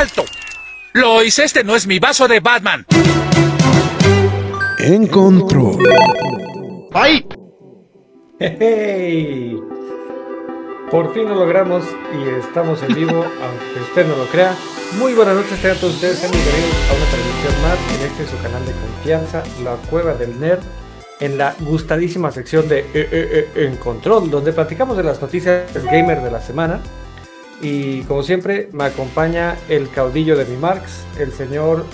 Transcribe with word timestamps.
¡Alto! 0.00 0.24
Lois, 0.94 1.38
este 1.40 1.62
no 1.62 1.76
es 1.76 1.86
mi 1.86 1.98
vaso 1.98 2.26
de 2.26 2.40
Batman. 2.40 2.86
En 4.78 5.06
control. 5.06 5.76
¡Ay! 6.94 7.26
¡Hey! 8.38 9.60
Por 10.90 11.12
fin 11.12 11.28
lo 11.28 11.34
logramos 11.34 11.84
y 12.14 12.40
estamos 12.40 12.82
en 12.82 12.94
vivo, 12.94 13.12
aunque 13.42 13.80
usted 13.82 14.06
no 14.06 14.16
lo 14.16 14.24
crea. 14.28 14.56
Muy 14.98 15.12
buenas 15.12 15.34
noches, 15.34 15.60
tengan 15.60 15.76
todos 15.76 15.92
ustedes, 15.96 16.18
sean 16.18 16.32
bienvenidos 16.32 16.76
a 16.88 16.94
una 16.94 17.04
transmisión 17.04 17.62
más 17.62 17.78
en 17.94 18.06
este 18.06 18.26
su 18.26 18.42
canal 18.42 18.64
de 18.64 18.72
confianza, 18.72 19.42
La 19.62 19.74
Cueva 19.90 20.14
del 20.14 20.40
Nerd, 20.40 20.62
en 21.20 21.36
la 21.36 21.54
gustadísima 21.60 22.32
sección 22.32 22.66
de 22.70 22.78
eh, 22.78 22.86
eh, 22.94 23.50
eh, 23.54 23.66
En 23.66 23.76
Control, 23.76 24.30
donde 24.30 24.54
platicamos 24.54 24.96
de 24.96 25.02
las 25.02 25.20
noticias 25.20 25.74
gamer 25.84 26.22
de 26.22 26.30
la 26.30 26.40
semana 26.40 26.80
y 27.60 28.02
como 28.02 28.22
siempre, 28.22 28.68
me 28.72 28.84
acompaña 28.84 29.56
el 29.68 29.90
caudillo 29.90 30.36
de 30.36 30.44
mi 30.46 30.56
Marx, 30.56 31.04
el 31.18 31.32
señor 31.32 31.84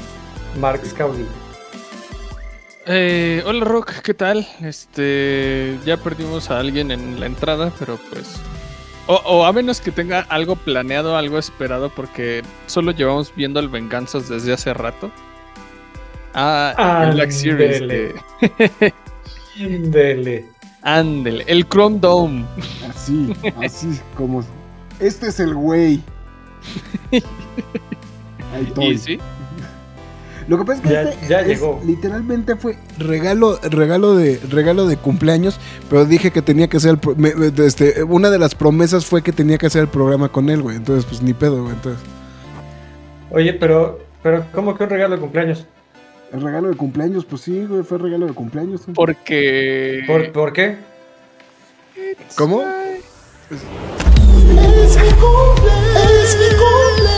Marx 0.61 0.95
Caudillo. 0.95 1.27
Eh, 2.87 3.43
hola 3.45 3.65
Rock, 3.65 3.95
¿qué 4.05 4.15
tal? 4.15 4.47
Este, 4.61 5.77
ya 5.85 5.97
perdimos 5.97 6.51
a 6.51 6.61
alguien 6.61 6.93
en 6.93 7.19
la 7.19 7.27
entrada, 7.27 7.73
pero 7.81 7.99
pues, 8.11 8.41
o, 9.09 9.45
a 9.45 9.53
menos 9.53 9.81
que 9.81 9.91
tenga 9.91 10.21
algo 10.29 10.55
planeado, 10.55 11.17
algo 11.17 11.39
esperado, 11.39 11.91
porque 11.91 12.43
solo 12.67 12.93
llevamos 12.93 13.35
viendo 13.35 13.59
el 13.59 13.69
Venganzas 13.69 14.29
desde 14.29 14.53
hace 14.53 14.73
rato. 14.73 15.11
Ah, 16.35 17.07
el 17.09 17.15
Black 17.15 17.31
Series. 17.31 17.83
Ándele. 19.59 20.45
Ándele, 20.83 21.45
el 21.49 21.69
Chrome 21.69 21.99
Dome. 21.99 22.45
Así, 22.89 23.33
así 23.61 24.01
como 24.17 24.45
este 25.01 25.29
es 25.29 25.41
el 25.41 25.55
güey. 25.55 26.03
¿Y 28.81 28.99
sí? 28.99 29.19
Lo 30.49 30.59
que 30.59 30.65
pasa 30.65 30.81
es 30.81 30.89
que 30.89 31.11
este 31.11 31.29
ya 31.29 31.43
llegó. 31.43 31.81
literalmente 31.85 32.55
fue 32.55 32.77
regalo, 32.99 33.59
regalo 33.63 34.15
de, 34.15 34.39
regalo 34.49 34.87
de 34.87 34.97
cumpleaños, 34.97 35.59
pero 35.91 36.05
dije 36.05 36.31
que 36.31 36.41
tenía 36.41 36.69
que 36.69 36.77
hacer 36.77 36.99
el 37.03 37.53
este, 37.65 38.05
una 38.05 38.31
de 38.31 38.39
las 38.39 38.55
promesas 38.55 39.07
fue 39.07 39.23
que 39.23 39.33
tenía 39.33 39.59
que 39.59 39.67
hacer 39.67 39.83
el 39.83 39.89
programa 39.89 40.29
con 40.29 40.49
él, 40.49 40.63
güey. 40.63 40.77
Entonces, 40.77 41.05
pues 41.05 41.21
ni 41.21 41.35
pedo, 41.35 41.63
güey. 41.63 41.75
Entonces. 41.75 42.03
Oye, 43.31 43.53
pero, 43.55 43.99
pero, 44.23 44.47
¿cómo 44.53 44.77
que 44.77 44.85
un 44.85 44.91
regalo 44.91 45.17
de 45.17 45.21
cumpleaños? 45.21 45.67
El 46.33 46.43
regalo 46.43 46.69
de 46.69 46.77
cumpleaños, 46.77 47.25
pues 47.25 47.43
sí, 47.43 47.65
güey, 47.67 47.83
fue 47.83 47.99
regalo 47.99 48.27
de 48.27 48.33
cumpleaños. 48.33 48.83
Porque. 48.95 50.05
¿Por, 50.07 50.31
¿por 50.33 50.53
qué? 50.53 50.77
¿Cómo? 52.37 52.63
Es 54.67 54.97
mi 54.97 55.09
cumple, 55.11 55.73
es 56.23 56.37
mi 56.39 56.49
cumple. 56.57 57.15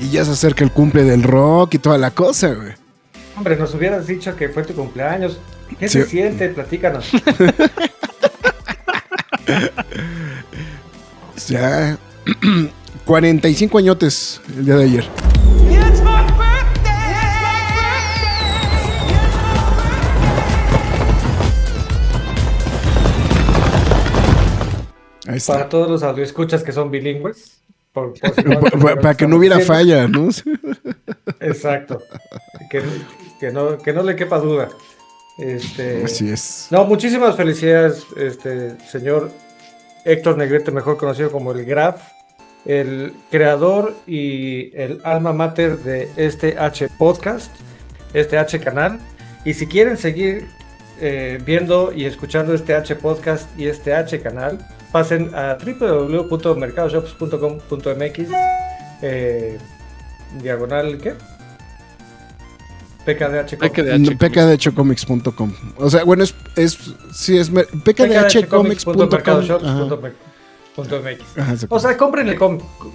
Y 0.00 0.10
ya 0.10 0.24
se 0.24 0.32
acerca 0.32 0.64
el 0.64 0.72
cumple 0.72 1.04
del 1.04 1.22
rock 1.22 1.74
y 1.74 1.78
toda 1.78 1.98
la 1.98 2.10
cosa, 2.10 2.48
güey. 2.48 2.72
Hombre, 3.36 3.56
nos 3.56 3.74
hubieras 3.74 4.06
dicho 4.06 4.34
que 4.36 4.48
fue 4.48 4.64
tu 4.64 4.74
cumpleaños. 4.74 5.38
¿Qué 5.78 5.88
se 5.88 6.04
siente? 6.06 6.48
Platícanos. 6.50 7.10
ya. 11.48 11.96
45 13.04 13.78
añotes 13.78 14.40
el 14.56 14.64
día 14.64 14.76
de 14.76 14.84
ayer. 14.84 15.04
Para 25.46 25.68
todos 25.68 25.90
los 25.90 26.02
audioscuchas 26.02 26.62
que 26.62 26.72
son 26.72 26.90
bilingües. 26.90 27.58
para 29.02 29.14
que 29.14 29.26
no 29.26 29.36
hubiera 29.36 29.60
falla, 29.60 30.08
¿no? 30.08 30.30
Exacto. 31.40 32.02
Que, 32.70 33.50
no, 33.52 33.76
que 33.78 33.92
no 33.92 34.02
le 34.02 34.16
quepa 34.16 34.38
duda. 34.38 34.70
Este, 35.38 36.04
Así 36.04 36.30
es. 36.30 36.68
No, 36.70 36.84
muchísimas 36.84 37.36
felicidades, 37.36 38.06
este 38.16 38.78
señor 38.86 39.30
Héctor 40.04 40.38
Negrete, 40.38 40.70
mejor 40.70 40.96
conocido 40.96 41.30
como 41.30 41.52
el 41.52 41.64
Graf, 41.64 42.02
el 42.64 43.12
creador 43.30 43.94
y 44.06 44.76
el 44.76 45.00
alma 45.04 45.32
mater 45.32 45.78
de 45.78 46.10
este 46.16 46.58
H 46.58 46.88
podcast, 46.98 47.50
este 48.14 48.38
H 48.38 48.58
canal. 48.60 49.00
Y 49.44 49.54
si 49.54 49.66
quieren 49.66 49.96
seguir 49.96 50.46
eh, 51.00 51.40
viendo 51.44 51.92
y 51.92 52.04
escuchando 52.04 52.54
este 52.54 52.74
H 52.74 52.94
podcast 52.96 53.48
y 53.58 53.66
este 53.66 53.94
H 53.94 54.20
canal, 54.20 54.58
pasen 54.92 55.34
a 55.34 55.56
www.mercadoshops.com.mx 55.56 58.28
eh, 59.02 59.58
diagonal 60.40 60.98
¿qué? 60.98 61.14
PKDH 63.04 63.56
PKDHcomics.com 64.18 65.52
O 65.78 65.90
sea, 65.90 66.04
bueno, 66.04 66.22
es, 66.22 66.36
es 66.54 66.78
sí 67.12 67.36
es 67.36 67.50
pkdhcomics.com 67.50 69.10
O 71.68 71.80
sea, 71.80 71.96
compren 71.96 72.28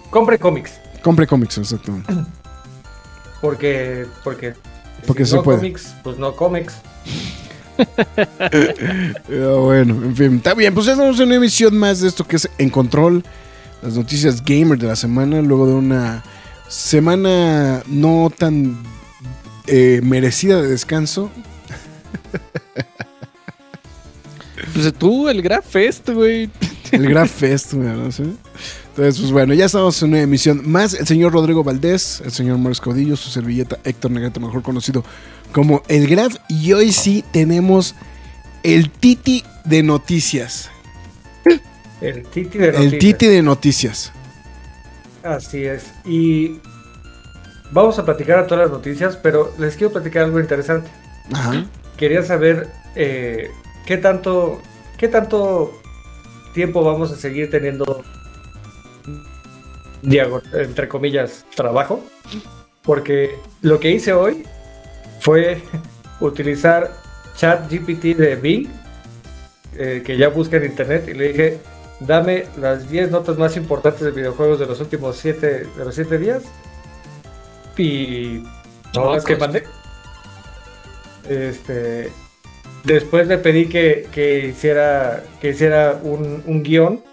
compre 0.10 0.40
cómics. 0.40 0.80
Compre 1.04 1.28
cómics, 1.28 1.58
exacto. 1.58 1.92
Porque 3.42 4.08
porque 4.24 4.54
porque 5.06 5.26
si 5.26 5.32
se 5.32 5.38
no 5.38 5.44
puede. 5.44 5.60
cómics, 5.60 5.96
pues 6.04 6.18
no 6.18 6.36
cómics. 6.36 6.78
Bueno, 9.30 9.94
en 10.04 10.16
fin, 10.16 10.36
está 10.38 10.54
bien. 10.54 10.74
Pues 10.74 10.86
ya 10.86 10.94
estamos 10.94 11.20
en 11.20 11.28
una 11.28 11.36
emisión 11.36 11.78
más 11.78 12.02
de 12.02 12.08
esto 12.08 12.26
que 12.26 12.38
es 12.38 12.50
En 12.58 12.70
Control, 12.70 13.24
las 13.82 13.96
noticias 13.96 14.44
gamer 14.44 14.78
de 14.78 14.88
la 14.88 14.96
semana, 14.96 15.42
luego 15.42 15.68
de 15.68 15.74
una 15.74 16.24
semana 16.68 17.84
no 17.88 18.32
tan 18.36 18.78
eh, 19.68 20.02
merecida 20.04 20.62
de 20.62 20.70
descanso. 20.70 21.30
Pues 24.74 24.94
tú, 24.94 25.30
el 25.30 25.42
Graf 25.42 25.66
Fest, 25.66 26.10
güey. 26.10 26.50
El 26.92 27.10
Graf 27.10 27.32
Fest, 27.32 27.74
güey. 27.74 27.88
Entonces, 27.90 28.28
pues 28.96 29.32
bueno, 29.32 29.54
ya 29.54 29.66
estamos 29.66 30.02
en 30.02 30.10
una 30.10 30.22
emisión 30.22 30.62
más. 30.70 30.94
El 30.94 31.06
señor 31.06 31.34
Rodrigo 31.34 31.64
Valdés, 31.64 32.22
el 32.26 32.32
señor 32.32 32.58
Marcos 32.58 32.82
Caudillo, 32.82 33.16
su 33.16 33.30
servilleta 33.30 33.78
Héctor 33.84 34.12
Negrete, 34.12 34.40
mejor 34.40 34.64
conocido 34.64 35.04
como 35.52 35.84
el 35.88 36.08
Graf. 36.08 36.36
Y 36.48 36.74
hoy 36.74 36.92
sí 36.92 37.24
tenemos 37.32 37.96
el 38.64 38.90
Titi 38.90 39.44
de 39.66 39.84
noticias. 39.84 40.70
El 42.02 42.24
Titi 42.24 42.58
de 42.58 42.68
noticias. 42.68 42.94
El 42.94 43.00
Titi 43.00 43.28
de 43.28 43.42
noticias. 43.42 44.12
Así 45.24 45.66
es. 45.66 45.94
Y 46.06 46.60
vamos 47.72 47.98
a 48.00 48.06
platicar 48.06 48.40
a 48.40 48.48
todas 48.48 48.66
las 48.66 48.72
noticias, 48.72 49.18
pero 49.18 49.54
les 49.58 49.76
quiero 49.76 49.94
platicar 49.94 50.26
algo 50.26 50.40
interesante. 50.40 50.90
Ajá. 51.34 51.66
Quería 51.98 52.24
saber 52.24 52.70
eh, 52.96 53.50
qué 53.86 53.98
tanto, 53.98 54.62
qué 54.98 55.08
tanto 55.08 55.74
tiempo 56.54 56.84
vamos 56.84 57.12
a 57.12 57.16
seguir 57.16 57.50
teniendo 57.50 58.04
entre 60.54 60.88
comillas, 60.88 61.46
trabajo. 61.56 62.04
Porque 62.84 63.36
lo 63.62 63.80
que 63.80 63.92
hice 63.92 64.14
hoy 64.14 64.46
fue 65.20 65.62
utilizar 66.20 66.92
ChatGPT 67.36 68.18
de 68.18 68.36
Bing, 68.36 68.68
eh, 69.78 70.02
que 70.06 70.18
ya 70.18 70.30
busca 70.30 70.58
en 70.58 70.66
internet, 70.66 71.08
y 71.08 71.14
le 71.14 71.28
dije, 71.30 71.60
dame 72.00 72.46
las 72.60 72.90
10 72.90 73.12
notas 73.12 73.38
más 73.38 73.56
importantes 73.58 74.02
de 74.02 74.12
videojuegos 74.12 74.60
de 74.60 74.66
los 74.66 74.80
últimos 74.80 75.18
7 75.18 75.48
de 75.78 75.86
los 75.86 75.96
7 75.96 76.18
días. 76.18 76.44
Y 77.78 78.44
no 78.96 79.14
las 79.14 79.24
que 79.24 79.36
mandé. 79.36 79.64
Este, 81.30 82.10
después 82.84 83.28
le 83.28 83.38
pedí 83.38 83.68
que, 83.68 84.08
que 84.12 84.48
hiciera, 84.48 85.24
que 85.42 85.50
hiciera 85.50 86.00
un, 86.02 86.44
un 86.46 86.64
guion 86.64 87.04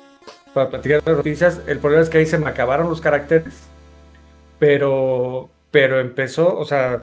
para 0.54 0.70
platicar 0.70 1.02
las 1.04 1.16
noticias. 1.16 1.60
El 1.66 1.80
problema 1.80 2.02
es 2.02 2.08
que 2.08 2.18
ahí 2.18 2.26
se 2.26 2.38
me 2.38 2.48
acabaron 2.48 2.88
los 2.88 3.00
caracteres, 3.00 3.54
pero, 4.58 5.50
pero 5.70 6.00
empezó, 6.00 6.56
o 6.56 6.64
sea, 6.64 7.02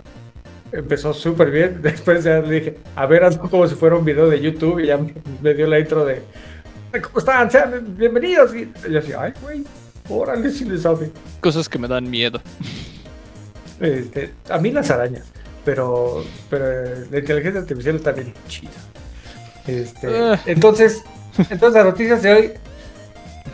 empezó 0.72 1.14
súper 1.14 1.52
bien. 1.52 1.80
Después 1.82 2.24
ya 2.24 2.40
le 2.40 2.60
dije, 2.60 2.78
a 2.96 3.06
ver, 3.06 3.24
hazlo 3.24 3.50
como 3.50 3.68
si 3.68 3.76
fuera 3.76 3.96
un 3.96 4.06
video 4.06 4.30
de 4.30 4.42
YouTube 4.42 4.80
y 4.80 4.88
ya 4.88 4.98
me, 5.42 5.54
dio 5.54 5.68
la 5.68 5.80
intro 5.80 6.06
de 6.06 6.22
¿Cómo 7.02 7.20
están? 7.20 7.50
Sean 7.50 7.96
bienvenidos. 7.98 8.54
Y 8.54 8.70
yo 8.92 9.00
así, 9.00 9.14
ay, 9.18 9.32
güey, 9.42 9.64
órale 10.10 10.52
si 10.52 10.66
le 10.66 10.78
sabe. 10.78 11.10
Cosas 11.40 11.70
que 11.70 11.80
me 11.80 11.88
dan 11.88 12.10
miedo. 12.10 12.42
Este, 13.80 14.34
a 14.50 14.58
mí 14.58 14.72
las 14.72 14.92
arañas, 14.92 15.26
pero, 15.64 16.24
pero 16.50 16.70
eh, 16.70 17.08
la 17.10 17.20
inteligencia 17.20 17.62
artificial 17.62 17.96
está 17.96 18.12
bien 18.12 18.34
chida. 18.48 18.72
Este, 19.66 20.08
Ah. 20.08 20.40
entonces, 20.46 21.02
entonces 21.38 21.74
las 21.74 21.86
noticias 21.86 22.22
de 22.22 22.34
hoy. 22.34 22.52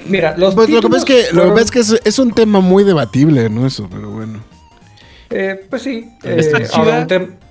Mira, 0.08 0.36
los 0.38 0.56
Pues 0.56 0.70
lo 0.70 0.82
que 0.82 0.90
pasa 0.90 0.98
es 0.98 1.06
que, 1.06 1.34
lo 1.34 1.44
que, 1.44 1.50
pasa 1.50 1.62
es, 1.62 1.72
que 1.72 1.80
es, 1.80 2.02
es 2.04 2.20
un 2.20 2.32
tema 2.32 2.60
muy 2.60 2.84
debatible, 2.84 3.50
¿no? 3.50 3.68
Eso, 3.68 3.88
pero 3.90 4.10
bueno. 4.10 4.42
Eh, 5.30 5.66
pues 5.70 5.82
sí. 5.82 6.10
Está 6.24 6.60
eh, 6.60 6.68
chida. 6.68 7.08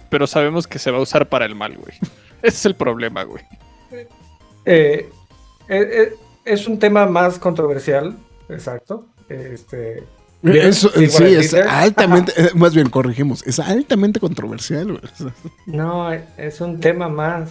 Pero 0.08 0.26
sabemos 0.26 0.66
que 0.66 0.78
se 0.78 0.90
va 0.90 0.98
a 0.98 1.00
usar 1.00 1.28
para 1.28 1.44
el 1.44 1.54
mal, 1.54 1.76
güey. 1.76 1.94
Ese 2.42 2.56
es 2.56 2.66
el 2.66 2.74
problema, 2.74 3.24
güey. 3.24 3.42
eh, 3.92 4.06
eh, 4.64 5.08
eh, 5.68 6.14
es 6.44 6.68
un 6.68 6.78
tema 6.78 7.06
más 7.06 7.38
controversial, 7.38 8.16
exacto. 8.48 9.06
Este, 9.28 10.04
Eso, 10.42 10.90
sí, 10.90 11.24
en 11.24 11.40
es 11.40 11.54
altamente, 11.54 12.32
más 12.54 12.74
bien 12.74 12.88
corregimos, 12.88 13.44
es 13.46 13.58
altamente 13.58 14.20
controversial. 14.20 14.86
güey. 14.92 15.32
No, 15.66 16.12
es 16.12 16.60
un 16.60 16.78
tema 16.78 17.08
más 17.08 17.50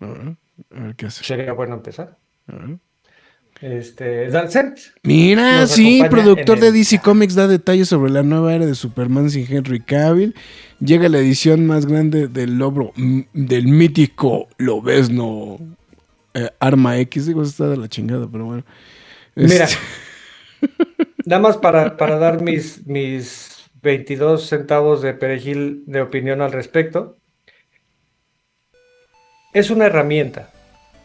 A 0.00 0.06
ver, 0.06 0.36
a 0.76 0.80
ver 0.80 0.96
qué 0.96 1.06
hace. 1.06 1.22
Sería 1.24 1.52
bueno 1.52 1.74
empezar. 1.74 2.16
A 2.46 2.52
ver. 2.56 2.78
Este, 3.60 4.28
Dalcent. 4.28 4.78
Mira, 5.04 5.60
Nos 5.60 5.70
sí, 5.70 6.02
productor 6.10 6.58
de 6.60 6.72
DC 6.72 7.00
Comics 7.00 7.34
da 7.34 7.46
detalles 7.46 7.88
sobre 7.88 8.10
la 8.10 8.22
nueva 8.22 8.52
era 8.54 8.66
de 8.66 8.74
Superman 8.74 9.30
sin 9.30 9.46
Henry 9.50 9.80
Cavill. 9.80 10.34
Llega 10.80 11.08
la 11.08 11.18
edición 11.18 11.64
más 11.66 11.86
grande 11.86 12.26
del 12.28 12.58
logro 12.58 12.92
del 13.32 13.68
mítico 13.68 14.48
Lobesno 14.58 15.58
eh, 16.34 16.50
Arma 16.58 16.98
X. 16.98 17.26
Digo, 17.26 17.42
está 17.42 17.68
de 17.68 17.76
la 17.76 17.88
chingada, 17.88 18.28
pero 18.30 18.44
bueno. 18.46 18.64
Mira, 19.36 19.64
Este, 19.64 19.78
nada 21.26 21.40
más 21.42 21.56
para, 21.56 21.96
para 21.96 22.18
dar 22.18 22.40
mis, 22.42 22.86
mis 22.86 23.70
22 23.82 24.46
centavos 24.46 25.02
de 25.02 25.14
perejil 25.14 25.82
de 25.86 26.02
opinión 26.02 26.40
al 26.42 26.52
respecto. 26.52 27.16
Es 29.52 29.70
una 29.70 29.86
herramienta. 29.86 30.50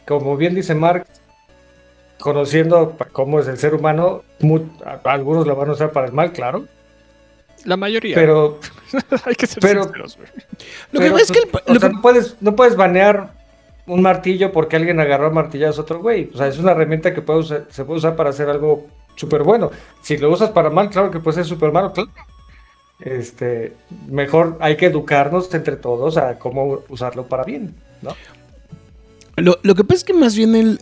Como 0.07 0.35
bien 0.37 0.55
dice 0.55 0.73
Mark, 0.73 1.05
conociendo 2.19 2.97
cómo 3.11 3.39
es 3.39 3.47
el 3.47 3.57
ser 3.57 3.75
humano, 3.75 4.23
a- 4.85 4.99
algunos 5.11 5.45
la 5.45 5.53
van 5.53 5.69
a 5.69 5.73
usar 5.73 5.91
para 5.91 6.07
el 6.07 6.13
mal, 6.13 6.31
claro, 6.33 6.65
La 7.65 7.77
mayoría. 7.77 8.15
pero 8.15 8.59
hay 9.25 9.35
que 9.35 9.45
ser 9.45 9.59
pero- 9.61 9.83
sinceros, 9.83 10.17
güey. 10.17 10.29
lo 10.91 10.99
que 10.99 11.05
Pero, 11.05 11.11
pasa 11.13 11.23
es 11.23 11.31
que 11.31 11.39
el 11.71 11.77
o 11.77 11.79
sea, 11.79 11.89
que- 11.89 11.97
puedes, 12.01 12.41
no 12.41 12.55
puedes 12.55 12.75
banear 12.75 13.33
un 13.85 14.01
martillo 14.01 14.51
porque 14.51 14.75
alguien 14.77 14.99
agarró 14.99 15.27
a 15.27 15.31
martillazos 15.31 15.79
a 15.79 15.81
otro 15.83 15.99
güey. 15.99 16.29
O 16.33 16.37
sea, 16.37 16.47
es 16.47 16.57
una 16.57 16.71
herramienta 16.71 17.13
que 17.13 17.21
puede 17.21 17.39
usar- 17.39 17.67
se 17.69 17.85
puede 17.85 17.99
usar 17.99 18.15
para 18.15 18.31
hacer 18.31 18.49
algo 18.49 18.87
súper 19.19 19.43
bueno. 19.43 19.69
Si 20.01 20.17
lo 20.17 20.31
usas 20.31 20.49
para 20.51 20.69
mal, 20.69 20.89
claro 20.89 21.11
que 21.11 21.19
puede 21.19 21.35
ser 21.35 21.45
súper 21.45 21.71
malo, 21.71 21.91
claro. 21.91 22.09
Este, 22.99 23.73
mejor 24.07 24.57
hay 24.59 24.75
que 24.77 24.85
educarnos 24.87 25.53
entre 25.53 25.75
todos 25.75 26.17
a 26.17 26.37
cómo 26.39 26.79
usarlo 26.89 27.27
para 27.27 27.43
bien, 27.43 27.75
¿no? 28.01 28.15
Lo, 29.37 29.57
lo 29.61 29.75
que 29.75 29.83
pasa 29.83 29.97
es 29.99 30.03
que 30.03 30.13
más 30.13 30.35
bien 30.35 30.55
el. 30.55 30.81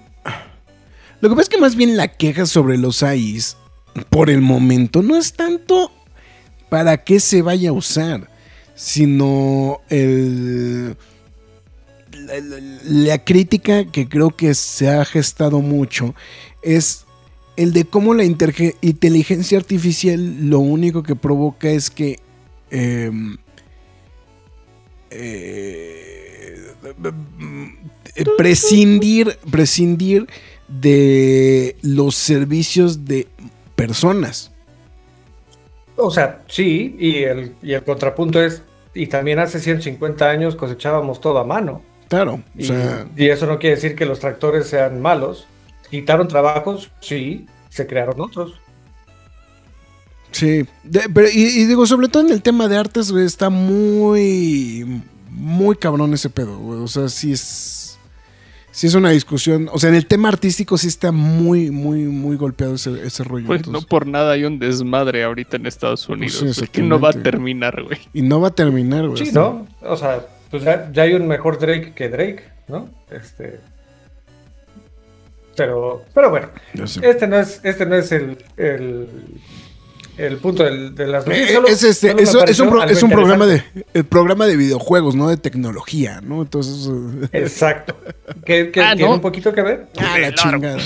Lo 1.22 1.30
que 1.30 1.36
pasa 1.36 1.44
es 1.44 1.50
que 1.50 1.58
más 1.60 1.76
bien 1.76 1.98
la 1.98 2.08
queja 2.10 2.46
sobre 2.46 2.78
los 2.78 3.02
AIs, 3.04 3.58
por 4.10 4.30
el 4.30 4.42
momento, 4.42 5.02
no 5.02 5.16
es 5.16 5.34
tanto 5.34 5.92
para 6.70 7.04
qué 7.04 7.20
se 7.20 7.42
vaya 7.42 7.70
a 7.70 7.74
usar, 7.74 8.30
sino 8.76 9.80
el. 9.90 10.96
La, 12.26 12.40
la- 12.40 12.80
la 12.84 13.24
crítica 13.24 13.86
que 13.92 14.08
creo 14.10 14.30
que 14.32 14.54
se 14.56 14.90
ha 14.90 15.06
gestado 15.06 15.62
mucho 15.62 16.14
es 16.64 17.06
el 17.58 17.74
de 17.74 17.86
cómo 17.86 18.14
la 18.14 18.24
inteligencia 18.24 19.58
artificial 19.58 20.50
lo 20.50 20.60
único 20.60 21.04
que 21.04 21.16
provoca 21.16 21.70
es 21.70 21.90
que 21.90 22.20
em, 22.72 23.38
eh, 25.10 26.72
eh, 28.16 28.26
prescindir, 28.38 29.38
prescindir 29.52 30.28
de 30.68 31.76
los 31.82 32.16
servicios 32.16 33.06
de 33.06 33.28
personas. 33.76 34.52
O 35.96 36.12
sea, 36.12 36.44
sí, 36.48 36.96
y 37.00 37.24
el, 37.24 37.56
y 37.64 37.74
el 37.74 37.84
contrapunto 37.84 38.42
es, 38.42 38.62
y 38.94 39.08
también 39.08 39.40
hace 39.40 39.60
150 39.60 40.30
años 40.30 40.56
cosechábamos 40.56 41.22
todo 41.22 41.40
a 41.40 41.44
mano. 41.44 41.82
Claro, 42.08 42.36
o 42.36 42.42
Y, 42.56 42.66
sea, 42.66 43.08
y 43.16 43.30
eso 43.30 43.48
no 43.48 43.60
quiere 43.60 43.76
decir 43.76 43.96
que 43.96 44.06
los 44.06 44.20
tractores 44.20 44.68
sean 44.68 45.02
malos. 45.02 45.48
Quitaron 45.92 46.28
trabajos, 46.28 46.90
sí, 47.02 47.46
se 47.70 47.86
crearon 47.88 48.20
otros. 48.20 48.54
sí. 50.32 50.66
De- 50.84 51.10
pero, 51.14 51.28
y, 51.34 51.42
y 51.42 51.66
digo, 51.66 51.86
sobre 51.86 52.08
todo 52.10 52.24
en 52.26 52.32
el 52.32 52.42
tema 52.42 52.68
de 52.68 52.78
artes, 52.78 53.12
güey, 53.12 53.26
está 53.26 53.50
muy, 53.50 55.02
muy 55.30 55.76
cabrón 55.76 56.14
ese 56.14 56.30
pedo, 56.30 56.58
güey. 56.58 56.80
O 56.82 56.88
sea, 56.88 57.10
sí 57.10 57.32
es, 57.32 57.98
sí 58.72 58.88
es 58.88 58.94
una 58.94 59.10
discusión. 59.12 59.70
O 59.72 59.80
sea, 59.80 59.90
en 59.90 59.96
el 59.96 60.06
tema 60.06 60.28
artístico 60.30 60.78
sí 60.78 60.88
está 60.88 61.12
muy, 61.12 61.72
muy, 61.72 62.04
muy 62.04 62.36
golpeado 62.36 62.76
ese, 62.76 63.06
ese 63.06 63.24
rollo. 63.24 63.48
Pues 63.48 63.68
no 63.68 63.82
por 63.82 64.06
nada 64.08 64.34
hay 64.34 64.44
un 64.44 64.60
desmadre 64.60 65.24
ahorita 65.24 65.58
en 65.58 65.66
Estados 65.66 66.08
Unidos. 66.10 66.40
Pues 66.42 66.56
sí, 66.58 66.68
que 66.68 66.82
no 66.82 67.00
va 67.00 67.10
a 67.10 67.14
terminar, 67.14 67.82
güey. 67.84 67.98
Y 68.14 68.22
no 68.22 68.40
va 68.42 68.50
a 68.50 68.56
terminar, 68.56 69.08
güey. 69.08 69.26
Sí, 69.26 69.32
¿no? 69.32 69.68
O 69.82 69.96
sea, 69.98 70.26
pues 70.52 70.64
ya, 70.64 70.92
ya 70.92 71.04
hay 71.04 71.14
un 71.14 71.28
mejor 71.28 71.60
Drake 71.60 71.94
que 71.96 72.10
Drake, 72.10 72.44
¿no? 72.68 72.90
Este. 73.10 73.60
Pero, 75.58 76.06
pero 76.14 76.30
bueno, 76.30 76.48
este 77.02 77.28
no 77.28 77.38
es, 77.40 77.60
este 77.64 77.86
no 77.86 77.96
es 77.96 78.12
el, 78.14 78.38
el, 78.58 79.08
el 80.18 80.38
punto 80.38 80.64
del- 80.64 80.94
de 80.96 81.08
las 81.08 81.26
Eh, 81.26 81.30
noticias. 81.30 81.52
Solo- 81.54 81.68
es, 81.68 81.84
este, 81.84 82.12
es, 82.22 82.36
es 82.36 82.60
un, 82.60 82.70
pro- 82.70 82.84
es 82.84 83.04
un 83.04 83.10
programa 83.12 83.46
de 83.48 83.64
el 83.94 84.06
programa 84.06 84.46
de 84.46 84.56
videojuegos, 84.56 85.16
no 85.16 85.28
de 85.30 85.38
tecnología, 85.38 86.22
¿no? 86.22 86.44
Entonces 86.44 86.90
eh, 87.24 87.30
Exacto. 87.34 87.98
Que, 88.46 88.72
que 88.72 88.82
Ah, 88.82 88.94
tiene 88.96 89.10
¿no? 89.10 89.16
un 89.16 89.22
poquito 89.22 89.52
que 89.54 89.62
ver. 89.64 89.88
a 89.98 90.18
la 90.20 90.32
chingada. 90.34 90.78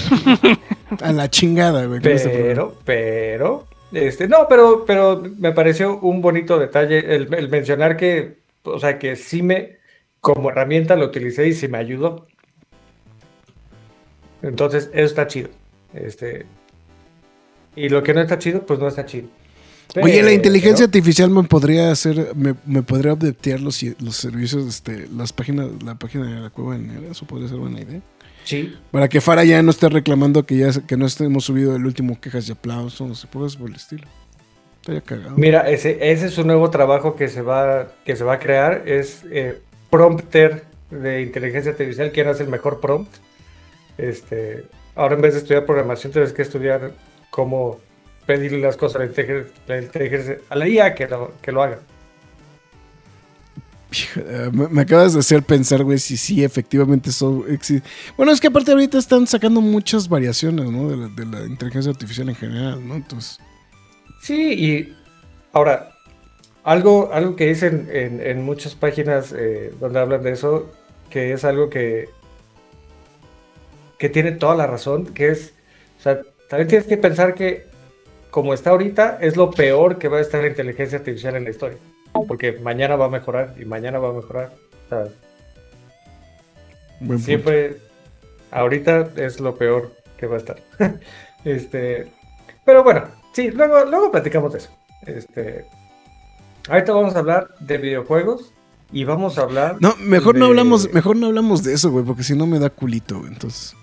A 1.01 1.11
la 1.11 1.29
chingada, 1.29 1.85
güey. 1.85 1.99
este. 2.03 2.29
Pero, 2.29 2.75
pero, 2.85 3.67
este, 3.91 4.27
no, 4.27 4.47
pero, 4.49 4.85
pero 4.85 5.21
me 5.37 5.51
pareció 5.51 5.99
un 5.99 6.21
bonito 6.21 6.57
detalle 6.59 7.13
el, 7.15 7.33
el 7.33 7.49
mencionar 7.49 7.97
que, 7.97 8.37
o 8.63 8.79
sea, 8.79 8.97
que 8.99 9.15
sí 9.17 9.41
me, 9.41 9.77
como 10.21 10.49
herramienta 10.49 10.95
lo 10.95 11.05
utilicé 11.07 11.47
y 11.47 11.53
sí 11.53 11.67
me 11.67 11.77
ayudó. 11.77 12.27
Entonces, 14.41 14.89
eso 14.93 15.05
está 15.05 15.27
chido. 15.27 15.49
Este, 15.93 16.45
y 17.75 17.89
lo 17.89 18.03
que 18.03 18.13
no 18.13 18.21
está 18.21 18.39
chido, 18.39 18.65
pues 18.65 18.79
no 18.79 18.87
está 18.87 19.05
chido. 19.05 19.27
Oye, 20.01 20.17
la 20.17 20.21
Pero- 20.23 20.31
inteligencia 20.31 20.85
artificial 20.85 21.29
me 21.29 21.43
podría 21.43 21.91
hacer, 21.91 22.33
me, 22.35 22.55
me 22.65 22.81
podría 22.81 23.13
updatear 23.13 23.59
los, 23.59 23.81
los 23.99 24.15
servicios, 24.15 24.65
este, 24.65 25.07
las 25.13 25.33
páginas, 25.33 25.67
la 25.83 25.95
página 25.95 26.33
de 26.33 26.39
la 26.39 26.49
cueva 26.49 26.75
de 26.77 26.79
Nera, 26.83 27.11
eso 27.11 27.25
podría 27.25 27.49
ser 27.49 27.57
buena 27.57 27.81
idea. 27.81 28.01
Sí, 28.45 28.73
Para 28.89 29.07
que 29.07 29.21
Fara 29.21 29.43
ya 29.43 29.61
no 29.61 29.69
esté 29.69 29.87
reclamando 29.89 30.45
que 30.45 30.57
ya 30.57 30.71
que 30.87 30.97
no 30.97 31.05
estemos 31.05 31.43
subido 31.45 31.75
el 31.75 31.85
último 31.85 32.19
quejas 32.19 32.47
y 32.49 32.53
aplausos, 32.53 33.07
no 33.07 33.13
sé, 33.15 33.27
cosas 33.27 33.55
por 33.57 33.69
el 33.69 33.75
estilo. 33.75 34.07
Estaría 34.79 35.01
cagado. 35.01 35.37
Mira, 35.37 35.69
ese, 35.69 35.99
ese 36.11 36.25
es 36.25 36.37
un 36.39 36.47
nuevo 36.47 36.71
trabajo 36.71 37.15
que 37.15 37.27
se 37.27 37.41
va, 37.43 37.89
que 38.03 38.15
se 38.15 38.23
va 38.23 38.33
a 38.35 38.39
crear. 38.39 38.83
Es 38.87 39.21
eh, 39.29 39.59
prompter 39.91 40.63
de 40.89 41.21
inteligencia 41.21 41.71
artificial. 41.73 42.11
¿Quién 42.11 42.29
hace 42.29 42.41
el 42.43 42.49
mejor 42.49 42.79
prompt? 42.79 43.13
Este, 43.97 44.65
ahora 44.95 45.15
en 45.15 45.21
vez 45.21 45.33
de 45.33 45.39
estudiar 45.39 45.65
programación, 45.65 46.11
tienes 46.11 46.33
que 46.33 46.41
estudiar 46.41 46.91
cómo 47.29 47.79
pedirle 48.25 48.59
las 48.59 48.77
cosas 48.77 48.95
a 48.95 48.99
la 49.67 49.81
inteligencia, 49.81 50.37
a 50.49 50.55
la 50.55 50.67
IA 50.67 50.95
que 50.95 51.07
lo, 51.07 51.33
que 51.41 51.51
lo 51.51 51.63
haga. 51.63 51.79
Me, 54.53 54.69
me 54.69 54.81
acabas 54.83 55.13
de 55.13 55.19
hacer 55.19 55.43
pensar, 55.43 55.83
güey, 55.83 55.97
si 55.97 56.15
sí, 56.15 56.43
efectivamente 56.43 57.09
eso 57.09 57.45
existe. 57.47 57.87
Bueno, 58.15 58.31
es 58.31 58.39
que 58.39 58.47
aparte 58.47 58.71
ahorita 58.71 58.97
están 58.97 59.27
sacando 59.27 59.59
muchas 59.59 60.07
variaciones, 60.07 60.71
¿no? 60.71 60.89
De 60.89 60.95
la, 60.95 61.07
de 61.09 61.25
la 61.25 61.45
inteligencia 61.45 61.91
artificial 61.91 62.29
en 62.29 62.35
general, 62.35 62.87
¿no? 62.87 62.95
Entonces, 62.95 63.37
Sí, 64.21 64.53
y 64.53 64.97
ahora, 65.51 65.95
algo, 66.63 67.11
algo 67.11 67.35
que 67.35 67.47
dicen 67.47 67.89
en, 67.91 68.21
en 68.21 68.43
muchas 68.43 68.75
páginas 68.75 69.33
eh, 69.35 69.73
donde 69.79 69.99
hablan 69.99 70.21
de 70.21 70.31
eso, 70.31 70.71
que 71.09 71.33
es 71.33 71.43
algo 71.43 71.71
que, 71.71 72.07
que 74.01 74.09
tiene 74.09 74.31
toda 74.31 74.55
la 74.55 74.65
razón, 74.65 75.05
que 75.13 75.29
es, 75.29 75.53
o 75.99 76.01
sea, 76.01 76.23
también 76.49 76.67
tienes 76.67 76.87
que 76.87 76.97
pensar 76.97 77.35
que 77.35 77.67
como 78.31 78.55
está 78.55 78.71
ahorita, 78.71 79.19
es 79.21 79.37
lo 79.37 79.51
peor 79.51 79.99
que 79.99 80.07
va 80.07 80.17
a 80.17 80.21
estar 80.21 80.41
la 80.41 80.47
inteligencia 80.47 80.97
artificial 80.97 81.35
en 81.35 81.43
la 81.43 81.51
historia. 81.51 81.77
Porque 82.27 82.53
mañana 82.53 82.95
va 82.95 83.05
a 83.05 83.09
mejorar 83.09 83.53
y 83.59 83.65
mañana 83.65 83.99
va 83.99 84.09
a 84.09 84.13
mejorar. 84.13 84.53
Punto. 86.97 87.19
siempre, 87.19 87.77
ahorita 88.49 89.11
es 89.17 89.39
lo 89.39 89.55
peor 89.55 89.93
que 90.17 90.25
va 90.25 90.37
a 90.37 90.39
estar. 90.39 90.57
este, 91.45 92.07
pero 92.65 92.83
bueno, 92.83 93.03
sí, 93.33 93.51
luego, 93.51 93.85
luego 93.85 94.09
platicamos 94.09 94.53
de 94.53 94.57
eso. 94.57 94.71
Este, 95.05 95.65
ahorita 96.67 96.91
vamos 96.91 97.15
a 97.15 97.19
hablar 97.19 97.49
de 97.59 97.77
videojuegos 97.77 98.51
y 98.91 99.03
vamos 99.03 99.37
a 99.37 99.43
hablar. 99.43 99.77
No, 99.79 99.95
mejor 99.97 100.39
no 100.39 100.45
hablamos, 100.45 100.91
mejor 100.91 101.17
no 101.17 101.27
hablamos 101.27 101.63
de 101.63 101.73
eso, 101.73 101.91
güey, 101.91 102.03
porque 102.03 102.23
si 102.23 102.35
no 102.35 102.47
me 102.47 102.57
da 102.57 102.71
culito, 102.71 103.19
güey. 103.19 103.31
Entonces, 103.31 103.75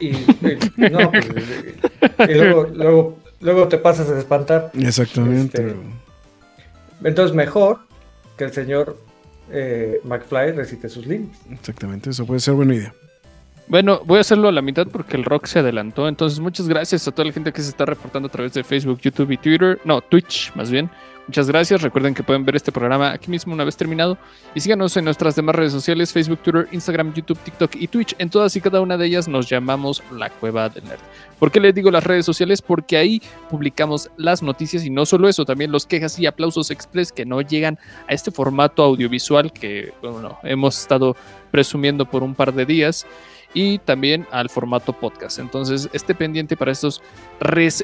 Y, 0.00 0.08
y- 0.08 0.90
no, 0.90 1.10
pues, 1.10 1.26
y- 1.28 2.30
y 2.30 2.34
luego, 2.34 2.66
luego, 2.74 3.18
luego 3.40 3.68
te 3.68 3.78
pasas 3.78 4.08
a 4.10 4.18
espantar. 4.18 4.70
exactamente. 4.74 5.66
Este-. 5.66 5.76
Entonces, 7.04 7.34
mejor 7.36 7.78
que 8.36 8.44
el 8.44 8.52
señor 8.52 8.96
eh, 9.50 10.00
McFly 10.04 10.52
recite 10.52 10.88
sus 10.88 11.06
líneas. 11.06 11.36
Exactamente, 11.50 12.10
eso 12.10 12.26
puede 12.26 12.40
ser 12.40 12.54
buena 12.54 12.74
idea. 12.74 12.94
Bueno, 13.68 14.00
voy 14.04 14.18
a 14.18 14.20
hacerlo 14.20 14.48
a 14.48 14.52
la 14.52 14.62
mitad 14.62 14.86
porque 14.86 15.16
el 15.16 15.24
rock 15.24 15.46
se 15.46 15.58
adelantó. 15.58 16.06
Entonces, 16.08 16.38
muchas 16.38 16.68
gracias 16.68 17.06
a 17.08 17.10
toda 17.12 17.26
la 17.26 17.32
gente 17.32 17.52
que 17.52 17.62
se 17.62 17.70
está 17.70 17.84
reportando 17.84 18.28
a 18.28 18.30
través 18.30 18.52
de 18.54 18.62
Facebook, 18.62 19.00
YouTube 19.00 19.32
y 19.32 19.36
Twitter. 19.38 19.80
No, 19.84 20.00
Twitch, 20.00 20.52
más 20.54 20.70
bien. 20.70 20.88
Muchas 21.26 21.48
gracias. 21.48 21.82
Recuerden 21.82 22.14
que 22.14 22.22
pueden 22.22 22.44
ver 22.44 22.54
este 22.54 22.70
programa 22.70 23.10
aquí 23.10 23.30
mismo 23.30 23.52
una 23.52 23.64
vez 23.64 23.76
terminado. 23.76 24.16
Y 24.54 24.60
síganos 24.60 24.96
en 24.96 25.04
nuestras 25.04 25.34
demás 25.34 25.56
redes 25.56 25.72
sociales: 25.72 26.12
Facebook, 26.12 26.38
Twitter, 26.38 26.68
Instagram, 26.70 27.12
YouTube, 27.14 27.38
TikTok 27.38 27.74
y 27.74 27.88
Twitch. 27.88 28.14
En 28.18 28.30
todas 28.30 28.54
y 28.54 28.60
cada 28.60 28.80
una 28.80 28.96
de 28.96 29.06
ellas 29.06 29.26
nos 29.26 29.48
llamamos 29.48 30.02
La 30.12 30.30
Cueva 30.30 30.68
del 30.68 30.84
Nerd. 30.84 31.00
¿Por 31.38 31.50
qué 31.50 31.58
les 31.58 31.74
digo 31.74 31.90
las 31.90 32.04
redes 32.04 32.24
sociales? 32.24 32.62
Porque 32.62 32.96
ahí 32.96 33.20
publicamos 33.50 34.08
las 34.16 34.42
noticias 34.42 34.84
y 34.84 34.90
no 34.90 35.04
solo 35.04 35.28
eso, 35.28 35.44
también 35.44 35.72
los 35.72 35.84
quejas 35.84 36.18
y 36.18 36.26
aplausos 36.26 36.70
express 36.70 37.10
que 37.10 37.26
no 37.26 37.40
llegan 37.40 37.78
a 38.08 38.14
este 38.14 38.30
formato 38.30 38.84
audiovisual 38.84 39.52
que 39.52 39.92
bueno, 40.02 40.38
hemos 40.44 40.78
estado 40.78 41.16
presumiendo 41.50 42.06
por 42.06 42.22
un 42.22 42.34
par 42.34 42.54
de 42.54 42.66
días 42.66 43.06
y 43.52 43.78
también 43.78 44.26
al 44.30 44.50
formato 44.50 44.92
podcast. 44.92 45.38
Entonces, 45.38 45.88
esté 45.92 46.14
pendiente 46.14 46.56
para 46.56 46.72
estos 46.72 47.02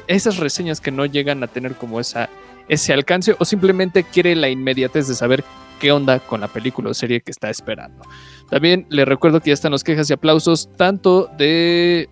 esas 0.07 0.37
reseñas 0.37 0.79
que 0.79 0.91
no 0.91 1.05
llegan 1.05 1.43
a 1.43 1.47
tener 1.47 1.75
como 1.75 1.99
esa, 1.99 2.29
ese 2.67 2.93
alcance 2.93 3.35
o 3.37 3.45
simplemente 3.45 4.03
quiere 4.03 4.35
la 4.35 4.49
inmediatez 4.49 5.07
de 5.07 5.15
saber 5.15 5.43
qué 5.79 5.91
onda 5.91 6.19
con 6.19 6.41
la 6.41 6.47
película 6.47 6.89
o 6.89 6.93
serie 6.93 7.21
que 7.21 7.31
está 7.31 7.49
esperando. 7.49 8.03
También 8.49 8.85
les 8.89 9.07
recuerdo 9.07 9.41
que 9.41 9.49
ya 9.49 9.53
están 9.53 9.71
los 9.71 9.83
quejas 9.83 10.09
y 10.09 10.13
aplausos 10.13 10.69
tanto 10.77 11.29
de 11.37 12.09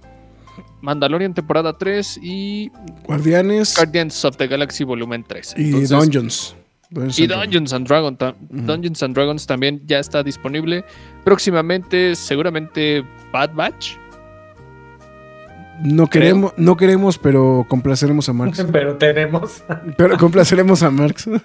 Mandalorian 0.81 1.34
temporada 1.34 1.77
3 1.77 2.20
y 2.22 2.72
Guardianes 3.05 3.75
Guardians 3.75 4.25
of 4.25 4.38
the 4.38 4.48
Galaxy 4.48 4.84
volumen 4.84 5.24
3. 5.27 5.55
y 5.58 5.65
Entonces, 5.65 5.89
Dungeons. 5.89 6.55
Dungeons 6.89 7.20
y. 7.20 7.27
Dungeons 7.27 7.74
and, 7.74 7.88
Dragon, 7.88 8.17
ta-. 8.17 8.36
Dungeons 8.50 9.01
and 9.03 9.15
Dragons 9.15 9.48
también 9.48 9.81
ya 9.86 10.00
está 10.00 10.24
disponible. 10.24 10.84
Próximamente, 11.24 12.15
seguramente 12.15 13.03
Bad 13.31 13.53
Batch. 13.53 14.00
No 15.84 16.08
queremos, 16.08 16.54
no 16.58 16.78
queremos, 16.78 17.18
pero 17.18 17.66
complaceremos 17.68 18.30
a 18.30 18.34
Marx. 18.34 18.64
Pero 18.72 18.98
tenemos. 18.98 19.64
Pero 19.98 20.18
complaceremos 20.18 20.84
a 20.84 20.92
Marx. 20.92 21.28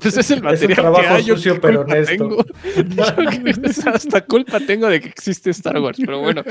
Pues 0.00 0.16
es 0.16 0.30
el 0.30 0.42
material 0.42 0.78
trabajo 0.78 1.02
que 1.02 1.08
hay. 1.08 1.24
yo 1.24 1.34
sucio, 1.34 1.60
pero 1.60 1.80
honesto. 1.80 2.44
Hasta 3.92 4.20
culpa 4.24 4.60
tengo 4.60 4.86
de 4.86 5.00
que 5.00 5.08
existe 5.08 5.50
Star 5.50 5.78
Wars, 5.80 5.98
pero 6.00 6.20
bueno. 6.20 6.42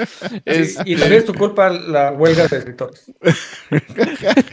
Es, 0.43 0.77
Y 0.84 0.96
también 0.96 1.19
es 1.19 1.25
tu 1.25 1.34
culpa 1.34 1.69
la 1.69 2.12
huelga 2.12 2.48
de 2.48 2.57
escritores. 2.57 3.10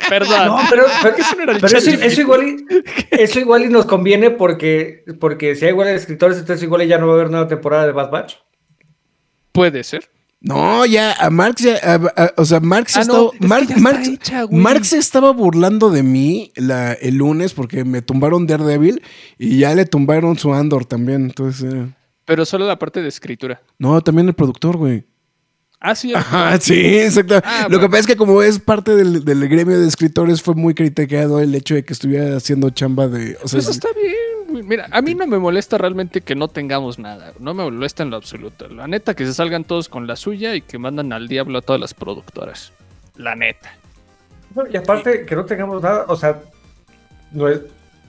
Perdón. 0.09 0.47
No, 0.47 0.59
pero, 0.71 0.85
pero, 1.03 1.59
pero 1.61 1.79
eso, 1.79 1.91
eso 1.91 2.21
igual 2.21 2.45
y, 2.45 2.67
eso 3.11 3.41
igual 3.41 3.65
y 3.65 3.69
nos 3.69 3.85
conviene 3.87 4.31
porque, 4.31 5.05
porque 5.19 5.57
si 5.57 5.67
hay 5.67 5.73
huelga 5.73 5.91
de 5.91 5.99
escritores, 5.99 6.39
entonces 6.39 6.63
igual 6.63 6.83
y 6.83 6.87
ya 6.87 6.99
no 6.99 7.09
va 7.09 7.15
a 7.15 7.17
haber 7.17 7.31
nueva 7.31 7.49
temporada 7.49 7.87
de 7.87 7.93
Bad 7.93 8.11
Batch. 8.11 8.37
Puede 9.53 9.83
ser. 9.83 10.09
No, 10.47 10.85
ya, 10.85 11.15
a 11.15 11.31
Marx 11.31 11.63
ya, 11.63 11.77
a- 11.83 12.23
a- 12.25 12.33
o 12.37 12.45
sea, 12.45 12.61
Marx, 12.61 12.97
Ah, 12.99 13.01
estaba, 13.01 13.19
no, 13.19 13.31
es 13.33 13.81
Marx, 13.81 14.09
hecha. 14.09 14.45
Marx 14.51 14.89
se 14.89 14.99
estaba 14.99 15.31
burlando 15.33 15.89
de 15.91 16.03
mí 16.03 16.53
la, 16.55 16.93
el 16.93 17.17
lunes 17.17 17.55
porque 17.55 17.83
me 17.85 18.03
tumbaron 18.03 18.47
Daredevil 18.47 19.01
y 19.39 19.59
ya 19.59 19.75
le 19.75 19.87
tumbaron 19.87 20.39
su 20.39 20.53
Andor 20.53 20.85
también. 20.85 21.25
Entonces, 21.25 21.73
eh, 21.73 21.87
Pero 22.27 22.45
solo 22.45 22.67
la 22.67 22.79
parte 22.79 23.01
de 23.01 23.09
escritura. 23.09 23.63
no, 23.79 23.99
también 24.03 24.29
el 24.29 24.35
productor, 24.35 24.77
güey. 24.77 25.07
Ah, 25.81 25.95
sí. 25.95 26.15
Ajá, 26.15 26.59
sí, 26.61 26.75
exacto. 26.99 27.41
Ah, 27.45 27.67
Lo 27.71 27.79
que 27.81 27.87
pasa 27.89 28.01
es 28.01 28.07
que 28.07 28.17
como 28.17 28.43
es 28.43 28.59
parte 28.59 28.95
del, 28.97 29.23
del 29.25 29.49
gremio 29.49 29.79
de 29.79 29.87
escritores, 29.87 30.41
fue 30.43 30.55
muy 30.55 30.75
criticado 30.75 31.41
el 31.41 31.55
hecho 31.55 31.75
de 31.75 31.85
que 31.85 31.93
estuviera 31.93 32.37
haciendo 32.37 32.71
chamba 32.71 33.07
de... 33.09 33.37
O 33.43 33.49
sea, 33.49 33.61
Eso 33.61 33.71
está 33.71 33.89
bien. 33.95 34.15
Mira, 34.63 34.89
a 34.91 35.03
mí 35.03 35.15
no 35.15 35.27
me 35.27 35.39
molesta 35.39 35.79
realmente 35.79 36.21
que 36.21 36.35
no 36.35 36.49
tengamos 36.49 36.99
nada. 36.99 37.33
No 37.39 37.55
me 37.55 37.65
molesta 37.65 38.03
en 38.03 38.11
lo 38.11 38.17
absoluto. 38.17 38.69
La 38.69 38.87
neta, 38.87 39.15
que 39.15 39.27
se 39.27 39.35
salgan 39.35 39.65
todos 39.65 39.89
con 39.89 40.07
la 40.07 40.17
suya 40.17 40.55
y 40.55 40.61
que 40.61 40.79
mandan 40.79 41.13
al 41.13 41.29
diablo 41.29 41.59
a 41.59 41.63
todas 41.63 41.81
las 41.81 41.95
productoras. 41.95 42.73
La 43.17 43.35
neta. 43.35 43.77
Y 44.71 44.77
aparte, 44.77 45.27
que 45.27 45.35
no 45.35 45.45
tengamos 45.45 45.83
nada, 45.83 46.05
o 46.09 46.17
sea, 46.17 46.41
no 47.33 47.49
es, 47.49 47.63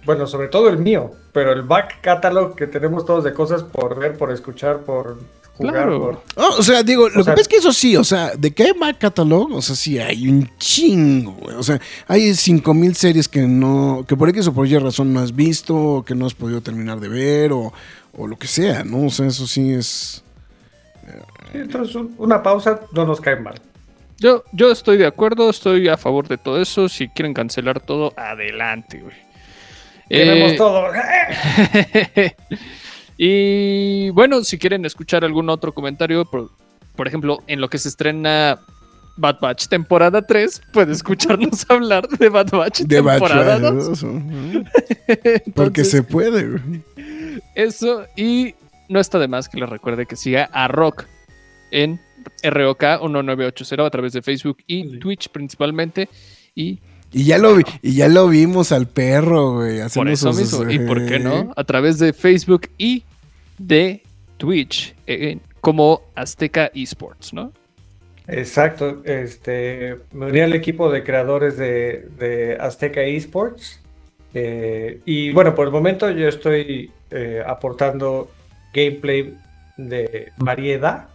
bueno, 0.06 0.28
sobre 0.28 0.48
todo 0.48 0.70
el 0.70 0.78
mío, 0.78 1.12
pero 1.34 1.52
el 1.52 1.64
back 1.64 2.00
catalog 2.02 2.56
que 2.56 2.68
tenemos 2.68 3.06
todos 3.06 3.24
de 3.24 3.34
cosas 3.34 3.64
por 3.64 3.98
ver, 4.00 4.18
por 4.18 4.32
escuchar, 4.32 4.80
por 4.80 5.18
jugar, 5.56 5.74
Claro. 5.74 6.00
por... 6.00 6.22
Oh, 6.44 6.56
o 6.60 6.64
sea, 6.64 6.84
digo, 6.84 7.08
lo 7.10 7.24
que 7.24 7.32
pasa 7.32 7.42
es 7.42 7.48
que 7.48 7.56
eso 7.58 7.72
sí, 7.74 7.96
o 7.96 8.04
sea, 8.04 8.32
de 8.38 8.54
que 8.54 8.64
hay 8.64 8.72
back 8.74 8.98
catalog, 9.00 9.52
o 9.54 9.62
sea, 9.62 9.76
sí 9.76 9.98
hay 10.00 10.28
un 10.28 10.50
chingo, 10.58 11.32
güey. 11.34 11.56
O 11.56 11.64
sea, 11.64 11.80
hay 12.08 12.34
5000 12.36 12.96
series 12.96 13.28
que 13.30 13.42
no, 13.42 14.06
que 14.08 14.16
por 14.18 14.30
X 14.30 14.48
o 14.48 14.54
por 14.54 14.68
Y 14.68 14.78
razón 14.78 15.14
no 15.14 15.22
has 15.22 15.36
visto, 15.36 15.76
o 15.76 16.06
que 16.06 16.14
no 16.16 16.26
has 16.26 16.34
podido 16.34 16.62
terminar 16.62 17.00
de 17.00 17.08
ver, 17.10 17.52
o, 17.54 17.72
o 18.18 18.28
lo 18.28 18.38
que 18.38 18.48
sea, 18.48 18.84
¿no? 18.84 19.06
O 19.06 19.10
sea, 19.10 19.28
eso 19.28 19.48
sí 19.48 19.72
es. 19.74 20.22
Sí, 21.52 21.58
Entonces, 21.60 21.96
un- 21.96 22.14
una 22.18 22.42
pausa 22.44 22.82
no 22.92 23.06
nos 23.06 23.22
cae 23.22 23.38
mal. 23.38 23.56
Yo, 24.18 24.44
yo 24.54 24.72
estoy 24.72 24.98
de 24.98 25.06
acuerdo, 25.06 25.50
estoy 25.50 25.88
a 25.90 25.98
favor 25.98 26.28
de 26.28 26.38
todo 26.38 26.62
eso. 26.62 26.88
Si 26.90 27.08
quieren 27.10 27.34
cancelar 27.34 27.80
todo, 27.82 28.14
adelante, 28.18 29.00
güey. 29.02 29.16
Queremos 30.10 30.52
Eh, 30.52 30.56
todo. 30.58 30.88
y 33.18 34.10
bueno, 34.12 34.44
si 34.44 34.58
quieren 34.58 34.86
escuchar 34.86 35.24
algún 35.24 35.50
otro 35.50 35.74
comentario, 35.74 36.26
por, 36.26 36.52
por 36.96 37.08
ejemplo, 37.08 37.42
en 37.48 37.62
lo 37.62 37.70
que 37.70 37.78
se 37.78 37.90
estrena 37.90 38.60
Bad 39.18 39.40
Batch 39.40 39.68
temporada 39.68 40.22
3, 40.22 40.62
puede 40.74 40.94
escucharnos 40.94 41.66
hablar 41.70 42.08
de 42.08 42.30
Bad 42.30 42.52
Batch 42.52 42.82
De 42.82 43.02
temporada 43.02 43.60
Batch, 43.60 43.74
2. 43.74 44.04
¿no? 44.04 44.22
Porque 45.56 45.82
Entonces, 45.82 45.90
se 45.90 46.04
puede. 46.04 46.60
Eso, 47.56 48.06
y 48.16 48.54
no 48.90 49.00
está 49.00 49.20
de 49.20 49.28
más 49.28 49.50
que 49.50 49.60
les 49.60 49.70
recuerde 49.70 50.06
que 50.06 50.16
siga 50.16 50.50
a 50.52 50.68
Rock 50.68 51.06
en 51.72 52.00
ROK 52.44 52.82
1980 53.02 53.86
a 53.86 53.90
través 53.90 54.14
de 54.14 54.22
Facebook 54.22 54.58
y 54.68 55.00
Twitch 55.00 55.30
principalmente. 55.30 56.10
Y 56.54 56.80
Y 57.18 57.24
ya 57.24 57.38
lo 57.38 57.56
vi, 57.56 57.64
y 57.82 57.96
ya 57.96 58.10
lo 58.10 58.28
vimos 58.28 58.74
al 58.74 58.88
perro, 58.88 59.54
güey. 59.54 59.80
por 59.96 60.10
eso 60.10 60.34
sus, 60.34 60.42
mismo, 60.42 60.70
¿y 60.70 60.80
por 60.86 61.06
qué 61.06 61.16
eh, 61.16 61.20
no? 61.20 61.54
A 61.56 61.64
través 61.64 61.98
de 61.98 62.12
Facebook 62.12 62.68
y 62.78 63.06
de 63.58 64.02
Twitch, 64.36 64.94
eh, 65.08 65.38
como 65.62 66.02
Azteca 66.14 66.70
Esports, 66.76 67.34
¿no? 67.34 67.54
Exacto, 68.28 69.02
este, 69.06 69.96
me 70.12 70.26
uní 70.26 70.42
al 70.42 70.54
equipo 70.56 70.92
de 70.92 71.06
creadores 71.06 71.56
de, 71.56 72.10
de 72.20 72.58
Azteca 72.60 73.02
Esports. 73.02 73.80
eh, 74.34 75.00
y 75.06 75.32
bueno, 75.32 75.56
por 75.56 75.68
el 75.68 75.72
momento 75.72 76.12
yo 76.12 76.28
estoy 76.28 76.92
eh, 77.12 77.42
aportando 77.48 78.30
gameplay 78.74 79.38
de 79.78 80.34
variedad, 80.36 81.08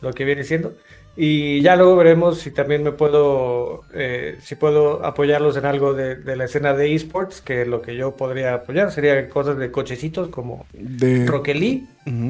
lo 0.00 0.12
que 0.12 0.24
viene 0.24 0.44
siendo. 0.44 0.76
Y 1.16 1.62
ya 1.62 1.76
luego 1.76 1.94
veremos 1.96 2.38
si 2.38 2.50
también 2.50 2.82
me 2.82 2.90
puedo, 2.90 3.82
eh, 3.94 4.36
si 4.40 4.56
puedo 4.56 5.04
apoyarlos 5.06 5.56
en 5.56 5.64
algo 5.64 5.94
de, 5.94 6.16
de 6.16 6.34
la 6.34 6.46
escena 6.46 6.74
de 6.74 6.92
esports, 6.92 7.40
que 7.40 7.64
lo 7.64 7.82
que 7.82 7.94
yo 7.94 8.16
podría 8.16 8.54
apoyar 8.54 8.90
sería 8.90 9.28
cosas 9.28 9.56
de 9.56 9.70
cochecitos 9.70 10.28
como 10.28 10.66
De... 10.72 11.24
Rocket 11.26 11.82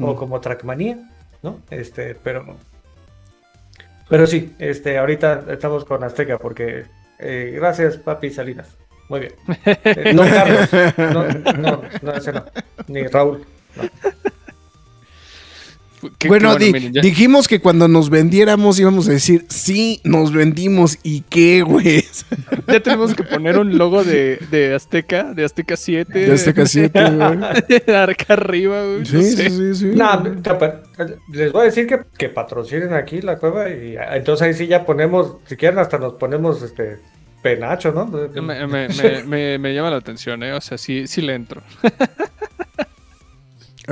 o 0.03 0.15
como 0.15 0.39
Trackmania, 0.39 0.99
¿no? 1.41 1.61
Este, 1.71 2.13
pero, 2.13 2.45
pero 4.07 4.27
sí, 4.27 4.53
este, 4.59 4.99
ahorita 4.99 5.45
estamos 5.49 5.83
con 5.83 6.03
Azteca 6.03 6.37
porque 6.37 6.85
eh, 7.17 7.53
gracias, 7.55 7.97
papi 7.97 8.29
Salinas. 8.29 8.77
Muy 9.09 9.19
bien. 9.21 9.33
Eh, 9.65 10.13
don 10.15 10.29
Carlos. 10.29 10.69
No, 10.97 11.27
no, 11.53 11.81
no, 12.01 12.11
ese 12.13 12.33
no. 12.33 12.45
Ni 12.87 13.03
Raúl. 13.07 13.45
Qué- 16.17 16.27
bueno, 16.27 16.57
qué 16.57 16.65
di- 16.65 16.73
miren, 16.73 16.93
ya- 16.93 17.01
dijimos 17.01 17.47
que 17.47 17.59
cuando 17.59 17.87
nos 17.87 18.09
vendiéramos 18.09 18.79
íbamos 18.79 19.07
a 19.07 19.11
decir, 19.11 19.45
sí, 19.49 20.01
nos 20.03 20.31
vendimos. 20.33 20.97
¿Y 21.03 21.21
qué, 21.21 21.61
güey? 21.61 22.03
Ya 22.67 22.79
tenemos 22.79 23.13
que 23.13 23.23
poner 23.23 23.59
un 23.59 23.77
logo 23.77 24.03
de, 24.03 24.39
de 24.49 24.73
Azteca, 24.73 25.33
de 25.33 25.45
Azteca 25.45 25.77
7. 25.77 26.11
De 26.17 26.33
este 26.33 26.53
casito, 26.53 26.99
güey. 27.11 27.95
Arca 27.95 28.33
arriba, 28.33 28.83
güey. 28.83 28.99
no 28.99 29.05
Sí, 29.05 29.23
sé. 29.23 29.49
sí, 29.49 29.57
sí, 29.57 29.75
sí. 29.75 29.85
No, 29.95 30.23
les 31.31 31.51
voy 31.51 31.61
a 31.61 31.65
decir 31.65 31.85
que, 31.87 31.99
que 32.17 32.29
patrocinen 32.29 32.93
aquí 32.93 33.21
la 33.21 33.37
cueva 33.37 33.69
y 33.69 33.95
entonces 34.13 34.47
ahí 34.47 34.53
sí 34.53 34.67
ya 34.67 34.85
ponemos, 34.85 35.37
si 35.45 35.55
quieren 35.55 35.77
hasta 35.79 35.97
nos 35.99 36.13
ponemos 36.13 36.61
este 36.63 36.97
penacho, 37.43 37.91
¿no? 37.91 38.07
Me, 38.07 38.27
me- 38.67 38.87
me- 38.87 39.23
me- 39.23 39.57
me 39.59 39.73
llama 39.75 39.91
la 39.91 39.97
atención, 39.97 40.41
¿eh? 40.41 40.53
O 40.53 40.61
sea, 40.61 40.77
sí, 40.79 41.05
sí 41.05 41.21
le 41.21 41.35
entro. 41.35 41.61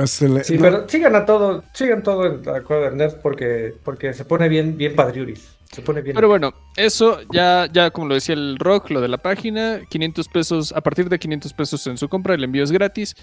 Sí, 0.06 0.26
no, 0.28 0.40
pero 0.60 0.88
sigan 0.88 1.14
a 1.14 1.24
todo, 1.24 1.62
sigan 1.72 2.02
todo 2.02 2.26
en 2.26 2.42
la 2.44 2.62
cueva 2.62 2.86
del 2.86 2.96
nerd 2.96 3.14
porque, 3.22 3.74
porque 3.84 4.12
se 4.12 4.24
pone 4.24 4.48
bien, 4.48 4.76
bien 4.76 4.94
padriuris. 4.96 5.48
Se 5.70 5.82
pone 5.82 6.00
bien. 6.02 6.14
Pero 6.14 6.28
bueno, 6.28 6.52
eso 6.76 7.18
ya, 7.32 7.68
ya 7.72 7.90
como 7.90 8.08
lo 8.08 8.14
decía 8.14 8.34
el 8.34 8.58
rock, 8.58 8.90
lo 8.90 9.00
de 9.00 9.08
la 9.08 9.18
página, 9.18 9.80
500 9.88 10.28
pesos, 10.28 10.72
a 10.72 10.80
partir 10.80 11.08
de 11.08 11.18
500 11.18 11.52
pesos 11.52 11.86
en 11.86 11.96
su 11.98 12.08
compra, 12.08 12.34
el 12.34 12.44
envío 12.44 12.62
es 12.64 12.70
gratis. 12.72 13.14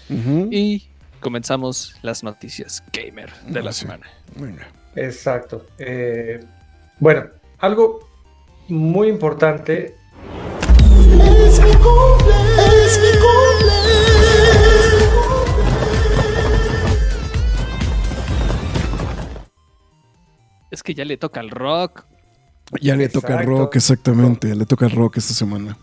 Y 0.50 0.88
comenzamos 1.20 1.94
las 2.02 2.22
noticias 2.24 2.82
gamer 2.92 3.30
de 3.46 3.62
la 3.62 3.70
Ah, 3.70 3.72
sí. 3.72 3.80
semana. 3.82 4.06
Venga. 4.36 4.66
Exacto. 4.96 5.66
Eh, 5.78 6.40
bueno, 7.00 7.24
algo 7.58 8.08
muy 8.68 9.08
importante. 9.08 9.94
Es 11.46 11.60
mi 11.62 11.70
cumple, 11.72 12.34
es 12.86 12.98
mi 13.00 13.18
cumple. 13.18 14.11
Es 20.72 20.82
que 20.82 20.94
ya 20.94 21.04
le 21.04 21.16
toca 21.18 21.38
al 21.38 21.50
rock. 21.50 22.04
Ya 22.80 22.96
le 22.96 23.08
toca 23.08 23.34
Exacto. 23.34 23.50
rock, 23.50 23.76
exactamente. 23.76 24.54
Le 24.54 24.64
toca 24.66 24.88
rock 24.88 25.18
esta 25.18 25.34
semana. 25.34 25.76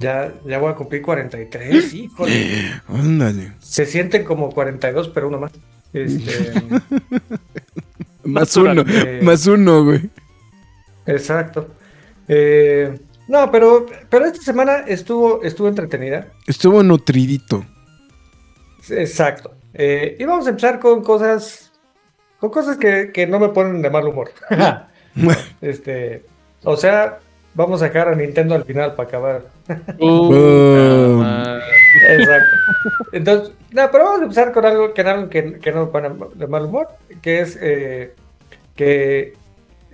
Ya, 0.00 0.34
ya 0.44 0.58
voy 0.58 0.72
a 0.72 0.74
cumplir 0.74 1.00
43, 1.02 1.94
híjole. 1.94 2.72
Ándale. 2.88 3.52
Se 3.60 3.86
sienten 3.86 4.24
como 4.24 4.50
42, 4.50 5.08
pero 5.10 5.28
uno 5.28 5.38
más. 5.38 5.52
Este, 5.92 6.52
Más 8.24 8.56
uno, 8.56 8.82
Eh, 8.88 9.20
más 9.22 9.46
uno, 9.46 9.84
güey. 9.84 10.10
exacto. 11.06 11.68
Eh, 12.26 12.98
no, 13.28 13.50
pero, 13.52 13.86
pero 14.10 14.24
esta 14.24 14.40
semana 14.42 14.78
estuvo, 14.88 15.42
estuvo 15.44 15.68
entretenida. 15.68 16.28
Estuvo 16.46 16.82
nutridito. 16.82 17.64
Exacto. 18.90 19.54
Eh, 19.74 20.16
y 20.18 20.24
vamos 20.24 20.46
a 20.46 20.50
empezar 20.50 20.80
con 20.80 21.02
cosas, 21.04 21.70
cosas 22.50 22.76
que, 22.76 23.10
que 23.12 23.26
no 23.26 23.38
me 23.38 23.48
ponen 23.50 23.82
de 23.82 23.90
mal 23.90 24.06
humor. 24.06 24.30
este, 25.60 26.24
o 26.62 26.76
sea, 26.76 27.18
vamos 27.54 27.82
a 27.82 27.86
sacar 27.86 28.08
a 28.08 28.14
Nintendo 28.14 28.54
al 28.54 28.64
final 28.64 28.94
para 28.94 29.08
acabar. 29.08 29.42
Exacto. 32.08 32.56
Entonces, 33.12 33.54
no, 33.70 33.90
pero 33.90 34.04
vamos 34.04 34.20
a 34.20 34.24
empezar 34.24 34.52
con 34.52 34.64
algo 34.64 34.92
que, 34.92 35.28
que, 35.30 35.58
que 35.58 35.72
no 35.72 35.86
me 35.86 35.92
pone 35.92 36.10
de 36.34 36.46
mal 36.46 36.64
humor, 36.64 36.88
que 37.22 37.40
es 37.40 37.58
eh, 37.60 38.14
que, 38.74 39.34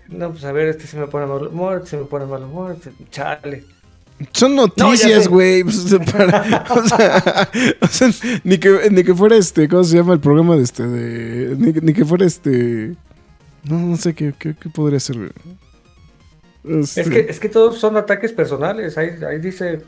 no, 0.08 0.30
pues 0.30 0.44
a 0.44 0.52
ver, 0.52 0.68
este 0.68 0.86
se 0.86 0.98
me 0.98 1.06
pone 1.06 1.26
mal 1.26 1.46
humor, 1.46 1.78
este 1.78 1.90
se 1.90 1.96
me 1.98 2.04
pone 2.04 2.26
mal 2.26 2.44
humor, 2.44 2.72
este- 2.72 2.92
chale. 3.10 3.64
Son 4.32 4.54
noticias, 4.54 5.28
güey. 5.28 5.64
para- 6.12 6.64
o, 6.70 6.86
sea, 6.88 7.48
o 7.80 7.86
sea, 7.86 8.10
ni 8.44 8.58
que, 8.58 8.88
ni 8.90 9.02
que 9.04 9.14
fuera 9.14 9.36
este, 9.36 9.68
¿cómo 9.68 9.84
se 9.84 9.96
llama 9.96 10.12
el 10.14 10.20
programa 10.20 10.56
de 10.56 10.62
este? 10.62 10.86
De, 10.86 11.56
ni, 11.56 11.72
ni 11.72 11.92
que 11.92 12.04
fuera 12.04 12.26
este. 12.26 12.94
No, 13.64 13.78
no 13.78 13.96
sé 13.96 14.14
qué, 14.14 14.32
qué, 14.38 14.54
qué 14.60 14.68
podría 14.68 15.00
ser, 15.00 15.16
güey. 15.16 15.30
Este, 16.82 17.00
Es 17.00 17.08
que, 17.08 17.20
es 17.30 17.40
que 17.40 17.48
todos 17.48 17.78
son 17.78 17.96
ataques 17.96 18.32
personales, 18.32 18.98
ahí, 18.98 19.10
ahí 19.26 19.38
dice, 19.38 19.80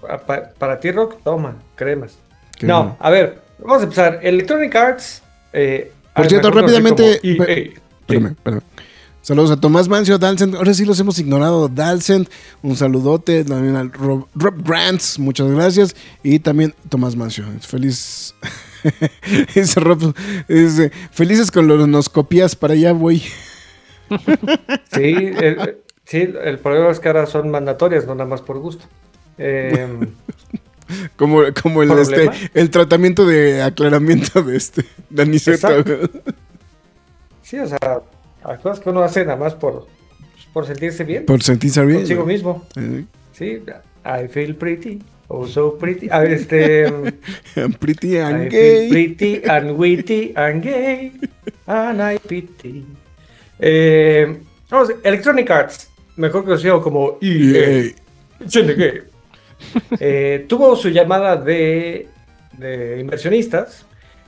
"Pa- 0.00 0.18
pa- 0.18 0.50
para 0.58 0.80
ti, 0.80 0.90
Rock, 0.90 1.16
toma, 1.22 1.56
cremas. 1.76 2.18
No, 2.62 2.96
a 3.00 3.10
ver, 3.10 3.40
vamos 3.58 3.80
a 3.80 3.84
empezar. 3.84 4.20
Electronic 4.22 4.74
Arts. 4.74 5.22
eh, 5.52 5.92
Por 6.14 6.26
cierto, 6.28 6.50
rápidamente, 6.50 7.20
pe- 7.22 7.74
Espérame, 8.00 8.32
espérame. 8.32 8.62
Saludos 9.24 9.52
a 9.52 9.56
Tomás 9.56 9.88
Mancio, 9.88 10.18
Dalcent. 10.18 10.54
Ahora 10.54 10.74
sí 10.74 10.84
los 10.84 11.00
hemos 11.00 11.18
ignorado. 11.18 11.70
Dalcent, 11.70 12.28
un 12.62 12.76
saludote. 12.76 13.42
También 13.42 13.74
al 13.74 13.90
Rob, 13.90 14.26
Rob 14.34 14.62
Grants, 14.62 15.18
muchas 15.18 15.50
gracias. 15.50 15.96
Y 16.22 16.40
también 16.40 16.74
Tomás 16.90 17.16
Mancio. 17.16 17.46
Feliz. 17.66 18.34
dice 19.54 19.80
Rob, 19.80 20.14
dice, 20.46 20.92
felices 21.10 21.50
con 21.50 21.66
los 21.66 21.88
nos 21.88 22.10
copias 22.10 22.54
para 22.54 22.74
allá 22.74 22.92
voy. 22.92 23.22
Sí, 24.92 25.14
eh, 25.16 25.82
sí, 26.04 26.28
el 26.44 26.58
problema 26.58 26.90
es 26.90 27.00
que 27.00 27.08
ahora 27.08 27.26
son 27.26 27.50
mandatorias, 27.50 28.06
no 28.06 28.14
nada 28.14 28.28
más 28.28 28.42
por 28.42 28.58
gusto. 28.58 28.84
Eh, 29.38 29.88
Como, 31.16 31.40
como 31.62 31.82
el, 31.82 31.90
este, 31.92 32.30
el 32.52 32.68
tratamiento 32.68 33.24
de 33.24 33.62
aclaramiento 33.62 34.42
de 34.42 34.56
este 34.56 34.84
de 35.08 35.40
sí, 37.42 37.58
o 37.58 37.66
sea, 37.66 38.02
hay 38.44 38.58
cosas 38.58 38.80
que 38.80 38.90
uno 38.90 39.02
hace 39.02 39.24
nada 39.24 39.36
más 39.36 39.54
por, 39.54 39.86
por 40.52 40.66
sentirse 40.66 41.04
bien 41.04 41.24
Por 41.26 41.42
sentirse 41.42 41.84
bien. 41.84 41.98
consigo 42.00 42.24
mismo. 42.26 42.64
Eh, 42.76 43.04
Sí, 43.32 43.60
I 44.04 44.28
feel 44.28 44.54
pretty, 44.54 45.02
oh 45.28 45.44
so 45.46 45.76
pretty. 45.76 46.08
A 46.10 46.20
ver, 46.20 46.32
este, 46.34 46.84
I'm 47.56 47.72
pretty 47.80 48.18
and 48.18 48.44
I 48.44 48.48
gay. 48.48 48.88
feel 48.88 49.16
pretty 49.16 49.42
and 49.48 49.70
witty 49.76 50.32
and 50.36 50.62
gay 50.62 51.12
and 51.66 52.00
I 52.00 52.18
pity. 52.18 52.84
Eh, 53.58 54.40
vamos, 54.70 54.90
Electronic 55.02 55.50
Arts, 55.50 55.90
mejor 56.16 56.44
conocido 56.44 56.80
como 56.80 57.18
EA. 57.20 57.92
Siente 58.46 58.76
que, 58.76 59.02
eh, 59.98 60.44
tuvo 60.48 60.76
su 60.76 60.90
llamada 60.90 61.36
de, 61.36 62.06
de 62.58 63.00
inversionistas 63.00 63.84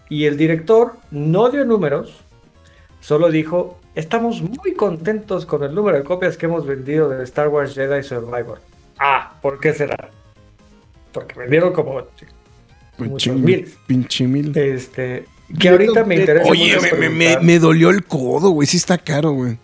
y 0.09 0.25
el 0.25 0.37
director 0.37 0.95
no 1.13 1.49
dio 1.51 1.65
números, 1.65 2.25
solo 3.01 3.31
dijo, 3.31 3.79
estamos 3.97 4.41
muy 4.43 4.75
contentos 4.75 5.45
con 5.47 5.65
el 5.65 5.75
número 5.75 5.97
de 5.99 6.05
copias 6.05 6.37
que 6.37 6.47
hemos 6.47 6.65
vendido 6.65 7.09
de 7.09 7.25
Star 7.25 7.49
Wars 7.49 7.75
Jedi 7.75 8.03
Survivor. 8.05 8.61
Ah, 8.99 9.35
¿por 9.43 9.59
qué 9.59 9.73
será? 9.75 10.11
Porque 11.13 11.39
vendieron 11.39 11.73
como 11.73 12.01
pinche 12.05 12.33
muchos 13.11 13.37
mil. 13.37 13.75
Pinche 13.87 14.27
mil. 14.27 14.57
Este, 14.57 15.25
que 15.59 15.69
ahorita 15.69 16.05
me 16.05 16.17
interesa 16.17 16.49
Oye, 16.49 16.77
mucho 16.77 16.97
me, 16.99 17.09
me- 17.09 17.39
me 17.41 17.59
dolió 17.59 17.91
el 17.91 18.05
codo, 18.05 18.51
güey. 18.51 18.67
Sí 18.69 18.77
está 18.77 18.97
caro, 18.99 19.33
güey. 19.33 19.59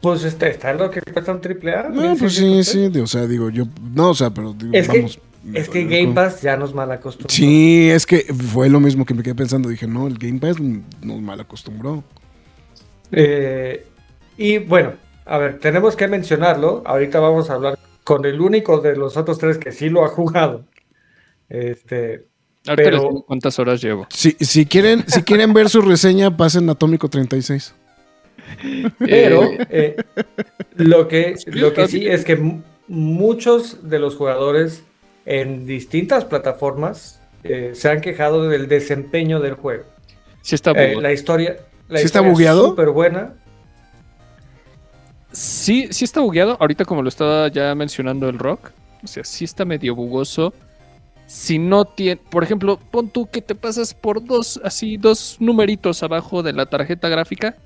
Pues 0.00 0.22
este, 0.24 0.50
está 0.50 0.72
lo 0.74 0.90
que 0.90 1.00
cuesta 1.00 1.32
un 1.32 1.40
triple 1.40 1.74
A. 1.74 1.88
No, 1.88 2.14
pues 2.16 2.34
sí, 2.34 2.62
sí. 2.64 2.88
de- 2.88 3.00
O 3.00 3.06
sea, 3.06 3.26
digo, 3.26 3.48
yo. 3.48 3.64
No, 3.94 4.10
o 4.10 4.14
sea, 4.14 4.30
pero 4.30 4.52
digo, 4.52 4.72
Es 4.74 4.88
que- 4.88 4.98
vamos. 4.98 5.18
me 5.42 5.58
Es 5.58 5.68
que 5.70 5.84
Game. 5.84 6.12
Pass 6.14 6.42
ya 6.42 6.56
nos 6.58 6.74
mal 6.74 6.90
acostumbró. 6.92 7.30
Sí, 7.34 7.88
es 7.90 8.04
que 8.04 8.20
fue 8.34 8.68
lo 8.68 8.80
mismo 8.80 9.06
que 9.06 9.14
me 9.14 9.22
quedé 9.22 9.34
pensando. 9.34 9.68
Dije, 9.70 9.86
no, 9.86 10.06
el 10.06 10.18
Game 10.18 10.38
Pass 10.40 10.56
nos 10.60 11.20
mal 11.22 11.40
acostumbró. 11.40 12.04
Eh, 13.16 13.86
y 14.36 14.58
bueno, 14.58 14.94
a 15.24 15.38
ver, 15.38 15.58
tenemos 15.58 15.96
que 15.96 16.08
mencionarlo. 16.08 16.82
Ahorita 16.84 17.20
vamos 17.20 17.50
a 17.50 17.54
hablar 17.54 17.78
con 18.04 18.24
el 18.24 18.40
único 18.40 18.80
de 18.80 18.96
los 18.96 19.16
otros 19.16 19.38
tres 19.38 19.58
que 19.58 19.72
sí 19.72 19.88
lo 19.88 20.04
ha 20.04 20.08
jugado. 20.08 20.64
Este, 21.48 22.26
ahorita 22.66 22.74
Pero- 22.76 22.90
les 22.90 23.00
digo 23.02 23.24
cuántas 23.26 23.58
horas 23.58 23.80
llevo. 23.80 24.06
Si, 24.10 24.32
si, 24.40 24.66
quieren, 24.66 25.04
si 25.06 25.22
quieren 25.22 25.52
ver 25.52 25.68
su 25.68 25.80
reseña, 25.82 26.36
pasen 26.36 26.68
Atómico 26.70 27.08
36. 27.08 27.74
pero 28.98 29.44
Eh, 29.44 29.66
eh, 29.70 29.96
lo 30.76 31.08
que, 31.08 31.36
Sí, 31.38 31.50
lo 31.52 31.72
que 31.72 31.88
sí 31.88 32.06
es 32.06 32.24
que 32.24 32.60
muchos 32.88 33.88
de 33.88 33.98
los 33.98 34.16
jugadores 34.16 34.84
en 35.26 35.66
distintas 35.66 36.24
plataformas 36.24 37.20
eh, 37.44 37.70
se 37.74 37.88
han 37.88 38.00
quejado 38.00 38.48
del 38.48 38.68
desempeño 38.68 39.40
del 39.40 39.54
juego. 39.54 39.84
sí 40.42 40.54
está 40.54 40.72
Eh, 40.72 40.96
la 41.00 41.12
historia, 41.12 41.56
la 41.88 41.98
¿Sí 42.00 42.06
está 42.06 42.20
bugueado? 42.20 42.68
súper 42.70 42.90
buena. 42.90 43.34
Sí, 45.32 45.88
sí 45.90 46.04
está 46.04 46.20
bugueado. 46.20 46.56
Ahorita 46.60 46.84
como 46.84 47.02
lo 47.02 47.08
estaba 47.08 47.48
ya 47.48 47.74
mencionando 47.74 48.28
el 48.28 48.38
rock. 48.38 48.70
O 49.02 49.06
sea, 49.06 49.24
sí 49.24 49.44
está 49.44 49.64
medio 49.64 49.94
bugoso. 49.94 50.54
Si 51.26 51.58
no 51.58 51.84
tiene, 51.86 52.20
por 52.30 52.44
ejemplo, 52.44 52.78
pon 52.90 53.08
tú 53.08 53.28
que 53.30 53.42
te 53.42 53.54
pasas 53.54 53.94
por 53.94 54.24
dos, 54.24 54.60
así, 54.62 54.96
dos 54.96 55.36
numeritos 55.40 56.02
abajo 56.02 56.42
de 56.42 56.52
la 56.52 56.66
tarjeta 56.66 57.08
gráfica. 57.08 57.56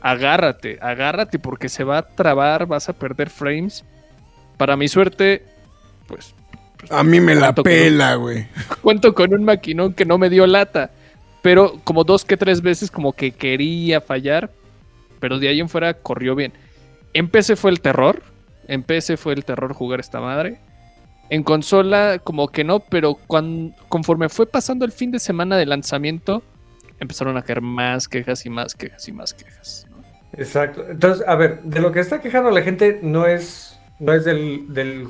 agárrate, 0.00 0.78
agárrate 0.80 1.38
porque 1.38 1.68
se 1.68 1.84
va 1.84 1.98
a 1.98 2.02
trabar, 2.08 2.66
vas 2.66 2.88
a 2.88 2.92
perder 2.92 3.30
frames. 3.30 3.84
Para 4.56 4.76
mi 4.76 4.88
suerte, 4.88 5.44
pues 6.06 6.34
A 6.90 7.02
mí 7.02 7.20
me 7.20 7.34
la 7.34 7.54
pela, 7.54 8.14
güey. 8.16 8.46
cuento 8.82 9.14
con 9.14 9.32
un 9.34 9.44
maquinón 9.44 9.94
que 9.94 10.04
no 10.04 10.18
me 10.18 10.30
dio 10.30 10.46
lata. 10.46 10.90
Pero 11.42 11.74
como 11.84 12.04
dos 12.04 12.24
que 12.24 12.36
tres 12.36 12.60
veces 12.62 12.90
como 12.90 13.12
que 13.12 13.30
quería 13.32 14.00
fallar. 14.00 14.50
Pero 15.20 15.38
de 15.38 15.48
ahí 15.48 15.60
en 15.60 15.68
fuera 15.68 15.94
corrió 15.94 16.34
bien. 16.34 16.52
En 17.12 17.28
PC 17.28 17.56
fue 17.56 17.70
el 17.70 17.80
terror. 17.80 18.22
En 18.66 18.82
PC 18.82 19.16
fue 19.16 19.32
el 19.34 19.44
terror 19.44 19.72
jugar 19.72 20.00
esta 20.00 20.20
madre. 20.20 20.58
En 21.30 21.42
consola 21.42 22.18
como 22.22 22.48
que 22.48 22.64
no, 22.64 22.80
pero 22.80 23.14
cuan- 23.26 23.74
conforme 23.88 24.28
fue 24.28 24.46
pasando 24.46 24.84
el 24.84 24.92
fin 24.92 25.10
de 25.10 25.18
semana 25.18 25.56
de 25.56 25.66
lanzamiento, 25.66 26.42
empezaron 27.00 27.36
a 27.36 27.42
caer 27.42 27.60
más 27.60 28.08
quejas 28.08 28.46
y 28.46 28.50
más 28.50 28.74
quejas 28.74 29.06
y 29.08 29.12
más 29.12 29.34
quejas. 29.34 29.86
Exacto. 30.36 30.86
Entonces, 30.88 31.26
a 31.26 31.34
ver, 31.36 31.62
de 31.62 31.80
lo 31.80 31.92
que 31.92 32.00
está 32.00 32.20
quejando 32.20 32.50
la 32.50 32.62
gente 32.62 33.00
no 33.02 33.26
es, 33.26 33.78
no 33.98 34.12
es 34.14 34.24
del, 34.24 34.72
del 34.72 35.08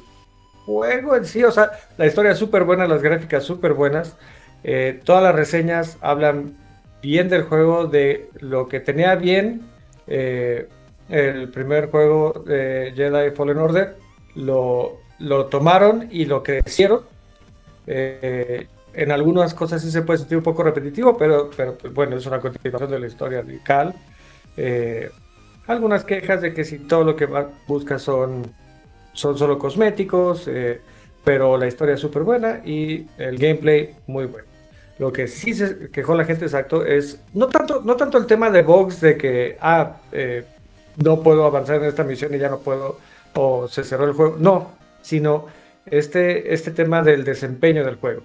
juego 0.65 1.17
en 1.17 1.25
sí. 1.25 1.45
O 1.45 1.51
sea, 1.53 1.71
la 1.97 2.07
historia 2.07 2.33
es 2.33 2.39
súper 2.39 2.65
buena, 2.65 2.87
las 2.87 3.03
gráficas 3.03 3.45
súper 3.45 3.75
buenas. 3.75 4.17
Eh, 4.65 5.01
todas 5.05 5.23
las 5.23 5.35
reseñas 5.35 5.99
hablan 6.01 6.57
bien 7.03 7.29
del 7.29 7.43
juego, 7.43 7.87
de 7.87 8.29
lo 8.41 8.69
que 8.69 8.81
tenía 8.81 9.15
bien 9.15 9.63
eh, 10.07 10.69
el 11.09 11.49
primer 11.49 11.91
juego 11.91 12.45
de 12.47 12.93
Jedi 12.95 13.31
Fallen 13.31 13.59
Order. 13.59 13.97
Lo, 14.35 14.99
lo 15.19 15.47
tomaron 15.47 16.09
y 16.11 16.25
lo 16.25 16.43
crecieron. 16.43 17.03
Eh, 17.87 18.67
en 18.95 19.13
algunas 19.13 19.55
cosas 19.55 19.83
sí 19.83 19.91
se 19.91 20.03
puede 20.03 20.19
sentir 20.19 20.39
un 20.39 20.45
poco 20.45 20.63
repetitivo, 20.63 21.17
pero, 21.17 21.51
pero 21.57 21.77
pues, 21.77 21.93
bueno, 21.93 22.17
es 22.17 22.27
una 22.27 22.41
continuación 22.41 22.91
de 22.91 22.99
la 22.99 23.07
historia 23.07 23.43
de 23.43 23.63
Cal. 23.63 23.95
Eh, 24.57 25.11
algunas 25.67 26.05
quejas 26.05 26.43
de 26.43 26.53
que 26.53 26.65
si 26.65 26.81
todo 26.81 27.05
lo 27.05 27.17
que 27.17 27.29
busca 27.67 27.99
son, 27.99 28.43
son 29.13 29.39
solo 29.39 29.59
cosméticos, 29.59 30.49
pero 31.29 31.59
la 31.59 31.67
historia 31.67 31.95
es 31.95 32.01
súper 32.01 32.23
buena 32.23 32.63
y 32.65 33.07
el 33.19 33.37
gameplay 33.37 33.95
muy 34.07 34.25
bueno. 34.25 34.47
Lo 34.99 35.13
que 35.13 35.29
sí 35.29 35.53
se 35.53 35.91
quejó 35.91 36.15
la 36.15 36.25
gente 36.25 36.47
exacto 36.47 36.87
es 36.87 37.21
no 37.35 37.49
tanto, 37.49 37.83
no 37.85 37.97
tanto 37.97 38.17
el 38.17 38.25
tema 38.25 38.49
de 38.51 38.63
bugs 38.63 39.03
de 39.03 39.19
que 39.19 39.59
ah, 39.61 39.99
eh, 40.11 40.47
no 40.97 41.23
puedo 41.23 41.45
avanzar 41.45 41.83
en 41.83 41.85
esta 41.85 42.03
misión 42.03 42.35
y 42.35 42.39
ya 42.39 42.49
no 42.49 42.61
puedo, 42.61 42.99
o 43.35 43.69
se 43.69 43.85
cerró 43.85 44.07
el 44.07 44.15
juego. 44.15 44.37
No, 44.39 44.71
sino 45.03 45.49
este, 45.85 46.55
este 46.55 46.71
tema 46.71 47.03
del 47.03 47.25
desempeño 47.25 47.85
del 47.85 47.97
juego, 47.97 48.23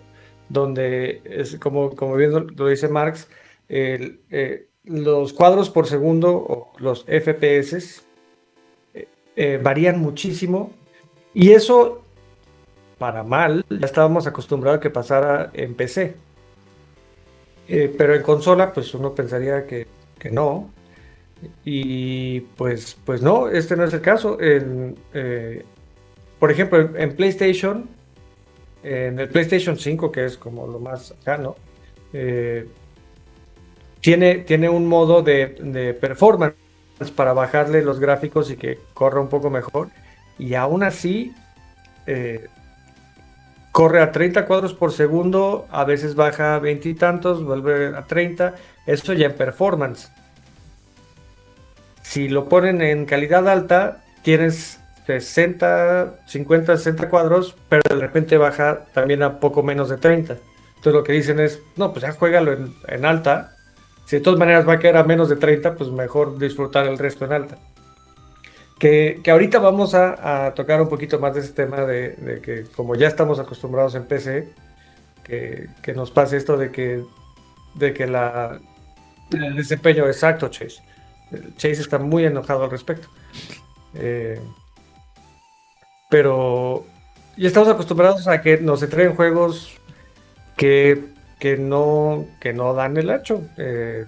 donde 0.48 1.22
es 1.26 1.58
como, 1.58 1.98
como 1.98 2.16
bien 2.16 2.32
lo, 2.32 2.68
dice 2.70 2.88
Marx, 2.88 3.28
el, 3.68 4.22
eh, 4.30 4.68
los 4.86 5.34
cuadros 5.34 5.70
por 5.70 5.88
segundo 5.88 6.38
o 6.38 6.72
los 6.78 7.04
FPS 7.04 8.04
eh, 8.94 9.08
eh, 9.36 9.60
varían 9.62 10.00
muchísimo 10.00 10.72
y 11.34 11.52
eso 11.52 12.03
para 13.04 13.22
mal 13.22 13.66
ya 13.70 13.86
estábamos 13.86 14.28
acostumbrados 14.28 14.78
a 14.78 14.80
que 14.80 14.90
pasara 14.90 15.52
en 15.54 15.76
PC. 15.76 16.16
Eh, 17.68 17.94
pero 17.98 18.16
en 18.16 18.22
consola 18.22 18.72
pues 18.72 18.94
uno 18.94 19.14
pensaría 19.14 19.68
que, 19.68 19.88
que 20.18 20.32
no 20.32 20.70
y 21.66 22.40
pues, 22.56 22.96
pues 23.04 23.22
no, 23.22 23.50
este 23.50 23.76
no 23.76 23.84
es 23.84 23.94
el 23.94 24.00
caso. 24.00 24.38
Eh, 24.40 25.66
por 26.40 26.50
ejemplo, 26.50 26.96
en, 26.96 27.14
PlayStation, 27.14 27.90
en 28.84 29.20
el 29.20 29.28
PlayStation 29.28 29.78
5, 29.78 30.10
que 30.10 30.24
es 30.24 30.38
como 30.38 30.66
lo 30.66 30.80
más 30.80 31.12
acá, 31.12 31.38
¿no? 31.38 31.58
Eh, 32.14 32.70
tiene, 34.00 34.36
tiene 34.36 34.70
un 34.70 34.88
modo 34.88 35.22
de, 35.22 35.58
de 35.62 35.94
performance 35.94 36.56
para 37.18 37.34
bajarle 37.34 37.82
los 37.82 38.00
gráficos 38.00 38.50
y 38.50 38.56
que 38.56 38.80
corra 38.94 39.20
un 39.20 39.28
poco 39.28 39.50
mejor. 39.50 39.90
Y 40.40 40.54
aún 40.54 40.84
así, 40.84 41.34
eh, 42.08 42.48
corre 43.74 44.02
a 44.02 44.12
30 44.12 44.46
cuadros 44.46 44.76
por 44.76 44.94
segundo, 44.94 45.68
a 45.72 45.84
veces 45.84 46.14
baja 46.14 46.56
a 46.56 46.60
20 46.60 46.90
y 46.90 46.94
tantos, 46.94 47.44
vuelve 47.44 47.88
a 47.98 48.04
30. 48.04 48.54
Eso 48.86 49.14
ya 49.14 49.26
en 49.26 49.34
performance. 49.34 50.12
Si 52.04 52.30
lo 52.30 52.48
ponen 52.48 52.84
en 52.84 53.06
calidad 53.06 53.50
alta, 53.50 54.04
tienes 54.22 54.80
60, 55.08 56.20
50, 56.28 56.78
60 56.78 57.10
cuadros, 57.10 57.56
pero 57.68 57.82
de 57.90 57.96
repente 58.00 58.38
baja 58.38 58.86
también 58.94 59.24
a 59.24 59.40
poco 59.40 59.64
menos 59.64 59.90
de 59.90 59.98
30. 59.98 60.38
Entonces 60.68 60.94
lo 60.94 61.04
que 61.04 61.14
dicen 61.14 61.40
es, 61.40 61.60
no, 61.76 61.94
pues 61.94 62.04
ya 62.04 62.12
juégalo 62.12 62.54
en, 62.54 62.76
en 62.88 63.06
alta. 63.06 63.56
Si 64.06 64.18
de 64.18 64.22
todas 64.22 64.38
maneras 64.38 64.70
va 64.70 64.74
a 64.74 64.80
quedar 64.80 64.98
a 64.98 65.04
menos 65.04 65.30
de 65.30 65.38
30, 65.38 65.74
pues 65.74 65.90
mejor 65.90 66.38
disfrutar 66.38 66.86
el 66.86 67.00
resto 67.00 67.26
en 67.26 67.34
alta. 67.34 67.58
Que, 68.80 69.22
que 69.24 69.32
ahorita 69.32 69.60
vamos 69.60 69.94
a, 69.94 70.54
tocar 70.56 70.82
un 70.82 70.90
poquito 70.90 71.20
más 71.20 71.36
de 71.36 71.42
ese 71.42 71.54
tema 71.54 71.82
de, 71.86 72.42
que 72.44 72.64
como 72.76 72.96
ya 72.96 73.08
estamos 73.08 73.40
acostumbrados 73.40 73.96
en 73.96 74.06
PC, 74.06 74.50
que, 75.24 75.70
que 75.82 75.94
nos 75.94 76.12
pase 76.12 76.38
esto 76.38 76.58
de 76.58 76.72
que, 76.72 77.04
de 77.76 77.94
que 77.94 78.08
la, 78.08 78.60
el 79.32 79.56
desempeño 79.56 80.06
exacto, 80.06 80.50
Chase. 80.50 80.82
Chase 81.58 81.82
está 81.82 81.98
muy 81.98 82.26
enojado 82.26 82.64
al 82.64 82.72
respecto. 82.72 83.08
Eh, 83.96 84.40
pero 86.10 86.86
ya 87.38 87.48
estamos 87.48 87.70
acostumbrados 87.70 88.28
a 88.28 88.42
que 88.42 88.58
nos 88.58 88.84
entreguen 88.84 89.16
juegos 89.16 89.80
que, 90.56 91.06
que, 91.40 91.58
no, 91.58 92.26
que 92.40 92.54
no 92.54 92.74
dan 92.74 92.98
el 92.98 93.10
ancho. 93.10 93.42
Eh, 93.58 94.06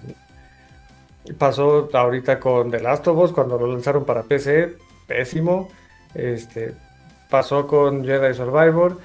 pasó 1.38 1.88
ahorita 1.92 2.38
con 2.38 2.70
The 2.70 2.80
Last 2.80 3.06
of 3.08 3.18
Us 3.18 3.32
cuando 3.32 3.58
lo 3.58 3.66
lanzaron 3.66 4.04
para 4.04 4.22
PC, 4.22 4.76
pésimo. 5.06 5.68
Este, 6.14 6.74
pasó 7.30 7.66
con 7.66 8.04
Jedi 8.04 8.34
Survivor. 8.34 8.98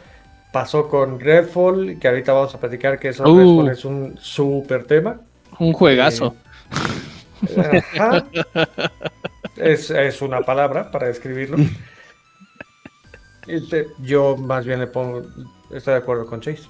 Pasó 0.51 0.89
con 0.89 1.19
Redfall, 1.19 1.97
que 1.97 2.09
ahorita 2.09 2.33
vamos 2.33 2.53
a 2.53 2.59
platicar 2.59 2.99
que 2.99 3.09
eso 3.09 3.23
Uh. 3.23 3.69
Es 3.69 3.85
un 3.85 4.17
súper 4.19 4.83
tema. 4.83 5.21
Un 5.59 5.71
juegazo. 5.71 6.35
Ajá. 7.57 8.25
Es, 9.55 9.89
es 9.91 10.21
una 10.21 10.41
palabra 10.41 10.91
para 10.91 11.07
describirlo. 11.07 11.57
Este, 13.47 13.87
yo 13.99 14.37
más 14.37 14.65
bien 14.65 14.79
le 14.79 14.87
pongo, 14.87 15.23
estoy 15.71 15.93
de 15.93 15.99
acuerdo 15.99 16.25
con 16.25 16.41
Chase. 16.41 16.63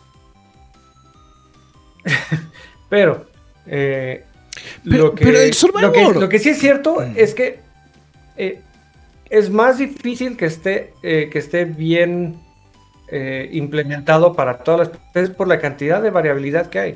Pero, 2.90 3.26
eh, 3.66 4.26
Pero- 4.84 5.04
lo, 5.06 5.16
que, 5.16 5.26
pero 5.26 5.40
el 5.40 5.50
lo, 5.50 5.52
que, 5.52 5.58
Survivor- 5.58 6.20
lo 6.22 6.30
que 6.30 6.40
sí 6.40 6.50
es 6.50 6.60
cierto 6.60 7.02
es 7.02 7.34
que 7.34 7.60
eh, 8.38 8.62
es 9.30 9.50
más 9.50 9.78
difícil 9.78 10.36
que 10.38 10.46
esté, 10.46 10.94
eh, 11.04 11.30
que 11.32 11.40
esté 11.40 11.66
bien 11.66 12.38
eh, 13.10 13.50
implementado 13.54 14.34
para 14.34 14.60
todas 14.60 14.90
las 15.14 15.26
es 15.26 15.30
por 15.30 15.48
la 15.48 15.60
cantidad 15.60 16.02
de 16.02 16.10
variabilidad 16.10 16.68
que 16.70 16.80
hay. 16.80 16.96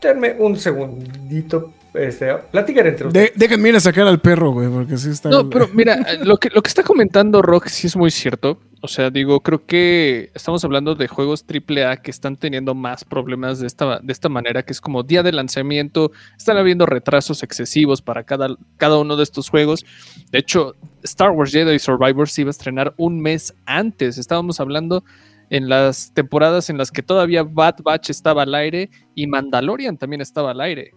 Denme 0.00 0.34
un 0.38 0.56
segundito. 0.56 1.72
Este, 1.94 2.32
platicar 2.52 2.86
entre 2.86 3.06
ustedes. 3.06 3.32
De- 3.32 3.38
déjenme 3.46 3.70
ir 3.70 3.76
a 3.76 3.80
sacar 3.80 4.06
al 4.06 4.20
perro, 4.20 4.52
güey, 4.52 4.68
porque 4.68 4.96
sí 4.98 5.10
está. 5.10 5.30
No, 5.30 5.48
pero 5.48 5.68
mira, 5.72 5.96
lo 6.22 6.36
que, 6.36 6.50
lo 6.50 6.62
que 6.62 6.68
está 6.68 6.82
comentando 6.82 7.40
Rock 7.42 7.66
sí 7.68 7.86
es 7.86 7.96
muy 7.96 8.10
cierto. 8.10 8.60
O 8.80 8.86
sea, 8.86 9.10
digo, 9.10 9.40
creo 9.40 9.66
que 9.66 10.30
estamos 10.34 10.64
hablando 10.64 10.94
de 10.94 11.08
juegos 11.08 11.44
AAA 11.44 11.96
que 11.96 12.12
están 12.12 12.36
teniendo 12.36 12.76
más 12.76 13.04
problemas 13.04 13.58
de 13.58 13.66
esta, 13.66 13.98
de 13.98 14.12
esta 14.12 14.28
manera, 14.28 14.62
que 14.62 14.72
es 14.72 14.80
como 14.80 15.02
día 15.02 15.24
de 15.24 15.32
lanzamiento, 15.32 16.12
están 16.36 16.58
habiendo 16.58 16.86
retrasos 16.86 17.42
excesivos 17.42 18.02
para 18.02 18.22
cada, 18.22 18.56
cada 18.76 18.98
uno 18.98 19.16
de 19.16 19.24
estos 19.24 19.48
juegos. 19.48 19.84
De 20.30 20.38
hecho, 20.38 20.76
Star 21.02 21.32
Wars 21.32 21.50
Jedi 21.50 21.78
Survivor 21.80 22.28
se 22.28 22.42
iba 22.42 22.50
a 22.50 22.52
estrenar 22.52 22.94
un 22.98 23.20
mes 23.20 23.52
antes. 23.66 24.16
Estábamos 24.16 24.60
hablando 24.60 25.02
en 25.50 25.68
las 25.68 26.12
temporadas 26.14 26.70
en 26.70 26.78
las 26.78 26.92
que 26.92 27.02
todavía 27.02 27.42
Bad 27.42 27.82
Batch 27.82 28.10
estaba 28.10 28.42
al 28.42 28.54
aire 28.54 28.90
y 29.16 29.26
Mandalorian 29.26 29.96
también 29.96 30.20
estaba 30.20 30.52
al 30.52 30.60
aire. 30.60 30.92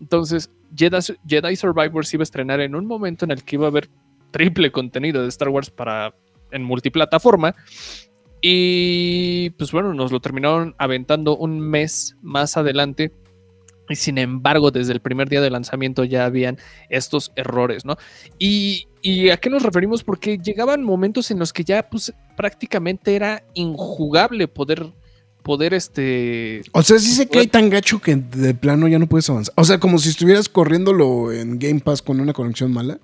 Entonces, 0.00 0.50
Jedi, 0.74 0.98
Jedi 1.28 1.54
Survivor 1.54 2.04
iba 2.12 2.22
a 2.22 2.24
estrenar 2.24 2.60
en 2.60 2.74
un 2.74 2.86
momento 2.86 3.24
en 3.24 3.30
el 3.30 3.44
que 3.44 3.54
iba 3.54 3.66
a 3.66 3.68
haber 3.68 3.88
triple 4.32 4.72
contenido 4.72 5.22
de 5.22 5.28
Star 5.28 5.48
Wars 5.48 5.70
para 5.70 6.14
en 6.52 6.62
multiplataforma. 6.62 7.54
Y 8.42 9.50
pues 9.50 9.70
bueno, 9.72 9.92
nos 9.92 10.12
lo 10.12 10.20
terminaron 10.20 10.74
aventando 10.78 11.36
un 11.36 11.60
mes 11.60 12.16
más 12.22 12.56
adelante. 12.56 13.12
Y 13.88 13.96
sin 13.96 14.18
embargo, 14.18 14.70
desde 14.70 14.92
el 14.92 15.00
primer 15.00 15.28
día 15.28 15.40
de 15.40 15.50
lanzamiento 15.50 16.04
ya 16.04 16.24
habían 16.24 16.58
estos 16.88 17.32
errores, 17.34 17.84
¿no? 17.84 17.96
Y, 18.38 18.86
y 19.02 19.30
a 19.30 19.36
qué 19.36 19.50
nos 19.50 19.64
referimos? 19.64 20.04
Porque 20.04 20.38
llegaban 20.38 20.84
momentos 20.84 21.30
en 21.32 21.40
los 21.40 21.52
que 21.52 21.64
ya 21.64 21.88
pues 21.90 22.14
prácticamente 22.36 23.16
era 23.16 23.42
injugable 23.54 24.46
poder, 24.46 24.92
poder 25.42 25.74
este... 25.74 26.62
O 26.72 26.82
sea, 26.82 27.00
sí 27.00 27.10
se 27.10 27.28
cae 27.28 27.48
tan 27.48 27.68
gacho 27.68 28.00
que 28.00 28.14
de 28.14 28.54
plano 28.54 28.86
ya 28.86 29.00
no 29.00 29.08
puedes 29.08 29.28
avanzar. 29.28 29.54
O 29.56 29.64
sea, 29.64 29.80
como 29.80 29.98
si 29.98 30.10
estuvieras 30.10 30.48
corriéndolo 30.48 31.32
en 31.32 31.58
Game 31.58 31.80
Pass 31.80 32.00
con 32.00 32.20
una 32.20 32.32
conexión 32.32 32.72
mala. 32.72 33.00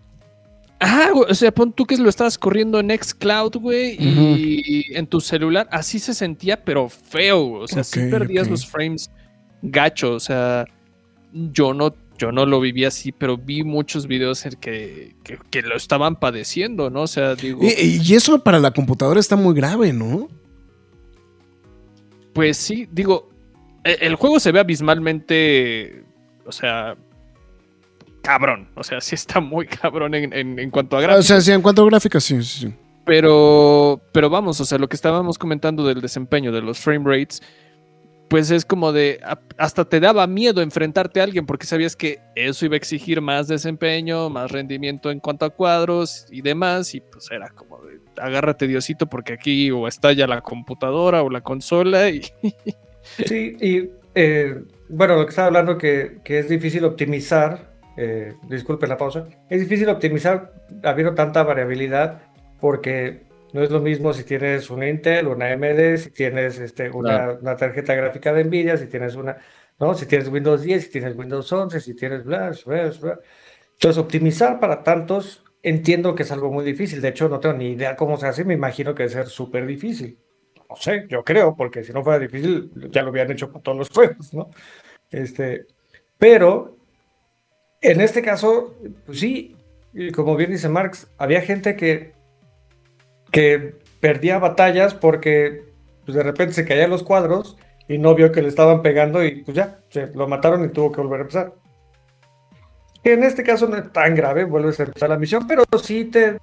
Ah, 0.80 1.10
güey, 1.12 1.30
o 1.30 1.34
sea, 1.34 1.52
pon 1.52 1.72
tú 1.72 1.86
que 1.86 1.96
lo 1.96 2.08
estabas 2.08 2.36
corriendo 2.36 2.78
en 2.78 2.90
Xcloud, 2.90 3.56
güey, 3.56 3.96
y 3.98 4.94
en 4.94 5.06
tu 5.06 5.20
celular, 5.20 5.66
así 5.70 5.98
se 5.98 6.12
sentía, 6.12 6.62
pero 6.64 6.88
feo, 6.88 7.44
güey, 7.44 7.62
o 7.62 7.68
sea, 7.68 7.82
sí 7.82 8.00
Ok, 8.00 8.10
perdías 8.10 8.48
los 8.50 8.66
frames 8.66 9.10
gacho, 9.62 10.12
o 10.12 10.20
sea, 10.20 10.66
yo 11.32 11.72
no, 11.72 11.94
yo 12.18 12.30
no 12.30 12.44
lo 12.44 12.60
viví 12.60 12.84
así, 12.84 13.10
pero 13.10 13.38
vi 13.38 13.64
muchos 13.64 14.06
videos 14.06 14.44
en 14.44 14.52
que, 14.56 15.16
que, 15.24 15.38
que 15.50 15.62
lo 15.62 15.76
estaban 15.76 16.16
padeciendo, 16.16 16.90
¿no? 16.90 17.02
O 17.02 17.06
sea, 17.06 17.34
digo, 17.36 17.60
Y, 17.62 18.00
y 18.02 18.14
eso 18.14 18.42
para 18.44 18.58
la 18.58 18.70
computadora 18.72 19.18
está 19.18 19.36
muy 19.36 19.54
grave, 19.54 19.92
¿no? 19.94 20.28
pues 22.32 22.58
sí, 22.58 22.86
digo, 22.92 23.30
e- 23.82 23.96
el 24.02 24.14
juego 24.16 24.38
se 24.40 24.52
ve 24.52 24.60
abismalmente, 24.60 26.04
o 26.44 26.52
sea, 26.52 26.96
cabrón, 28.26 28.68
o 28.74 28.82
sea, 28.84 29.00
sí 29.00 29.14
está 29.14 29.40
muy 29.40 29.66
cabrón 29.66 30.14
en, 30.14 30.32
en- 30.32 30.58
en 30.58 30.70
cuanto 30.70 30.96
a 30.96 31.00
O 31.00 31.02
gráficos. 31.02 31.26
sea, 31.26 31.40
sí, 31.40 31.52
en 31.52 31.62
cuanto 31.62 31.82
a 31.82 31.86
gráficas, 31.86 32.24
sí, 32.24 32.42
sí, 32.42 32.66
sí. 32.68 32.74
Pero, 33.04 34.00
pero 34.12 34.28
vamos, 34.28 34.60
o 34.60 34.64
sea, 34.64 34.78
lo 34.78 34.88
que 34.88 34.96
estábamos 34.96 35.38
comentando 35.38 35.84
del 35.86 36.00
desempeño, 36.00 36.50
de 36.50 36.60
los 36.60 36.78
frame 36.80 37.04
rates, 37.08 37.40
pues 38.28 38.50
es 38.50 38.64
como 38.64 38.92
de, 38.92 39.20
hasta 39.56 39.84
te 39.84 40.00
daba 40.00 40.26
miedo 40.26 40.60
enfrentarte 40.60 41.20
a 41.20 41.24
alguien 41.24 41.46
porque 41.46 41.66
sabías 41.66 41.94
que 41.94 42.18
eso 42.34 42.64
iba 42.66 42.74
a 42.74 42.78
exigir 42.78 43.20
más 43.20 43.46
desempeño, 43.46 44.28
más 44.28 44.50
rendimiento 44.50 45.12
en 45.12 45.20
cuanto 45.20 45.44
a 45.44 45.50
cuadros 45.50 46.26
y 46.32 46.42
demás, 46.42 46.92
y 46.96 47.00
pues 47.00 47.30
era 47.30 47.48
como 47.50 47.80
de, 47.82 48.00
agárrate 48.20 48.66
Diosito 48.66 49.06
porque 49.06 49.34
aquí 49.34 49.70
o 49.70 49.86
estalla 49.86 50.26
la 50.26 50.40
computadora 50.40 51.22
o 51.22 51.30
la 51.30 51.40
consola 51.42 52.10
y 52.10 52.22
Sí, 53.24 53.56
y 53.60 53.90
eh, 54.16 54.62
bueno, 54.88 55.14
lo 55.14 55.24
que 55.24 55.30
estaba 55.30 55.46
hablando 55.46 55.78
que, 55.78 56.18
que 56.24 56.40
es 56.40 56.48
difícil 56.48 56.84
optimizar, 56.84 57.70
eh, 57.96 58.34
disculpe 58.48 58.86
la 58.86 58.96
pausa, 58.96 59.26
es 59.48 59.60
difícil 59.60 59.88
optimizar 59.88 60.52
habiendo 60.82 61.14
tanta 61.14 61.42
variabilidad 61.42 62.22
porque 62.60 63.26
no 63.52 63.62
es 63.62 63.70
lo 63.70 63.80
mismo 63.80 64.12
si 64.12 64.24
tienes 64.24 64.68
una 64.70 64.88
Intel, 64.88 65.28
una 65.28 65.52
AMD, 65.52 65.96
si 65.96 66.10
tienes 66.10 66.58
este, 66.58 66.90
una, 66.90 67.08
Claro. 67.08 67.38
una 67.40 67.56
tarjeta 67.56 67.94
gráfica 67.94 68.32
de 68.32 68.44
Nvidia, 68.44 68.76
si 68.76 68.86
tienes 68.86 69.14
una, 69.14 69.38
¿no? 69.78 69.94
Si 69.94 70.06
tienes 70.06 70.28
Windows 70.28 70.62
10, 70.62 70.84
si 70.84 70.90
tienes 70.90 71.16
Windows 71.16 71.50
11, 71.52 71.80
si 71.80 71.94
tienes. 71.94 72.22
Entonces, 72.22 73.98
optimizar 73.98 74.60
para 74.60 74.82
tantos 74.82 75.42
entiendo 75.62 76.14
que 76.14 76.22
es 76.22 76.32
algo 76.32 76.50
muy 76.50 76.64
difícil. 76.64 77.00
De 77.00 77.08
hecho, 77.08 77.28
no 77.28 77.40
tengo 77.40 77.56
ni 77.56 77.70
idea 77.70 77.96
cómo 77.96 78.16
se 78.16 78.26
hace, 78.26 78.44
me 78.44 78.54
imagino 78.54 78.94
que 78.94 79.04
debe 79.04 79.14
ser 79.14 79.26
súper 79.26 79.66
difícil. 79.66 80.18
No 80.68 80.76
sé, 80.76 81.06
yo 81.08 81.24
creo, 81.24 81.54
porque 81.56 81.82
si 81.82 81.92
no 81.92 82.02
fuera 82.02 82.18
difícil, 82.18 82.70
ya 82.90 83.02
lo 83.02 83.08
habían 83.08 83.30
hecho 83.30 83.50
con 83.50 83.62
todos 83.62 83.78
los 83.78 83.88
juegos, 83.90 84.34
¿no? 84.34 84.50
Este, 85.10 85.66
pero 86.18 86.75
en 87.86 88.00
este 88.00 88.20
caso, 88.20 88.74
pues 89.06 89.20
sí, 89.20 89.56
como 90.14 90.34
bien 90.34 90.50
dice 90.50 90.68
Marx, 90.68 91.06
había 91.18 91.40
gente 91.40 91.76
que, 91.76 92.12
que 93.30 93.76
perdía 94.00 94.40
batallas 94.40 94.92
porque 94.94 95.64
pues, 96.04 96.16
de 96.16 96.24
repente 96.24 96.54
se 96.54 96.64
caían 96.64 96.90
los 96.90 97.04
cuadros 97.04 97.56
y 97.88 97.98
no 97.98 98.16
vio 98.16 98.32
que 98.32 98.42
le 98.42 98.48
estaban 98.48 98.82
pegando 98.82 99.24
y 99.24 99.42
pues 99.42 99.56
ya, 99.56 99.78
se 99.90 100.08
lo 100.08 100.26
mataron 100.26 100.64
y 100.64 100.68
tuvo 100.68 100.90
que 100.90 101.00
volver 101.00 101.20
a 101.20 101.22
empezar. 101.22 101.54
En 103.04 103.22
este 103.22 103.44
caso 103.44 103.68
no 103.68 103.76
es 103.76 103.92
tan 103.92 104.16
grave, 104.16 104.42
vuelves 104.42 104.80
a 104.80 104.82
empezar 104.82 105.08
la 105.08 105.18
misión, 105.18 105.46
pero 105.46 105.62
sí 105.80 106.06
te, 106.06 106.38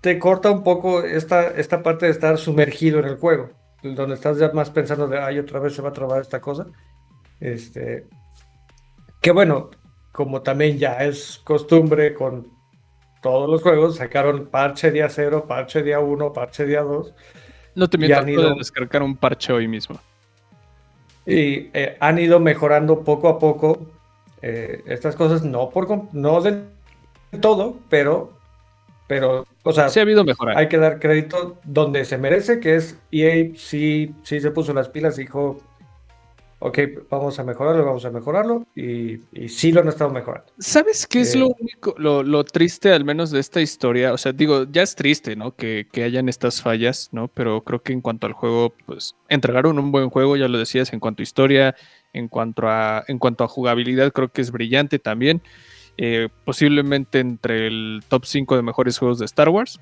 te 0.00 0.18
corta 0.18 0.50
un 0.50 0.62
poco 0.62 1.02
esta, 1.02 1.48
esta 1.48 1.82
parte 1.82 2.06
de 2.06 2.12
estar 2.12 2.38
sumergido 2.38 3.00
en 3.00 3.04
el 3.04 3.16
juego, 3.18 3.50
donde 3.82 4.14
estás 4.14 4.38
ya 4.38 4.50
más 4.52 4.70
pensando 4.70 5.08
de, 5.08 5.18
ay, 5.18 5.38
otra 5.38 5.60
vez 5.60 5.74
se 5.74 5.82
va 5.82 5.90
a 5.90 5.92
trabar 5.92 6.22
esta 6.22 6.40
cosa. 6.40 6.68
Este, 7.38 8.06
que 9.20 9.30
bueno, 9.30 9.68
como 10.12 10.42
también 10.42 10.78
ya 10.78 11.04
es 11.04 11.40
costumbre 11.44 12.14
con 12.14 12.48
todos 13.22 13.48
los 13.48 13.62
juegos, 13.62 13.96
sacaron 13.96 14.46
parche 14.46 14.90
día 14.90 15.08
0, 15.08 15.44
parche 15.48 15.82
día 15.82 16.00
1, 16.00 16.32
parche 16.32 16.64
día 16.66 16.82
2, 16.82 17.14
no 17.74 17.88
te 17.88 17.98
mientas, 17.98 18.26
ido- 18.28 18.42
puedes 18.42 18.58
descargar 18.58 19.02
un 19.02 19.16
parche 19.16 19.52
hoy 19.52 19.68
mismo. 19.68 19.98
y 21.26 21.70
eh, 21.74 21.96
han 22.00 22.18
ido 22.18 22.40
mejorando 22.40 23.00
poco 23.04 23.28
a 23.28 23.38
poco 23.38 23.86
eh, 24.40 24.82
estas 24.86 25.14
cosas, 25.16 25.44
no, 25.44 25.68
por, 25.70 25.86
no 26.14 26.40
del 26.40 26.64
todo, 27.40 27.76
pero, 27.90 28.32
pero, 29.06 29.46
o 29.62 29.72
sea, 29.72 29.88
Sí 29.88 29.98
ha 29.98 30.02
habido 30.02 30.24
mejora. 30.24 30.56
hay 30.58 30.68
que 30.68 30.78
dar 30.78 30.98
crédito 31.00 31.58
donde 31.64 32.04
se 32.04 32.18
merece, 32.18 32.60
que 32.60 32.76
es 32.76 32.98
EA 33.10 33.50
sí, 33.56 34.14
sí 34.22 34.40
se 34.40 34.50
puso 34.50 34.72
las 34.72 34.88
pilas 34.88 35.16
dijo, 35.16 35.60
ok, 36.60 36.78
vamos 37.10 37.38
a 37.38 37.44
mejorarlo, 37.44 37.84
vamos 37.84 38.04
a 38.04 38.10
mejorarlo, 38.10 38.66
y, 38.74 39.20
y 39.32 39.48
sí 39.48 39.70
lo 39.70 39.80
han 39.80 39.88
estado 39.88 40.10
mejorando. 40.10 40.52
¿Sabes 40.58 41.06
qué 41.06 41.20
es 41.20 41.34
Eh, 41.34 41.38
lo 41.38 41.48
único, 41.48 41.94
lo, 41.98 42.22
lo 42.22 42.44
triste 42.44 42.92
al 42.92 43.04
menos 43.04 43.30
de 43.30 43.40
esta 43.40 43.60
historia? 43.60 44.12
O 44.12 44.18
sea, 44.18 44.32
digo, 44.32 44.64
ya 44.70 44.82
es 44.82 44.94
triste, 44.94 45.36
¿no? 45.36 45.54
Que, 45.54 45.86
que 45.90 46.02
hayan 46.02 46.28
estas 46.28 46.60
fallas, 46.60 47.10
¿no? 47.12 47.28
Pero 47.28 47.62
creo 47.62 47.82
que 47.82 47.92
en 47.92 48.00
cuanto 48.00 48.26
al 48.26 48.32
juego, 48.32 48.74
pues 48.86 49.14
entregaron 49.28 49.78
un 49.78 49.92
buen 49.92 50.10
juego, 50.10 50.36
ya 50.36 50.48
lo 50.48 50.58
decías, 50.58 50.92
en 50.92 51.00
cuanto 51.00 51.22
a 51.22 51.24
historia, 51.24 51.76
en 52.12 52.28
cuanto 52.28 52.68
a, 52.68 53.04
en 53.06 53.18
cuanto 53.18 53.44
a 53.44 53.48
jugabilidad, 53.48 54.12
creo 54.12 54.28
que 54.28 54.40
es 54.40 54.50
brillante 54.50 54.98
también. 54.98 55.42
Eh, 55.96 56.28
posiblemente 56.44 57.18
entre 57.18 57.66
el 57.66 58.02
top 58.08 58.24
5 58.24 58.54
de 58.56 58.62
mejores 58.62 58.98
juegos 58.98 59.18
de 59.18 59.24
Star 59.24 59.48
Wars. 59.48 59.80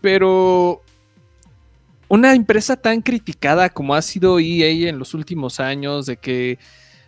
Pero 0.00 0.82
una 2.08 2.34
empresa 2.34 2.76
tan 2.76 3.02
criticada 3.02 3.68
como 3.70 3.94
ha 3.94 4.02
sido 4.02 4.38
EA 4.38 4.88
en 4.88 4.98
los 4.98 5.14
últimos 5.14 5.60
años, 5.60 6.06
de 6.06 6.16
que 6.16 6.58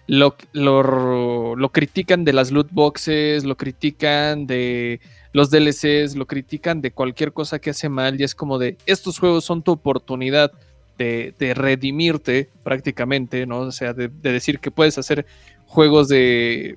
lo, 0.07 0.37
lo, 0.53 1.73
critican 1.73 2.25
de 2.25 2.33
las 2.33 2.51
loot 2.51 2.69
boxes, 2.73 3.45
lo 3.45 3.57
critican 3.57 4.47
de 4.47 5.01
los 5.33 5.51
DLCs, 5.51 6.17
lo 6.17 6.27
critican 6.27 6.81
de 6.81 6.91
cualquier 6.91 7.33
cosa 7.33 7.61
que 7.61 7.71
hace 7.71 7.89
mal 7.89 8.21
y 8.21 8.25
es 8.25 8.35
como 8.35 8.59
de, 8.59 8.77
estos 8.87 9.19
juegos 9.19 9.45
son 9.45 9.63
tu 9.63 9.71
oportunidad 9.71 10.51
de, 10.99 11.33
de 11.39 11.55
redimirte 11.55 12.51
prácticamente, 12.65 13.47
¿no? 13.47 13.61
O 13.61 13.73
sea, 13.73 13.93
de, 13.93 14.09
de 14.09 14.33
decir 14.33 14.59
que 14.59 14.73
puedes 14.73 14.99
hacer 14.99 15.27
juegos 15.67 16.09
de, 16.09 16.77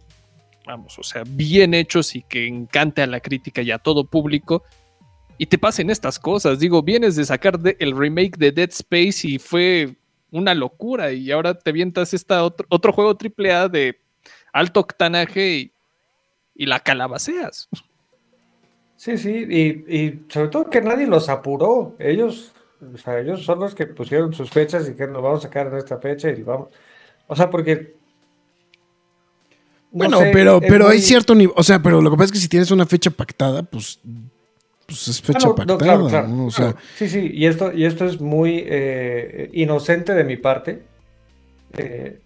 vamos, 0.65 0.97
o 0.99 1.03
sea, 1.03 1.23
bien 1.25 1.73
hechos 1.73 2.15
y 2.15 2.21
que 2.21 2.47
encante 2.47 3.01
a 3.01 3.07
la 3.07 3.19
crítica 3.19 3.61
y 3.61 3.71
a 3.71 3.79
todo 3.79 4.05
público. 4.05 4.63
Y 5.37 5.45
te 5.47 5.57
pasen 5.57 5.89
estas 5.89 6.19
cosas, 6.19 6.59
digo, 6.59 6.81
vienes 6.83 7.15
de 7.15 7.25
sacar 7.25 7.59
de- 7.59 7.75
el 7.79 7.97
remake 7.97 8.37
de 8.37 8.51
Dead 8.51 8.69
Space 8.69 9.27
y 9.27 9.39
fue 9.39 9.95
una 10.31 10.53
locura 10.53 11.11
y 11.11 11.31
ahora 11.31 11.57
te 11.57 11.71
vientas 11.71 12.13
esta 12.13 12.43
otro, 12.43 12.65
otro 12.69 12.93
juego 12.93 13.15
AAA 13.17 13.67
de 13.69 13.99
alto 14.51 14.79
octanaje 14.79 15.49
y, 15.57 15.71
y 16.55 16.65
la 16.65 16.79
calabaceas. 16.79 17.67
Sí, 18.95 19.17
sí, 19.17 19.45
y, 19.49 19.95
y 19.97 20.25
sobre 20.29 20.47
todo 20.49 20.69
que 20.69 20.81
nadie 20.81 21.07
los 21.07 21.27
apuró. 21.29 21.95
Ellos, 21.99 22.53
o 22.93 22.97
sea, 22.97 23.19
ellos 23.19 23.43
son 23.43 23.59
los 23.59 23.75
que 23.75 23.85
pusieron 23.87 24.33
sus 24.33 24.49
fechas 24.49 24.87
y 24.87 24.93
que 24.95 25.07
nos 25.07 25.21
vamos 25.21 25.39
a 25.39 25.43
sacar 25.43 25.67
en 25.67 25.77
esta 25.77 25.97
fecha 25.99 26.29
y 26.29 26.41
vamos. 26.41 26.69
O 27.27 27.35
sea, 27.35 27.49
porque. 27.49 27.95
no 29.91 29.97
Bueno, 29.99 30.19
sé, 30.19 30.29
pero, 30.31 30.57
es 30.61 30.69
pero 30.69 30.87
hay 30.87 31.01
cierto 31.01 31.35
nivel. 31.35 31.53
O 31.57 31.63
sea, 31.63 31.81
pero 31.81 32.01
lo 32.01 32.09
que 32.11 32.15
pasa 32.17 32.25
es 32.25 32.31
que 32.31 32.37
si 32.39 32.47
tienes 32.47 32.71
una 32.71 32.85
fecha 32.85 33.11
pactada, 33.11 33.63
pues, 33.63 33.99
pues 34.85 35.07
es 35.07 35.21
Ah, 35.33 35.33
fecha 35.33 35.47
no, 35.47 35.55
no, 35.65 35.77
pactada. 35.77 35.77
claro, 35.77 36.07
claro, 36.07 36.27
¿no? 36.27 36.47
O 36.47 36.51
sea, 36.51 36.73
claro. 36.73 36.79
Sí, 36.93 37.07
sí, 37.09 37.31
y 37.33 37.45
esto, 37.47 37.71
y 37.73 37.85
esto 37.85 38.05
es 38.05 38.19
muy 38.21 38.63
eh, 38.67 39.49
inocente 39.53 40.13
de 40.13 40.23
mi 40.23 40.37
parte. 40.37 40.83
eh, 41.73 42.21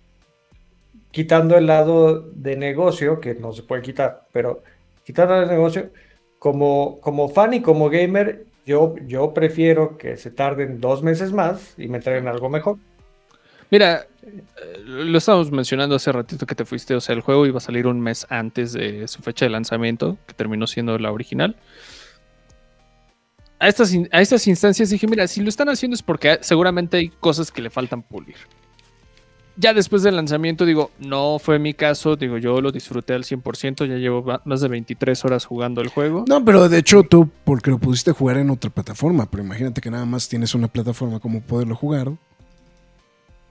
quitando 1.12 1.58
el 1.58 1.66
lado 1.68 2.22
de 2.32 2.56
negocio, 2.58 3.20
que 3.20 3.36
no 3.36 3.54
se 3.54 3.64
puede 3.64 3.82
quitar, 3.82 4.28
pero 4.32 4.64
quitando 5.04 5.36
el 5.42 5.48
negocio, 5.48 5.92
como, 6.40 7.00
como 7.02 7.30
fan 7.30 7.54
y 7.56 7.62
como 7.62 7.90
gamer, 7.90 8.46
yo, 8.66 8.96
yo 9.08 9.34
prefiero 9.34 9.98
que 9.98 10.18
se 10.18 10.32
tarden 10.32 10.80
dos 10.80 11.02
meses 11.04 11.32
más 11.34 11.74
y 11.78 11.88
me 11.88 12.00
traigan 12.02 12.28
algo 12.28 12.50
mejor. 12.50 12.78
Mira, 13.72 14.08
eh, 14.24 14.44
lo 14.86 15.18
estábamos 15.18 15.52
mencionando 15.52 15.96
hace 15.96 16.12
ratito 16.12 16.46
que 16.46 16.56
te 16.56 16.66
fuiste, 16.66 16.96
o 16.96 17.02
sea, 17.02 17.16
el 17.16 17.22
juego 17.22 17.46
iba 17.46 17.58
a 17.58 17.62
salir 17.62 17.88
un 17.88 18.00
mes 18.00 18.26
antes 18.30 18.74
de 18.74 19.08
su 19.08 19.22
fecha 19.22 19.46
de 19.46 19.50
lanzamiento, 19.52 20.18
que 20.28 20.34
terminó 20.34 20.68
siendo 20.68 20.98
la 21.00 21.12
original. 21.12 21.56
A 23.60 23.68
estas, 23.68 23.92
a 24.12 24.22
estas 24.22 24.46
instancias 24.48 24.90
dije, 24.90 25.08
mira, 25.08 25.28
si 25.28 25.42
lo 25.42 25.50
están 25.50 25.70
haciendo 25.70 25.96
es 25.96 26.04
porque 26.04 26.38
seguramente 26.42 26.98
hay 26.98 27.10
cosas 27.10 27.52
que 27.52 27.62
le 27.62 27.70
faltan 27.70 28.04
pulir. 28.04 28.36
Ya 29.60 29.74
después 29.74 30.04
del 30.04 30.16
lanzamiento 30.16 30.66
digo, 30.66 30.92
no 31.00 31.40
fue 31.40 31.58
mi 31.58 31.74
caso, 31.74 32.16
digo, 32.16 32.38
yo 32.38 32.62
lo 32.62 32.72
disfruté 32.72 33.14
al 33.14 33.24
100%, 33.24 33.88
ya 33.88 33.96
llevo 33.96 34.24
más 34.46 34.62
de 34.62 34.68
23 34.68 35.26
horas 35.26 35.46
jugando 35.46 35.82
el 35.82 35.88
juego. 35.88 36.26
no, 36.28 36.46
pero 36.46 36.70
de 36.70 36.78
hecho 36.78 37.02
tú, 37.02 37.28
porque 37.44 37.72
lo 37.72 37.80
pudiste 37.80 38.12
jugar 38.12 38.38
en 38.38 38.52
otra 38.52 38.70
plataforma, 38.70 39.26
pero 39.26 39.44
imagínate 39.44 39.82
que 39.82 39.90
nada 39.90 40.06
más 40.06 40.30
tienes 40.30 40.54
una 40.54 40.68
plataforma 40.68 41.20
como 41.20 41.42
poderlo 41.42 41.76
jugar. 41.76 42.12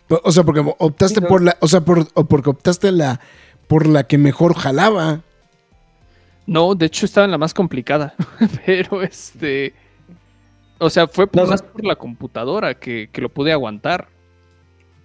O 0.09 0.31
sea, 0.31 0.45
porque 0.45 0.65
optaste 0.79 1.21
por 1.21 1.43
la, 1.43 1.57
o 1.59 1.67
sea, 1.67 1.81
por, 1.81 2.07
o 2.15 2.25
porque 2.27 2.51
optaste 2.51 2.93
la, 2.93 3.19
por 3.67 3.89
la 3.89 4.07
que 4.07 4.19
mejor 4.19 4.55
jalaba. 4.55 5.23
No, 6.47 6.77
de 6.77 6.87
hecho 6.87 7.07
estaba 7.07 7.25
en 7.25 7.33
la 7.33 7.39
más 7.39 7.53
complicada, 7.53 8.15
pero 8.65 9.03
este... 9.03 9.75
O 10.79 10.91
sea, 10.91 11.07
fue 11.07 11.27
No, 11.33 11.47
más 11.47 11.63
por 11.63 11.85
la 11.85 11.97
computadora 11.97 12.75
que, 12.75 13.09
que 13.13 13.21
lo 13.21 13.29
pude 13.29 13.53
aguantar. 13.53 14.09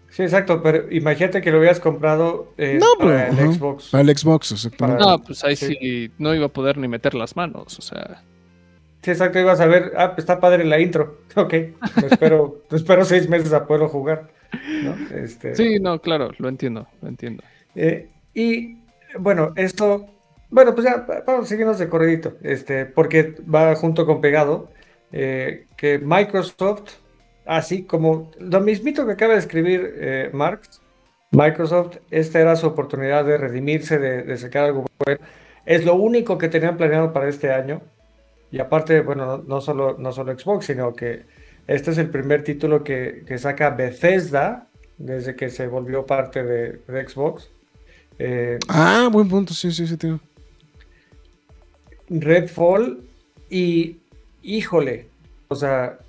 Sí, 0.10 0.23
exacto, 0.23 0.62
pero 0.62 0.91
imagínate 0.91 1.41
que 1.41 1.51
lo 1.51 1.60
hubieras 1.60 1.79
comprado 1.79 2.53
eh, 2.57 2.77
No, 2.81 2.86
pero 2.99 3.12
para 3.12 3.27
el 3.29 3.39
ajá, 3.39 3.53
Xbox. 3.53 3.89
Para 3.91 4.01
el 4.03 4.17
Xbox, 4.17 4.51
exactamente. 4.51 5.01
Para- 5.03 5.12
No, 5.17 5.23
pues 5.23 5.43
ahí 5.45 5.55
sí. 5.55 5.77
sí. 5.79 6.12
no 6.17 6.36
iba 6.36 6.47
a 6.47 6.49
poder 6.49 6.77
ni 6.77 6.88
meter 6.89 7.13
las 7.13 7.36
manos, 7.38 7.79
o 7.79 7.81
sea. 7.81 8.21
Sí, 9.03 9.12
exacto, 9.12 9.39
ibas 9.39 9.62
a 9.62 9.65
ver, 9.67 9.93
ah, 9.97 10.10
pues 10.10 10.19
está 10.19 10.39
padre 10.39 10.65
la 10.65 10.79
intro. 10.79 11.21
Ok, 11.38 11.53
me 11.53 12.07
espero, 12.10 12.62
espero 12.71 13.05
seis 13.05 13.29
meses 13.29 13.53
a 13.53 13.65
poderlo 13.65 13.88
jugar. 13.88 14.29
¿no? 14.84 14.95
Este, 15.17 15.55
Sí, 15.55 15.79
no, 15.79 15.99
claro, 16.01 16.31
lo 16.38 16.49
entiendo, 16.49 16.86
lo 17.01 17.07
entiendo. 17.07 17.41
Eh, 17.75 18.10
y 18.34 18.79
bueno, 19.17 19.53
esto, 19.55 20.07
bueno, 20.49 20.75
pues 20.75 20.86
ya 20.88 21.05
vamos 21.25 21.45
a 21.45 21.47
seguirnos 21.47 21.79
de 21.79 21.88
corredito, 21.88 22.34
este, 22.43 22.86
porque 22.86 23.36
va 23.43 23.73
junto 23.75 24.05
con 24.05 24.19
pegado, 24.19 24.69
eh, 25.12 25.65
que 25.78 26.00
Microsoft, 26.00 26.93
así 27.45 27.84
como 27.84 28.32
lo 28.39 28.62
mismito 28.62 29.06
que 29.06 29.13
acaba 29.13 29.34
de 29.34 29.39
escribir 29.39 29.93
eh, 29.97 30.30
Marx, 30.34 30.82
Microsoft, 31.32 31.97
esta 32.12 32.39
era 32.39 32.56
su 32.56 32.67
oportunidad 32.67 33.26
de 33.26 33.38
redimirse, 33.38 33.97
de, 33.97 34.24
de 34.24 34.38
sacar 34.38 34.65
algo 34.65 34.86
bueno. 35.06 35.21
Es 35.65 35.86
lo 35.86 35.95
único 35.95 36.38
que 36.38 36.50
tenían 36.50 36.78
planeado 36.78 37.13
para 37.13 37.30
este 37.30 37.52
año. 37.52 37.82
Y 38.52 38.60
aparte, 38.60 39.02
bueno, 39.02 39.26
no, 39.26 39.38
no 39.43 39.62
solo, 39.62 39.95
no 39.97 40.12
solo 40.12 40.38
Xbox, 40.38 40.65
sino 40.65 40.93
que 40.93 41.24
este 41.67 41.91
es 41.91 41.97
el 41.97 42.10
primer 42.10 42.43
título 42.43 42.84
que, 42.84 43.24
que 43.26 43.38
saca 43.38 43.69
Bethesda 43.69 44.67
desde 44.97 45.36
que 45.36 45.50
se 45.50 45.67
volvió 45.67 46.06
parte 46.06 46.43
de, 46.43 46.82
de 46.86 47.08
Xbox. 47.08 47.50
Eh, 48.19 48.60
Ah, 48.67 49.08
buen 49.10 49.30
punto, 49.30 49.54
sí, 49.54 49.71
sí, 49.71 49.88
sí, 49.88 49.95
tío. 49.95 50.19
Redfall 52.10 53.08
y 53.50 54.01
híjole, 54.43 55.08
o 55.47 55.56
sea, 55.56 55.99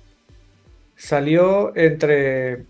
salió 0.95 1.75
entre, 1.75 2.65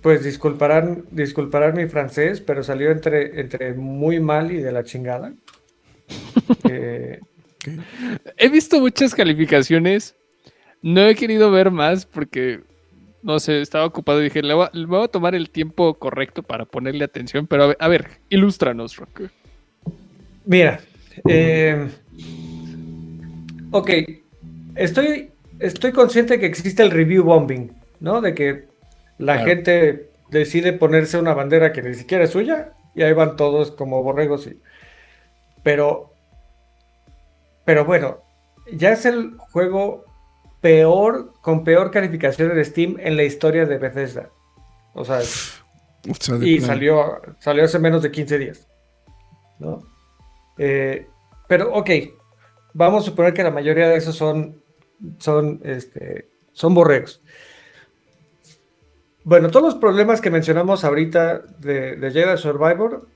pues 0.00 0.24
disculparán, 0.24 1.04
disculparán 1.10 1.74
mi 1.76 1.86
francés, 1.86 2.40
pero 2.40 2.62
salió 2.62 2.90
entre, 2.90 3.40
entre 3.40 3.74
muy 3.74 4.20
mal 4.20 4.52
y 4.52 4.58
de 4.58 4.72
la 4.72 4.84
chingada. 4.84 5.32
Eh, 6.68 7.20
He 8.36 8.48
visto 8.50 8.78
muchas 8.78 9.14
calificaciones. 9.14 10.14
No 10.82 11.00
he 11.06 11.14
querido 11.14 11.50
ver 11.50 11.70
más 11.70 12.04
porque, 12.04 12.60
no 13.22 13.38
sé, 13.38 13.62
estaba 13.62 13.86
ocupado 13.86 14.20
y 14.20 14.24
dije, 14.24 14.42
le 14.42 14.52
voy, 14.52 14.66
a, 14.66 14.70
le 14.76 14.84
voy 14.84 15.02
a 15.04 15.08
tomar 15.08 15.34
el 15.34 15.48
tiempo 15.48 15.94
correcto 15.94 16.42
para 16.42 16.66
ponerle 16.66 17.04
atención. 17.04 17.46
Pero 17.46 17.62
a 17.64 17.66
ver, 17.68 17.76
a 17.80 17.88
ver 17.88 18.06
ilústranos, 18.28 18.96
Rock. 18.96 19.22
Mira, 20.44 20.80
eh, 21.26 21.88
ok, 23.74 23.90
estoy, 24.76 25.32
estoy 25.58 25.92
consciente 25.92 26.38
que 26.38 26.46
existe 26.46 26.82
el 26.82 26.90
review 26.92 27.24
bombing, 27.24 27.72
¿no? 28.00 28.20
De 28.20 28.34
que 28.34 28.68
la 29.18 29.34
Claro. 29.34 29.48
gente 29.48 30.10
decide 30.30 30.72
ponerse 30.72 31.18
una 31.18 31.34
bandera 31.34 31.72
que 31.72 31.82
ni 31.82 31.94
siquiera 31.94 32.24
es 32.24 32.30
suya 32.30 32.72
y 32.94 33.02
ahí 33.02 33.12
van 33.12 33.36
todos 33.36 33.72
como 33.72 34.02
borregos. 34.02 34.46
Y... 34.46 34.60
Pero, 35.62 36.12
pero 37.64 37.84
bueno, 37.84 38.18
ya 38.72 38.92
es 38.92 39.04
el 39.06 39.36
juego 39.38 40.04
peor, 40.60 41.32
con 41.42 41.64
peor 41.64 41.90
calificación 41.90 42.52
en 42.56 42.64
Steam 42.64 42.96
en 43.00 43.16
la 43.16 43.24
historia 43.24 43.66
de 43.66 43.78
Bethesda. 43.78 44.30
O 44.94 45.04
sea, 45.04 45.20
y 46.42 46.60
salió, 46.60 47.20
salió 47.40 47.64
hace 47.64 47.78
menos 47.80 48.02
de 48.02 48.12
15 48.12 48.38
días. 48.38 48.68
¿no? 49.58 49.82
Eh, 50.58 51.06
pero, 51.48 51.72
ok, 51.74 51.90
vamos 52.74 53.02
a 53.02 53.06
suponer 53.06 53.32
que 53.32 53.42
la 53.42 53.50
mayoría 53.50 53.88
de 53.88 53.96
esos 53.96 54.16
son, 54.16 54.60
son, 55.18 55.60
este, 55.64 56.28
son 56.52 56.74
borregos. 56.74 57.22
Bueno, 59.22 59.50
todos 59.50 59.72
los 59.72 59.74
problemas 59.76 60.20
que 60.20 60.30
mencionamos 60.30 60.84
ahorita 60.84 61.38
de, 61.38 61.96
de 61.96 62.10
Jedi 62.10 62.36
Survivor, 62.36 63.08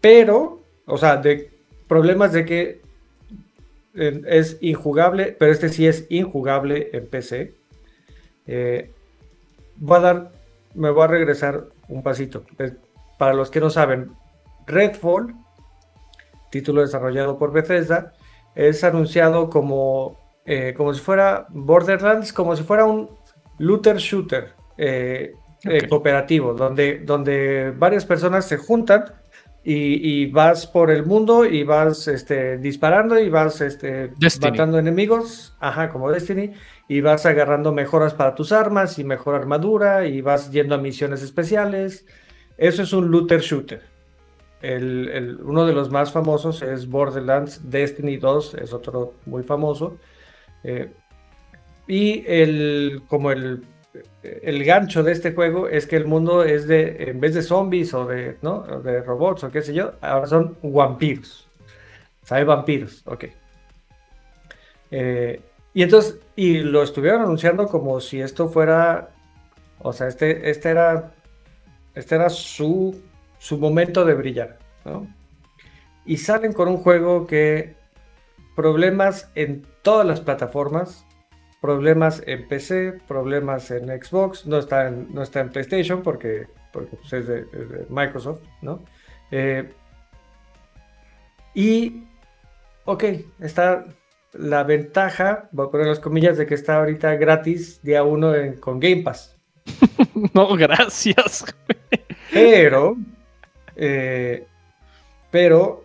pero, 0.00 0.60
o 0.86 0.98
sea, 0.98 1.16
de 1.16 1.50
problemas 1.86 2.32
de 2.32 2.44
que 2.44 2.80
eh, 3.94 4.22
es 4.26 4.58
injugable, 4.60 5.36
pero 5.38 5.52
este 5.52 5.68
sí 5.68 5.86
es 5.86 6.06
injugable 6.08 6.90
en 6.92 7.06
PC. 7.06 7.54
Eh, 8.46 8.90
voy 9.76 9.98
a 9.98 10.00
dar, 10.00 10.32
me 10.74 10.90
voy 10.90 11.04
a 11.04 11.08
regresar 11.08 11.66
un 11.88 12.02
pasito. 12.02 12.44
Para 13.18 13.34
los 13.34 13.50
que 13.50 13.60
no 13.60 13.70
saben, 13.70 14.12
Redfall, 14.66 15.34
título 16.50 16.82
desarrollado 16.82 17.38
por 17.38 17.52
Bethesda, 17.52 18.12
es 18.54 18.84
anunciado 18.84 19.50
como, 19.50 20.40
eh, 20.44 20.74
como 20.76 20.94
si 20.94 21.00
fuera 21.00 21.46
Borderlands, 21.50 22.32
como 22.32 22.56
si 22.56 22.62
fuera 22.62 22.84
un 22.84 23.10
looter 23.58 23.96
shooter 23.96 24.52
eh, 24.76 25.32
eh, 25.64 25.88
cooperativo, 25.88 26.54
donde, 26.54 27.00
donde 27.00 27.72
varias 27.76 28.04
personas 28.04 28.46
se 28.46 28.56
juntan 28.56 29.04
y, 29.64 30.22
y 30.22 30.30
vas 30.30 30.66
por 30.66 30.90
el 30.90 31.04
mundo 31.04 31.44
y 31.44 31.64
vas 31.64 32.08
este, 32.08 32.58
disparando 32.58 33.18
y 33.18 33.28
vas 33.28 33.60
este, 33.60 34.12
Destiny. 34.16 34.52
matando 34.52 34.78
enemigos, 34.78 35.56
ajá, 35.60 35.90
como 35.90 36.10
Destiny, 36.10 36.52
y 36.88 37.00
vas 37.00 37.26
agarrando 37.26 37.72
mejoras 37.72 38.14
para 38.14 38.34
tus 38.34 38.52
armas 38.52 38.98
y 38.98 39.04
mejor 39.04 39.34
armadura 39.34 40.06
y 40.06 40.20
vas 40.20 40.50
yendo 40.50 40.74
a 40.74 40.78
misiones 40.78 41.22
especiales. 41.22 42.06
Eso 42.56 42.82
es 42.82 42.92
un 42.92 43.10
looter 43.10 43.40
shooter. 43.40 43.82
Uno 44.62 45.66
de 45.66 45.72
los 45.72 45.90
más 45.90 46.10
famosos 46.10 46.62
es 46.62 46.88
Borderlands 46.88 47.70
Destiny 47.70 48.16
2, 48.16 48.54
es 48.54 48.72
otro 48.72 49.14
muy 49.26 49.42
famoso. 49.42 49.98
Eh, 50.64 50.90
y 51.86 52.24
el, 52.26 53.02
como 53.08 53.30
el, 53.30 53.64
el 54.22 54.64
gancho 54.64 55.02
de 55.02 55.12
este 55.12 55.32
juego 55.32 55.68
es 55.68 55.86
que 55.86 55.96
el 55.96 56.06
mundo 56.06 56.44
es 56.44 56.66
de, 56.66 57.04
en 57.08 57.20
vez 57.20 57.34
de 57.34 57.42
zombies 57.42 57.94
o 57.94 58.06
de, 58.06 58.36
¿no? 58.42 58.62
de 58.82 59.00
robots 59.02 59.44
o 59.44 59.50
qué 59.50 59.62
sé 59.62 59.74
yo, 59.74 59.92
ahora 60.00 60.26
son 60.26 60.56
vampiros. 60.62 61.48
¿Sabe? 62.22 62.44
Vampiros, 62.44 63.02
ok. 63.06 63.24
Eh, 64.90 65.40
y 65.72 65.82
entonces, 65.82 66.18
y 66.36 66.58
lo 66.58 66.82
estuvieron 66.82 67.22
anunciando 67.22 67.68
como 67.68 68.00
si 68.00 68.20
esto 68.20 68.48
fuera, 68.48 69.10
o 69.78 69.92
sea, 69.92 70.08
este, 70.08 70.50
este 70.50 70.70
era, 70.70 71.12
este 71.94 72.16
era 72.16 72.28
su, 72.28 73.00
su 73.38 73.58
momento 73.58 74.04
de 74.04 74.14
brillar, 74.14 74.58
¿no? 74.84 75.06
Y 76.04 76.16
salen 76.18 76.52
con 76.52 76.68
un 76.68 76.78
juego 76.78 77.26
que 77.26 77.74
problemas 78.56 79.30
en 79.34 79.66
todas 79.82 80.06
las 80.06 80.20
plataformas, 80.20 81.04
problemas 81.60 82.22
en 82.26 82.48
PC, 82.48 83.00
problemas 83.06 83.70
en 83.70 83.86
Xbox, 84.02 84.46
no 84.46 84.58
está 84.58 84.88
en, 84.88 85.12
no 85.14 85.22
está 85.22 85.40
en 85.40 85.50
PlayStation 85.50 86.02
porque, 86.02 86.46
porque 86.72 86.96
pues, 86.96 87.12
es, 87.12 87.26
de, 87.26 87.40
es 87.40 87.68
de 87.70 87.86
Microsoft, 87.90 88.40
¿no? 88.62 88.84
Eh, 89.30 89.70
y, 91.54 92.04
ok, 92.84 93.04
está 93.40 93.84
la 94.32 94.62
ventaja, 94.62 95.48
voy 95.52 95.66
a 95.66 95.70
poner 95.70 95.86
las 95.86 96.00
comillas, 96.00 96.36
de 96.38 96.46
que 96.46 96.54
está 96.54 96.76
ahorita 96.78 97.14
gratis 97.16 97.82
día 97.82 98.02
uno 98.04 98.34
en- 98.34 98.56
con 98.58 98.80
Game 98.80 99.02
Pass. 99.02 99.36
No, 100.34 100.56
gracias. 100.56 101.44
Pero, 102.32 102.96
eh, 103.78 104.44
pero, 105.30 105.84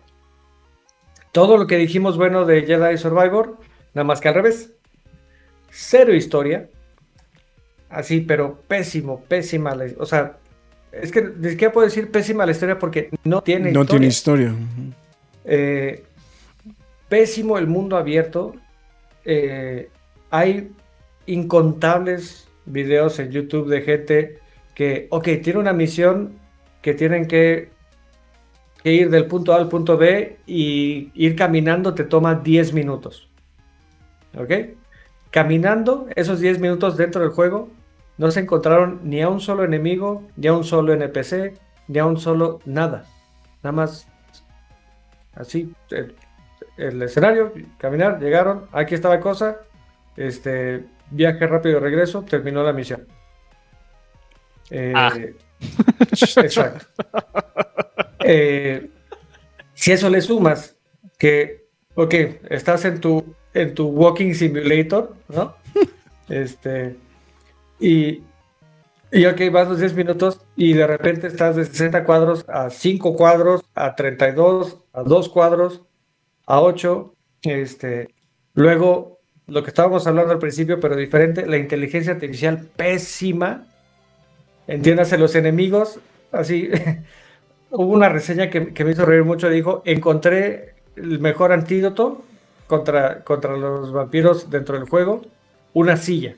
todo 1.32 1.56
lo 1.56 1.66
que 1.66 1.76
dijimos 1.76 2.16
bueno 2.16 2.44
de 2.44 2.62
Jedi 2.66 2.98
Survivor, 2.98 3.58
nada 3.94 4.04
más 4.04 4.20
que 4.20 4.28
al 4.28 4.34
revés. 4.34 4.72
Cero 5.70 6.14
historia. 6.14 6.68
Así, 7.88 8.20
pero 8.20 8.60
pésimo, 8.68 9.20
pésima. 9.28 9.74
la- 9.74 9.86
o 9.98 10.06
sea, 10.06 10.38
es 10.92 11.10
que 11.12 11.22
ni 11.22 11.50
siquiera 11.50 11.72
puedo 11.72 11.86
decir 11.86 12.10
pésima 12.10 12.44
la 12.46 12.52
historia 12.52 12.78
porque 12.78 13.10
no 13.24 13.42
tiene 13.42 13.72
No 13.72 13.80
historia. 13.82 13.88
tiene 13.88 14.06
historia. 14.06 14.54
Eh, 15.44 16.04
pésimo 17.08 17.58
el 17.58 17.66
mundo 17.66 17.96
abierto. 17.96 18.54
Eh, 19.24 19.88
hay 20.30 20.70
incontables 21.26 22.48
videos 22.66 23.18
en 23.18 23.30
YouTube 23.30 23.68
de 23.68 23.82
gente 23.82 24.38
que, 24.74 25.06
ok, 25.10 25.28
tiene 25.42 25.58
una 25.60 25.72
misión 25.72 26.38
que 26.82 26.94
tienen 26.94 27.26
que, 27.26 27.70
que 28.84 28.92
ir 28.92 29.10
del 29.10 29.26
punto 29.26 29.54
A 29.54 29.56
al 29.56 29.68
punto 29.68 29.96
B 29.96 30.38
y 30.46 31.10
ir 31.14 31.34
caminando 31.36 31.94
te 31.94 32.04
toma 32.04 32.34
10 32.34 32.74
minutos. 32.74 33.30
¿Ok? 34.38 34.52
Caminando 35.30 36.06
esos 36.14 36.38
10 36.38 36.60
minutos 36.60 36.98
dentro 36.98 37.22
del 37.22 37.30
juego, 37.30 37.70
no 38.18 38.30
se 38.30 38.40
encontraron 38.40 39.00
ni 39.02 39.22
a 39.22 39.30
un 39.30 39.40
solo 39.40 39.64
enemigo, 39.64 40.22
ni 40.36 40.48
a 40.48 40.52
un 40.52 40.64
solo 40.64 40.92
NPC, 40.92 41.58
ni 41.88 41.98
a 41.98 42.04
un 42.04 42.18
solo 42.18 42.60
nada. 42.66 43.06
Nada 43.62 43.72
más 43.72 44.06
así, 45.34 45.72
el, 45.90 46.14
el 46.76 47.02
escenario, 47.02 47.54
caminar, 47.78 48.20
llegaron, 48.20 48.66
aquí 48.70 48.94
está 48.94 49.08
la 49.08 49.20
cosa, 49.20 49.60
este, 50.14 50.84
viaje 51.10 51.46
rápido, 51.46 51.80
regreso, 51.80 52.22
terminó 52.22 52.62
la 52.62 52.74
misión. 52.74 53.06
Eh, 54.70 54.92
Ah. 54.94 55.10
Exacto. 56.36 56.86
Eh, 58.26 58.88
si 59.74 59.92
eso 59.92 60.08
le 60.08 60.22
sumas 60.22 60.76
que, 61.18 61.66
ok, 61.94 62.14
estás 62.48 62.86
en 62.86 62.98
tu, 62.98 63.22
en 63.52 63.74
tu 63.74 63.88
walking 63.88 64.32
simulator, 64.34 65.14
¿no? 65.28 65.54
Este, 66.26 66.96
y, 67.78 68.22
y 69.12 69.26
ok, 69.26 69.42
vas 69.52 69.68
los 69.68 69.78
10 69.78 69.94
minutos 69.94 70.40
y 70.56 70.72
de 70.72 70.86
repente 70.86 71.26
estás 71.26 71.54
de 71.54 71.66
60 71.66 72.02
cuadros 72.04 72.46
a 72.48 72.70
5 72.70 73.14
cuadros, 73.14 73.62
a 73.74 73.94
32, 73.94 74.80
a 74.94 75.02
2 75.02 75.28
cuadros, 75.28 75.82
a 76.46 76.62
8. 76.62 77.14
Este, 77.42 78.08
luego, 78.54 79.20
lo 79.46 79.62
que 79.62 79.68
estábamos 79.68 80.06
hablando 80.06 80.32
al 80.32 80.38
principio, 80.38 80.80
pero 80.80 80.96
diferente, 80.96 81.44
la 81.44 81.58
inteligencia 81.58 82.14
artificial 82.14 82.70
pésima. 82.74 83.66
Entiéndase, 84.66 85.18
los 85.18 85.34
enemigos, 85.34 86.00
así. 86.32 86.70
hubo 87.74 87.92
una 87.92 88.08
reseña 88.08 88.50
que, 88.50 88.72
que 88.72 88.84
me 88.84 88.92
hizo 88.92 89.04
reír 89.04 89.24
mucho. 89.24 89.48
Dijo: 89.48 89.82
Encontré 89.84 90.74
el 90.96 91.18
mejor 91.18 91.52
antídoto 91.52 92.22
contra, 92.66 93.22
contra 93.24 93.56
los 93.56 93.92
vampiros 93.92 94.50
dentro 94.50 94.78
del 94.78 94.88
juego: 94.88 95.22
una 95.72 95.96
silla. 95.96 96.34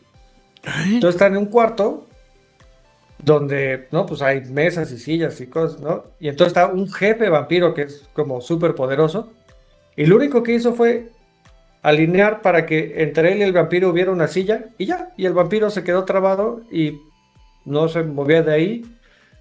Entonces 0.85 1.15
están 1.15 1.33
en 1.33 1.39
un 1.39 1.47
cuarto 1.47 2.07
donde, 3.23 3.87
¿no? 3.93 4.05
Pues 4.05 4.21
hay 4.23 4.45
mesas 4.47 4.91
y 4.93 4.99
sillas 4.99 5.41
y 5.41 5.47
cosas, 5.47 5.81
¿no? 5.81 6.05
Y 6.19 6.29
entonces 6.29 6.49
está 6.49 6.67
un 6.67 6.91
jefe 6.91 7.29
vampiro 7.29 7.73
que 7.73 7.83
es 7.83 8.09
como 8.13 8.41
súper 8.41 8.75
poderoso. 8.75 9.33
Y 9.97 10.07
lo 10.07 10.17
único 10.17 10.43
que 10.43 10.55
hizo 10.55 10.75
fue 10.75 11.09
alinear 11.83 12.43
para 12.43 12.67
que 12.67 13.03
entre 13.03 13.33
él 13.33 13.39
y 13.39 13.43
el 13.43 13.53
vampiro 13.53 13.89
hubiera 13.89 14.11
una 14.11 14.29
silla 14.29 14.67
y 14.77 14.87
ya. 14.87 15.13
Y 15.17 15.25
el 15.25 15.33
vampiro 15.33 15.71
se 15.71 15.85
quedó 15.85 16.05
trabado 16.05 16.63
y 16.71 17.01
no 17.65 17.89
se 17.89 18.03
movía 18.03 18.43
de 18.43 18.53
ahí. 18.53 18.85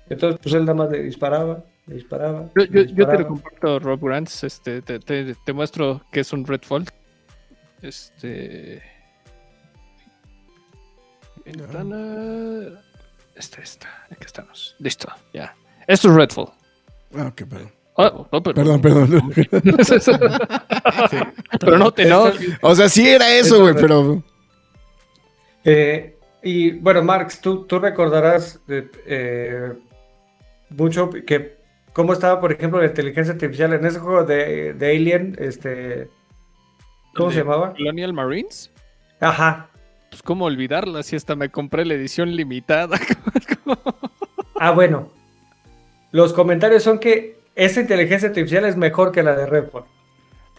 Entonces, 0.10 0.40
pues 0.42 0.54
él 0.54 0.62
nada 0.62 0.76
más 0.76 0.92
le 0.92 1.02
disparaba, 1.02 1.64
le 1.88 1.96
disparaba. 1.96 2.50
Yo, 2.56 2.66
le 2.66 2.68
yo- 2.88 2.96
yo 2.96 3.08
te 3.08 3.20
lo 3.20 3.28
comparto, 3.28 3.80
Rob 3.80 4.00
Grants. 4.06 4.44
Este, 4.44 4.82
te, 4.82 5.00
te- 5.00 5.36
te 5.46 5.54
muestro 5.54 6.02
que 6.12 6.22
es 6.22 6.34
un 6.34 6.46
Redfall. 6.46 6.86
Este. 7.82 8.82
Ventana. 11.46 12.80
Esta, 13.36 13.62
esta. 13.62 13.88
Aquí 14.10 14.26
estamos. 14.26 14.76
Listo, 14.80 15.08
ya. 15.34 15.56
Esto 15.88 16.10
es 16.10 16.16
Redfall. 16.16 16.50
Ah, 17.18 17.28
ok, 17.28 17.44
perdón. 17.48 17.72
Oh, 17.98 18.28
oh, 18.32 18.44
pero- 18.44 18.56
Perdón, 18.56 18.82
perdón. 18.82 19.34
Sí. 19.86 21.18
Pero 21.60 21.78
no 21.78 21.92
te 21.94 22.06
no. 22.06 22.26
O 22.62 22.76
sea, 22.76 22.90
sí 22.90 23.08
era 23.08 23.32
eso, 23.34 23.62
güey, 23.62 23.74
pero. 23.74 24.22
Eh, 25.64 26.18
y 26.44 26.72
bueno, 26.72 27.02
Marx, 27.04 27.40
tú, 27.40 27.66
tú 27.66 27.80
recordarás 27.80 28.60
de, 28.68 28.90
eh, 29.06 29.74
mucho 30.70 31.10
que 31.10 31.56
cómo 31.96 32.14
estaba, 32.14 32.40
por 32.40 32.52
ejemplo, 32.52 32.80
la 32.80 32.86
inteligencia 32.88 33.34
artificial 33.34 33.74
en 33.74 33.86
ese 33.86 34.00
juego 34.00 34.24
de, 34.26 34.74
de 34.74 34.96
Alien, 34.96 35.36
este, 35.40 36.10
¿cómo 37.16 37.32
se 37.32 37.38
¿De 37.38 37.44
llamaba? 37.44 37.72
Colonial 37.74 38.14
Marines. 38.14 38.70
Ajá. 39.20 39.70
Pues 40.12 40.22
cómo 40.22 40.46
olvidarla 40.46 41.02
si 41.04 41.16
hasta 41.16 41.36
me 41.36 41.50
compré 41.50 41.86
la 41.86 41.94
edición 41.96 42.36
limitada. 42.36 43.00
Ah, 44.58 44.72
bueno. 44.72 45.10
Los 46.12 46.32
comentarios 46.32 46.82
son 46.84 46.98
que 47.00 47.38
esa 47.56 47.82
inteligencia 47.82 48.30
artificial 48.30 48.64
es 48.64 48.78
mejor 48.78 49.12
que 49.12 49.22
la 49.22 49.36
de 49.36 49.46
Redfall. 49.46 49.84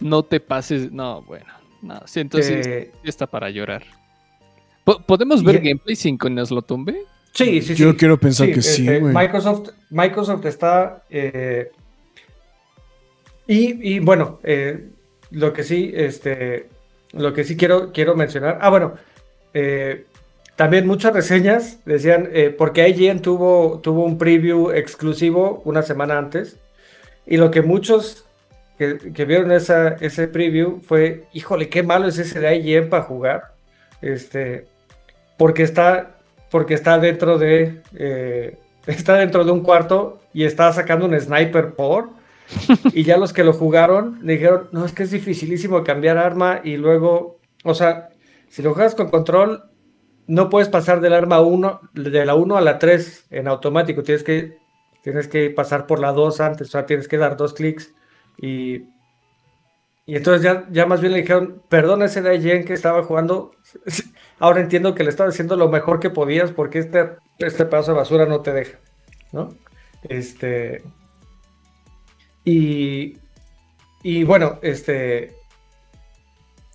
no 0.01 0.21
te 0.23 0.39
pases. 0.39 0.91
No, 0.91 1.23
bueno. 1.23 1.47
No, 1.81 1.99
sí, 2.05 2.19
entonces 2.19 2.67
Eh, 2.67 2.91
está 3.03 3.25
para 3.25 3.49
llorar. 3.49 3.83
Po- 4.83 4.99
¿Podemos 4.99 5.43
ver 5.43 5.55
Y- 5.55 5.69
gameplay 5.69 5.95
sin 5.95 6.17
que 6.17 6.29
nos 6.29 6.51
lo 6.51 6.61
tumbe? 6.61 7.01
Sí, 7.37 7.61
sí, 7.61 7.75
sí. 7.75 7.83
Yo 7.83 7.95
quiero 7.95 8.19
pensar 8.19 8.51
que 8.51 8.61
sí, 8.61 8.81
este, 8.87 8.99
güey. 8.99 9.13
Microsoft, 9.13 9.69
Microsoft 9.89 10.45
está. 10.45 11.03
eh, 11.09 11.71
y, 13.47 13.95
y 13.95 13.99
bueno, 13.99 14.39
eh, 14.43 14.89
lo 15.31 15.53
que 15.53 15.63
sí, 15.63 15.91
este, 15.95 16.67
lo 17.13 17.33
que 17.33 17.43
sí 17.43 17.55
quiero, 17.55 17.91
quiero 17.93 18.15
mencionar. 18.15 18.59
Ah, 18.61 18.69
bueno, 18.69 18.95
eh, 19.53 20.05
también 20.55 20.85
muchas 20.85 21.13
reseñas 21.13 21.79
decían, 21.85 22.29
eh, 22.33 22.49
porque 22.49 22.87
IGN 22.89 23.21
tuvo, 23.21 23.79
tuvo 23.79 24.03
un 24.03 24.17
preview 24.17 24.71
exclusivo 24.71 25.61
una 25.63 25.81
semana 25.81 26.17
antes, 26.17 26.57
y 27.25 27.37
lo 27.37 27.51
que 27.51 27.61
muchos 27.61 28.25
que, 28.77 28.97
que 29.13 29.25
vieron 29.25 29.51
esa, 29.51 29.89
ese 30.01 30.27
preview 30.27 30.81
fue, 30.81 31.23
híjole, 31.33 31.69
qué 31.69 31.83
malo 31.83 32.07
es 32.07 32.17
ese 32.17 32.39
de 32.39 32.55
IGN 32.57 32.89
para 32.89 33.03
jugar, 33.03 33.53
este, 34.01 34.65
porque 35.37 35.63
está, 35.63 36.16
porque 36.49 36.73
está 36.73 36.97
dentro 36.99 37.37
de, 37.37 37.81
eh, 37.95 38.57
está 38.87 39.15
dentro 39.15 39.43
de 39.43 39.51
un 39.51 39.61
cuarto 39.61 40.21
y 40.33 40.43
está 40.43 40.71
sacando 40.73 41.05
un 41.05 41.19
sniper 41.19 41.73
por, 41.73 42.09
y 42.93 43.03
ya 43.03 43.17
los 43.17 43.33
que 43.33 43.43
lo 43.43 43.53
jugaron 43.53 44.19
le 44.23 44.33
dijeron, 44.33 44.69
no, 44.71 44.85
es 44.85 44.93
que 44.93 45.03
es 45.03 45.11
dificilísimo 45.11 45.83
cambiar 45.83 46.17
arma 46.17 46.61
y 46.63 46.77
luego, 46.77 47.39
o 47.63 47.73
sea, 47.73 48.09
si 48.47 48.61
lo 48.61 48.73
juegas 48.73 48.95
con 48.95 49.09
control, 49.09 49.63
no 50.27 50.49
puedes 50.49 50.69
pasar 50.69 51.01
del 51.01 51.13
arma 51.13 51.41
1, 51.41 51.81
de 51.93 52.25
la 52.25 52.35
1 52.35 52.57
a 52.57 52.61
la 52.61 52.79
3 52.79 53.27
en 53.31 53.47
automático, 53.47 54.03
tienes 54.03 54.23
que, 54.23 54.57
tienes 55.01 55.27
que 55.27 55.49
pasar 55.49 55.87
por 55.87 55.99
la 55.99 56.11
2 56.11 56.39
antes, 56.41 56.69
o 56.69 56.71
sea, 56.71 56.85
tienes 56.85 57.07
que 57.07 57.17
dar 57.17 57.37
dos 57.37 57.53
clics 57.53 57.93
y, 58.37 58.83
y 60.05 60.15
entonces 60.15 60.41
ya, 60.43 60.65
ya 60.71 60.85
más 60.85 61.01
bien 61.01 61.13
le 61.13 61.21
dijeron, 61.21 61.61
perdona 61.69 62.05
ese 62.05 62.21
de 62.21 62.35
IGN 62.35 62.65
que 62.65 62.73
estaba 62.73 63.03
jugando, 63.03 63.51
ahora 64.39 64.61
entiendo 64.61 64.95
que 64.95 65.03
le 65.03 65.09
estaba 65.09 65.29
haciendo 65.29 65.55
lo 65.55 65.69
mejor 65.69 65.99
que 65.99 66.09
podías 66.09 66.51
porque 66.51 66.79
este, 66.79 67.15
este 67.39 67.65
pedazo 67.65 67.91
de 67.91 67.97
basura 67.97 68.25
no 68.25 68.41
te 68.41 68.53
deja, 68.53 68.77
¿no? 69.31 69.49
Este... 70.03 70.83
Y, 72.43 73.17
y 74.03 74.23
bueno, 74.23 74.59
este... 74.61 75.35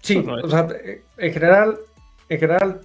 Sí, 0.03 0.25
o 0.27 0.49
sea, 0.49 0.69
en 1.17 1.33
general, 1.33 1.79
en 2.29 2.41
general, 2.41 2.81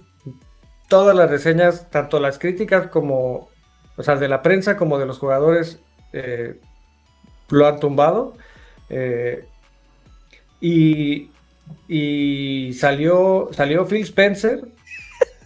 todas 0.88 1.14
las 1.16 1.30
reseñas, 1.30 1.90
tanto 1.90 2.20
las 2.20 2.38
críticas 2.38 2.86
como, 2.86 3.48
o 3.96 4.02
sea, 4.02 4.16
de 4.16 4.28
la 4.28 4.42
prensa 4.42 4.76
como 4.76 4.98
de 4.98 5.06
los 5.06 5.18
jugadores, 5.18 5.80
eh, 6.12 6.60
lo 7.50 7.66
han 7.66 7.80
tumbado. 7.80 8.34
eh, 8.88 9.46
y, 10.60 11.30
y 11.88 12.72
salió, 12.74 13.48
salió 13.52 13.86
Phil 13.86 14.02
Spencer 14.02 14.68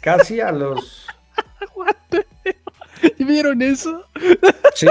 casi 0.01 0.41
a 0.41 0.51
los... 0.53 1.07
¿Vieron 3.19 3.63
eso? 3.63 4.05
Sí. 4.75 4.87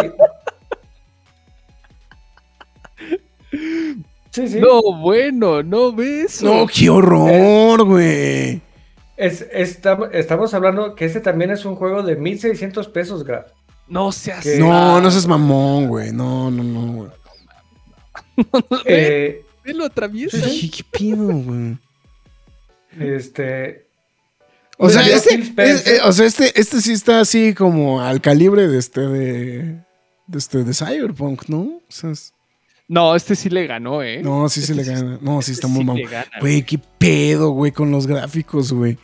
Sí, 4.32 4.48
sí. 4.48 4.60
No, 4.60 4.82
bueno, 5.00 5.62
no 5.64 5.92
ves. 5.92 6.42
No, 6.42 6.66
qué 6.68 6.90
horror, 6.90 7.84
güey. 7.84 8.62
Es, 9.18 9.46
estamos, 9.52 10.10
estamos 10.14 10.54
hablando 10.54 10.96
que 10.96 11.06
este 11.06 11.20
también 11.20 11.52
es 11.52 11.66
un 11.66 11.76
juego 11.76 12.02
de 12.02 12.16
1600 12.16 12.88
pesos, 12.88 13.24
Graf. 13.26 13.48
No 13.88 14.12
seas. 14.12 14.44
Que- 14.44 14.58
No, 14.58 15.02
no 15.02 15.12
seas 15.12 15.28
mamón, 15.28 15.88
güey. 15.90 16.12
No, 16.14 16.50
no, 16.50 16.64
no, 16.64 16.94
güey. 16.94 17.10
Eh, 18.86 19.46
Ve, 19.64 19.74
lo 19.74 19.86
atraviesa. 19.86 20.38
¿Qué 20.38 20.84
pido, 20.92 21.28
güey? 21.28 21.78
este. 23.00 23.86
O 24.78 24.90
sea, 24.90 25.08
este, 25.08 25.36
es- 25.58 25.88
eh, 25.88 26.00
o 26.04 26.12
sea, 26.12 26.26
este, 26.26 26.60
este 26.60 26.82
sí 26.82 26.94
está 26.94 27.20
así 27.20 27.54
como 27.54 28.02
al 28.02 28.20
calibre 28.20 28.68
de 28.68 28.80
este 28.80 29.02
de, 29.02 29.64
de 30.28 30.38
este 30.38 30.64
de 30.64 30.74
Cyberpunk, 30.74 31.44
¿no? 31.48 31.60
O 31.60 31.82
sea, 31.90 32.10
es- 32.12 32.34
No, 32.88 33.16
este 33.16 33.36
sí 33.36 33.50
le 33.50 33.68
ganó, 33.68 34.02
¿eh? 34.02 34.22
no, 34.24 34.50
sí 34.50 34.62
se 34.62 34.74
Este 34.74 34.84
le 34.84 34.92
gana. 35.00 35.20
No, 35.22 35.42
sí 35.44 35.52
este 35.52 35.66
está 35.66 35.68
muy 35.68 35.98
sí 35.98 36.04
gana, 36.12 36.26
Güey, 36.40 36.64
qué 36.64 36.80
pedo, 36.98 37.52
güey, 37.52 37.72
con 37.72 37.92
los 37.92 38.08
gráficos, 38.08 38.74
güey. 38.74 38.98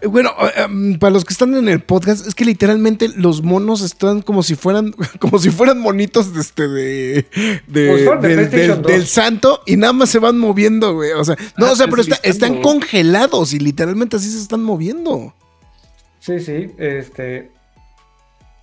Eh, 0.00 0.06
Bueno, 0.06 0.30
eh, 0.40 0.62
em, 0.62 0.98
para 0.98 1.10
los 1.12 1.24
que 1.24 1.32
están 1.32 1.54
en 1.54 1.68
el 1.68 1.80
podcast, 1.80 2.26
es 2.26 2.34
que 2.34 2.44
literalmente 2.44 3.08
los 3.08 3.42
monos 3.42 3.82
están 3.82 4.22
como 4.22 4.42
si 4.42 4.54
fueran, 4.54 4.92
como 5.20 5.38
si 5.38 5.50
fueran 5.50 5.78
monitos 5.80 6.34
de 6.34 6.40
este 6.40 6.68
de, 6.68 7.26
de- 7.66 7.88
Pues 7.88 8.04
de 8.22 8.28
del, 8.28 8.48
PlayStation 8.48 8.76
del- 8.76 8.82
2. 8.82 8.92
del 8.92 9.06
santo 9.06 9.62
y 9.66 9.76
nada 9.76 9.92
más 9.92 10.10
se 10.10 10.18
van 10.18 10.38
moviendo, 10.38 10.94
güey. 10.94 11.12
O 11.12 11.24
sea, 11.24 11.36
no, 11.56 11.66
Ah, 11.66 11.72
o 11.72 11.76
sea, 11.76 11.86
pero 11.88 12.02
está- 12.02 12.20
están 12.22 12.60
congelados 12.62 13.52
y 13.52 13.58
literalmente 13.58 14.16
así 14.16 14.30
se 14.30 14.38
están 14.40 14.62
moviendo. 14.62 15.34
Sí, 16.20 16.40
sí. 16.40 16.72
Este. 16.78 17.50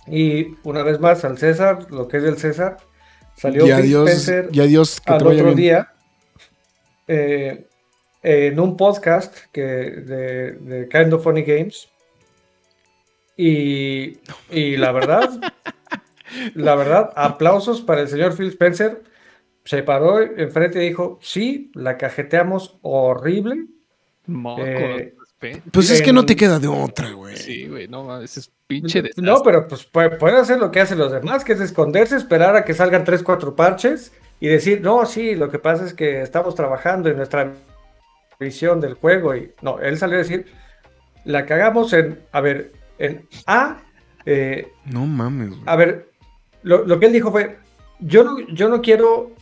Y 0.06 0.48
una 0.64 0.82
vez 0.82 1.00
más, 1.00 1.24
al 1.24 1.38
César, 1.38 1.86
lo 1.90 2.08
que 2.08 2.18
es 2.18 2.22
del 2.22 2.36
César, 2.36 2.76
salió 3.38 3.66
y 3.66 3.70
adiós, 3.70 4.08
Spencer 4.10 4.48
y 4.52 4.60
adiós, 4.60 5.00
que 5.00 5.12
al 5.12 5.18
te 5.18 5.24
vaya 5.24 5.40
otro 5.42 5.54
bien. 5.54 5.56
día 5.56 5.88
eh, 7.08 7.66
en 8.24 8.58
un 8.58 8.76
podcast 8.76 9.36
que, 9.52 9.62
de, 9.62 10.52
de 10.52 10.88
Kind 10.88 11.12
of 11.12 11.22
Funny 11.22 11.42
Games. 11.42 11.88
Y, 13.36 14.18
y 14.50 14.76
la 14.76 14.92
verdad, 14.92 15.30
la 16.54 16.74
verdad, 16.74 17.12
aplausos 17.14 17.82
para 17.82 18.00
el 18.00 18.08
señor 18.08 18.36
Phil 18.36 18.48
Spencer. 18.48 19.02
Se 19.64 19.82
paró 19.82 20.20
enfrente 20.20 20.82
y 20.82 20.88
dijo: 20.88 21.18
Sí, 21.22 21.70
la 21.74 21.96
cajeteamos 21.96 22.78
horrible. 22.82 23.66
Moco, 24.26 24.62
Eh. 24.64 25.14
Pues 25.70 25.90
es 25.90 26.00
que 26.00 26.12
no 26.12 26.24
te 26.24 26.36
queda 26.36 26.58
de 26.58 26.68
otra, 26.68 27.10
güey. 27.10 27.36
Sí, 27.36 27.68
güey, 27.68 27.86
no 27.86 28.04
mames, 28.04 28.36
es 28.38 28.50
pinche 28.66 29.02
desastre. 29.02 29.22
No, 29.22 29.42
pero 29.42 29.68
pues 29.68 29.84
puede, 29.84 30.16
puede 30.16 30.38
hacer 30.38 30.58
lo 30.58 30.70
que 30.70 30.80
hacen 30.80 30.96
los 30.96 31.12
demás, 31.12 31.44
que 31.44 31.52
es 31.52 31.60
esconderse, 31.60 32.16
esperar 32.16 32.56
a 32.56 32.64
que 32.64 32.72
salgan 32.72 33.04
tres, 33.04 33.22
cuatro 33.22 33.54
parches 33.54 34.12
y 34.40 34.48
decir, 34.48 34.80
no, 34.80 35.04
sí, 35.04 35.34
lo 35.34 35.50
que 35.50 35.58
pasa 35.58 35.84
es 35.84 35.92
que 35.92 36.22
estamos 36.22 36.54
trabajando 36.54 37.10
en 37.10 37.18
nuestra 37.18 37.52
visión 38.38 38.80
del 38.80 38.94
juego. 38.94 39.34
Y 39.34 39.52
no, 39.62 39.78
él 39.80 39.98
salió 39.98 40.16
a 40.16 40.18
decir, 40.18 40.46
la 41.24 41.46
cagamos 41.46 41.92
en, 41.92 42.20
a 42.32 42.40
ver, 42.40 42.72
en 42.98 43.28
A, 43.46 43.82
eh, 44.26 44.68
No 44.84 45.06
mames, 45.06 45.50
güey. 45.50 45.62
a 45.66 45.76
ver, 45.76 46.08
lo, 46.62 46.84
lo 46.84 46.98
que 46.98 47.06
él 47.06 47.12
dijo 47.12 47.30
fue, 47.30 47.58
yo 48.00 48.24
no, 48.24 48.38
yo 48.52 48.68
no 48.68 48.80
quiero, 48.82 49.32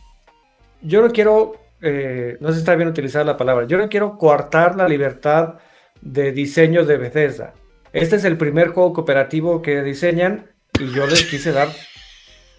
yo 0.81 1.01
no 1.01 1.11
quiero, 1.11 1.55
eh, 1.81 2.37
no 2.39 2.49
sé 2.49 2.55
si 2.55 2.59
está 2.59 2.75
bien 2.75 2.89
utilizar 2.89 3.25
la 3.25 3.37
palabra, 3.37 3.65
yo 3.67 3.77
no 3.77 3.89
quiero 3.89 4.17
coartar 4.17 4.75
la 4.75 4.87
libertad 4.87 5.55
de 6.01 6.31
diseño 6.31 6.85
de 6.85 6.97
Bethesda. 6.97 7.53
Este 7.93 8.15
es 8.15 8.25
el 8.25 8.37
primer 8.37 8.69
juego 8.69 8.93
cooperativo 8.93 9.61
que 9.61 9.83
diseñan 9.83 10.49
y 10.79 10.91
yo 10.91 11.05
les 11.05 11.25
quise 11.25 11.51
dar 11.51 11.69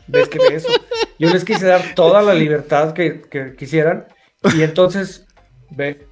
ves 0.07 0.28
que 0.28 0.39
eso. 0.55 0.68
Yo 1.18 1.30
les 1.30 1.45
quise 1.45 1.66
dar 1.66 1.95
toda 1.95 2.22
la 2.22 2.35
libertad 2.35 2.93
que, 2.93 3.22
que 3.22 3.55
quisieran 3.57 4.07
y 4.55 4.62
entonces, 4.62 5.26
ve, 5.70 6.07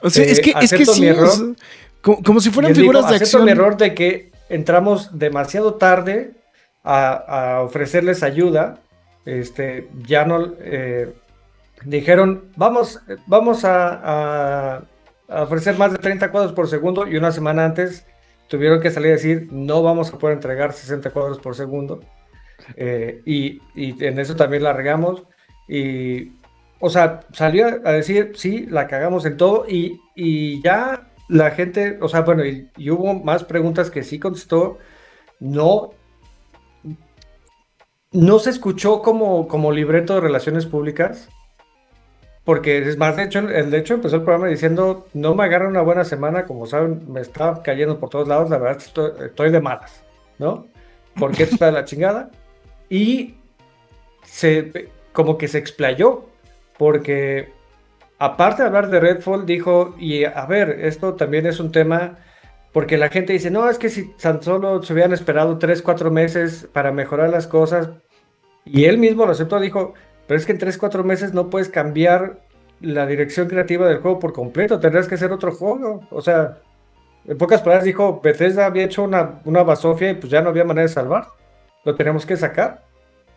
O 0.00 0.10
sea, 0.10 0.24
es 0.24 0.38
Eh, 0.38 0.42
que, 0.42 0.54
es 0.60 0.72
que 0.72 0.86
sí, 0.86 1.06
error. 1.06 1.24
o 1.26 1.30
sea, 1.30 1.46
como, 2.00 2.22
como 2.22 2.40
si 2.40 2.50
fueran 2.50 2.72
digo, 2.72 2.82
figuras 2.82 3.08
de 3.10 3.16
acción. 3.16 3.44
mi 3.44 3.50
error 3.52 3.76
de 3.76 3.94
que 3.94 4.32
entramos 4.48 5.18
demasiado 5.18 5.74
tarde 5.74 6.32
a, 6.82 7.12
a 7.56 7.60
ofrecerles 7.62 8.22
ayuda. 8.22 8.80
Este, 9.24 9.88
ya 10.06 10.24
no 10.24 10.52
eh, 10.60 11.12
dijeron, 11.84 12.44
vamos, 12.56 13.00
vamos 13.26 13.64
a, 13.64 14.00
a- 14.02 14.82
a 15.28 15.42
ofrecer 15.44 15.78
más 15.78 15.92
de 15.92 15.98
30 15.98 16.30
cuadros 16.30 16.52
por 16.52 16.68
segundo 16.68 17.06
y 17.06 17.16
una 17.16 17.32
semana 17.32 17.64
antes 17.64 18.04
tuvieron 18.48 18.80
que 18.82 18.90
salir 18.90 19.10
a 19.10 19.14
decir, 19.14 19.48
no 19.50 19.82
vamos 19.82 20.12
a 20.12 20.18
poder 20.18 20.34
entregar 20.36 20.72
60 20.74 21.10
cuadros 21.10 21.38
por 21.38 21.54
segundo. 21.56 22.00
Eh, 22.76 23.22
y, 23.24 23.60
y 23.74 24.04
en 24.04 24.18
eso 24.18 24.36
también 24.36 24.62
la 24.64 24.72
regamos. 24.74 25.22
Y, 25.68 26.32
o 26.84 26.90
sea, 26.90 27.20
salió 27.32 27.66
a 27.84 27.92
decir, 27.92 28.32
sí, 28.34 28.66
la 28.68 28.88
cagamos 28.88 29.24
en 29.24 29.36
todo. 29.36 29.66
Y, 29.68 30.00
y 30.16 30.60
ya 30.64 31.12
la 31.28 31.52
gente, 31.52 31.96
o 32.00 32.08
sea, 32.08 32.22
bueno, 32.22 32.44
y, 32.44 32.68
hubo 32.90 33.14
más 33.14 33.44
preguntas 33.44 33.88
que 33.88 34.02
sí 34.02 34.18
contestó. 34.18 34.78
No, 35.38 35.90
no 38.10 38.38
se 38.40 38.50
escuchó 38.50 39.00
como, 39.00 39.46
como 39.46 39.70
libreto 39.70 40.16
de 40.16 40.22
relaciones 40.22 40.66
públicas. 40.66 41.28
Porque 42.42 42.78
es 42.78 42.98
más, 42.98 43.16
de 43.16 43.22
hecho, 43.22 43.42
de 43.42 43.78
hecho 43.78 43.94
empezó 43.94 44.16
el 44.16 44.22
programa 44.22 44.48
diciendo, 44.48 45.06
no 45.14 45.36
me 45.36 45.44
agarra 45.44 45.68
una 45.68 45.82
buena 45.82 46.04
semana, 46.04 46.46
como 46.46 46.66
saben, 46.66 47.04
me 47.12 47.20
está 47.20 47.62
cayendo 47.62 48.00
por 48.00 48.08
todos 48.08 48.26
lados, 48.26 48.50
la 48.50 48.58
verdad 48.58 48.82
estoy, 48.82 49.12
estoy 49.26 49.52
de 49.52 49.60
malas, 49.60 50.02
¿no? 50.40 50.66
Porque 51.14 51.44
esto 51.44 51.54
está 51.54 51.66
de 51.66 51.72
la 51.72 51.84
chingada. 51.84 52.32
Y 52.90 53.36
se, 54.24 54.90
como 55.12 55.38
que 55.38 55.46
se 55.46 55.58
explayó, 55.58 56.31
porque 56.78 57.52
aparte 58.18 58.62
de 58.62 58.68
hablar 58.68 58.88
de 58.88 59.00
Redfall, 59.00 59.46
dijo, 59.46 59.94
y 59.98 60.24
a 60.24 60.46
ver, 60.46 60.70
esto 60.80 61.14
también 61.14 61.44
es 61.46 61.58
un 61.58 61.72
tema, 61.72 62.18
porque 62.72 62.96
la 62.96 63.08
gente 63.08 63.32
dice, 63.32 63.50
no, 63.50 63.68
es 63.68 63.78
que 63.78 63.88
si 63.88 64.12
tan 64.14 64.42
solo 64.42 64.82
se 64.82 64.92
hubieran 64.92 65.12
esperado 65.12 65.58
3, 65.58 65.82
4 65.82 66.10
meses 66.10 66.68
para 66.72 66.92
mejorar 66.92 67.30
las 67.30 67.46
cosas, 67.46 67.90
y 68.64 68.84
él 68.84 68.98
mismo 68.98 69.26
lo 69.26 69.32
aceptó, 69.32 69.58
dijo, 69.58 69.94
pero 70.26 70.38
es 70.38 70.46
que 70.46 70.52
en 70.52 70.58
3, 70.58 70.78
4 70.78 71.02
meses 71.02 71.34
no 71.34 71.50
puedes 71.50 71.68
cambiar 71.68 72.40
la 72.80 73.06
dirección 73.06 73.48
creativa 73.48 73.88
del 73.88 73.98
juego 73.98 74.18
por 74.18 74.32
completo, 74.32 74.78
tendrás 74.78 75.08
que 75.08 75.16
hacer 75.16 75.32
otro 75.32 75.52
juego, 75.52 76.06
o 76.10 76.22
sea, 76.22 76.58
en 77.26 77.38
pocas 77.38 77.60
palabras 77.60 77.84
dijo, 77.84 78.20
Bethesda 78.22 78.66
había 78.66 78.84
hecho 78.84 79.02
una, 79.02 79.40
una 79.44 79.62
basofia 79.62 80.10
y 80.10 80.14
pues 80.14 80.30
ya 80.30 80.42
no 80.42 80.50
había 80.50 80.64
manera 80.64 80.86
de 80.86 80.94
salvar, 80.94 81.26
lo 81.84 81.94
tenemos 81.94 82.26
que 82.26 82.36
sacar. 82.36 82.84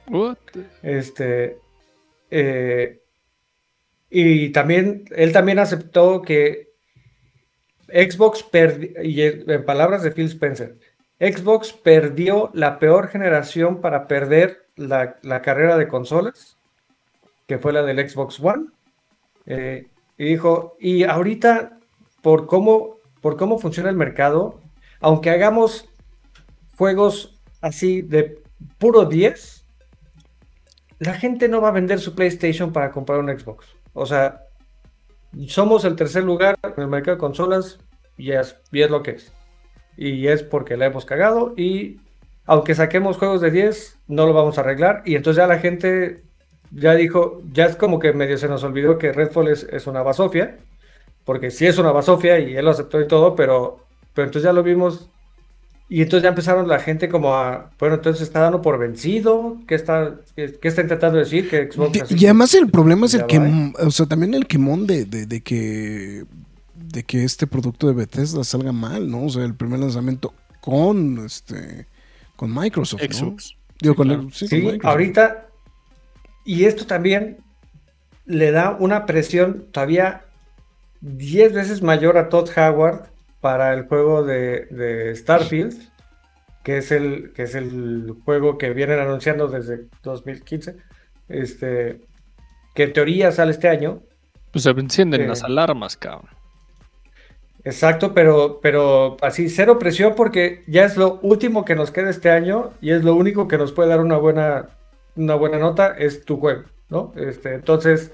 What? 0.09 0.37
Este. 0.83 1.57
eh, 2.29 2.99
y 4.17 4.49
también, 4.51 5.03
él 5.13 5.33
también 5.33 5.59
aceptó 5.59 6.21
que 6.21 6.69
Xbox 7.89 8.43
perdió, 8.43 9.03
y 9.03 9.21
en 9.21 9.65
palabras 9.65 10.03
de 10.03 10.11
Phil 10.11 10.27
Spencer, 10.27 10.77
Xbox 11.19 11.73
perdió 11.73 12.49
la 12.53 12.79
peor 12.79 13.09
generación 13.09 13.81
para 13.81 14.07
perder 14.07 14.67
la, 14.77 15.17
la 15.21 15.41
carrera 15.41 15.77
de 15.77 15.89
consolas, 15.89 16.57
que 17.45 17.57
fue 17.57 17.73
la 17.73 17.83
del 17.83 18.09
Xbox 18.09 18.39
One. 18.39 18.67
Eh, 19.47 19.89
y 20.17 20.23
dijo, 20.23 20.77
y 20.79 21.03
ahorita, 21.03 21.79
por 22.21 22.47
cómo, 22.47 22.99
por 23.19 23.35
cómo 23.35 23.59
funciona 23.59 23.89
el 23.89 23.97
mercado, 23.97 24.61
aunque 25.01 25.29
hagamos 25.29 25.89
juegos 26.77 27.37
así 27.59 28.01
de 28.01 28.41
puro 28.77 29.03
10, 29.03 29.65
la 30.99 31.15
gente 31.15 31.49
no 31.49 31.59
va 31.59 31.67
a 31.67 31.73
vender 31.73 31.99
su 31.99 32.15
PlayStation 32.15 32.71
para 32.71 32.91
comprar 32.91 33.19
un 33.19 33.37
Xbox. 33.37 33.75
O 33.95 34.05
sea, 34.05 34.43
somos 35.47 35.85
el 35.85 35.95
tercer 35.95 36.23
lugar 36.23 36.59
en 36.61 36.73
el 36.77 36.87
mercado 36.87 37.15
de 37.15 37.19
consolas 37.19 37.79
y 38.17 38.31
es, 38.31 38.57
y 38.71 38.81
es 38.81 38.91
lo 38.91 39.01
que 39.01 39.11
es. 39.11 39.31
Y 39.97 40.27
es 40.27 40.43
porque 40.43 40.75
la 40.75 40.87
hemos 40.87 41.05
cagado 41.05 41.53
y 41.55 42.01
aunque 42.45 42.75
saquemos 42.75 43.17
juegos 43.17 43.39
de 43.39 43.51
10, 43.51 43.99
no 44.07 44.27
lo 44.27 44.33
vamos 44.33 44.57
a 44.57 44.61
arreglar. 44.61 45.01
Y 45.05 45.15
entonces 45.15 45.41
ya 45.41 45.47
la 45.47 45.59
gente 45.59 46.23
ya 46.71 46.93
dijo, 46.93 47.41
ya 47.53 47.65
es 47.65 47.77
como 47.77 47.97
que 47.99 48.11
medio 48.11 48.37
se 48.37 48.49
nos 48.49 48.65
olvidó 48.65 48.97
que 48.97 49.13
Redfall 49.13 49.47
es, 49.47 49.63
es 49.63 49.87
una 49.87 50.03
basofia, 50.03 50.57
porque 51.23 51.49
sí 51.49 51.65
es 51.65 51.77
una 51.77 51.93
basofia 51.93 52.37
y 52.39 52.55
él 52.55 52.65
lo 52.65 52.71
aceptó 52.71 52.99
y 52.99 53.07
todo, 53.07 53.33
pero, 53.33 53.79
pero 54.13 54.27
entonces 54.27 54.43
ya 54.43 54.53
lo 54.53 54.61
vimos 54.61 55.09
y 55.87 56.01
entonces 56.01 56.23
ya 56.23 56.29
empezaron 56.29 56.67
la 56.67 56.79
gente 56.79 57.09
como 57.09 57.35
a, 57.35 57.69
bueno, 57.79 57.95
entonces 57.95 58.23
está 58.23 58.39
dando 58.41 58.61
por 58.61 58.79
vencido, 58.79 59.57
¿qué 59.67 59.75
está, 59.75 60.15
qué, 60.35 60.53
qué 60.59 60.67
está 60.67 60.81
intentando 60.81 61.17
decir? 61.19 61.49
Que 61.49 61.71
Xbox 61.71 62.11
Y- 62.11 62.25
además 62.25 62.53
el 62.55 62.69
problema 62.71 63.05
es 63.05 63.13
el 63.13 63.25
que, 63.27 63.37
¿eh? 63.37 63.73
o 63.79 63.91
sea, 63.91 64.05
también 64.07 64.33
el 64.33 64.47
quemón 64.47 64.87
de, 64.87 65.05
de, 65.05 65.25
de 65.25 65.41
que 65.41 66.23
de 66.75 67.03
que 67.03 67.23
este 67.23 67.45
producto 67.47 67.87
de 67.87 67.93
Bethesda 67.93 68.43
salga 68.43 68.71
mal, 68.71 69.09
¿no? 69.11 69.25
O 69.25 69.29
sea, 69.29 69.43
el 69.43 69.53
primer 69.53 69.79
lanzamiento 69.79 70.33
con 70.61 71.23
este 71.25 71.87
con 72.35 72.53
Microsoft, 72.53 73.01
¿no? 73.01 73.13
Xbox. 73.13 73.55
Digo, 73.81 73.95
con, 73.95 74.07
claro. 74.07 74.21
el- 74.23 74.33
sí, 74.33 74.47
Sí, 74.47 74.55
con 74.61 74.71
Microsoft. 74.73 74.85
ahorita, 74.91 75.45
y 76.45 76.65
esto 76.65 76.85
también 76.85 77.37
le 78.25 78.51
da 78.51 78.75
una 78.79 79.05
presión 79.05 79.65
todavía 79.71 80.21
10 81.01 81.53
veces 81.53 81.81
mayor 81.81 82.17
a 82.17 82.29
Todd 82.29 82.49
Howard 82.57 83.07
para 83.45 83.75
el 83.75 83.87
juego 83.87 84.23
de, 84.23 84.65
de 84.71 85.15
Starfield, 85.15 85.75
que 86.63 86.79
es, 86.79 86.91
el, 86.91 87.31
que 87.33 87.43
es 87.43 87.53
el 87.53 88.15
juego 88.25 88.57
que 88.57 88.71
vienen 88.73 88.97
anunciando 88.97 89.47
desde 89.47 89.85
2015, 90.01 90.75
este, 91.29 92.01
que 92.73 92.83
en 92.85 92.93
teoría 92.93 93.31
sale 93.31 93.51
este 93.51 93.69
año. 93.69 94.01
Pues 94.49 94.63
se 94.63 94.71
encienden 94.71 95.21
Sí. 95.21 95.27
las 95.27 95.43
alarmas, 95.43 95.95
cabrón. 95.95 96.31
Exacto, 97.63 98.15
pero, 98.15 98.59
pero 98.63 99.15
así, 99.21 99.47
cero 99.47 99.77
presión 99.77 100.15
porque 100.15 100.63
ya 100.65 100.85
es 100.85 100.97
lo 100.97 101.19
último 101.21 101.65
que 101.65 101.75
nos 101.75 101.91
queda 101.91 102.09
este 102.09 102.31
año 102.31 102.71
y 102.81 102.89
es 102.93 103.03
lo 103.03 103.13
único 103.13 103.47
que 103.47 103.59
nos 103.59 103.71
puede 103.71 103.89
dar 103.89 103.99
una 103.99 104.17
buena, 104.17 104.69
una 105.15 105.35
buena 105.35 105.59
nota, 105.59 105.95
es 105.95 106.25
tu 106.25 106.39
juego, 106.39 106.63
¿no? 106.89 107.13
Este, 107.15 107.53
entonces, 107.53 108.11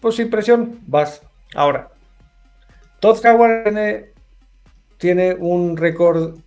pues 0.00 0.16
sin 0.16 0.30
presión, 0.30 0.80
vas. 0.88 1.22
Ahora, 1.54 1.90
Todd 2.98 3.24
Howard 3.24 3.62
tiene, 3.62 4.17
tiene 4.98 5.34
un 5.34 5.76
récord 5.76 6.38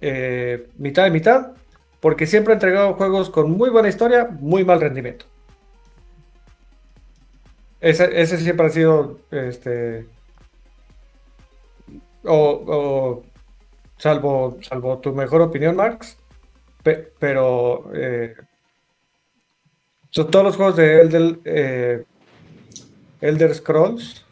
eh, 0.00 0.68
mitad 0.76 1.04
de 1.04 1.10
mitad 1.10 1.52
porque 2.00 2.26
siempre 2.26 2.52
ha 2.52 2.56
entregado 2.56 2.94
juegos 2.94 3.30
con 3.30 3.50
muy 3.50 3.70
buena 3.70 3.88
historia, 3.88 4.28
muy 4.38 4.64
mal 4.64 4.80
rendimiento. 4.80 5.24
Ese, 7.80 8.20
ese 8.20 8.36
siempre 8.38 8.66
ha 8.66 8.70
sido 8.70 9.20
este, 9.30 10.06
o, 12.24 12.64
o 12.66 13.22
salvo, 13.96 14.58
salvo 14.60 14.98
tu 14.98 15.12
mejor 15.14 15.40
opinión, 15.42 15.76
Marx, 15.76 16.18
pe- 16.82 17.12
pero 17.18 17.90
eh, 17.94 18.34
son 20.10 20.30
todos 20.30 20.44
los 20.44 20.56
juegos 20.56 20.76
de 20.76 21.00
Elder, 21.00 21.38
eh, 21.44 22.04
Elder 23.20 23.54
Scrolls, 23.54 24.26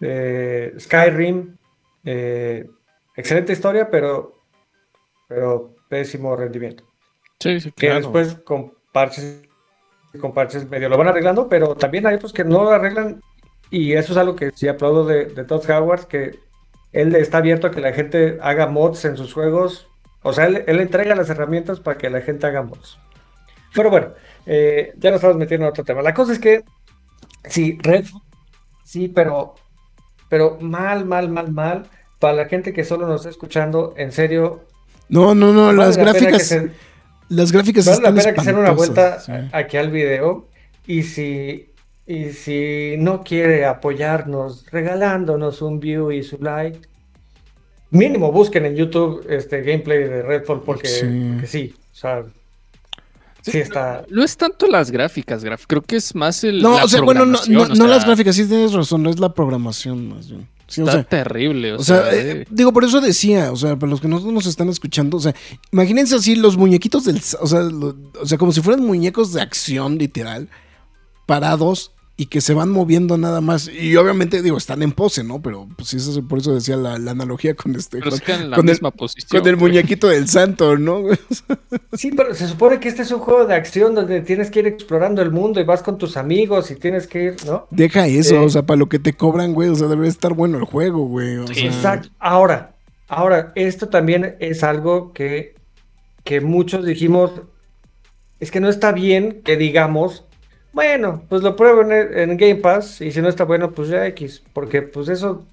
eh, 0.00 0.74
Skyrim, 0.78 1.55
eh, 2.06 2.66
excelente 3.14 3.52
historia, 3.52 3.90
pero, 3.90 4.32
pero 5.28 5.74
pésimo 5.88 6.34
rendimiento. 6.34 6.84
Sí, 7.38 7.60
sí, 7.60 7.70
Que 7.72 7.88
claro. 7.88 8.00
después 8.00 8.34
con 8.36 8.72
parches, 8.92 9.42
con 10.18 10.32
parches 10.32 10.68
medio 10.70 10.88
lo 10.88 10.96
van 10.96 11.08
arreglando, 11.08 11.48
pero 11.48 11.74
también 11.74 12.06
hay 12.06 12.14
otros 12.14 12.32
que 12.32 12.44
no 12.44 12.64
lo 12.64 12.70
arreglan. 12.70 13.20
Y 13.70 13.92
eso 13.92 14.12
es 14.12 14.18
algo 14.18 14.36
que 14.36 14.52
sí 14.52 14.68
aplaudo 14.68 15.04
de, 15.04 15.26
de 15.26 15.44
Todd 15.44 15.68
Howard, 15.68 16.06
que 16.06 16.38
él 16.92 17.14
está 17.14 17.38
abierto 17.38 17.66
a 17.66 17.70
que 17.70 17.80
la 17.82 17.92
gente 17.92 18.38
haga 18.40 18.66
mods 18.68 19.04
en 19.04 19.18
sus 19.18 19.34
juegos. 19.34 19.88
O 20.22 20.32
sea, 20.32 20.46
él, 20.46 20.64
él 20.66 20.80
entrega 20.80 21.14
las 21.14 21.28
herramientas 21.28 21.80
para 21.80 21.98
que 21.98 22.08
la 22.08 22.22
gente 22.22 22.46
haga 22.46 22.62
mods. 22.62 22.98
Pero 23.74 23.90
bueno, 23.90 24.14
eh, 24.46 24.94
ya 24.96 25.10
nos 25.10 25.16
estamos 25.16 25.36
metiendo 25.36 25.66
en 25.66 25.70
otro 25.70 25.84
tema. 25.84 26.00
La 26.00 26.14
cosa 26.14 26.32
es 26.32 26.38
que, 26.38 26.64
sí, 27.44 27.78
Red, 27.82 28.06
sí, 28.84 29.08
pero, 29.08 29.54
pero 30.30 30.56
mal, 30.60 31.04
mal, 31.04 31.28
mal, 31.28 31.52
mal. 31.52 31.90
Para 32.18 32.32
la 32.34 32.44
gente 32.46 32.72
que 32.72 32.84
solo 32.84 33.06
nos 33.06 33.20
está 33.22 33.30
escuchando, 33.30 33.94
en 33.96 34.10
serio, 34.12 34.64
No, 35.08 35.34
no, 35.34 35.52
no, 35.52 35.66
vale 35.66 35.78
las 35.78 35.96
la 35.96 36.04
pena 36.04 36.12
que 36.14 36.20
gráficas 36.20 36.48
se- 36.48 36.70
las 37.28 37.52
gráficas 37.52 37.84
Vale 37.86 37.96
la 38.02 38.08
están 38.08 38.14
pena 38.16 38.34
que 38.34 38.40
se 38.40 38.46
den 38.52 38.60
una 38.60 38.70
vuelta 38.72 39.20
sí. 39.20 39.32
a- 39.32 39.50
aquí 39.52 39.76
al 39.76 39.90
video 39.90 40.46
y 40.86 41.02
si, 41.02 41.68
y 42.06 42.30
si 42.30 42.94
no 42.98 43.22
quiere 43.22 43.64
apoyarnos 43.66 44.64
regalándonos 44.70 45.60
un 45.62 45.78
view 45.80 46.10
y 46.12 46.22
su 46.22 46.38
like, 46.40 46.80
mínimo 47.90 48.32
busquen 48.32 48.64
en 48.66 48.76
YouTube 48.76 49.24
este 49.28 49.62
gameplay 49.62 49.98
de 50.04 50.22
Redfall 50.22 50.62
porque 50.62 50.88
Sí. 50.88 51.28
porque 51.32 51.46
sí, 51.46 51.74
o 51.92 51.96
sea, 51.96 52.22
sí 53.42 53.58
está... 53.58 54.04
No 54.08 54.24
es 54.24 54.36
tanto 54.36 54.66
las 54.66 54.90
gráficas, 54.90 55.44
graf- 55.44 55.64
creo 55.66 55.82
que 55.82 55.96
es 55.96 56.14
más 56.14 56.42
el. 56.44 56.60
No, 56.62 56.76
la 56.78 56.84
o 56.84 56.88
sea, 56.88 57.00
bueno, 57.02 57.24
no, 57.26 57.38
no, 57.48 57.62
o 57.62 57.68
no 57.68 57.86
las 57.86 58.04
gráficas, 58.04 58.34
sí 58.36 58.46
tienes 58.46 58.72
razón, 58.72 59.02
no 59.02 59.10
es 59.10 59.18
la 59.20 59.32
programación 59.32 60.08
más 60.08 60.28
bien. 60.28 60.48
Sí, 60.68 60.80
o 60.80 60.84
Está 60.84 60.92
sea, 60.94 61.04
terrible. 61.04 61.74
O, 61.74 61.76
O 61.76 61.84
sea, 61.84 62.02
sea, 62.10 62.14
eh, 62.14 62.44
digo, 62.50 62.72
por 62.72 62.82
eso 62.84 63.00
decía, 63.00 63.52
o 63.52 63.56
sea, 63.56 63.76
para 63.76 63.88
los 63.90 64.00
que 64.00 64.08
no 64.08 64.18
nos 64.18 64.46
están 64.46 64.68
escuchando, 64.68 65.16
o 65.16 65.20
sea, 65.20 65.34
imagínense 65.72 66.16
así 66.16 66.34
los 66.34 66.56
muñequitos 66.56 67.04
del, 67.04 67.22
o 67.40 67.46
sea, 67.46 67.60
lo- 67.60 67.96
o 68.20 68.26
sea, 68.26 68.36
como 68.36 68.50
si 68.52 68.60
fueran 68.60 68.84
muñecos 68.84 69.32
de 69.32 69.42
acción 69.42 69.96
literal, 69.98 70.48
parados 71.26 71.92
y 72.18 72.26
que 72.26 72.40
se 72.40 72.54
van 72.54 72.70
moviendo 72.70 73.18
nada 73.18 73.42
más. 73.42 73.68
Y 73.68 73.94
obviamente, 73.96 74.40
digo, 74.42 74.56
están 74.56 74.82
en 74.82 74.92
pose, 74.92 75.22
¿no? 75.22 75.42
Pero 75.42 75.68
pues 75.76 75.88
sí, 75.90 75.98
eso 75.98 76.12
es- 76.18 76.24
por 76.26 76.38
eso 76.38 76.54
decía 76.54 76.76
la, 76.76 76.98
la 76.98 77.10
analogía 77.10 77.54
con 77.54 77.74
este, 77.76 77.98
pero 77.98 78.12
con, 78.24 78.34
en 78.34 78.50
la 78.50 78.56
con 78.56 78.68
el, 78.70 78.78
posición. 78.96 79.40
con 79.42 79.48
el 79.50 79.56
muñequito 79.58 80.08
del 80.08 80.26
santo, 80.28 80.78
¿no? 80.78 81.02
Sí, 81.92 82.10
pero 82.16 82.34
se 82.34 82.46
supone 82.48 82.78
que 82.80 82.88
este 82.88 83.02
es 83.02 83.10
un 83.10 83.20
juego 83.20 83.44
de 83.46 83.54
acción 83.54 83.94
donde 83.94 84.20
tienes 84.22 84.50
que 84.50 84.60
ir 84.60 84.66
explorando 84.66 85.20
el 85.22 85.30
mundo 85.30 85.60
y 85.60 85.64
vas 85.64 85.82
con 85.82 85.98
tus 85.98 86.16
amigos 86.16 86.70
y 86.70 86.76
tienes 86.76 87.06
que 87.06 87.22
ir, 87.24 87.36
¿no? 87.46 87.66
Deja 87.70 88.06
eso, 88.06 88.30
Sí. 88.30 88.36
o 88.36 88.48
sea, 88.50 88.62
para 88.64 88.78
lo 88.78 88.88
que 88.88 88.98
te 88.98 89.12
cobran, 89.14 89.52
güey, 89.54 89.68
o 89.70 89.74
sea, 89.74 89.88
debe 89.88 90.08
estar 90.08 90.32
bueno 90.34 90.58
el 90.58 90.64
juego, 90.64 91.06
güey. 91.06 91.36
o 91.38 91.46
sea. 91.46 91.64
Exacto. 91.66 92.08
Ahora, 92.18 92.74
ahora, 93.08 93.52
esto 93.56 93.88
también 93.88 94.36
es 94.40 94.62
algo 94.62 95.12
que, 95.12 95.54
que 96.24 96.40
muchos 96.40 96.84
dijimos, 96.84 97.30
es 98.40 98.50
que 98.50 98.60
no 98.60 98.68
está 98.68 98.92
bien 98.92 99.40
que 99.44 99.56
digamos, 99.56 100.24
bueno, 100.76 101.22
pues 101.28 101.42
lo 101.42 101.56
pruebo 101.56 101.80
en, 101.82 101.92
en 102.30 102.36
Game 102.36 102.56
Pass 102.56 103.00
y 103.00 103.10
si 103.10 103.20
no 103.20 103.28
está 103.28 103.42
bueno, 103.44 103.72
pues 103.72 103.88
ya 103.88 104.06
X, 104.06 104.42
porque 104.52 104.82
pues 104.82 105.08
eso, 105.08 105.44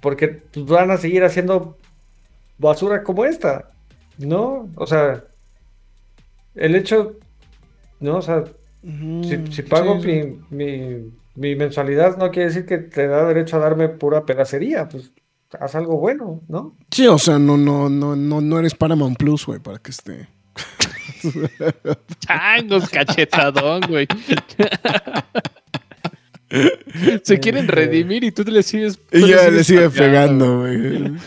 porque 0.00 0.42
van 0.56 0.90
a 0.90 0.96
seguir 0.96 1.24
haciendo 1.24 1.76
basura 2.58 3.02
como 3.02 3.24
esta, 3.24 3.70
¿no? 4.18 4.70
O 4.76 4.86
sea, 4.86 5.24
el 6.54 6.76
hecho, 6.76 7.16
¿no? 8.00 8.16
O 8.18 8.22
sea, 8.22 8.44
si, 8.82 9.46
si 9.52 9.62
pago 9.62 10.00
sí. 10.00 10.08
mi, 10.50 10.66
mi- 10.66 11.12
mi 11.34 11.56
mensualidad, 11.56 12.16
no 12.18 12.30
quiere 12.30 12.48
decir 12.48 12.66
que 12.66 12.78
te 12.78 13.06
da 13.08 13.24
derecho 13.26 13.56
a 13.56 13.60
darme 13.60 13.88
pura 13.88 14.26
pedacería, 14.26 14.88
pues 14.88 15.12
haz 15.58 15.74
algo 15.74 15.96
bueno, 15.98 16.40
¿no? 16.48 16.76
Sí, 16.90 17.06
o 17.06 17.18
sea, 17.18 17.38
no, 17.38 17.56
no, 17.56 17.88
no, 17.88 18.14
no, 18.14 18.40
no 18.40 18.58
eres 18.58 18.74
Paramount 18.74 19.16
Plus, 19.18 19.46
güey, 19.46 19.58
para 19.58 19.78
que 19.78 19.90
esté. 19.90 20.28
Changos, 22.20 22.88
cachetadón, 22.88 23.82
güey. 23.88 24.06
Se 27.22 27.40
quieren 27.40 27.68
redimir 27.68 28.24
y 28.24 28.32
tú 28.32 28.44
le 28.44 28.62
sigues. 28.62 28.98
tú 28.98 29.18
Y 29.18 29.28
ya 29.28 29.48
le 29.48 29.64
sigues 29.64 29.66
sigue 29.66 29.90
pegando, 29.90 30.60
güey. 30.60 31.12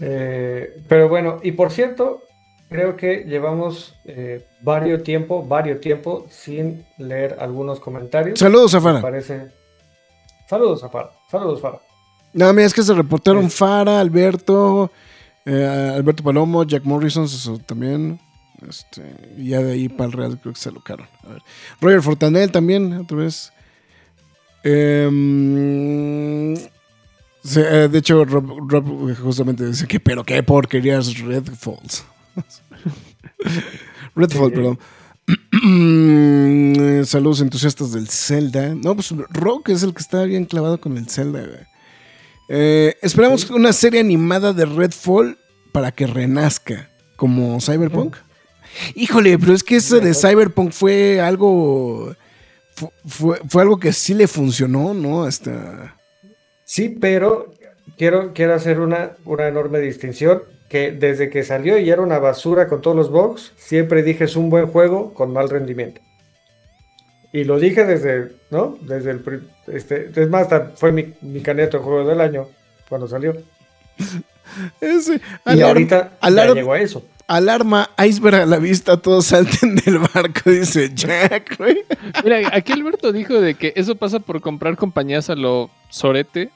Eh, 0.00 0.82
pero 0.88 1.08
bueno, 1.08 1.38
y 1.42 1.52
por 1.52 1.70
cierto, 1.70 2.20
creo 2.68 2.96
que 2.96 3.24
llevamos 3.24 3.94
eh, 4.04 4.44
varios 4.60 5.02
tiempo, 5.04 5.46
varios 5.46 5.80
tiempo 5.80 6.26
sin 6.28 6.84
leer 6.98 7.36
algunos 7.38 7.80
comentarios. 7.80 8.38
Saludos, 8.38 8.72
Zafara. 8.72 9.00
Parece. 9.00 9.46
Saludos, 10.48 10.80
Zafara. 10.80 11.10
Saludos, 11.30 11.60
Fara. 11.60 11.80
No, 12.32 12.52
mira, 12.52 12.66
es 12.66 12.74
que 12.74 12.82
se 12.82 12.92
reportaron 12.92 13.48
Sí. 13.48 13.56
Fara, 13.56 14.00
Alberto, 14.00 14.90
eh, 15.46 15.92
Alberto 15.94 16.22
Palomo, 16.22 16.64
Jack 16.64 16.84
Morrison, 16.84 17.24
eso 17.24 17.58
también. 17.58 18.20
Este, 18.68 19.02
y 19.36 19.48
ya 19.48 19.62
de 19.62 19.72
ahí 19.72 19.88
para 19.88 20.06
el 20.06 20.12
Real 20.12 20.38
creo 20.40 20.54
que 20.54 20.60
se 20.60 20.68
alocaron. 20.68 21.06
A 21.24 21.28
ver. 21.28 21.42
Roger 21.80 22.02
Fortanel 22.02 22.50
también, 22.50 22.92
otra 22.94 23.18
vez. 23.18 23.52
Em, 24.62 26.54
eh, 26.54 27.88
de 27.90 27.98
hecho, 27.98 28.24
Rob, 28.24 28.70
Rob 28.70 29.16
justamente 29.16 29.66
dice 29.66 29.86
que, 29.86 30.00
pero 30.00 30.24
qué 30.24 30.42
porquerías 30.42 31.18
Red 31.18 31.52
Falls. 31.58 32.04
Redfall, 34.16 34.52
perdón. 34.52 34.78
Saludos 37.06 37.40
entusiastas 37.40 37.92
del 37.92 38.08
Zelda. 38.08 38.74
No, 38.74 38.94
pues 38.94 39.12
Rock 39.30 39.70
es 39.70 39.82
el 39.82 39.94
que 39.94 40.02
está 40.02 40.24
bien 40.24 40.44
clavado 40.44 40.80
con 40.80 40.96
el 40.96 41.08
Zelda. 41.08 41.40
güey. 41.40 41.73
Eh, 42.48 42.96
esperamos 43.02 43.48
una 43.50 43.72
serie 43.72 44.00
animada 44.00 44.52
de 44.52 44.66
Redfall 44.66 45.38
para 45.72 45.92
que 45.92 46.06
renazca, 46.06 46.90
como 47.16 47.60
Cyberpunk. 47.60 48.16
Híjole, 48.94 49.38
pero 49.38 49.52
es 49.54 49.62
que 49.62 49.76
eso 49.76 50.00
de 50.00 50.14
Cyberpunk 50.14 50.72
fue 50.72 51.20
algo. 51.20 52.14
fu- 52.74 52.92
Fue, 53.06 53.40
fue 53.48 53.62
algo 53.62 53.78
que 53.78 53.92
sí 53.92 54.14
le 54.14 54.26
funcionó, 54.26 54.94
¿no? 54.94 55.24
Hasta. 55.24 55.96
Sí, 56.64 56.88
pero 56.88 57.52
quiero, 57.96 58.32
quiero 58.34 58.54
hacer 58.54 58.80
una, 58.80 59.12
una 59.24 59.48
enorme 59.48 59.78
distinción. 59.80 60.42
Que 60.68 60.90
desde 60.90 61.30
que 61.30 61.44
salió 61.44 61.78
y 61.78 61.88
era 61.90 62.02
una 62.02 62.18
basura 62.18 62.66
con 62.66 62.80
todos 62.82 62.96
los 62.96 63.10
bugs, 63.10 63.52
siempre 63.56 64.02
dije 64.02 64.24
es 64.24 64.34
un 64.34 64.50
buen 64.50 64.66
juego 64.66 65.14
con 65.14 65.32
mal 65.32 65.48
rendimiento. 65.48 66.00
Y 67.34 67.42
lo 67.44 67.58
dije 67.58 67.84
desde, 67.84 68.32
¿no? 68.50 68.78
Desde 68.82 69.10
el... 69.10 69.18
pri- 69.20 69.40
Este, 69.66 70.10
es 70.14 70.28
más, 70.30 70.42
hasta 70.42 70.70
fue 70.76 70.92
mi, 70.92 71.12
mi 71.20 71.40
candidato 71.40 71.78
a 71.78 71.80
juego 71.80 72.08
del 72.08 72.20
año 72.20 72.46
cuando 72.88 73.08
salió. 73.08 73.34
Ese, 74.80 75.14
Y 75.16 75.20
alarma, 75.44 75.66
ahorita 75.68 76.10
ya 76.10 76.18
alarma- 76.20 76.54
llegó 76.54 76.72
a 76.74 76.80
eso. 76.80 77.04
alarma, 77.26 77.90
iceberg 78.06 78.36
a 78.42 78.46
la 78.46 78.58
vista, 78.58 78.96
todos 78.98 79.26
salten 79.32 79.74
del 79.76 79.98
barco, 79.98 80.50
dice 80.50 80.90
Jack, 80.94 81.58
güey. 81.58 81.84
Mira, 82.22 82.50
aquí 82.52 82.72
Alberto 82.72 83.10
dijo 83.12 83.40
de 83.40 83.54
que 83.54 83.72
eso 83.76 83.96
pasa 83.96 84.20
por 84.20 84.40
comprar 84.40 84.76
compañías 84.76 85.28
a 85.30 85.34
lo 85.34 85.70
sorete. 85.90 86.50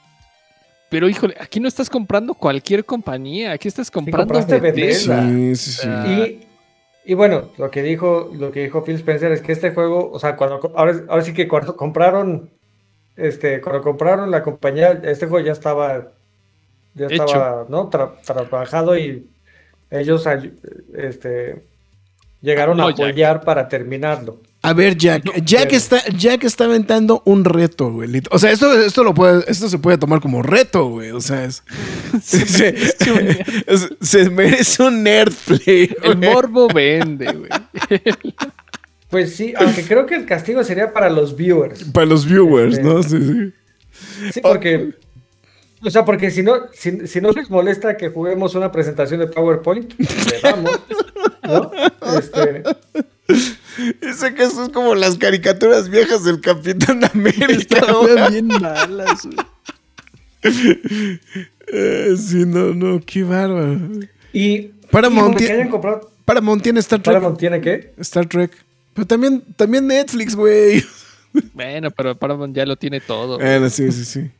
Pero 0.89 1.07
híjole, 1.07 1.35
aquí 1.39 1.59
no 1.59 1.67
estás 1.67 1.87
comprando 1.89 2.33
cualquier 2.33 2.83
compañía, 2.83 3.51
aquí 3.51 3.67
estás 3.67 3.91
comprando 3.91 4.33
compraste 4.33 4.59
Bethesda. 4.59 5.21
Bethesda. 5.21 5.55
Sí, 5.55 5.55
sí, 5.55 5.71
sí. 5.81 5.87
Y, 5.87 6.47
y 7.11 7.15
bueno, 7.15 7.51
lo 7.57 7.71
que 7.71 7.81
dijo, 7.83 8.29
lo 8.33 8.51
que 8.51 8.61
dijo 8.63 8.83
Phil 8.83 8.95
Spencer 8.95 9.31
es 9.31 9.41
que 9.41 9.51
este 9.53 9.71
juego, 9.73 10.11
o 10.11 10.19
sea, 10.19 10.35
cuando 10.35 10.59
ahora, 10.75 10.93
ahora 11.09 11.23
sí 11.23 11.33
que 11.33 11.47
cuando 11.47 11.75
compraron, 11.75 12.51
este, 13.15 13.61
cuando 13.61 13.81
compraron 13.83 14.31
la 14.31 14.43
compañía, 14.43 14.91
este 15.03 15.27
juego 15.27 15.45
ya 15.45 15.53
estaba, 15.53 16.13
ya 16.95 17.09
Hecho. 17.09 17.23
estaba, 17.25 17.65
¿no? 17.69 17.89
Tra- 17.91 18.21
trabajado 18.23 18.97
y 18.97 19.29
ellos 19.91 20.25
este, 20.93 21.67
llegaron 22.41 22.77
No, 22.77 22.87
a 22.87 22.91
apoyar 22.91 23.41
para 23.43 23.67
terminarlo. 23.67 24.41
A 24.61 24.73
ver, 24.73 24.97
Jack. 24.97 25.23
Jack 25.45 25.65
pero- 25.67 25.77
está, 25.77 26.05
Jack 26.09 26.43
está 26.43 26.65
aventando 26.65 27.21
un 27.25 27.45
reto, 27.45 27.91
güey. 27.91 28.09
O 28.29 28.37
sea, 28.39 28.51
esto, 28.51 28.73
esto 28.81 29.03
lo 29.05 29.13
puede, 29.13 29.43
esto 29.47 29.69
se 29.69 29.77
puede 29.79 29.97
tomar 29.97 30.19
como 30.19 30.41
reto, 30.43 30.87
güey. 30.89 31.11
O 31.11 31.21
sea, 31.21 31.45
es. 31.45 31.63
se, 32.23 32.75
es- 33.67 33.89
se 34.01 34.29
merece 34.29 34.83
un 34.83 35.03
nerd 35.03 35.33
play. 35.45 35.89
El 36.03 36.15
güey. 36.17 36.33
morbo 36.33 36.67
vende, 36.67 37.31
güey. 37.31 37.49
Pues 39.09 39.35
sí, 39.35 39.55
aunque 39.57 39.81
creo 39.83 40.05
que 40.05 40.13
el 40.13 40.27
castigo 40.27 40.63
sería 40.63 40.93
para 40.93 41.09
los 41.09 41.35
viewers. 41.35 41.83
Para 41.85 42.05
los 42.05 42.27
viewers, 42.27 42.77
Este- 42.77 42.83
¿no? 42.87 43.01
Sí, 43.01 43.17
sí. 43.19 44.31
Sí, 44.33 44.39
porque, 44.41 44.91
o 45.81 45.89
sea, 45.89 46.05
porque 46.05 46.29
si 46.29 46.43
no, 46.43 46.53
si, 46.73 47.07
si 47.07 47.19
no 47.19 47.31
les 47.31 47.49
molesta 47.49 47.97
que 47.97 48.09
juguemos 48.09 48.53
una 48.53 48.71
presentación 48.71 49.19
de 49.21 49.25
PowerPoint, 49.25 49.93
le 49.99 50.39
damos, 50.43 50.79
¿no? 51.41 51.71
Este, 52.19 52.61
Dice 54.01 54.33
que 54.33 54.43
eso 54.43 54.63
es 54.65 54.69
como 54.69 54.95
las 54.95 55.17
caricaturas 55.17 55.89
viejas 55.89 56.23
del 56.23 56.41
Capitán 56.41 57.03
América. 57.13 57.77
Estaban 57.79 58.31
bien 58.31 58.47
malas, 58.47 59.25
güey. 59.25 59.37
Eh, 61.71 62.15
sí, 62.17 62.45
no, 62.45 62.73
no, 62.73 62.99
qué 63.05 63.23
bárbaro. 63.23 63.79
y 64.33 64.71
Paramount 64.91 65.35
híjole, 65.35 65.45
que 65.47 65.53
tie- 65.53 65.55
hayan 65.55 65.69
comprado 65.69 66.11
Paramount 66.25 66.63
tiene 66.63 66.79
Star 66.79 66.99
Trek. 67.01 67.13
Paramount 67.15 67.39
tiene 67.39 67.61
qué? 67.61 67.93
Star 67.99 68.25
Trek. 68.27 68.51
Pero 68.93 69.05
también, 69.07 69.43
también 69.55 69.85
Netflix, 69.87 70.35
güey. 70.35 70.83
Bueno, 71.53 71.91
pero 71.91 72.15
Paramount 72.17 72.55
ya 72.55 72.65
lo 72.65 72.75
tiene 72.75 72.99
todo. 73.01 73.37
Bueno, 73.37 73.69
sí, 73.69 73.91
sí, 73.91 74.03
sí. 74.03 74.31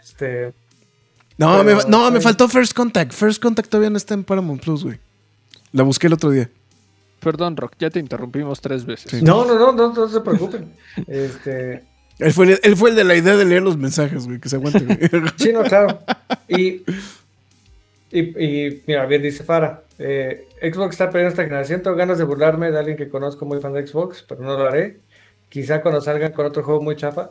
Este, 0.00 0.52
No, 1.36 1.60
Pero, 1.64 1.64
me, 1.76 1.84
no, 1.90 2.08
me 2.12 2.20
faltó 2.20 2.48
First 2.48 2.72
Contact. 2.72 3.12
First 3.12 3.42
Contact 3.42 3.68
todavía 3.68 3.90
no 3.90 3.96
está 3.96 4.14
en 4.14 4.22
Paramount 4.22 4.62
Plus, 4.62 4.84
güey. 4.84 5.00
La 5.72 5.82
busqué 5.82 6.06
el 6.06 6.12
otro 6.12 6.30
día. 6.30 6.48
Perdón, 7.20 7.56
Rock, 7.56 7.72
ya 7.78 7.90
te 7.90 7.98
interrumpimos 7.98 8.60
tres 8.60 8.84
veces. 8.84 9.10
Sí. 9.10 9.22
no, 9.22 9.44
no, 9.44 9.54
no, 9.58 9.72
no, 9.72 9.92
no 9.92 10.08
se 10.08 10.20
preocupen. 10.20 10.72
Este, 11.06 11.84
Él 12.18 12.32
fue, 12.32 12.46
el, 12.52 12.60
él 12.62 12.76
fue 12.76 12.90
el 12.90 12.96
de 12.96 13.04
la 13.04 13.14
idea 13.16 13.36
de 13.36 13.44
leer 13.44 13.62
los 13.62 13.76
mensajes, 13.76 14.26
güey. 14.26 14.40
Que 14.40 14.48
se 14.48 14.56
aguante, 14.56 14.80
güey. 14.84 14.98
sí, 15.36 15.52
no, 15.52 15.62
claro. 15.64 15.98
Y, 16.48 16.82
y, 18.10 18.20
y, 18.20 18.82
mira, 18.86 19.04
bien 19.06 19.22
dice 19.22 19.44
Fara, 19.44 19.82
eh, 19.98 20.48
Xbox 20.62 20.92
está 20.94 21.06
perdiendo 21.10 21.30
esta 21.30 21.44
generación. 21.44 21.82
Tengo 21.82 21.96
ganas 21.96 22.18
de 22.18 22.24
burlarme 22.24 22.70
de 22.70 22.78
alguien 22.78 22.96
que 22.96 23.08
conozco 23.08 23.44
muy 23.44 23.60
fan 23.60 23.72
de 23.74 23.86
Xbox, 23.86 24.24
pero 24.26 24.42
no 24.42 24.56
lo 24.56 24.66
haré. 24.66 24.98
Quizá 25.48 25.80
cuando 25.82 26.00
salgan 26.00 26.32
con 26.32 26.46
otro 26.46 26.62
juego 26.62 26.80
muy 26.82 26.96
chafa. 26.96 27.30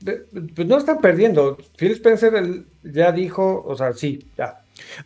De- 0.00 0.24
Pues 0.54 0.66
no 0.66 0.78
están 0.78 1.00
perdiendo. 1.00 1.56
Phil 1.76 1.92
Spencer 1.92 2.64
ya 2.82 3.12
dijo, 3.12 3.64
o 3.66 3.76
sea, 3.76 3.92
sí, 3.92 4.26
ya. 4.36 4.60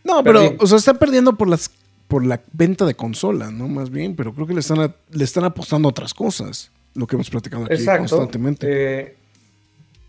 No, 0.04 0.22
pero, 0.22 0.40
Perdí. 0.40 0.56
o 0.60 0.66
sea, 0.66 0.78
está 0.78 0.94
perdiendo 0.94 1.34
por 1.34 1.48
las 1.48 1.70
por 2.12 2.26
la 2.26 2.42
venta 2.52 2.84
de 2.84 2.94
consola, 2.94 3.50
¿no? 3.50 3.68
Más 3.68 3.88
bien, 3.88 4.14
pero 4.14 4.34
creo 4.34 4.46
que 4.46 4.52
le 4.52 4.60
están, 4.60 4.80
a- 4.80 4.94
le 5.12 5.24
están 5.24 5.44
apostando 5.44 5.88
a 5.88 5.92
otras 5.92 6.12
cosas. 6.12 6.70
Lo 6.94 7.06
que 7.06 7.16
hemos 7.16 7.30
platicado 7.30 7.64
aquí 7.64 7.72
Exacto. 7.72 8.00
constantemente. 8.00 8.66
Eh, 8.68 9.14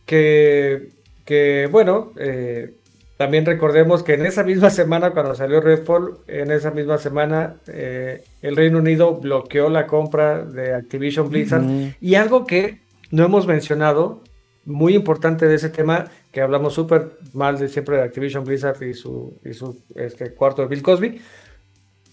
que, 0.05 0.89
que, 1.23 1.69
bueno, 1.71 2.11
eh, 2.17 2.73
también 3.15 3.45
recordemos 3.45 4.03
que 4.03 4.15
en 4.15 4.25
esa 4.25 4.43
misma 4.43 4.69
semana, 4.81 5.11
cuando 5.11 5.33
salió 5.33 5.61
Redfall, 5.61 6.17
en 6.27 6.51
esa 6.51 6.71
misma 6.71 6.97
semana, 6.97 7.55
eh, 7.67 8.21
el 8.41 8.57
Reino 8.57 8.79
Unido 8.79 9.15
bloqueó 9.15 9.69
la 9.69 9.87
compra 9.87 10.43
de 10.43 10.73
Activision 10.73 11.29
Blizzard. 11.29 11.63
Y 12.01 12.15
algo 12.15 12.45
que 12.45 12.79
no 13.11 13.23
hemos 13.23 13.47
mencionado 13.47 14.21
muy 14.65 14.93
importante 14.93 15.47
de 15.47 15.55
ese 15.55 15.69
tema, 15.69 16.11
que 16.33 16.41
hablamos 16.41 16.73
súper 16.73 17.11
mal 17.33 17.57
de 17.59 17.69
siempre 17.69 17.95
de 17.95 18.03
Activision 18.03 18.43
Blizzard 18.43 18.81
y 18.83 18.93
su, 18.93 19.33
y 19.45 19.53
su 19.53 19.77
este, 19.95 20.33
cuarto 20.33 20.63
de 20.63 20.67
Bill 20.67 20.81
Cosby. 20.81 21.21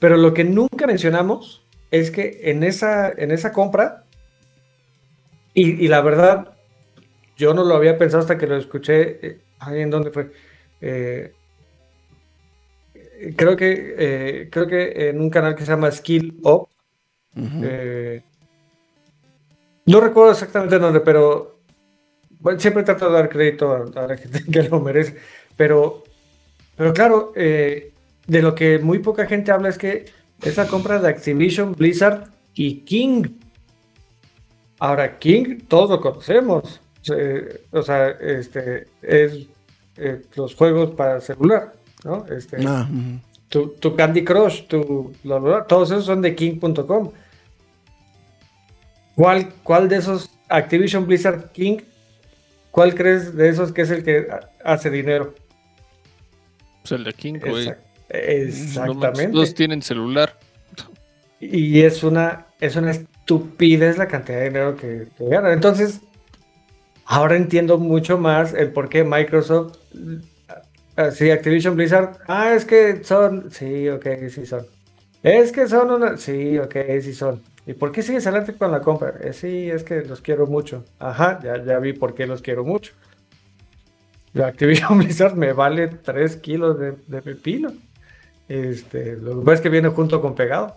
Pero 0.00 0.16
lo 0.16 0.34
que 0.34 0.42
nunca 0.42 0.88
mencionamos 0.88 1.64
es 1.92 2.10
que 2.10 2.40
en 2.44 2.64
esa, 2.64 3.10
en 3.10 3.30
esa 3.30 3.52
compra, 3.52 4.04
y, 5.54 5.84
y 5.84 5.88
la 5.88 6.00
verdad, 6.00 6.56
yo 7.36 7.54
no 7.54 7.64
lo 7.64 7.76
había 7.76 7.98
pensado 7.98 8.22
hasta 8.22 8.38
que 8.38 8.46
lo 8.46 8.56
escuché, 8.56 9.26
eh, 9.26 9.40
ahí 9.60 9.80
en 9.80 9.90
dónde 9.90 10.10
fue. 10.10 10.32
Eh, 10.80 11.32
creo 13.36 13.56
que 13.56 13.94
eh, 13.98 14.48
creo 14.50 14.66
que 14.66 15.10
en 15.10 15.20
un 15.20 15.30
canal 15.30 15.54
que 15.54 15.64
se 15.64 15.70
llama 15.70 15.90
Skill 15.90 16.40
Up. 16.42 16.68
no 19.86 20.00
recuerdo 20.00 20.32
exactamente 20.32 20.78
dónde, 20.78 21.00
pero 21.00 21.60
bueno, 22.40 22.58
siempre 22.58 22.82
trato 22.82 23.06
de 23.06 23.12
dar 23.12 23.28
crédito 23.28 23.70
a, 23.70 24.02
a 24.02 24.06
la 24.06 24.16
gente 24.16 24.42
que 24.52 24.62
lo 24.64 24.80
merece. 24.80 25.16
Pero, 25.56 26.02
pero 26.76 26.92
claro, 26.92 27.32
eh, 27.36 27.92
de 28.26 28.42
lo 28.42 28.54
que 28.54 28.78
muy 28.78 28.98
poca 29.00 29.26
gente 29.26 29.50
habla 29.50 29.68
es 29.68 29.78
que 29.78 30.06
esa 30.42 30.66
compra 30.66 30.98
de 31.00 31.08
Activision, 31.08 31.72
Blizzard 31.74 32.28
y 32.54 32.80
King. 32.80 33.24
Ahora, 34.78 35.18
King, 35.18 35.58
todos 35.68 35.90
lo 35.90 36.00
conocemos. 36.00 36.80
Eh, 37.14 37.62
o 37.70 37.82
sea, 37.82 38.08
este 38.10 38.86
es 39.02 39.46
eh, 39.96 40.22
los 40.36 40.54
juegos 40.54 40.90
para 40.92 41.20
celular, 41.20 41.74
¿no? 42.04 42.24
Este, 42.26 42.56
Ah, 42.66 42.88
tu, 43.48 43.68
tu 43.70 43.94
Candy 43.96 44.24
Crush, 44.24 44.62
tu, 44.66 45.12
bla, 45.24 45.38
bla, 45.38 45.56
bla, 45.56 45.64
todos 45.66 45.90
esos 45.90 46.04
son 46.06 46.22
de 46.22 46.34
King.com. 46.34 47.10
¿Cuál, 49.16 49.52
¿Cuál 49.62 49.88
de 49.88 49.96
esos 49.96 50.30
Activision 50.48 51.06
Blizzard 51.06 51.50
King? 51.52 51.78
¿Cuál 52.70 52.94
crees 52.94 53.34
de 53.34 53.48
esos 53.48 53.72
que 53.72 53.82
es 53.82 53.90
el 53.90 54.04
que 54.04 54.26
ha- 54.30 54.48
hace 54.72 54.88
dinero? 54.90 55.34
Pues 56.82 56.92
el 56.92 57.04
de 57.04 57.12
King, 57.12 57.34
güey. 57.50 57.72
No 58.12 58.18
Exactamente. 58.18 59.32
Todos 59.32 59.54
tienen 59.54 59.82
celular. 59.82 60.36
Y 61.38 61.80
es 61.82 62.02
una, 62.02 62.46
es 62.60 62.76
una 62.76 62.90
estupidez 62.90 63.96
la 63.96 64.08
cantidad 64.08 64.38
de 64.38 64.44
dinero 64.44 64.76
que, 64.76 65.06
que 65.16 65.24
ganan. 65.28 65.52
Entonces, 65.52 66.00
ahora 67.06 67.36
entiendo 67.36 67.78
mucho 67.78 68.18
más 68.18 68.52
el 68.52 68.72
por 68.72 68.88
qué 68.88 69.04
Microsoft, 69.04 69.78
así 70.96 71.30
Activision 71.30 71.76
Blizzard, 71.76 72.18
ah, 72.26 72.52
es 72.52 72.64
que 72.64 73.02
son, 73.04 73.50
sí, 73.50 73.88
ok, 73.88 74.06
sí 74.28 74.44
son. 74.44 74.66
Es 75.22 75.52
que 75.52 75.66
son 75.66 75.90
una, 75.90 76.16
sí, 76.18 76.58
ok, 76.58 76.76
sí 77.00 77.14
son. 77.14 77.42
¿Y 77.66 77.74
por 77.74 77.92
qué 77.92 78.02
sigues 78.02 78.26
adelante 78.26 78.54
con 78.54 78.70
la 78.72 78.80
compra? 78.80 79.14
"Eh, 79.22 79.32
sí, 79.32 79.70
es 79.70 79.82
que 79.84 80.02
los 80.02 80.20
quiero 80.20 80.46
mucho. 80.46 80.84
Ajá, 80.98 81.38
ya, 81.42 81.62
ya 81.64 81.78
vi 81.78 81.92
por 81.92 82.14
qué 82.14 82.26
los 82.26 82.42
quiero 82.42 82.64
mucho. 82.64 82.92
La 84.32 84.48
Activision 84.48 84.98
Blizzard 84.98 85.36
me 85.36 85.52
vale 85.52 85.88
3 85.88 86.36
kilos 86.36 86.78
de, 86.78 86.94
de 87.06 87.22
pepino. 87.22 87.72
Este, 88.50 89.16
lo 89.16 89.38
que 89.38 89.44
pasa 89.44 89.54
es 89.54 89.60
que 89.60 89.68
viene 89.68 89.90
junto 89.90 90.20
con 90.20 90.34
pegado. 90.34 90.74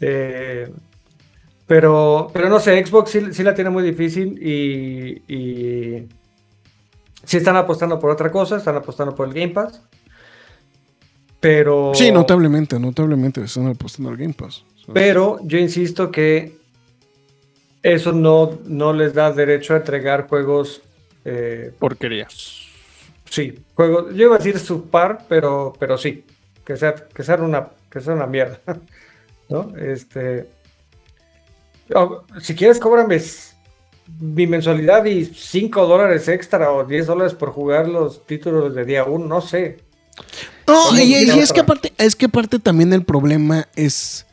Eh, 0.00 0.70
pero, 1.66 2.30
pero 2.32 2.48
no 2.48 2.58
sé, 2.60 2.82
Xbox 2.84 3.10
sí, 3.10 3.20
sí 3.32 3.42
la 3.42 3.54
tiene 3.54 3.68
muy 3.68 3.82
difícil 3.82 4.40
y, 4.42 5.22
y 5.30 6.08
sí 7.24 7.36
están 7.36 7.56
apostando 7.56 7.98
por 7.98 8.10
otra 8.10 8.30
cosa, 8.30 8.56
están 8.56 8.76
apostando 8.76 9.14
por 9.14 9.28
el 9.28 9.34
Game 9.34 9.52
Pass. 9.52 9.82
Pero, 11.40 11.92
Sí, 11.94 12.10
notablemente, 12.10 12.78
notablemente 12.80 13.42
están 13.42 13.66
apostando 13.66 14.08
al 14.10 14.16
Game 14.16 14.32
Pass. 14.32 14.64
Pero 14.94 15.38
yo 15.42 15.58
insisto 15.58 16.10
que 16.10 16.56
eso 17.82 18.12
no, 18.12 18.58
no 18.64 18.94
les 18.94 19.12
da 19.12 19.30
derecho 19.30 19.74
a 19.74 19.78
entregar 19.78 20.26
juegos. 20.26 20.80
eh, 21.26 21.72
Porquería. 21.78 22.26
sí, 23.28 23.58
juegos. 23.74 24.14
Yo 24.14 24.24
iba 24.26 24.36
a 24.36 24.38
decir 24.38 24.58
subpar, 24.58 25.26
pero, 25.28 25.74
pero 25.78 25.98
sí, 25.98 26.24
que 26.66 26.76
sea, 26.76 26.94
que 26.94 27.22
sea 27.22 27.36
una, 27.36 27.68
que 27.90 28.00
sea 28.00 28.12
una 28.14 28.26
mierda. 28.26 28.60
¿No? 29.48 29.72
Este. 29.76 30.50
si 32.40 32.54
quieres, 32.56 32.80
cóbrame 32.80 33.20
mi 34.20 34.46
mensualidad 34.46 35.04
y 35.04 35.24
5 35.24 35.86
dólares 35.86 36.28
extra 36.28 36.72
o 36.72 36.84
10 36.84 37.06
dólares 37.06 37.34
por 37.34 37.50
jugar 37.50 37.88
los 37.88 38.26
títulos 38.26 38.74
de 38.74 38.84
día 38.84 39.04
1, 39.04 39.26
no 39.26 39.40
sé. 39.40 39.78
No, 40.66 40.86
¿Cómo 40.86 40.98
y, 40.98 41.14
es 41.14 41.52
que 41.52 41.60
aparte, 41.60 41.92
es 41.96 42.16
que 42.16 42.26
aparte 42.26 42.58
también 42.58 42.92
el 42.92 43.04
problema 43.04 43.68
es. 43.76 44.25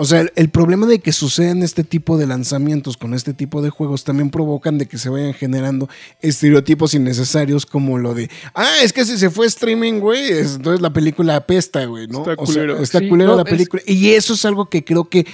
O 0.00 0.04
sea, 0.04 0.20
el, 0.20 0.32
el 0.36 0.48
problema 0.48 0.86
de 0.86 1.00
que 1.00 1.12
sucedan 1.12 1.62
este 1.64 1.82
tipo 1.82 2.16
de 2.16 2.26
lanzamientos 2.26 2.96
con 2.96 3.14
este 3.14 3.34
tipo 3.34 3.60
de 3.62 3.70
juegos 3.70 4.04
también 4.04 4.30
provocan 4.30 4.78
de 4.78 4.86
que 4.86 4.96
se 4.96 5.08
vayan 5.08 5.34
generando 5.34 5.88
estereotipos 6.20 6.94
innecesarios 6.94 7.66
como 7.66 7.98
lo 7.98 8.14
de, 8.14 8.30
ah, 8.54 8.76
es 8.82 8.92
que 8.92 9.04
si 9.04 9.18
se 9.18 9.28
fue 9.28 9.46
streaming, 9.46 9.98
güey, 10.00 10.22
es- 10.30 10.54
entonces 10.54 10.80
la 10.80 10.92
película 10.92 11.34
apesta, 11.34 11.84
güey, 11.84 12.06
¿no? 12.06 12.18
Está 12.20 12.34
O 12.40 12.46
sea, 12.46 12.54
culero. 12.62 12.80
está 12.82 13.00
Sí, 13.00 13.10
no, 13.10 13.36
la 13.36 13.42
es- 13.42 13.48
película. 13.50 13.82
Y 13.86 14.10
eso 14.10 14.34
es 14.34 14.44
algo 14.44 14.70
que 14.70 14.84
creo 14.84 15.08
que 15.08 15.26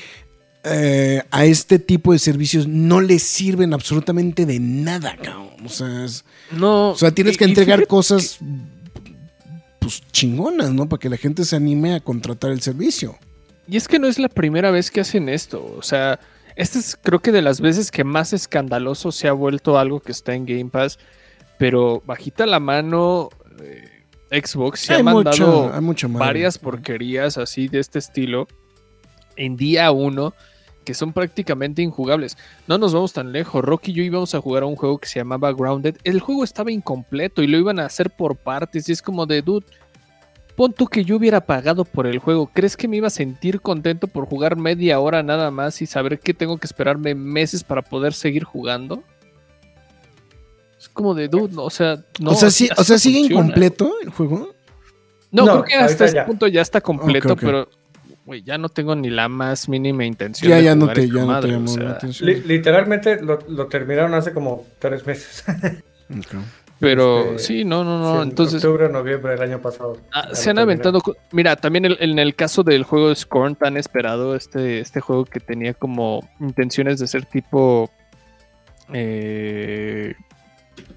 eh, 0.66 1.22
a 1.30 1.44
este 1.44 1.78
tipo 1.78 2.14
de 2.14 2.18
servicios 2.18 2.66
no 2.66 3.02
les 3.02 3.22
sirven 3.22 3.74
absolutamente 3.74 4.46
de 4.46 4.60
nada, 4.60 5.14
cabrón. 5.22 5.50
O 5.62 5.68
sea, 5.68 6.06
es- 6.06 6.24
No. 6.50 6.92
o 6.92 6.96
sea, 6.96 7.10
tienes 7.10 7.34
y- 7.34 7.36
que 7.38 7.44
entregar 7.44 7.80
fíjate 7.80 7.88
cosas 7.90 8.38
pues 9.78 10.02
chingonas, 10.10 10.72
¿no? 10.72 10.88
Para 10.88 11.00
que 11.00 11.10
la 11.10 11.18
gente 11.18 11.44
se 11.44 11.56
anime 11.56 11.94
a 11.94 12.00
contratar 12.00 12.50
el 12.50 12.62
servicio. 12.62 13.18
Y 13.68 13.76
es 13.76 13.88
que 13.88 13.98
no 13.98 14.06
es 14.06 14.18
la 14.18 14.28
primera 14.28 14.70
vez 14.70 14.90
que 14.90 15.00
hacen 15.00 15.28
esto. 15.28 15.74
O 15.78 15.82
sea, 15.82 16.20
esta 16.56 16.78
es 16.78 16.96
creo 17.00 17.20
que 17.20 17.32
de 17.32 17.42
las 17.42 17.60
veces 17.60 17.90
que 17.90 18.04
más 18.04 18.32
escandaloso 18.32 19.10
se 19.12 19.28
ha 19.28 19.32
vuelto 19.32 19.78
algo 19.78 20.00
que 20.00 20.12
está 20.12 20.34
en 20.34 20.44
Game 20.46 20.66
Pass. 20.70 20.98
Pero 21.58 22.02
bajita 22.04 22.46
la 22.46 22.60
mano, 22.60 23.30
eh, 23.62 24.42
Xbox 24.42 24.80
se 24.80 24.94
ha 24.94 25.02
mandado 25.02 25.80
mucho- 25.80 26.08
varias 26.08 26.58
porquerías 26.58 27.38
así 27.38 27.68
de 27.68 27.78
este 27.78 27.98
estilo 28.00 28.48
en 29.36 29.56
día 29.56 29.90
uno 29.92 30.34
que 30.84 30.92
son 30.92 31.14
prácticamente 31.14 31.80
injugables. 31.80 32.36
No 32.66 32.76
nos 32.76 32.92
vamos 32.92 33.14
tan 33.14 33.32
lejos. 33.32 33.64
Rocky 33.64 33.92
y 33.92 33.94
yo 33.94 34.02
íbamos 34.02 34.34
a 34.34 34.40
jugar 34.42 34.64
a 34.64 34.66
un 34.66 34.76
juego 34.76 34.98
que 34.98 35.08
se 35.08 35.18
llamaba 35.18 35.50
Grounded. 35.52 35.96
El 36.04 36.20
juego 36.20 36.44
estaba 36.44 36.70
incompleto 36.70 37.42
y 37.42 37.46
lo 37.46 37.56
iban 37.56 37.78
a 37.78 37.86
hacer 37.86 38.10
por 38.10 38.36
partes. 38.36 38.86
Y 38.88 38.92
es 38.92 39.00
como 39.00 39.24
de, 39.24 39.40
dude, 39.40 39.64
pon 40.56 40.72
tú 40.72 40.86
que 40.86 41.04
yo 41.04 41.16
hubiera 41.16 41.40
pagado 41.40 41.84
por 41.84 42.06
el 42.06 42.18
juego. 42.18 42.50
¿Crees 42.52 42.76
que 42.76 42.86
me 42.88 42.96
iba 42.96 43.06
a 43.08 43.10
sentir 43.10 43.60
contento 43.60 44.06
por 44.08 44.26
jugar 44.26 44.56
media 44.56 45.00
hora 45.00 45.22
nada 45.22 45.50
más 45.50 45.80
y 45.82 45.86
saber 45.86 46.18
que 46.20 46.34
tengo 46.34 46.58
que 46.58 46.66
esperarme 46.66 47.14
meses 47.14 47.64
para 47.64 47.82
poder 47.82 48.12
seguir 48.12 48.44
jugando? 48.44 49.02
Es 50.78 50.88
como 50.88 51.14
de, 51.14 51.28
dude, 51.28 51.54
no, 51.54 51.64
o 51.64 51.70
sea, 51.70 51.98
no. 52.20 52.30
o 52.30 52.34
sea, 52.34 52.50
sí, 52.50 52.68
o 52.76 52.84
sea 52.84 52.98
¿sigue 52.98 53.20
funciona. 53.20 53.42
incompleto 53.44 53.92
el 54.02 54.10
juego? 54.10 54.54
No, 55.32 55.46
No, 55.46 55.52
creo 55.52 55.64
que 55.64 55.74
hasta 55.74 56.04
este 56.04 56.16
ya. 56.16 56.26
punto 56.26 56.46
ya 56.46 56.60
está 56.62 56.80
completo, 56.80 57.34
pero 57.36 57.68
güey, 58.26 58.42
ya 58.42 58.56
no 58.58 58.68
tengo 58.68 58.94
ni 58.94 59.10
la 59.10 59.28
más 59.28 59.68
mínima 59.68 60.04
intención 60.04 60.48
Ya, 60.50 60.56
de 60.58 60.62
ya 60.64 60.74
no 60.76 60.86
te, 60.92 61.06
ya 61.08 61.12
no 61.14 61.20
te 61.20 61.26
madre, 61.26 61.50
llamó 61.52 61.64
o 61.64 61.68
sea, 61.74 61.82
la 61.82 61.90
atención. 61.92 62.28
Li- 62.28 62.42
literalmente 62.42 63.20
lo, 63.20 63.38
lo 63.48 63.66
terminaron 63.66 64.14
hace 64.14 64.32
como 64.32 64.64
3 64.78 65.06
meses. 65.06 65.44
Ok. 66.10 66.34
Pero 66.84 67.20
Este, 67.32 67.38
sí, 67.38 67.64
no, 67.64 67.82
no, 67.84 67.98
Sí, 67.98 68.02
no. 68.14 68.22
en 68.22 68.28
Entonces, 68.28 68.64
octubre, 68.64 68.88
noviembre 68.88 69.32
del 69.32 69.42
año 69.42 69.60
pasado. 69.60 69.96
ah, 70.12 70.28
se 70.32 70.50
han 70.50 70.58
aventado. 70.58 71.00
Mira, 71.32 71.56
también 71.56 71.84
el- 71.86 71.96
en 72.00 72.18
el 72.18 72.34
caso 72.34 72.62
del 72.62 72.84
juego 72.84 73.08
de 73.08 73.16
Scorn 73.16 73.56
tan 73.56 73.76
esperado, 73.76 74.34
este, 74.36 74.80
este 74.80 75.00
juego 75.00 75.24
que 75.24 75.40
tenía 75.40 75.74
como 75.74 76.20
intenciones 76.40 76.98
de 76.98 77.06
ser 77.06 77.24
tipo. 77.26 77.90
eh, 78.92 80.14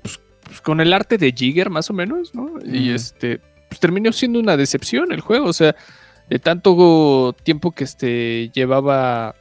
pues, 0.01 0.19
pues, 0.43 0.61
con 0.61 0.81
el 0.81 0.91
arte 0.93 1.17
de 1.17 1.31
Jigger, 1.31 1.69
más 1.69 1.89
o 1.89 1.93
menos, 1.93 2.35
¿no? 2.35 2.51
Y 2.65 2.91
este. 2.91 3.39
Pues 3.69 3.79
terminó 3.79 4.11
siendo 4.11 4.39
una 4.39 4.57
decepción 4.57 5.11
el 5.11 5.21
juego. 5.21 5.45
O 5.47 5.53
sea, 5.53 5.75
de 6.29 6.39
tanto 6.39 7.35
tiempo 7.43 7.71
que 7.71 7.83
este 7.85 8.49
llevaba. 8.53 9.35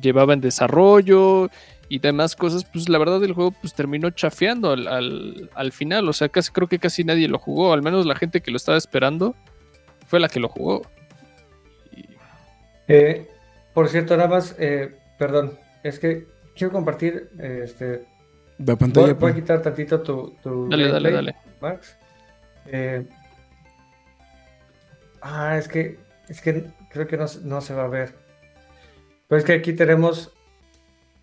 Llevaba 0.00 0.32
en 0.32 0.40
desarrollo 0.40 1.50
y 1.94 1.98
demás 1.98 2.36
cosas, 2.36 2.64
pues 2.64 2.88
la 2.88 2.96
verdad 2.98 3.22
el 3.22 3.34
juego 3.34 3.50
pues 3.60 3.74
terminó 3.74 4.08
chafeando 4.10 4.70
al, 4.70 4.86
al- 4.88 5.50
al 5.54 5.72
final, 5.72 6.08
o 6.08 6.12
sea, 6.12 6.28
casi, 6.30 6.50
creo 6.50 6.66
que 6.68 6.78
casi 6.78 7.04
nadie 7.04 7.28
lo 7.28 7.38
jugó, 7.38 7.72
al 7.72 7.82
menos 7.82 8.06
la 8.06 8.14
gente 8.14 8.40
que 8.40 8.50
lo 8.50 8.56
estaba 8.56 8.78
esperando 8.78 9.34
fue 10.06 10.18
la 10.20 10.28
que 10.28 10.40
lo 10.40 10.48
jugó. 10.48 10.82
Y- 11.94 12.04
Eh, 12.88 13.28
por 13.74 13.88
cierto, 13.88 14.16
nada 14.16 14.28
más, 14.28 14.56
eh, 14.58 14.96
perdón, 15.18 15.58
es 15.82 15.98
que 15.98 16.26
quiero 16.56 16.72
compartir, 16.72 17.28
eh, 17.38 17.60
este, 17.64 18.04
La 18.58 18.76
pantalla. 18.76 19.06
voy 19.08 19.14
a 19.14 19.18
pues. 19.18 19.34
quitar 19.34 19.60
tantito 19.62 20.00
tu, 20.00 20.34
tu 20.42 20.68
Dale, 20.70 20.84
dale, 20.90 21.10
gameplay, 21.10 21.34
dale. 21.34 21.36
Max. 21.60 21.96
Eh, 22.66 23.06
ah, 25.20 25.56
es 25.58 25.68
que, 25.68 25.98
es 26.28 26.40
que 26.40 26.64
creo 26.90 27.06
que 27.06 27.16
no, 27.16 27.28
se- 27.28 27.40
no 27.42 27.60
se 27.60 27.74
va 27.74 27.84
a 27.84 27.88
ver. 27.88 28.14
Pero 29.28 29.38
es 29.38 29.44
que 29.44 29.52
aquí 29.52 29.72
tenemos, 29.72 30.32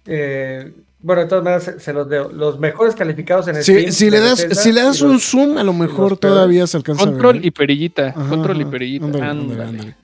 eh, 0.05 0.71
bueno, 1.01 1.21
de 1.21 1.27
todas 1.29 1.43
maneras 1.43 1.63
se, 1.63 1.79
se 1.79 1.93
los 1.93 2.09
deo, 2.09 2.29
los 2.29 2.59
mejores 2.59 2.93
calificados 2.95 3.47
en 3.47 3.55
Si, 3.63 3.73
Steam. 3.73 3.91
si 3.91 4.09
le 4.09 4.19
das, 4.19 4.41
Bethesda 4.41 4.61
si 4.63 4.71
le 4.71 4.81
das 4.81 5.01
un 5.01 5.13
los- 5.13 5.23
zoom, 5.29 5.57
a 5.57 5.63
lo 5.63 5.73
mejor 5.73 6.17
todavía 6.17 6.67
se 6.67 6.77
alcanza 6.77 7.03
a 7.03 7.05
ver. 7.05 7.13
Control 7.13 7.35
¿eh? 7.37 7.41
y 7.43 7.51
perillita, 7.51 8.07
Ajá, 8.09 8.29
control 8.29 8.61
y 8.61 8.65
perillita. 8.65 9.05
Ándale, 9.05 9.25
ándale, 9.25 9.51
ándale. 9.63 9.63
ándale. 9.69 9.95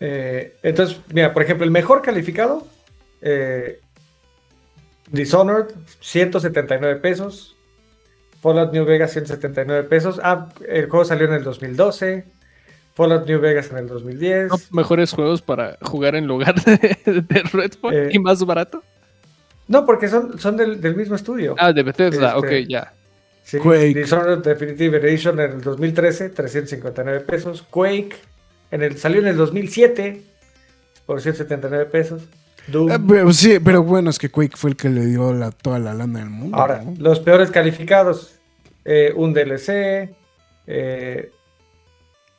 Eh, 0.00 0.56
entonces, 0.62 0.98
mira, 1.12 1.32
por 1.32 1.42
ejemplo, 1.42 1.64
el 1.64 1.70
mejor 1.70 2.02
calificado, 2.02 2.66
eh, 3.22 3.80
Dishonored, 5.10 5.66
179 6.00 6.96
pesos. 7.00 7.56
Fallout 8.42 8.72
New 8.72 8.84
Vegas, 8.84 9.12
179 9.12 9.84
pesos. 9.88 10.20
Ah, 10.22 10.48
el 10.68 10.88
juego 10.88 11.04
salió 11.04 11.26
en 11.26 11.34
el 11.34 11.44
2012. 11.44 12.24
Fallout 12.94 13.26
New 13.26 13.40
Vegas 13.40 13.70
en 13.70 13.78
el 13.78 13.88
2010. 13.88 14.48
¿No 14.50 14.56
mejores 14.70 15.12
juegos 15.12 15.42
para 15.42 15.76
jugar 15.82 16.14
en 16.14 16.26
lugar 16.26 16.54
de, 16.64 16.96
de 17.06 17.42
Redfall 17.52 17.94
Eh, 17.94 18.08
y 18.12 18.18
más 18.18 18.44
barato? 18.44 18.82
No, 19.66 19.84
porque 19.86 20.08
son, 20.08 20.38
son 20.38 20.56
del, 20.56 20.80
del 20.80 20.94
mismo 20.94 21.16
estudio. 21.16 21.54
Ah, 21.58 21.72
de 21.72 21.82
Bethesda, 21.82 22.36
este- 22.36 22.60
ok, 22.62 22.68
ya. 22.68 22.92
Sí, 23.42 23.58
Quake. 23.58 23.94
Dishonored 23.94 24.38
Definitive 24.38 24.96
Edition 24.98 25.38
en 25.40 25.52
el 25.52 25.60
2013, 25.60 26.30
359 26.30 27.20
pesos. 27.20 27.62
Quake 27.70 28.16
en 28.70 28.82
el, 28.82 28.96
salió 28.96 29.20
en 29.20 29.26
el 29.26 29.36
2007 29.36 30.22
por 31.04 31.20
179 31.20 31.84
pesos. 31.86 32.22
Doom. 32.68 32.90
Ah, 32.90 32.98
pero 33.06 33.30
sí, 33.34 33.58
pero 33.62 33.82
bueno, 33.82 34.08
es 34.08 34.18
que 34.18 34.30
Quake 34.30 34.56
fue 34.56 34.70
el 34.70 34.76
que 34.76 34.88
le 34.88 35.04
dio 35.04 35.34
la, 35.34 35.50
toda 35.50 35.78
la 35.78 35.92
lana 35.92 36.20
del 36.20 36.30
mundo. 36.30 36.56
Ahora, 36.56 36.82
¿no? 36.82 36.94
los 36.98 37.20
peores 37.20 37.50
calificados. 37.50 38.36
eh, 38.86 39.12
un 39.14 39.34
DLC, 39.34 40.08
eh, 40.66 41.30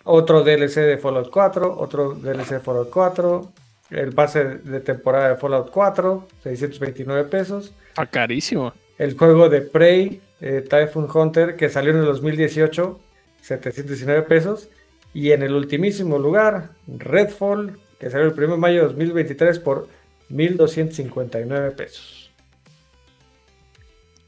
otro 0.06 0.44
DLC 0.44 0.76
de 0.82 0.98
Fallout 0.98 1.30
4, 1.30 1.78
otro 1.78 2.14
DLC 2.14 2.52
de 2.52 2.60
Fallout 2.60 2.90
4, 2.90 3.52
el 3.90 4.14
pase 4.14 4.44
de 4.46 4.80
temporada 4.80 5.30
de 5.30 5.36
Fallout 5.36 5.70
4, 5.72 6.28
629 6.44 7.24
pesos. 7.26 7.74
Está 7.90 8.06
carísimo. 8.06 8.74
El 8.98 9.18
juego 9.18 9.50
de 9.50 9.62
Prey, 9.62 10.22
eh, 10.40 10.66
Typhoon 10.68 11.10
Hunter, 11.14 11.56
que 11.56 11.70
salió 11.70 11.92
en 11.92 11.98
el 11.98 12.06
2018, 12.06 13.00
719 13.42 14.22
pesos. 14.24 14.70
Y 15.14 15.32
en 15.32 15.44
el 15.44 15.54
ultimísimo 15.54 16.20
lugar, 16.20 16.72
Redfall, 16.88 17.80
que 18.00 18.10
salió 18.10 18.28
el 18.28 18.34
1 18.34 18.54
de 18.54 18.58
mayo 18.58 18.82
de 18.82 18.88
2023 18.88 19.60
por 19.60 19.88
1259 20.30 21.72
pesos. 21.72 22.32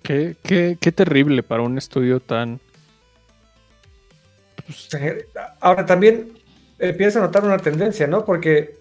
Qué, 0.01 0.35
qué, 0.43 0.77
qué 0.79 0.91
terrible 0.91 1.43
para 1.43 1.63
un 1.63 1.77
estudio 1.77 2.19
tan. 2.19 2.59
Eh, 4.99 5.27
Ahora 5.59 5.85
también 5.85 6.33
empieza 6.79 7.19
a 7.19 7.23
notar 7.23 7.43
una 7.43 7.57
tendencia, 7.57 8.07
¿no? 8.07 8.25
Porque 8.25 8.75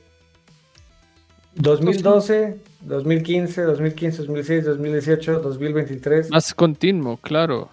2012, 1.54 2.58
2015, 2.82 3.62
2015, 3.62 4.18
2016, 4.22 4.64
2018, 4.64 5.40
2023, 5.40 6.30
Más 6.30 6.52
continuo, 6.54 7.16
claro. 7.18 7.70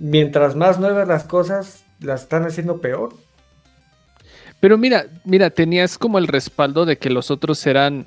mientras 0.00 0.56
más 0.56 0.78
nuevas 0.78 1.06
las 1.06 1.24
cosas, 1.24 1.84
las 2.00 2.22
están 2.22 2.44
haciendo 2.46 2.80
peor. 2.80 3.14
Pero 4.60 4.78
mira, 4.78 5.06
mira, 5.24 5.50
tenías 5.50 5.98
como 5.98 6.18
el 6.18 6.26
respaldo 6.26 6.84
de 6.86 6.96
que 6.98 7.10
los 7.10 7.30
otros 7.30 7.64
eran 7.66 8.06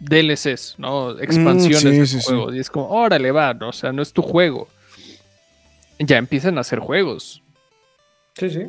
DLCs, 0.00 0.76
¿no? 0.78 1.18
Expansiones 1.20 1.84
Mm, 1.84 1.88
sí, 1.90 1.98
de 2.00 2.06
sí, 2.06 2.16
tu 2.16 2.20
sí. 2.20 2.26
juego. 2.26 2.54
Y 2.54 2.58
es 2.58 2.70
como, 2.70 2.88
órale, 2.88 3.30
va, 3.30 3.54
¿no? 3.54 3.68
o 3.68 3.72
sea, 3.72 3.92
no 3.92 4.02
es 4.02 4.12
tu 4.12 4.22
juego. 4.22 4.68
Ya 6.00 6.16
empiezan 6.18 6.58
a 6.58 6.62
hacer 6.62 6.80
juegos. 6.80 7.42
Sí, 8.36 8.50
sí. 8.50 8.66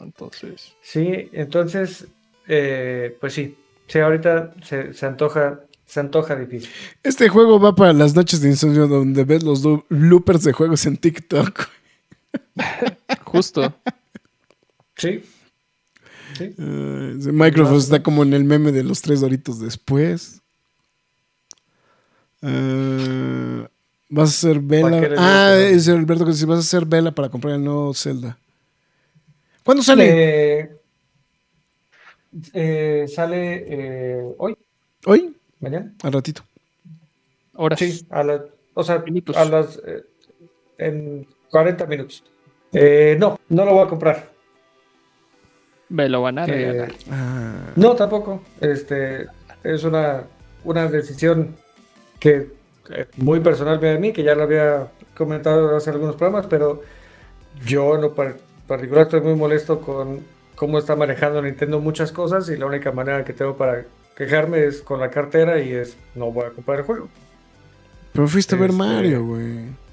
Entonces. 0.00 0.74
Sí, 0.82 1.28
entonces, 1.32 2.06
eh, 2.48 3.16
pues 3.20 3.34
sí, 3.34 3.56
sí, 3.86 3.98
ahorita 3.98 4.54
se, 4.64 4.92
se 4.92 5.06
antoja, 5.06 5.60
se 5.86 6.00
antoja 6.00 6.36
difícil. 6.36 6.70
Este 7.02 7.28
juego 7.28 7.60
va 7.60 7.74
para 7.74 7.92
las 7.92 8.14
noches 8.14 8.40
de 8.40 8.48
insomnio 8.48 8.88
donde 8.88 9.24
ves 9.24 9.42
los 9.42 9.62
bloopers 9.88 10.44
de 10.44 10.52
juegos 10.52 10.86
en 10.86 10.96
TikTok. 10.96 11.68
Justo. 13.24 13.74
Sí. 14.96 15.22
Sí. 16.36 16.54
Eh, 16.58 17.16
Microsoft 17.32 17.84
está 17.84 18.02
como 18.02 18.22
en 18.22 18.34
el 18.34 18.44
meme 18.44 18.72
de 18.72 18.84
los 18.84 19.00
tres 19.00 19.20
doritos 19.20 19.60
después. 19.60 20.42
Eh, 22.42 23.66
vas 24.10 24.28
a 24.28 24.48
hacer 24.48 24.60
¿Para 24.60 25.00
qué 25.00 25.08
vela. 25.08 25.16
Ah, 25.18 25.54
digo 25.54 25.68
que 25.68 25.72
no? 25.72 25.78
es 25.78 25.88
Alberto 25.88 26.24
que 26.24 26.32
dice: 26.32 26.46
vas 26.46 26.58
a 26.58 26.60
hacer 26.60 26.86
vela 26.86 27.12
para 27.12 27.28
comprar 27.28 27.54
el 27.54 27.64
nuevo 27.64 27.94
Zelda. 27.94 28.38
¿Cuándo 29.66 29.82
sale? 29.82 30.60
Eh, 30.62 30.70
eh, 32.54 33.06
sale 33.08 33.64
eh, 33.68 34.34
hoy, 34.38 34.56
¿Hoy? 35.06 35.36
mañana. 35.58 35.92
Al 36.04 36.12
ratito. 36.12 36.42
Ahora 37.54 37.76
Sí, 37.76 38.06
a 38.10 38.22
las, 38.22 38.42
o 38.74 38.84
sea, 38.84 38.98
Minutos. 39.00 39.36
a 39.36 39.44
las, 39.44 39.76
eh, 39.84 40.04
en 40.78 41.26
40 41.50 41.84
minutos. 41.86 42.22
Eh, 42.72 43.16
no, 43.18 43.40
no 43.48 43.64
lo 43.64 43.72
voy 43.74 43.84
a 43.86 43.88
comprar. 43.88 44.30
Me 45.88 46.08
lo 46.08 46.22
van 46.22 46.38
a 46.38 46.44
Eh, 46.44 46.46
regalar. 46.46 46.92
Ah, 47.10 47.72
no, 47.74 47.96
tampoco. 47.96 48.42
Este, 48.60 49.26
es 49.64 49.82
una, 49.82 50.22
una 50.62 50.86
decisión 50.86 51.56
que 52.20 52.54
muy 53.16 53.40
personal 53.40 53.80
de 53.80 53.98
mí, 53.98 54.12
que 54.12 54.22
ya 54.22 54.36
lo 54.36 54.44
había 54.44 54.92
comentado 55.16 55.74
hace 55.76 55.90
algunos 55.90 56.14
programas, 56.14 56.46
pero 56.46 56.82
yo 57.64 57.96
en 57.96 58.02
lo 58.02 58.14
particular 58.66 59.04
estoy 59.04 59.20
muy 59.20 59.34
molesto 59.34 59.80
con 59.80 60.20
cómo 60.54 60.78
está 60.78 60.96
manejando 60.96 61.40
Nintendo 61.42 61.80
muchas 61.80 62.12
cosas 62.12 62.48
y 62.48 62.56
la 62.56 62.66
única 62.66 62.90
manera 62.92 63.24
que 63.24 63.32
tengo 63.32 63.56
para 63.56 63.84
quejarme 64.16 64.64
es 64.64 64.80
con 64.80 65.00
la 65.00 65.10
cartera 65.10 65.60
y 65.60 65.72
es 65.72 65.96
no 66.14 66.30
voy 66.32 66.46
a 66.46 66.50
comprar 66.50 66.78
el 66.80 66.84
juego. 66.84 67.08
pero 68.12 68.26
fuiste 68.28 68.54
a 68.54 68.58
ver 68.58 68.70
Este- 68.70 68.78
Mario, 68.82 69.24
güey. 69.24 69.86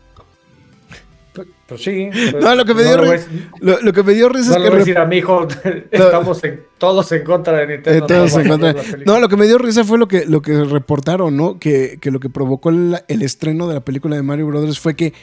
Pues, 1.33 1.47
pues 1.67 1.83
sí. 1.83 2.09
No, 2.39 2.53
lo 2.53 2.63
que 2.63 2.75
me 2.75 2.83
dio 2.83 2.91
le 2.91 3.07
voy 3.07 3.07
a 3.07 3.11
ri- 3.13 3.19
decir- 3.25 3.49
Lo, 3.59 3.81
lo 3.81 3.91
que 3.91 4.03
me 4.03 4.13
dio 4.13 4.29
risa 4.29 4.51
no 4.51 4.57
es 4.57 4.61
que 4.61 4.61
voy 4.61 4.67
a 4.67 4.71
re- 4.71 4.77
decir 4.79 4.97
a 4.99 5.05
mi 5.05 5.17
hijo, 5.17 5.47
estamos 5.91 6.43
en- 6.43 6.61
todos 6.77 7.11
en 7.11 7.23
contra 7.23 7.57
de 7.57 7.63
Eh, 7.63 7.67
Nintendo. 7.67 8.05
todos 8.05 8.33
no 8.35 8.41
en 8.41 8.47
contra. 8.49 8.75
No, 9.05 9.19
lo 9.19 9.27
que 9.29 9.35
me 9.37 9.47
dio 9.47 9.57
risa 9.57 9.83
fue 9.83 9.97
lo 9.97 10.07
que, 10.07 10.25
lo 10.27 10.41
que 10.43 10.63
reportaron, 10.63 11.35
¿no? 11.35 11.57
Que, 11.59 11.97
que 11.99 12.11
lo 12.11 12.19
que 12.19 12.29
provocó 12.29 12.69
el, 12.69 12.99
el 13.07 13.21
estreno 13.23 13.67
de 13.67 13.73
la 13.73 13.81
película 13.81 14.15
de 14.15 14.21
Mario 14.21 14.45
Brothers 14.47 14.79
fue 14.79 14.95
que 14.95 15.13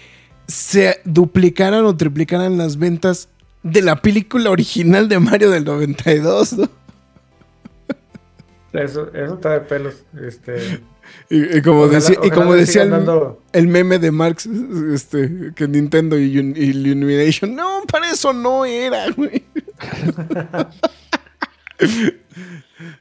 se 0.48 0.98
duplicaran 1.04 1.84
o 1.84 1.96
triplicaran 1.96 2.58
las 2.58 2.76
ventas 2.76 3.28
de 3.62 3.82
la 3.82 3.96
película 3.96 4.50
original 4.50 5.08
de 5.08 5.18
Mario 5.18 5.50
del 5.50 5.64
92, 5.64 6.52
¿no? 6.54 6.68
Eso, 8.72 9.08
eso 9.12 9.34
está 9.34 9.50
de 9.54 9.60
pelos. 9.60 9.94
Este, 10.24 10.80
Y, 11.28 11.58
y 11.58 11.62
como 11.62 11.80
ojalá- 11.80 11.94
decía, 11.98 12.16
y 12.22 12.30
como 12.30 12.54
decía 12.54 12.82
el, 12.84 12.90
dando- 12.90 13.42
el 13.52 13.66
meme 13.66 13.98
de 13.98 14.12
Marx, 14.12 14.46
este, 14.94 15.52
que 15.56 15.66
Nintendo 15.66 16.16
y, 16.18 16.24
y 16.38 16.38
Illumination, 16.38 17.54
no, 17.56 17.82
para 17.90 18.10
eso 18.10 18.32
no 18.32 18.64
era, 18.64 19.10
güey. 19.10 19.44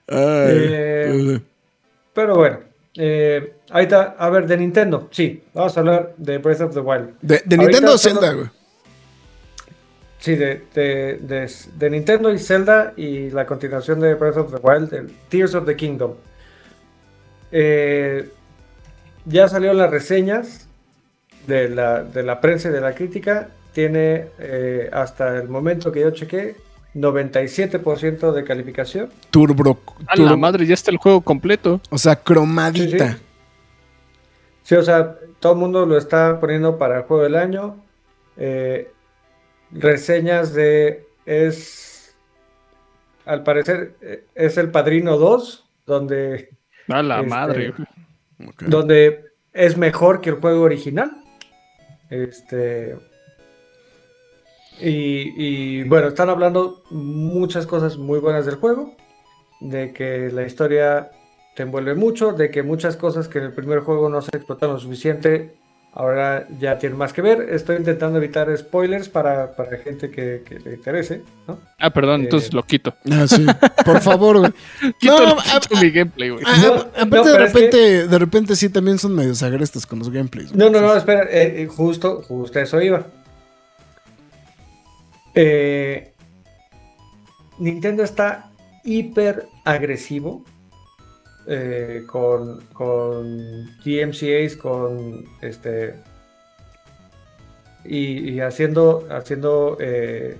Eh, 0.07 1.39
Pero 2.13 2.35
bueno, 2.35 2.59
eh, 2.95 3.53
ahí 3.69 3.83
está. 3.83 4.15
A 4.17 4.29
ver, 4.29 4.47
de 4.47 4.57
Nintendo, 4.57 5.07
sí. 5.11 5.43
Vamos 5.53 5.75
a 5.77 5.79
hablar 5.79 6.13
de 6.17 6.37
Breath 6.37 6.61
of 6.61 6.73
the 6.73 6.79
Wild. 6.79 7.09
de, 7.21 7.41
Nintendo 7.57 7.97
Zelda, 7.97 8.33
güey. 8.33 8.47
Sí, 10.19 10.35
de, 10.35 10.63
de, 10.75 11.17
de- 11.21 11.49
de 11.77 11.89
Nintendo 11.89 12.31
y 12.31 12.37
Zelda 12.39 12.93
y 12.97 13.29
la 13.31 13.45
continuación 13.45 13.99
de 14.01 14.15
Breath 14.15 14.37
of 14.37 14.53
the 14.53 14.59
Wild, 14.61 14.93
el 14.93 15.11
Tears 15.29 15.55
of 15.55 15.65
the 15.65 15.75
Kingdom. 15.77 16.13
Eh, 17.51 18.29
ya 19.25 19.47
salieron 19.47 19.77
las 19.77 19.89
reseñas 19.89 20.67
de 21.47 21.69
la, 21.69 22.03
de 22.03 22.23
la 22.23 22.41
prensa 22.41 22.69
y 22.69 22.71
de 22.71 22.81
la 22.81 22.93
crítica. 22.93 23.49
Tiene 23.73 24.27
eh, 24.39 24.89
hasta 24.91 25.37
el 25.37 25.47
momento 25.47 25.91
que 25.91 26.01
yo 26.01 26.11
chequé 26.11 26.55
97% 26.95 28.31
de 28.33 28.43
calificación. 28.43 29.09
Turbo, 29.29 29.79
A 30.07 30.15
la 30.17 30.35
madre, 30.35 30.65
ya 30.65 30.73
está 30.73 30.91
el 30.91 30.97
juego 30.97 31.21
completo. 31.21 31.79
o 31.89 31.97
sea, 31.97 32.15
cromadita. 32.17 33.07
Sí, 33.11 33.13
sí. 33.13 33.23
Sí, 34.63 34.75
o 34.75 34.83
sea, 34.83 35.15
todo 35.39 35.53
el 35.53 35.59
mundo 35.59 35.85
lo 35.85 35.97
está 35.97 36.39
poniendo 36.39 36.77
para 36.77 36.97
el 36.97 37.03
juego 37.03 37.23
del 37.23 37.35
año. 37.35 37.77
Eh, 38.37 38.91
reseñas 39.71 40.53
de. 40.53 41.05
Es. 41.25 42.15
Al 43.25 43.43
parecer, 43.43 43.95
eh, 44.01 44.25
es 44.33 44.57
el 44.57 44.71
Padrino 44.71 45.17
2, 45.17 45.65
donde, 45.85 46.49
A 46.87 47.03
la 47.03 47.17
Este, 47.17 47.29
madre. 47.29 47.73
Donde 48.59 49.25
es 49.53 49.77
mejor 49.77 50.21
que 50.21 50.31
el 50.31 50.37
juego 50.37 50.63
original. 50.63 51.11
Este. 52.09 52.97
Y, 54.79 55.33
y, 55.35 55.83
bueno, 55.83 56.07
están 56.07 56.29
hablando 56.29 56.83
muchas 56.89 57.67
cosas 57.67 57.97
muy 57.97 58.19
buenas 58.19 58.45
del 58.45 58.55
juego. 58.55 58.95
De 59.59 59.91
que 59.93 60.31
la 60.31 60.43
historia 60.43 61.11
te 61.55 61.63
envuelve 61.63 61.93
mucho. 61.95 62.31
De 62.31 62.49
que 62.49 62.63
muchas 62.63 62.95
cosas 62.95 63.27
que 63.27 63.39
en 63.39 63.45
el 63.45 63.53
primer 63.53 63.81
juego 63.81 64.09
no 64.09 64.21
se 64.21 64.35
explotaron 64.35 64.75
lo 64.75 64.79
suficiente. 64.79 65.58
Ahora 65.91 66.47
ya 66.59 66.77
tienen 66.77 66.97
más 66.97 67.11
que 67.13 67.21
ver. 67.21 67.47
Estoy 67.51 67.77
intentando 67.77 68.19
evitar 68.19 68.55
spoilers 68.55 69.09
para, 69.09 69.53
para 69.55 69.75
gente 69.79 70.09
que, 70.11 70.43
que 70.47 70.59
le 70.59 70.75
interese. 70.75 71.23
¿no? 71.47 71.59
Ah, 71.79 71.89
perdón, 71.89 72.21
Eh, 72.21 72.23
entonces 72.25 72.53
lo 72.53 72.63
quito. 72.63 72.93
Ah, 73.11 73.27
sí. 73.27 73.45
Por 73.83 73.99
favor, 73.99 74.37
güey. 74.37 74.51
Quito, 74.99 75.17
No, 75.25 75.35
quito 75.37 75.75
a- 75.77 75.81
mi 75.81 75.89
gameplay, 75.89 76.29
güey. 76.29 76.43
No, 76.43 76.73
aparte 76.75 77.07
no, 77.09 77.23
de 77.23 77.31
pero 77.31 77.45
es 77.45 77.51
que- 77.53 77.59
repente, 77.59 78.07
de 78.07 78.19
repente 78.19 78.55
sí 78.55 78.69
también 78.69 78.99
son 78.99 79.15
medio 79.15 79.33
agrestes 79.45 79.85
con 79.87 79.99
los 79.99 80.09
gameplays. 80.11 80.53
No, 80.55 80.69
no, 80.69 80.79
no, 80.79 80.95
espera, 80.95 81.23
eh, 81.23 81.63
eh, 81.63 81.67
justo, 81.67 82.21
justo 82.21 82.59
a 82.59 82.61
eso 82.61 82.79
iba. 82.81 83.05
Eh, 85.35 86.13
Nintendo 87.57 88.03
está 88.03 88.51
hiper 88.83 89.47
agresivo 89.65 90.43
eh, 91.51 92.03
con, 92.05 92.61
con 92.73 93.65
DMCAs, 93.83 94.55
con 94.55 95.25
este 95.41 95.95
y, 97.83 98.39
haciendo 98.39 99.07
haciendo 99.09 99.75
eh, 99.79 100.37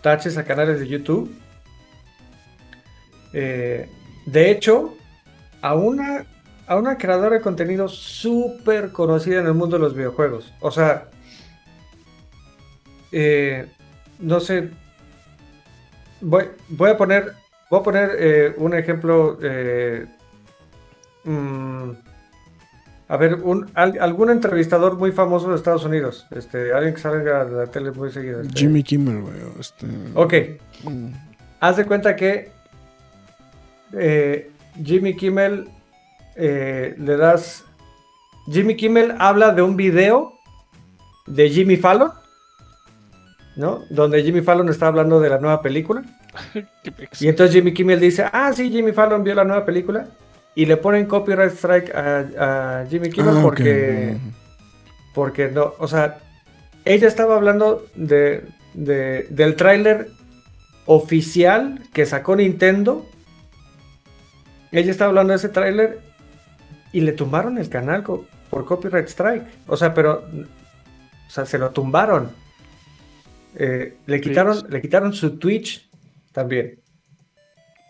taches 0.00 0.38
a 0.38 0.44
canales 0.44 0.80
de 0.80 0.88
YouTube. 0.88 1.30
Eh, 3.34 3.86
de 4.24 4.50
hecho, 4.50 4.94
a 5.60 5.74
una 5.74 6.24
a 6.66 6.76
una 6.76 6.96
creadora 6.96 7.36
de 7.36 7.42
contenido 7.42 7.86
súper 7.86 8.92
conocida 8.92 9.40
en 9.40 9.46
el 9.48 9.54
mundo 9.54 9.76
de 9.76 9.82
los 9.82 9.94
videojuegos. 9.94 10.54
O 10.60 10.70
sea, 10.70 11.10
no 14.20 14.40
sé. 14.40 14.70
Voy, 16.22 16.44
voy 16.68 16.90
a 16.92 16.96
poner, 16.96 17.34
voy 17.68 17.80
a 17.80 17.82
poner 17.82 18.54
un 18.56 18.72
ejemplo. 18.72 19.38
Mm, 21.26 21.90
a 23.08 23.16
ver, 23.18 23.34
un, 23.34 23.70
al- 23.74 23.98
algún 24.00 24.30
entrevistador 24.30 24.96
muy 24.96 25.12
famoso 25.12 25.48
de 25.50 25.56
Estados 25.56 25.84
Unidos. 25.84 26.26
Este, 26.30 26.72
alguien 26.72 26.94
que 26.94 27.00
salga 27.00 27.44
de 27.44 27.56
la 27.56 27.66
tele 27.66 27.90
muy 27.92 28.10
seguido. 28.10 28.40
este. 28.42 28.58
Jimmy 28.58 28.82
Kimmel, 28.82 29.20
güey. 29.22 29.34
Este, 29.60 29.86
Ok, 30.14 30.34
mm, 30.84 31.08
haz 31.60 31.76
de 31.76 31.84
cuenta 31.84 32.16
que 32.16 32.50
eh, 33.92 34.50
Jimmy 34.82 35.14
Kimmel 35.16 35.68
eh, 36.36 36.94
le 36.98 37.16
das. 37.16 37.64
Jimmy 38.50 38.76
Kimmel 38.76 39.14
habla 39.18 39.52
de 39.52 39.62
un 39.62 39.76
video 39.76 40.32
de 41.26 41.48
Jimmy 41.50 41.76
Fallon, 41.76 42.10
¿no? 43.56 43.80
Donde 43.90 44.22
Jimmy 44.22 44.40
Fallon 44.42 44.68
está 44.68 44.86
hablando 44.88 45.18
de 45.20 45.28
la 45.30 45.38
nueva 45.38 45.62
película. 45.62 46.02
Y 47.20 47.28
entonces 47.28 47.54
Jimmy 47.54 47.72
Kimmel 47.72 47.98
dice: 48.00 48.26
Ah, 48.32 48.52
sí, 48.54 48.70
Jimmy 48.70 48.92
Fallon 48.92 49.24
vio 49.24 49.34
la 49.34 49.44
nueva 49.44 49.64
película. 49.64 50.06
Y 50.56 50.66
le 50.66 50.76
ponen 50.78 51.06
copyright 51.06 51.52
strike 51.52 51.94
a, 51.94 52.80
a 52.80 52.86
Jimmy 52.86 53.10
Kimmel 53.10 53.36
ah, 53.36 53.42
porque. 53.42 54.16
Porque 55.14 55.48
no, 55.48 55.74
o 55.78 55.86
sea, 55.86 56.18
ella 56.84 57.06
estaba 57.08 57.36
hablando 57.36 57.86
de, 57.94 58.44
de- 58.74 59.26
del 59.30 59.54
tráiler 59.54 60.08
oficial 60.86 61.80
que 61.92 62.04
sacó 62.06 62.36
Nintendo. 62.36 63.06
Ella 64.72 64.90
estaba 64.90 65.08
hablando 65.10 65.32
de 65.32 65.36
ese 65.38 65.48
tráiler 65.48 66.00
y 66.92 67.00
le 67.02 67.12
tumbaron 67.12 67.58
el 67.58 67.68
canal 67.68 68.02
co- 68.02 68.26
por 68.50 68.64
copyright 68.66 69.08
strike. 69.08 69.44
O 69.66 69.76
sea, 69.76 69.94
pero, 69.94 70.24
o 71.26 71.30
sea, 71.30 71.46
se 71.46 71.58
lo 71.58 71.70
tumbaron. 71.70 72.30
Eh, 73.56 73.96
le 74.06 74.20
quitaron, 74.20 74.58
le 74.68 74.80
quitaron 74.82 75.12
su 75.12 75.38
Twitch 75.38 75.88
también. 76.32 76.78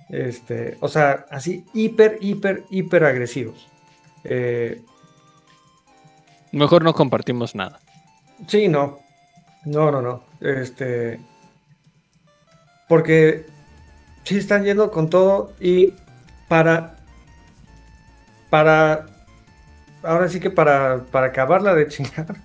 Este, 0.08 0.76
o 0.80 0.88
sea, 0.88 1.26
así 1.30 1.64
hiper, 1.74 2.18
hiper, 2.20 2.64
hiper 2.70 3.04
agresivos. 3.04 3.68
Eh, 4.24 4.82
Mejor 6.52 6.84
no 6.84 6.94
compartimos 6.94 7.54
nada. 7.54 7.80
Sí, 8.46 8.68
no. 8.68 9.00
No, 9.64 9.90
no, 9.90 10.00
no. 10.00 10.22
Este. 10.40 11.20
Porque 12.88 13.46
sí 14.24 14.38
están 14.38 14.64
yendo 14.64 14.90
con 14.90 15.10
todo 15.10 15.52
y 15.60 15.92
para. 16.48 16.96
Para. 18.48 19.06
Ahora 20.02 20.28
sí 20.28 20.38
que 20.38 20.50
para, 20.50 21.04
para 21.10 21.28
acabarla 21.28 21.74
de 21.74 21.88
chingar. 21.88 22.26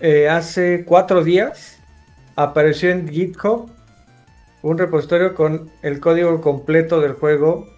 eh, 0.00 0.28
hace 0.28 0.84
cuatro 0.84 1.24
días 1.24 1.78
apareció 2.36 2.90
en 2.90 3.08
GitHub 3.08 3.75
un 4.62 4.78
repositorio 4.78 5.34
con 5.34 5.70
el 5.82 6.00
código 6.00 6.40
completo 6.40 7.00
del 7.00 7.12
juego. 7.12 7.68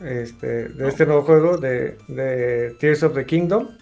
Este, 0.00 0.68
de 0.68 0.88
este 0.88 1.06
nuevo 1.06 1.22
juego 1.22 1.56
de, 1.58 1.98
de 2.06 2.76
Tears 2.78 3.02
of 3.02 3.14
the 3.14 3.26
Kingdom. 3.26 3.68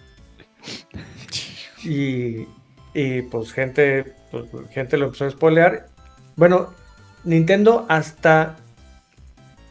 Y, 1.85 2.49
y, 2.95 3.23
pues 3.23 3.53
gente, 3.53 4.13
pues, 4.33 4.47
gente 4.71 4.97
lo 4.97 5.07
empezó 5.07 5.27
a 5.27 5.31
spoilear. 5.31 5.87
Bueno, 6.35 6.75
Nintendo 7.23 7.87
hasta 7.89 8.57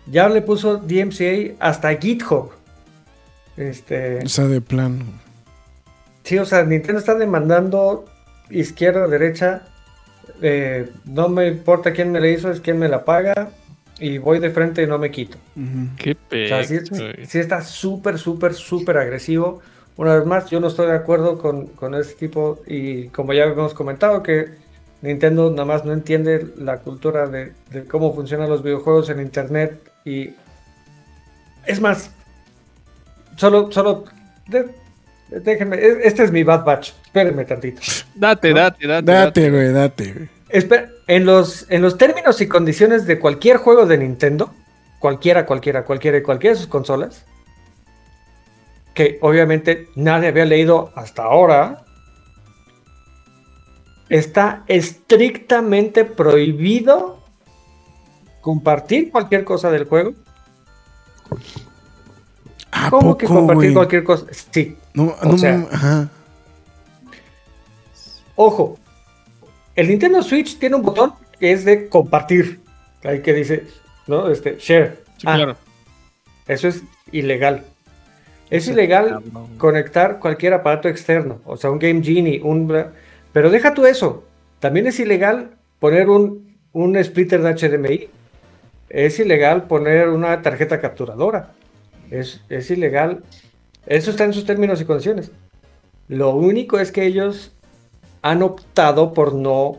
ya 0.07 0.30
le 0.30 0.41
puso 0.41 0.78
DMCA 0.78 1.55
hasta 1.59 1.93
GitHub. 1.97 2.51
Este, 3.57 4.19
O 4.23 4.30
sea, 4.30 4.45
de 4.45 4.61
plano. 4.61 5.03
sí, 6.23 6.38
o 6.38 6.45
sea, 6.45 6.63
Nintendo 6.63 6.99
está 6.99 7.15
demandando 7.15 8.05
izquierda, 8.49 9.07
derecha. 9.07 9.67
Eh, 10.41 10.89
no 11.05 11.29
me 11.29 11.47
importa 11.47 11.91
quién 11.93 12.11
me 12.11 12.19
la 12.19 12.27
hizo, 12.27 12.51
es 12.51 12.59
quién 12.61 12.77
me 12.79 12.88
la 12.89 13.03
paga. 13.05 13.49
Y 13.97 14.17
voy 14.17 14.39
de 14.39 14.49
frente 14.49 14.83
y 14.83 14.88
no 14.88 14.97
me 14.97 15.09
quito. 15.09 15.38
Ujú. 15.55 15.88
Qué 15.97 16.11
O 16.11 16.47
sea, 16.49 16.63
sí, 16.65 16.79
güey. 16.89 17.25
sí 17.25 17.39
está 17.39 17.61
súper, 17.61 18.17
súper, 18.19 18.53
súper 18.53 18.97
agresivo. 18.97 19.61
Una 19.95 20.15
vez 20.17 20.25
más, 20.25 20.49
yo 20.49 20.59
no 20.59 20.67
estoy 20.67 20.88
de 20.88 20.95
acuerdo 20.95 21.38
con, 21.38 21.67
con 21.67 21.95
este 21.95 22.15
tipo 22.15 22.59
y 22.67 23.07
como 23.07 23.31
ya 23.31 23.45
hemos 23.45 23.73
comentado 23.73 24.21
que 24.21 24.49
Nintendo 25.01 25.49
nada 25.49 25.63
más 25.63 25.86
no 25.86 25.93
entiende 25.93 26.45
la 26.57 26.79
cultura 26.79 27.27
de, 27.27 27.53
de 27.71 27.86
cómo 27.86 28.13
funcionan 28.13 28.49
los 28.49 28.61
videojuegos 28.63 29.09
en 29.09 29.21
Internet 29.21 29.79
y 30.03 30.31
es 31.65 31.79
más, 31.79 32.11
solo, 33.38 33.71
solo, 33.71 34.03
de- 34.47 34.69
déjenme, 35.29 35.77
e- 35.77 35.99
este 36.07 36.23
es 36.23 36.31
mi 36.31 36.43
Bad 36.43 36.65
Batch, 36.65 36.91
espérenme 37.16 37.45
tantito. 37.45 37.82
Date, 38.13 38.53
date, 38.53 38.88
date, 38.88 39.11
Date, 39.11 39.49
güey, 39.49 39.72
date, 39.72 40.13
güey. 40.13 40.30
Espe- 40.49 40.89
en, 41.07 41.26
los, 41.26 41.66
en 41.70 41.82
los 41.82 41.97
términos 41.97 42.41
y 42.41 42.47
condiciones 42.47 43.05
de 43.07 43.20
cualquier 43.20 43.55
juego 43.57 43.86
de 43.86 43.97
Nintendo, 43.97 44.53
cualquiera, 44.99 45.45
cualquiera, 45.45 45.86
cualquiera, 45.86 46.22
cualquiera 46.22 46.53
de 46.55 46.59
sus 46.59 46.68
consolas, 46.70 47.26
que 48.93 49.18
obviamente 49.22 49.88
nadie 49.95 50.28
había 50.28 50.43
leído 50.45 50.91
hasta 50.95 51.24
ahora, 51.24 51.86
está 54.09 54.63
estrictamente 54.68 56.03
prohibido 56.05 57.24
compartir 58.41 59.09
cualquier 59.09 59.45
cosa 59.45 59.72
del 59.72 59.86
juego. 59.86 60.13
¿A 62.72 62.89
¿Cómo 62.89 63.18
que 63.18 63.26
compartir 63.26 63.74
cualquier 63.74 64.03
cosa? 64.03 64.26
Sí, 64.51 64.78
No, 64.93 65.16
O 65.22 65.26
no, 65.32 65.38
sea- 65.38 65.66
ajá. 65.72 66.09
Ojo, 68.36 68.77
el 69.75 69.88
Nintendo 69.88 70.21
Switch 70.21 70.57
tiene 70.57 70.75
un 70.75 70.83
botón 70.83 71.13
que 71.39 71.51
es 71.51 71.65
de 71.65 71.89
compartir. 71.89 72.59
Ahí 73.03 73.21
que 73.21 73.33
dice, 73.33 73.65
¿no? 74.07 74.29
Este, 74.29 74.57
share. 74.59 75.03
Sí, 75.17 75.25
Ah, 75.27 75.36
claro. 75.36 75.55
Eso 76.47 76.67
es 76.67 76.83
ilegal. 77.11 77.63
Es 78.49 78.67
ilegal 78.67 79.21
conectar 79.57 80.19
cualquier 80.19 80.53
aparato 80.53 80.88
externo, 80.88 81.41
o 81.45 81.57
sea, 81.57 81.71
un 81.71 81.79
Game 81.79 82.03
Genie, 82.03 82.41
un... 82.43 82.71
Pero 83.33 83.49
deja 83.49 83.73
tú 83.73 83.86
eso. 83.86 84.23
También 84.59 84.88
es 84.88 84.99
ilegal 84.99 85.51
poner 85.79 86.09
un, 86.09 86.55
un 86.71 87.03
splitter 87.03 87.41
de 87.41 87.53
HDMI. 87.55 88.09
Es 88.89 89.19
ilegal 89.19 89.63
poner 89.63 90.09
una 90.09 90.41
tarjeta 90.41 90.79
capturadora. 90.79 91.53
Es, 92.11 92.41
es 92.49 92.69
ilegal. 92.69 93.23
Eso 93.88 94.11
está 94.11 94.23
en 94.25 94.33
sus 94.33 94.45
términos 94.45 94.79
y 94.79 94.86
condiciones. 94.86 95.31
Lo 96.07 96.36
único 96.36 96.77
es 96.79 96.91
que 96.91 97.05
ellos 97.05 97.51
han 98.26 98.41
optado 98.41 99.13
por 99.13 99.36
no... 99.36 99.78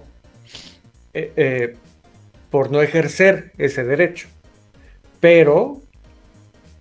eh, 1.12 1.32
eh, 1.36 1.76
por 2.49 2.70
no 2.70 2.80
ejercer 2.80 3.51
ese 3.59 3.82
derecho. 3.82 4.28
Pero 5.18 5.80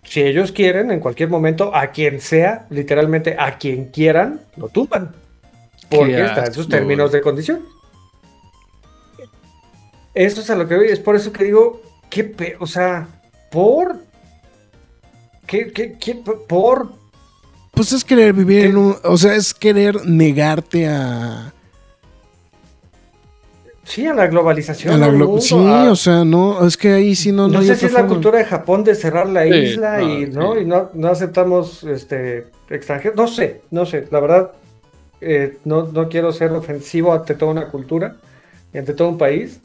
si 0.03 0.21
ellos 0.21 0.51
quieren, 0.51 0.91
en 0.91 0.99
cualquier 0.99 1.29
momento, 1.29 1.75
a 1.75 1.87
quien 1.87 2.21
sea, 2.21 2.67
literalmente 2.69 3.35
a 3.39 3.57
quien 3.57 3.85
quieran, 3.85 4.41
lo 4.57 4.69
tumban. 4.69 5.15
Porque 5.89 6.23
está 6.23 6.45
en 6.45 6.53
sus 6.53 6.69
términos 6.69 7.11
de 7.11 7.21
condición. 7.21 7.65
Eso 10.13 10.41
es 10.41 10.49
a 10.51 10.55
lo 10.55 10.67
que 10.67 10.75
voy. 10.75 10.87
Es 10.89 10.99
por 10.99 11.15
eso 11.15 11.33
que 11.33 11.45
digo, 11.45 11.81
¿qué 12.11 12.23
pe 12.23 12.57
O 12.59 12.67
sea, 12.67 13.07
¿por? 13.51 13.97
¿Qué, 15.47 15.71
qué, 15.73 15.97
qué- 15.99 16.21
por? 16.47 16.93
Pues 17.71 17.91
es 17.91 18.05
querer 18.05 18.33
vivir 18.33 18.61
¿Qué? 18.61 18.67
en 18.67 18.77
un. 18.77 18.95
O 19.03 19.17
sea, 19.17 19.33
es 19.33 19.51
querer 19.53 20.05
negarte 20.05 20.87
a. 20.87 21.54
Sí, 23.85 24.05
a 24.07 24.13
la 24.13 24.27
globalización. 24.27 24.93
a 24.93 24.97
la 24.97 25.05
al 25.05 25.13
glo- 25.15 25.27
mundo, 25.27 25.41
sí, 25.41 25.55
a- 25.55 25.91
o 25.91 25.95
sea, 25.95 26.25
no. 26.25 26.65
Es 26.65 26.75
que 26.75 26.91
ahí 26.93 27.15
sí 27.15 27.31
no. 27.31 27.47
no, 27.47 27.61
sé 27.61 27.75
si 27.75 27.85
es 27.85 27.93
la 27.93 27.99
forma. 27.99 28.13
cultura 28.15 28.39
de 28.39 28.45
Japón 28.45 28.83
de 28.83 28.95
cerrar 28.95 29.29
la 29.29 29.43
Sí, 29.43 29.49
isla 29.53 30.01
y, 30.01 30.25
no, 30.25 30.41
¿no? 30.41 30.53
sí. 30.55 30.59
y 30.61 30.65
no, 30.65 30.89
no 30.95 31.07
aceptamos 31.09 31.83
este, 31.83 32.47
extranjeros. 32.69 33.15
No 33.15 33.27
sé, 33.27 33.61
no 33.71 33.85
sé. 33.85 34.07
La 34.09 34.19
verdad, 34.19 34.51
eh, 35.21 35.57
no, 35.65 35.83
no 35.83 36.09
quiero 36.09 36.31
ser 36.33 36.51
ofensivo 36.51 37.13
ante 37.13 37.35
toda 37.35 37.51
una 37.51 37.67
cultura 37.67 38.15
y 38.73 38.79
ante 38.79 38.93
todo 38.93 39.07
un 39.09 39.17
país. 39.19 39.59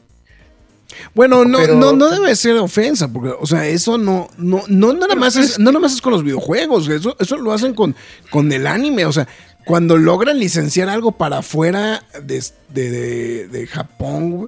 Bueno, 1.15 1.45
no, 1.45 1.57
Pero- 1.59 1.75
no, 1.75 1.93
no 1.93 2.09
debe 2.09 2.35
ser 2.35 2.57
ofensa, 2.57 3.07
porque, 3.07 3.29
o 3.39 3.45
sea, 3.45 3.65
eso 3.65 3.97
no, 3.97 4.27
no, 4.37 4.61
no 4.67 4.91
nada 4.93 5.15
más 5.15 5.37
es, 5.37 5.57
no 5.57 5.71
nada 5.71 5.79
más 5.79 5.93
es 5.93 6.01
con 6.01 6.11
los 6.11 6.21
videojuegos, 6.23 6.89
eso, 6.89 7.15
eso 7.17 7.37
lo 7.37 7.53
hacen 7.53 7.73
con, 7.73 7.95
con 8.29 8.51
el 8.51 8.67
anime, 8.67 9.05
o 9.05 9.11
sea, 9.13 9.25
cuando 9.65 9.97
logran 9.97 10.39
licenciar 10.39 10.89
algo 10.89 11.11
para 11.13 11.39
afuera 11.39 12.03
de, 12.23 12.43
de, 12.69 12.89
de- 12.91 13.47
de 13.47 13.67
Japón, 13.67 14.47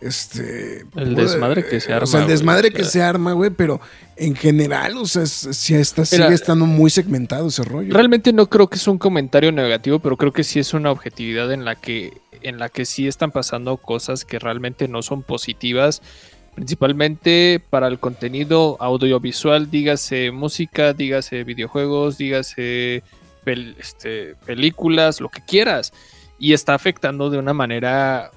este 0.00 0.84
El 0.96 1.14
desmadre 1.14 1.64
que 1.66 1.80
se 1.80 1.92
O 1.92 1.96
arma, 1.96 2.06
sea, 2.06 2.20
el 2.22 2.26
desmadre 2.26 2.70
que 2.72 2.84
se 2.84 3.02
arma, 3.02 3.32
güey, 3.32 3.50
pero 3.50 3.80
en 4.16 4.34
general, 4.36 4.96
o 4.98 5.06
sea, 5.06 5.22
es- 5.22 5.48
sí 5.52 5.74
está, 5.74 6.02
Mira, 6.12 6.24
sigue 6.26 6.34
estando 6.34 6.66
muy 6.66 6.90
segmentado 6.90 7.48
ese 7.48 7.62
rollo. 7.64 7.92
Realmente 7.94 8.32
no 8.32 8.48
creo 8.50 8.68
que 8.68 8.76
es 8.76 8.86
un 8.86 8.98
comentario 8.98 9.50
negativo, 9.52 9.98
pero 10.00 10.16
creo 10.16 10.32
que 10.32 10.44
sí 10.44 10.58
es 10.58 10.74
una 10.74 10.90
objetividad 10.90 11.52
en 11.52 11.64
la 11.64 11.74
que, 11.76 12.12
en 12.42 12.58
la 12.58 12.68
que 12.68 12.84
sí 12.84 13.06
están 13.08 13.30
pasando 13.30 13.76
cosas 13.78 14.24
que 14.26 14.38
realmente 14.38 14.88
no 14.88 15.00
son 15.02 15.22
positivas, 15.22 16.02
principalmente 16.54 17.60
para 17.70 17.88
el 17.88 17.98
contenido 17.98 18.76
audiovisual, 18.80 19.70
dígase 19.70 20.30
música, 20.30 20.92
dígase 20.92 21.44
videojuegos, 21.44 22.16
dígase 22.18 23.02
pel- 23.44 23.74
este, 23.78 24.34
películas, 24.46 25.20
lo 25.20 25.28
que 25.28 25.40
quieras. 25.44 25.92
Y 26.38 26.52
está 26.52 26.74
afectando 26.74 27.30
de 27.30 27.38
una 27.38 27.52
manera 27.54 28.30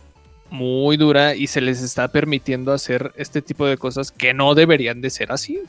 muy 0.49 0.95
dura 0.97 1.35
y 1.35 1.47
se 1.47 1.59
les 1.61 1.81
está 1.81 2.07
permitiendo 2.07 2.71
hacer 2.71 3.11
este 3.17 3.41
tipo 3.41 3.65
de 3.65 3.77
cosas 3.77 4.11
que 4.11 4.33
no 4.33 4.55
deberían 4.55 5.01
de 5.01 5.09
ser 5.09 5.31
así. 5.31 5.59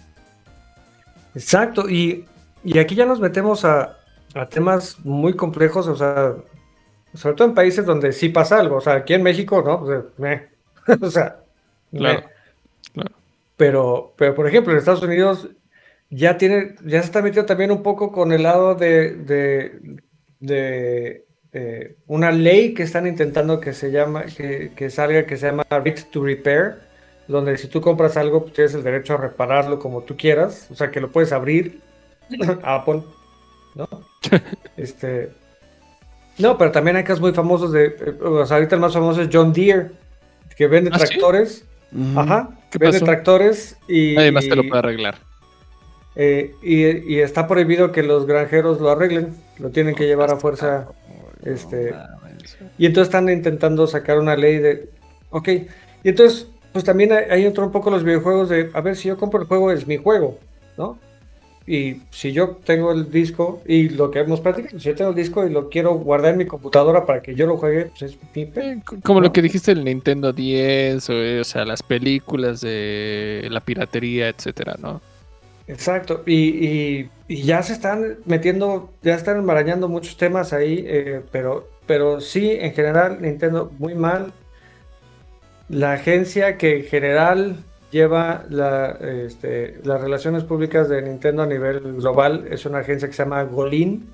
Exacto, 1.34 1.88
y, 1.88 2.24
y 2.64 2.78
aquí 2.78 2.94
ya 2.94 3.06
nos 3.06 3.20
metemos 3.20 3.64
a, 3.64 3.96
a 4.34 4.46
temas 4.48 4.98
muy 5.04 5.34
complejos, 5.34 5.86
o 5.88 5.96
sea, 5.96 6.34
sobre 7.14 7.36
todo 7.36 7.48
en 7.48 7.54
países 7.54 7.86
donde 7.86 8.12
sí 8.12 8.28
pasa 8.28 8.58
algo, 8.58 8.76
o 8.76 8.80
sea, 8.80 8.94
aquí 8.94 9.14
en 9.14 9.22
México, 9.22 9.62
¿no? 9.64 9.84
Meh. 10.18 10.48
o 11.00 11.10
sea, 11.10 11.36
Claro, 11.90 12.22
claro. 12.92 13.10
Pero, 13.56 14.12
pero, 14.16 14.34
por 14.34 14.46
ejemplo, 14.46 14.72
en 14.72 14.78
Estados 14.78 15.02
Unidos 15.02 15.48
ya 16.10 16.38
tiene, 16.38 16.74
ya 16.84 17.00
se 17.00 17.06
está 17.06 17.22
metiendo 17.22 17.46
también 17.46 17.70
un 17.70 17.82
poco 17.82 18.12
con 18.12 18.32
el 18.32 18.42
lado 18.42 18.74
de, 18.74 19.14
de, 19.14 20.00
de, 20.40 21.26
eh, 21.52 21.96
una 22.06 22.30
ley 22.30 22.74
que 22.74 22.82
están 22.82 23.06
intentando 23.06 23.60
que 23.60 23.72
se 23.72 23.90
llama, 23.90 24.24
que, 24.24 24.72
que 24.74 24.90
salga, 24.90 25.26
que 25.26 25.36
se 25.36 25.46
llama 25.46 25.66
Right 25.70 26.10
to 26.10 26.24
Repair, 26.24 26.78
donde 27.26 27.56
si 27.58 27.68
tú 27.68 27.80
compras 27.80 28.16
algo, 28.16 28.42
pues, 28.42 28.54
tienes 28.54 28.74
el 28.74 28.82
derecho 28.82 29.14
a 29.14 29.18
repararlo 29.18 29.78
como 29.78 30.02
tú 30.02 30.16
quieras, 30.16 30.68
o 30.70 30.74
sea, 30.74 30.90
que 30.90 31.00
lo 31.00 31.10
puedes 31.10 31.32
abrir, 31.32 31.80
Apple, 32.62 33.02
¿no? 33.74 33.88
Este, 34.76 35.30
no, 36.38 36.56
pero 36.56 36.70
también 36.70 36.96
hay 36.96 37.02
casos 37.02 37.20
muy 37.20 37.32
famosos 37.32 37.72
de, 37.72 37.86
eh, 37.86 38.14
o 38.22 38.46
sea, 38.46 38.58
ahorita 38.58 38.76
el 38.76 38.80
más 38.80 38.92
famoso 38.92 39.20
es 39.20 39.28
John 39.32 39.52
Deere, 39.52 39.90
que 40.56 40.68
vende 40.68 40.90
¿Ah, 40.92 40.98
tractores, 40.98 41.64
ajá, 42.16 42.50
¿Qué 42.70 42.78
vende 42.78 43.00
pasó? 43.00 43.04
tractores 43.04 43.76
y, 43.88 44.14
Nadie 44.14 44.32
más 44.32 44.48
te 44.48 44.54
lo 44.54 44.62
puede 44.62 44.78
arreglar. 44.78 45.27
Eh, 46.18 46.52
y, 46.62 47.14
y 47.14 47.20
está 47.20 47.46
prohibido 47.46 47.92
que 47.92 48.02
los 48.02 48.26
granjeros 48.26 48.80
lo 48.80 48.90
arreglen, 48.90 49.34
lo 49.58 49.70
tienen 49.70 49.94
que 49.94 50.04
llevar 50.06 50.32
a 50.32 50.36
fuerza. 50.36 50.88
Este, 51.44 51.94
y 52.76 52.86
entonces 52.86 53.08
están 53.08 53.28
intentando 53.28 53.86
sacar 53.86 54.18
una 54.18 54.36
ley 54.36 54.58
de, 54.58 54.88
ok, 55.30 55.48
y 55.48 56.08
entonces, 56.08 56.48
pues 56.72 56.84
también 56.84 57.12
hay, 57.12 57.24
hay 57.30 57.46
otro 57.46 57.64
un 57.64 57.72
poco 57.72 57.90
los 57.90 58.02
videojuegos 58.02 58.48
de, 58.48 58.68
a 58.74 58.80
ver, 58.80 58.96
si 58.96 59.06
yo 59.08 59.16
compro 59.16 59.40
el 59.40 59.46
juego 59.46 59.70
es 59.70 59.86
mi 59.86 59.96
juego, 59.96 60.38
¿no? 60.76 60.98
Y 61.68 62.00
si 62.10 62.32
yo 62.32 62.56
tengo 62.64 62.92
el 62.92 63.10
disco 63.12 63.62
y 63.66 63.90
lo 63.90 64.10
que 64.10 64.20
hemos 64.20 64.40
platicado, 64.40 64.78
si 64.80 64.86
yo 64.88 64.94
tengo 64.96 65.10
el 65.10 65.16
disco 65.16 65.46
y 65.46 65.50
lo 65.50 65.68
quiero 65.68 65.94
guardar 65.94 66.32
en 66.32 66.38
mi 66.38 66.46
computadora 66.46 67.04
para 67.04 67.20
que 67.22 67.34
yo 67.34 67.46
lo 67.46 67.58
juegue, 67.58 67.90
pues 67.96 68.02
es 68.12 68.18
mi 68.34 68.42
Eh, 68.56 68.80
Como 69.04 69.20
¿no? 69.20 69.26
lo 69.26 69.32
que 69.32 69.42
dijiste 69.42 69.74
del 69.74 69.84
Nintendo 69.84 70.32
10, 70.32 71.10
o, 71.10 71.12
eh, 71.12 71.40
o 71.40 71.44
sea, 71.44 71.64
las 71.66 71.82
películas 71.82 72.62
de 72.62 73.46
la 73.50 73.60
piratería, 73.60 74.30
etcétera, 74.30 74.76
¿no? 74.80 75.00
Exacto, 75.68 76.22
y, 76.26 76.34
y- 76.66 77.10
y 77.28 77.42
ya 77.42 77.62
se 77.62 77.74
están 77.74 78.16
metiendo, 78.24 78.90
ya 79.02 79.14
están 79.14 79.36
enmarañando 79.36 79.86
muchos 79.88 80.16
temas 80.16 80.52
ahí, 80.54 80.82
eh, 80.86 81.20
pero, 81.30 81.68
pero 81.86 82.20
sí, 82.22 82.50
en 82.52 82.72
general, 82.72 83.18
Nintendo 83.20 83.70
muy 83.78 83.94
mal. 83.94 84.32
La 85.68 85.92
agencia 85.92 86.56
que 86.56 86.78
en 86.78 86.84
general 86.84 87.56
lleva 87.90 88.44
la, 88.48 88.92
este, 89.26 89.76
las 89.84 90.00
relaciones 90.00 90.44
públicas 90.44 90.88
de 90.88 91.02
Nintendo 91.02 91.42
a 91.42 91.46
nivel 91.46 91.80
global 91.96 92.46
es 92.50 92.64
una 92.64 92.78
agencia 92.78 93.06
que 93.08 93.14
se 93.14 93.22
llama 93.22 93.42
Golin. 93.44 94.08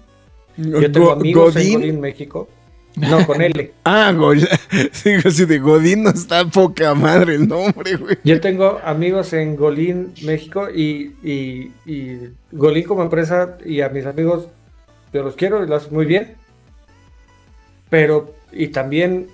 Yo 0.56 0.90
tengo 0.90 1.06
Go- 1.06 1.12
amigos 1.12 1.54
en. 1.56 1.72
Golin, 1.74 2.00
México. 2.00 2.48
No, 2.96 3.26
con 3.26 3.42
L. 3.42 3.72
Ah, 3.84 4.12
Gol. 4.12 4.40
Sí, 4.92 5.10
así 5.24 5.44
de 5.44 5.58
Godín 5.58 6.04
no 6.04 6.10
está 6.10 6.44
poca 6.46 6.94
madre 6.94 7.34
el 7.34 7.48
nombre, 7.48 7.96
güey. 7.96 8.18
Yo 8.24 8.40
tengo 8.40 8.80
amigos 8.84 9.32
en 9.32 9.56
Golín, 9.56 10.14
México, 10.22 10.68
y, 10.70 11.14
y, 11.22 11.72
y 11.86 12.30
Golín 12.52 12.84
como 12.84 13.02
empresa, 13.02 13.58
y 13.64 13.80
a 13.80 13.88
mis 13.88 14.06
amigos, 14.06 14.48
yo 15.12 15.22
los 15.22 15.34
quiero 15.36 15.64
y 15.64 15.68
lo 15.68 15.76
hacen 15.76 15.92
muy 15.92 16.06
bien. 16.06 16.36
Pero, 17.90 18.34
y 18.52 18.68
también 18.68 19.28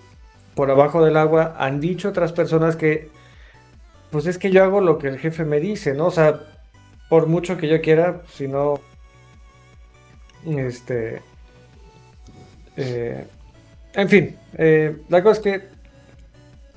por 0.54 0.70
abajo 0.70 1.02
del 1.02 1.16
agua, 1.16 1.54
han 1.58 1.80
dicho 1.80 2.08
otras 2.11 2.32
personas 2.32 2.76
que, 2.76 3.08
pues 4.11 4.26
es 4.26 4.36
que 4.36 4.50
yo 4.50 4.62
hago 4.62 4.80
lo 4.80 4.98
que 4.98 5.08
el 5.08 5.18
jefe 5.18 5.44
me 5.44 5.61
dice, 5.61 5.94
¿no? 5.94 6.06
O 6.06 6.11
sea, 6.11 6.40
por 7.08 7.26
mucho 7.26 7.56
que 7.56 7.68
yo 7.68 7.80
quiera, 7.80 8.22
si 8.30 8.48
no, 8.48 8.80
este, 10.44 11.22
eh, 12.76 13.26
en 13.95 14.09
fin, 14.09 14.36
eh, 14.57 14.97
la 15.09 15.22
cosa 15.22 15.41
es 15.41 15.41
que 15.41 15.68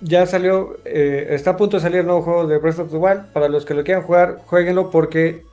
ya 0.01 0.25
salió, 0.25 0.77
eh, 0.85 1.27
está 1.29 1.51
a 1.51 1.57
punto 1.57 1.77
de 1.77 1.83
salir 1.83 1.99
el 1.99 2.05
nuevo 2.07 2.21
juego 2.23 2.47
de 2.47 2.57
Breath 2.57 2.79
of 2.79 2.91
the 2.91 2.97
Wild. 2.97 3.25
Para 3.33 3.47
los 3.47 3.65
que 3.65 3.73
lo 3.73 3.83
quieran 3.83 4.03
jugar, 4.03 4.39
jueguenlo 4.45 4.89
porque 4.91 5.43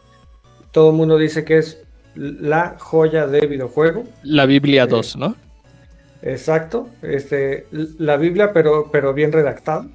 todo 0.73 0.91
el 0.91 0.97
mundo 0.97 1.17
dice 1.19 1.45
que 1.45 1.59
es 1.59 1.83
la 2.17 2.77
joya 2.79 3.27
de 3.27 3.47
videojuego. 3.47 4.05
La 4.25 4.47
Biblia 4.47 4.85
Eh, 4.85 4.89
2, 4.89 5.17
¿no? 5.17 5.37
Exacto, 6.23 6.89
este, 7.03 7.67
la 7.71 8.17
Biblia, 8.17 8.53
pero, 8.53 8.91
pero 8.91 9.15
bien 9.15 9.33
redactada. 9.33 9.87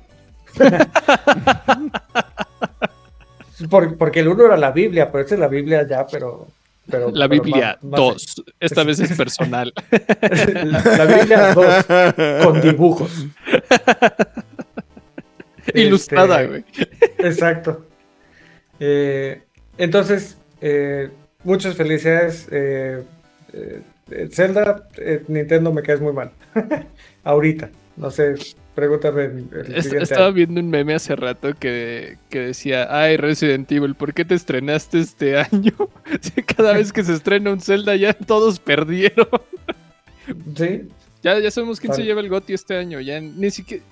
Por- 3.69 3.97
porque 3.97 4.19
el 4.21 4.27
uno 4.27 4.45
era 4.45 4.57
la 4.57 4.71
Biblia, 4.71 5.11
pero 5.11 5.23
esta 5.23 5.35
es 5.35 5.39
la 5.39 5.47
Biblia 5.47 5.87
ya, 5.87 6.05
pero. 6.07 6.47
Pero 6.89 7.11
La 7.11 7.27
Biblia 7.27 7.77
más- 7.81 7.91
más- 7.91 7.99
2. 7.99 8.43
Esta 8.59 8.83
vez 8.83 8.99
es 8.99 9.15
personal. 9.17 9.73
la, 9.91 10.83
la 10.97 11.05
Biblia 11.05 11.53
2 11.53 12.45
con 12.45 12.61
dibujos. 12.61 13.25
Ilustrada, 15.73 16.43
Este. 16.43 16.63
Exacto. 17.19 17.85
Eh, 18.79 19.41
entonces, 19.77 20.37
eh, 20.61 21.09
muchas 21.43 21.75
felicidades. 21.75 22.47
eh, 22.51 23.03
eh, 23.53 23.81
Zelda, 24.31 24.87
Nintendo 25.27 25.73
me 25.73 25.81
caes 25.81 25.99
muy 26.01 26.13
mal. 26.13 26.31
Ahorita, 27.23 27.69
no 27.97 28.11
sé, 28.11 28.35
pregúntame 28.75 29.23
el, 29.23 29.49
el 29.53 29.75
Estaba 30.01 30.25
año. 30.27 30.33
viendo 30.33 30.59
un 30.59 30.69
meme 30.69 30.95
hace 30.95 31.15
rato 31.15 31.53
que, 31.57 32.17
que 32.29 32.39
decía, 32.39 32.87
ay 32.89 33.17
Resident 33.17 33.71
Evil, 33.71 33.95
¿por 33.95 34.13
qué 34.13 34.25
te 34.25 34.35
estrenaste 34.35 34.99
este 34.99 35.37
año? 35.37 35.73
Cada 36.57 36.73
vez 36.73 36.91
que 36.91 37.03
se 37.03 37.13
estrena 37.13 37.51
un 37.51 37.61
Zelda 37.61 37.95
ya 37.95 38.13
todos 38.13 38.59
perdieron. 38.59 39.27
Sí, 40.57 40.89
Ya, 41.21 41.37
ya 41.37 41.51
sabemos 41.51 41.79
quién 41.79 41.93
se 41.93 42.03
lleva 42.03 42.19
el 42.19 42.29
GOTY 42.29 42.55
este 42.55 42.75
año. 42.75 42.99
Ya 42.99 43.19
ni 43.21 43.51
siquiera... 43.51 43.83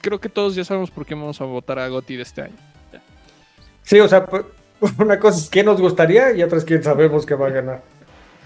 Creo 0.00 0.18
que 0.18 0.30
todos 0.30 0.54
ya 0.54 0.64
sabemos 0.64 0.90
por 0.90 1.04
qué 1.04 1.14
vamos 1.14 1.38
a 1.42 1.44
votar 1.44 1.78
a 1.78 1.86
GOTY 1.88 2.16
de 2.16 2.22
este 2.22 2.40
año. 2.40 2.56
sí, 3.82 4.00
o 4.00 4.08
sea, 4.08 4.26
una 4.98 5.18
cosa 5.20 5.38
es 5.38 5.50
quién 5.50 5.66
nos 5.66 5.78
gustaría 5.78 6.32
y 6.34 6.42
otra 6.42 6.56
es 6.56 6.64
quién 6.64 6.82
sabemos 6.82 7.26
que 7.26 7.34
va 7.34 7.48
a 7.48 7.50
ganar. 7.50 7.82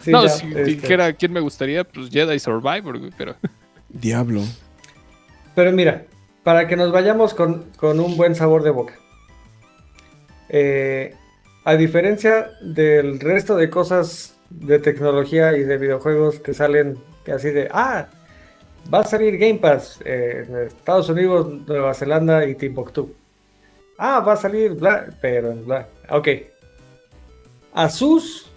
Sí, 0.01 0.11
no, 0.11 0.25
ya, 0.25 0.29
si 0.29 0.49
este, 0.49 0.65
dijera 0.65 1.13
quién 1.13 1.33
me 1.33 1.39
gustaría, 1.39 1.85
pues 1.85 2.11
Jedi 2.11 2.41
Survivor, 2.41 2.99
güey, 2.99 3.13
pero... 3.17 3.37
Diablo. 3.89 4.43
Pero 5.55 5.73
mira, 5.73 6.05
para 6.43 6.67
que 6.67 6.77
nos 6.77 6.93
vayamos 6.93 7.35
con, 7.35 7.71
con 7.77 8.01
un 8.01 8.17
buen 8.17 8.35
sabor 8.35 8.63
de 8.63 8.71
boca. 8.71 8.95
Eh, 10.49 11.15
a 11.65 11.75
diferencia 11.75 12.51
del 12.61 13.21
resto 13.21 13.57
de 13.57 13.71
cosas 13.71 14.37
de 14.49 14.79
tecnología 14.79 15.57
y 15.57 15.63
de 15.63 15.77
videojuegos 15.77 16.41
que 16.41 16.55
salen 16.55 16.99
así 17.33 17.51
de, 17.51 17.69
ah, 17.71 18.09
va 18.93 19.01
a 19.01 19.05
salir 19.05 19.39
Game 19.39 19.59
Pass 19.59 20.01
eh, 20.05 20.47
en 20.49 20.57
Estados 20.57 21.09
Unidos, 21.09 21.49
Nueva 21.67 21.95
Zelanda 21.95 22.45
y 22.47 22.55
Timbuktu. 22.55 23.15
Ah, 23.99 24.21
va 24.21 24.33
a 24.33 24.37
salir, 24.37 24.73
bla, 24.73 25.07
pero 25.21 25.55
bla. 25.55 25.87
Ok. 26.09 26.29
Asus 27.75 28.51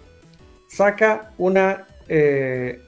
saca 0.68 1.30
una... 1.38 1.86
eh, 2.08 2.80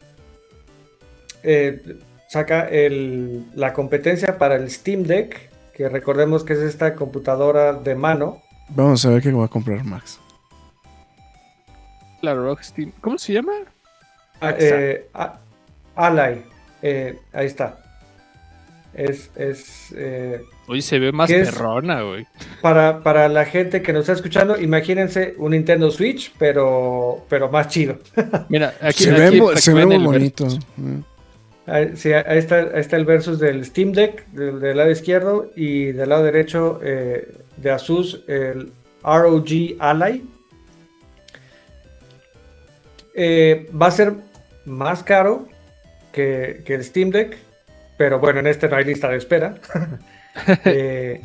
eh, 1.42 1.80
saca 2.28 2.68
el- 2.68 3.44
la 3.54 3.72
competencia 3.72 4.38
para 4.38 4.56
el 4.56 4.70
Steam 4.70 5.02
Deck, 5.04 5.50
que 5.72 5.88
recordemos 5.88 6.44
que 6.44 6.54
es 6.54 6.60
esta 6.60 6.94
computadora 6.94 7.72
de 7.74 7.94
mano. 7.94 8.42
Vamos 8.70 9.04
a 9.04 9.10
ver 9.10 9.22
qué 9.22 9.30
va 9.32 9.44
a 9.44 9.48
comprar 9.48 9.84
Max. 9.84 10.18
La 12.22 12.34
Rockstein... 12.34 12.92
¿Cómo 13.00 13.18
se 13.18 13.32
llama? 13.34 13.52
eh, 14.42 15.08
a- 15.14 15.38
Ally. 15.94 16.42
Eh, 16.82 17.18
ahí 17.32 17.46
está. 17.46 17.78
Es, 18.92 19.30
es 19.36 19.92
eh, 19.96 20.40
Hoy 20.68 20.80
se 20.80 20.98
ve 20.98 21.12
más 21.12 21.30
perrona, 21.30 22.00
güey. 22.02 22.26
para, 22.62 23.02
para 23.02 23.28
la 23.28 23.44
gente 23.44 23.82
que 23.82 23.92
nos 23.92 24.00
está 24.00 24.14
escuchando, 24.14 24.58
imagínense 24.58 25.34
un 25.36 25.50
Nintendo 25.52 25.90
Switch, 25.90 26.32
pero, 26.38 27.24
pero 27.28 27.50
más 27.50 27.68
chido. 27.68 27.98
Mira, 28.48 28.74
aquí, 28.80 29.04
se 29.04 29.10
aquí 29.26 29.38
ve, 29.38 29.56
se 29.58 29.74
ve 29.74 29.84
muy 29.86 29.98
bonito. 29.98 30.48
Ahí, 31.66 31.96
sí, 31.96 32.12
ahí 32.12 32.38
está, 32.38 32.58
ahí 32.58 32.80
está 32.80 32.96
el 32.96 33.04
versus 33.04 33.38
del 33.38 33.64
Steam 33.64 33.92
Deck 33.92 34.26
del, 34.28 34.60
del 34.60 34.76
lado 34.76 34.90
izquierdo 34.90 35.50
y 35.56 35.92
del 35.92 36.08
lado 36.08 36.22
derecho 36.22 36.80
eh, 36.82 37.34
de 37.56 37.70
Asus 37.70 38.22
el 38.28 38.72
ROG 39.02 39.76
Ally. 39.78 40.24
Eh, 43.14 43.70
va 43.80 43.86
a 43.86 43.90
ser 43.90 44.14
más 44.66 45.02
caro 45.02 45.48
que, 46.12 46.62
que 46.64 46.74
el 46.74 46.84
Steam 46.84 47.10
Deck, 47.10 47.36
pero 47.96 48.18
bueno, 48.18 48.40
en 48.40 48.46
este 48.46 48.68
no 48.68 48.76
hay 48.76 48.84
lista 48.84 49.08
de 49.08 49.16
espera. 49.16 49.56
Eh, 50.66 51.22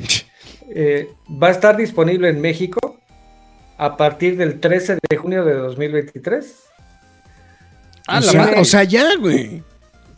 eh, 0.74 1.10
va 1.30 1.48
a 1.48 1.52
estar 1.52 1.76
disponible 1.76 2.30
en 2.30 2.40
México 2.40 2.98
a 3.78 3.98
partir 3.98 4.38
del 4.38 4.62
13 4.62 5.00
de 5.10 5.18
junio 5.18 5.44
de 5.44 5.54
2023. 5.54 6.64
Ah, 8.08 8.20
o, 8.20 8.22
la 8.22 8.32
sea, 8.32 8.42
madre. 8.42 8.60
o 8.62 8.64
sea, 8.64 8.84
ya, 8.86 9.18
güey. 9.20 9.64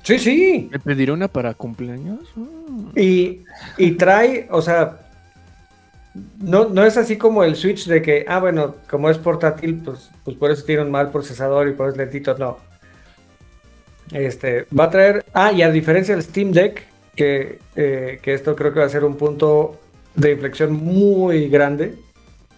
Sí, 0.04 0.20
sí. 0.20 0.70
¿Me 0.72 0.80
pediré 0.80 1.12
una 1.12 1.28
para 1.28 1.54
cumpleaños? 1.54 2.20
Mm. 2.36 2.90
Y, 2.98 3.42
y 3.78 3.92
trae, 3.92 4.48
o 4.52 4.62
sea, 4.62 5.00
no, 6.40 6.70
no 6.70 6.86
es 6.86 6.98
así 6.98 7.18
como 7.18 7.44
el 7.44 7.56
Switch 7.56 7.88
de 7.88 8.02
que, 8.02 8.26
ah, 8.28 8.40
bueno, 8.40 8.76
como 8.90 9.10
es 9.10 9.18
portátil, 9.18 9.82
pues, 9.84 10.12
pues 10.24 10.38
por 10.38 10.52
eso 10.52 10.64
tiene 10.66 10.84
un 10.84 10.92
mal 10.92 11.10
procesador 11.10 11.68
y 11.70 11.72
por 11.72 11.88
eso 11.88 11.94
es 11.94 11.98
lentito, 11.98 12.38
no. 12.38 12.58
Este, 14.12 14.68
va 14.78 14.86
a 14.86 14.90
traer, 14.90 15.26
ah, 15.34 15.52
y 15.54 15.62
a 15.62 15.72
diferencia 15.72 16.14
del 16.14 16.24
Steam 16.24 16.52
Deck, 16.52 16.86
que, 17.16 17.60
eh, 17.76 18.20
que 18.22 18.34
esto 18.34 18.56
creo 18.56 18.74
que 18.74 18.80
va 18.80 18.86
a 18.86 18.90
ser 18.90 19.06
un 19.06 19.16
punto 19.16 19.80
de 20.16 20.34
inflexión 20.34 20.74
muy 20.74 21.48
grande, 21.48 21.96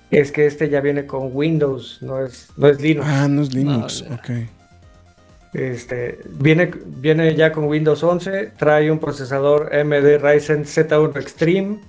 es 0.10 0.32
que 0.32 0.46
este 0.48 0.70
ya 0.70 0.82
viene 0.82 1.06
con 1.06 1.30
Windows, 1.32 2.00
no 2.02 2.24
es, 2.24 2.50
no 2.58 2.68
es 2.68 2.82
Linux. 2.82 3.08
Ah, 3.08 3.28
no 3.28 3.42
es 3.44 3.54
Linux. 3.54 4.04
No, 4.10 4.16
ok. 4.16 4.30
Este, 5.56 6.20
viene, 6.26 6.72
viene 6.86 7.34
ya 7.36 7.52
con 7.52 7.64
Windows 7.66 8.04
11, 8.04 8.52
trae 8.58 8.92
un 8.92 9.00
procesador 9.00 9.74
AMD 9.74 10.18
Ryzen 10.22 10.66
Z1 10.66 11.18
Extreme. 11.18 11.80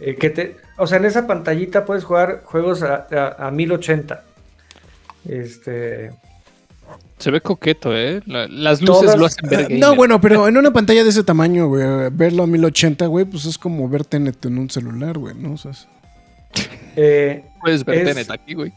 eh, 0.00 0.14
que 0.16 0.30
te, 0.30 0.56
o 0.78 0.86
sea, 0.86 0.98
en 0.98 1.04
esa 1.06 1.26
pantallita 1.26 1.84
puedes 1.84 2.04
jugar 2.04 2.42
juegos 2.44 2.82
a, 2.82 3.06
a- 3.10 3.46
a 3.48 3.50
1080. 3.50 4.22
Este, 5.28 6.10
Se 7.18 7.30
ve 7.30 7.40
coqueto, 7.40 7.96
¿eh? 7.96 8.22
La- 8.26 8.46
las 8.46 8.80
luces 8.80 9.02
Todas- 9.02 9.18
lo 9.18 9.26
hacen 9.26 9.48
ver 9.48 9.58
Ah, 9.58 9.62
gamer. 9.62 9.78
No, 9.78 9.94
bueno, 9.96 10.20
pero 10.20 10.46
en 10.48 10.56
una 10.56 10.70
pantalla 10.72 11.02
de 11.02 11.10
ese 11.10 11.24
tamaño, 11.24 11.66
güey, 11.68 11.84
verlo 12.12 12.42
a 12.44 12.46
1080, 12.46 13.06
güey, 13.06 13.24
pues 13.24 13.44
es 13.46 13.58
como 13.58 13.88
ver 13.88 14.04
Tenet 14.04 14.44
en 14.46 14.58
un 14.58 14.70
celular, 14.70 15.18
güey, 15.18 15.34
¿no? 15.34 15.52
O 15.54 15.56
sea, 15.56 15.70
es- 15.72 15.88
eh, 16.96 17.44
Puedes 17.62 17.84
ver 17.84 17.98
es- 17.98 18.04
Tenet 18.14 18.30
aquí, 18.30 18.54
güey. 18.54 18.72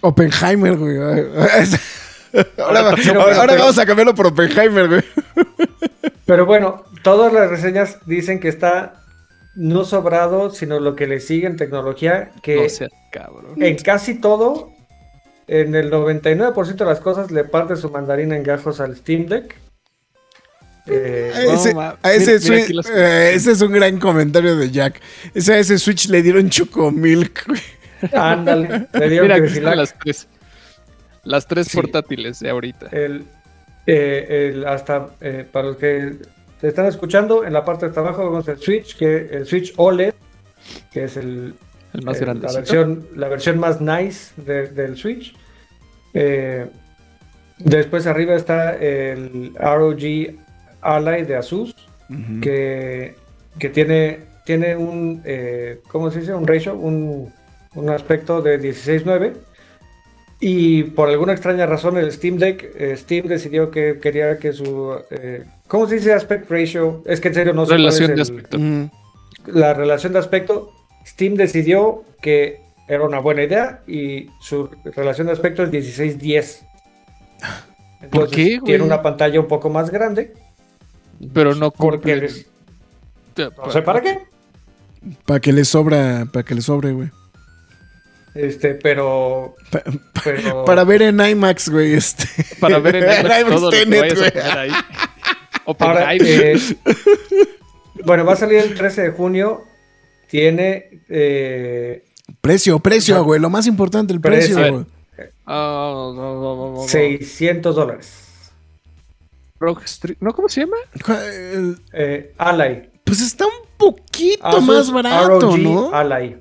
Oppenheimer, 0.00 0.76
güey. 0.76 0.96
Ahora, 2.58 2.82
va- 2.82 2.94
Pero- 2.96 3.20
ahora- 3.20 3.36
ahora 3.36 3.52
pero- 3.52 3.60
vamos 3.62 3.78
a 3.78 3.86
cambiarlo 3.86 4.14
por 4.14 4.26
Oppenheimer, 4.26 4.88
güey. 4.88 5.02
pero 6.26 6.46
bueno, 6.46 6.84
todas 7.02 7.32
las 7.32 7.48
reseñas 7.50 7.98
dicen 8.06 8.40
que 8.40 8.48
está 8.48 8.94
no 9.54 9.84
sobrado, 9.84 10.50
sino 10.50 10.80
lo 10.80 10.96
que 10.96 11.06
le 11.06 11.20
sigue 11.20 11.46
en 11.46 11.56
tecnología, 11.56 12.32
que 12.42 12.56
No 12.62 12.68
seas 12.68 12.90
cabrón. 13.12 13.54
en 13.62 13.76
casi 13.76 14.14
todo, 14.20 14.70
en 15.46 15.74
el 15.74 15.90
99% 15.90 16.84
de 16.84 16.90
las 16.90 17.00
cosas, 17.00 17.30
le 17.30 17.44
parte 17.44 17.76
su 17.76 17.90
mandarina 17.90 18.36
en 18.36 18.42
gajos 18.42 18.80
al 18.80 18.96
Steam 18.96 19.26
Deck. 19.26 19.56
Eh, 20.86 21.32
A 21.34 21.54
ese, 21.54 21.74
a 22.02 22.12
ese 22.12 22.32
mira- 22.32 22.38
mira 22.38 22.40
Switch- 22.40 22.64
aquí 22.64 22.72
los- 22.74 22.90
eh, 22.90 23.34
ese 23.34 23.52
es 23.52 23.60
un 23.62 23.72
gran 23.72 23.98
comentario 23.98 24.54
de 24.56 24.70
Jack. 24.70 25.00
Ese, 25.34 25.54
a 25.54 25.58
ese 25.58 25.78
Switch 25.78 26.08
le 26.08 26.20
dieron 26.22 26.50
chocomilk, 26.50 27.46
güey. 27.46 27.60
ándale, 28.12 28.86
le 28.92 29.08
dieron 29.08 29.28
Mira, 29.28 29.52
que 29.52 29.60
las 29.76 29.94
tres. 29.98 30.26
Las 31.24 31.46
tres 31.46 31.68
Sí. 31.68 31.76
portátiles 31.76 32.40
de 32.40 32.50
ahorita. 32.50 32.88
El, 32.92 33.24
eh, 33.86 34.50
el- 34.54 34.66
hasta 34.66 35.08
eh, 35.20 35.46
para 35.50 35.68
los 35.68 35.76
que 35.76 36.12
se 36.60 36.68
están 36.68 36.86
escuchando, 36.86 37.44
en 37.44 37.52
la 37.52 37.64
parte 37.64 37.88
de 37.88 37.98
abajo 38.00 38.24
vemos 38.24 38.46
el 38.48 38.58
Switch, 38.58 38.96
que 38.96 39.28
el 39.32 39.46
Switch 39.46 39.72
OLED, 39.76 40.14
que 40.92 41.04
es 41.04 41.16
el, 41.16 41.54
El 41.92 42.02
más 42.02 42.20
grande. 42.20 42.46
la 42.46 42.52
versión, 42.52 43.06
la 43.16 43.28
versión 43.28 43.58
más 43.58 43.80
nice 43.80 44.32
de- 44.40 44.68
del 44.68 44.96
Switch. 44.96 45.34
Eh, 46.14 46.66
después 47.58 48.06
arriba 48.06 48.34
está 48.34 48.74
el 48.76 49.52
ROG 49.58 50.36
Ally 50.80 51.22
de 51.24 51.36
Asus, 51.36 51.74
que, 52.42 53.14
que 53.58 53.68
tiene, 53.70 54.20
tiene 54.44 54.76
un, 54.76 55.22
eh, 55.24 55.80
¿cómo 55.88 56.10
se 56.10 56.20
dice? 56.20 56.34
Un 56.34 56.46
ratio, 56.46 56.74
un, 56.76 57.32
un 57.74 57.90
aspecto 57.90 58.40
de 58.42 58.58
16.9. 58.60 59.32
Y 60.46 60.82
por 60.82 61.08
alguna 61.08 61.32
extraña 61.32 61.64
razón 61.64 61.96
el 61.96 62.12
Steam 62.12 62.36
Deck, 62.36 62.70
eh, 62.76 62.94
Steam 62.98 63.28
decidió 63.28 63.70
que 63.70 63.98
quería 63.98 64.38
que 64.38 64.52
su, 64.52 64.94
eh, 65.10 65.44
¿cómo 65.68 65.88
se 65.88 65.94
dice 65.94 66.12
aspect 66.12 66.50
ratio? 66.50 67.02
Es 67.06 67.18
que 67.18 67.28
en 67.28 67.34
serio 67.34 67.54
no 67.54 67.64
sé 67.64 67.72
Relación 67.72 68.08
de 68.08 68.14
el- 68.14 68.20
aspecto. 68.20 68.58
La 69.46 69.72
relación 69.72 70.12
de 70.12 70.18
aspecto, 70.18 70.70
Steam 71.06 71.36
decidió 71.36 72.04
que 72.20 72.60
era 72.88 73.04
una 73.04 73.20
buena 73.20 73.42
idea 73.42 73.80
y 73.86 74.28
su 74.42 74.68
relación 74.84 75.28
de 75.28 75.32
aspecto 75.32 75.62
es 75.62 75.70
16-10. 75.70 76.66
¿Por 77.40 78.04
Entonces, 78.04 78.36
qué, 78.36 78.58
güey? 78.58 78.64
Tiene 78.66 78.84
una 78.84 79.00
pantalla 79.00 79.40
un 79.40 79.48
poco 79.48 79.70
más 79.70 79.88
grande. 79.88 80.34
Pero 81.32 81.54
no 81.54 81.70
Porque 81.70 82.16
les- 82.16 82.46
no 83.38 83.70
sé 83.70 83.80
para 83.80 84.02
qué. 84.02 84.18
Para 85.24 85.40
que 85.40 85.54
le 85.54 85.64
sobra, 85.64 86.26
para 86.30 86.42
que 86.44 86.54
le 86.54 86.60
sobre, 86.60 86.92
güey. 86.92 87.08
Este, 88.34 88.74
pero. 88.74 89.54
Pa- 89.70 89.82
pero 90.24 90.64
Para 90.66 90.84
ver 90.84 91.02
en 91.02 91.20
IMAX, 91.20 91.68
güey, 91.68 91.94
este. 91.94 92.24
Para 92.60 92.78
ver 92.80 92.96
en 92.96 93.02
IMAX 93.04 93.24
IMAX 93.40 93.48
todo 93.54 93.60
lo 93.66 93.70
que 93.70 93.78
Tenet, 93.84 94.00
vayas 94.00 94.18
a 94.18 94.20
güey. 94.20 94.32
poner 94.32 94.58
ahí. 94.58 94.70
Ahora, 95.78 96.14
eh, 96.16 96.58
bueno, 98.04 98.24
va 98.26 98.34
a 98.34 98.36
salir 98.36 98.58
el 98.58 98.74
13 98.74 99.02
de 99.02 99.10
junio. 99.10 99.62
Tiene. 100.28 101.00
eh, 101.08 102.04
Precio, 102.40 102.78
precio, 102.80 103.22
güey. 103.24 103.40
Lo 103.40 103.48
más 103.50 103.66
importante, 103.66 104.12
el 104.12 104.20
precio, 104.20 104.56
Precio. 104.56 104.72
güey. 104.72 104.86
Ah, 105.46 105.90
no, 105.94 106.12
no, 106.14 106.34
no, 106.34 106.56
no, 106.56 106.72
no. 106.82 106.88
600 106.88 107.76
dólares. 107.76 108.12
Rock 109.60 109.84
Street- 109.84 110.16
¿No? 110.20 110.34
¿Cómo 110.34 110.48
se 110.48 110.60
llama? 110.62 110.76
Eh, 111.92 112.32
Ally. 112.36 112.90
Pues 113.04 113.20
está 113.20 113.46
un 113.46 113.52
poquito 113.78 114.44
Asus 114.46 114.64
más 114.64 114.90
barato, 114.90 115.40
ROG 115.40 115.58
¿no? 115.58 115.94
Ally. 115.94 116.36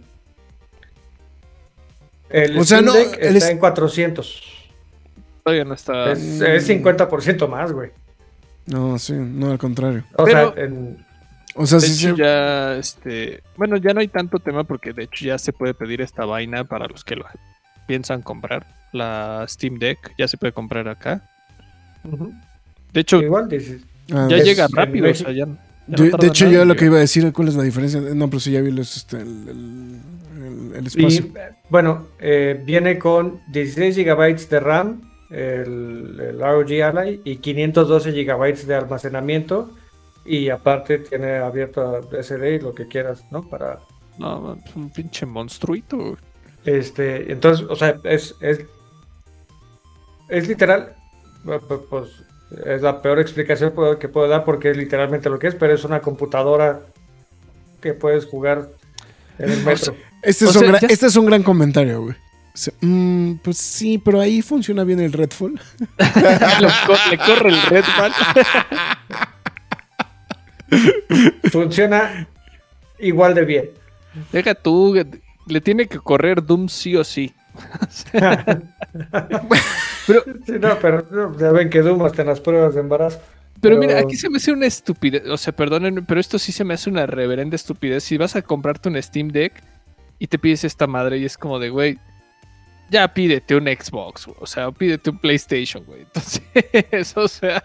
El 2.33 2.57
O 2.57 2.63
sea, 2.65 2.79
Steam 2.79 2.85
no, 2.85 2.93
Deck 2.93 3.17
el 3.21 3.35
está 3.37 3.45
es- 3.47 3.51
en 3.53 3.59
400. 3.59 4.43
Todavía 5.43 5.63
no 5.65 5.73
está. 5.73 6.11
Es, 6.11 6.41
es 6.41 6.67
50% 6.67 7.47
más, 7.47 7.71
güey. 7.71 7.91
No, 8.65 8.97
sí, 8.99 9.13
no, 9.13 9.51
al 9.51 9.57
contrario. 9.57 10.03
O 10.17 10.23
Pero- 10.25 10.53
sea, 10.53 10.63
en- 10.65 11.05
O 11.55 11.67
sea, 11.67 11.77
De 11.77 11.87
sí, 11.87 12.05
hecho, 12.07 12.15
sí. 12.15 12.21
ya, 12.23 12.75
este, 12.77 13.43
bueno, 13.57 13.77
ya 13.77 13.93
no 13.93 13.99
hay 13.99 14.07
tanto 14.07 14.39
tema 14.39 14.63
porque 14.63 14.91
de 14.91 15.03
hecho 15.03 15.25
ya 15.25 15.37
se 15.37 15.53
puede 15.53 15.75
pedir 15.75 16.01
esta 16.01 16.25
vaina 16.25 16.63
para 16.63 16.87
los 16.87 17.03
que 17.03 17.15
lo 17.15 17.25
piensan 17.85 18.23
comprar. 18.23 18.65
La 18.91 19.45
Steam 19.47 19.77
Deck 19.77 19.99
ya 20.17 20.27
se 20.27 20.37
puede 20.37 20.51
comprar 20.51 20.87
acá. 20.87 21.29
De 22.91 23.01
hecho, 23.01 23.21
igual 23.21 23.47
dices. 23.49 23.81
Ah, 24.11 24.27
ya 24.29 24.37
es- 24.37 24.45
llega 24.45 24.67
rápido. 24.71 25.09
O 25.09 25.13
sea, 25.13 25.27
México- 25.27 25.31
ya, 25.31 25.45
ya 25.95 26.11
no 26.11 26.17
de, 26.17 26.27
hecho, 26.27 26.49
yo 26.49 26.65
lo 26.65 26.75
que 26.75 26.85
iba 26.85 26.97
a 26.97 27.01
decir, 27.01 27.31
¿cuál 27.33 27.47
es 27.49 27.55
la 27.55 27.63
diferencia? 27.63 27.99
No, 28.01 28.27
pero 28.29 28.39
sí, 28.39 28.51
ya 28.51 28.61
vi 28.61 28.71
los, 28.71 28.97
este, 28.97 29.17
el, 29.17 29.27
el, 29.49 29.99
el- 30.71 30.75
el 30.75 30.87
espacio. 30.87 31.25
Y 31.25 31.37
eh, 31.37 31.51
bueno, 31.69 32.07
eh, 32.19 32.61
viene 32.65 32.97
con 32.99 33.41
16 33.51 33.97
GB 33.97 34.47
de 34.49 34.59
RAM, 34.59 35.01
el, 35.29 36.19
el 36.19 36.39
ROG 36.39 36.71
Ally, 36.97 37.21
y 37.23 37.37
512 37.37 38.11
GB 38.11 38.65
de 38.65 38.75
almacenamiento. 38.75 39.71
Y 40.25 40.49
aparte 40.49 40.99
tiene 40.99 41.37
abierto 41.37 42.01
SD 42.11 42.55
y 42.55 42.59
lo 42.59 42.73
que 42.73 42.87
quieras, 42.87 43.25
¿no? 43.31 43.41
Para 43.49 43.79
No, 44.17 44.57
es 44.65 44.75
un 44.75 44.89
pinche 44.89 45.25
monstruito. 45.25 46.17
Este, 46.63 47.29
entonces, 47.31 47.65
o 47.69 47.75
sea, 47.75 47.97
es, 48.05 48.35
es, 48.39 48.61
es 50.29 50.47
literal, 50.47 50.95
pu- 51.43 51.59
pu- 51.59 51.81
pues 51.89 52.09
es 52.65 52.81
la 52.81 53.01
peor 53.01 53.19
explicación 53.19 53.73
que 53.99 54.07
puedo 54.07 54.27
dar 54.27 54.45
porque 54.45 54.71
es 54.71 54.77
literalmente 54.77 55.29
lo 55.29 55.39
que 55.39 55.47
es, 55.47 55.55
pero 55.55 55.73
es 55.73 55.83
una 55.83 55.99
computadora 55.99 56.81
que 57.81 57.93
puedes 57.93 58.25
jugar 58.25 58.69
en 59.39 59.49
el 59.49 59.63
metro. 59.65 59.93
Este, 60.23 60.45
O 60.45 60.49
es 60.49 60.55
un 60.55 60.61
sea, 60.61 60.69
gran, 60.69 60.81
ya- 60.81 60.87
este 60.87 61.05
es 61.07 61.15
un 61.15 61.25
gran 61.25 61.43
comentario, 61.43 62.01
güey. 62.03 62.15
Mm, 62.81 63.35
pues 63.43 63.57
sí, 63.57 63.97
pero 63.97 64.19
ahí 64.19 64.41
funciona 64.41 64.83
bien 64.83 64.99
el 64.99 65.11
Redfall. 65.11 65.59
Le 65.97 67.17
corre 67.17 67.49
el 67.49 67.61
Red 67.63 67.83
Ball. 67.97 68.13
Funciona 71.51 72.27
igual 72.99 73.33
de 73.35 73.45
bien. 73.45 73.69
Deja 74.31 74.53
tú, 74.55 74.95
le 75.47 75.61
tiene 75.61 75.87
que 75.87 75.99
correr 75.99 76.43
Doom 76.45 76.69
sí 76.69 76.95
o 76.95 77.03
sí. 77.03 77.33
Sí, 80.05 80.53
no, 80.59 80.77
pero 80.81 81.07
no, 81.11 81.37
ya 81.39 81.51
ven 81.51 81.69
que 81.69 81.79
Doom 81.81 82.03
hasta 82.03 82.23
en 82.23 82.27
las 82.27 82.41
pruebas 82.41 82.73
de 82.75 82.81
embarazo. 82.81 83.21
Pero 83.61 83.77
mira, 83.77 83.97
aquí 83.99 84.17
se 84.17 84.29
me 84.29 84.35
hace 84.35 84.51
una 84.51 84.65
estupidez. 84.65 85.25
O 85.29 85.37
sea, 85.37 85.55
perdonen, 85.55 86.05
pero 86.05 86.19
esto 86.19 86.37
sí 86.37 86.51
se 86.51 86.65
me 86.65 86.73
hace 86.73 86.89
una 86.89 87.05
reverenda 87.05 87.55
estupidez. 87.55 88.03
Si 88.03 88.17
vas 88.17 88.35
a 88.35 88.41
comprarte 88.41 88.89
un 88.89 89.01
Steam 89.01 89.29
Deck 89.29 89.53
y 90.19 90.27
te 90.27 90.37
pides 90.39 90.63
esta 90.63 90.87
madre 90.87 91.17
y 91.17 91.25
es 91.25 91.37
como 91.37 91.59
de, 91.59 91.69
güey, 91.69 91.97
ya 92.89 93.13
pídete 93.13 93.55
un 93.55 93.65
Xbox, 93.65 94.25
güey, 94.25 94.37
o 94.39 94.45
sea, 94.45 94.71
pídete 94.71 95.09
un 95.09 95.17
PlayStation, 95.17 95.83
güey. 95.83 96.01
Entonces, 96.73 97.17
o 97.17 97.27
sea, 97.27 97.63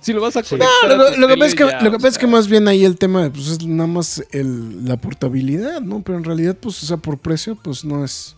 Si 0.00 0.12
lo 0.12 0.20
vas 0.20 0.36
a 0.36 0.42
conectar 0.42 0.68
No, 0.88 1.16
lo, 1.16 1.28
que 1.28 1.34
pasa 1.34 1.46
es 1.46 1.54
que, 1.54 1.66
ya, 1.66 1.80
lo 1.80 1.90
que 1.90 1.96
pasa 1.96 2.08
es 2.08 2.18
que 2.18 2.26
más 2.26 2.48
bien 2.48 2.68
ahí 2.68 2.84
el 2.84 2.98
tema 2.98 3.30
pues, 3.30 3.48
es 3.48 3.64
nada 3.66 3.86
más 3.86 4.22
el- 4.32 4.84
la 4.86 4.96
portabilidad, 4.96 5.80
¿no? 5.80 6.02
Pero 6.02 6.18
en 6.18 6.24
realidad, 6.24 6.56
pues, 6.60 6.82
o 6.82 6.86
sea, 6.86 6.96
por 6.98 7.18
precio, 7.18 7.56
pues 7.56 7.84
no 7.84 8.04
es. 8.04 8.36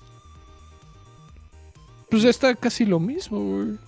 Pues 2.10 2.22
está 2.24 2.54
casi 2.54 2.84
lo 2.84 3.00
mismo, 3.00 3.38
güey. 3.40 3.78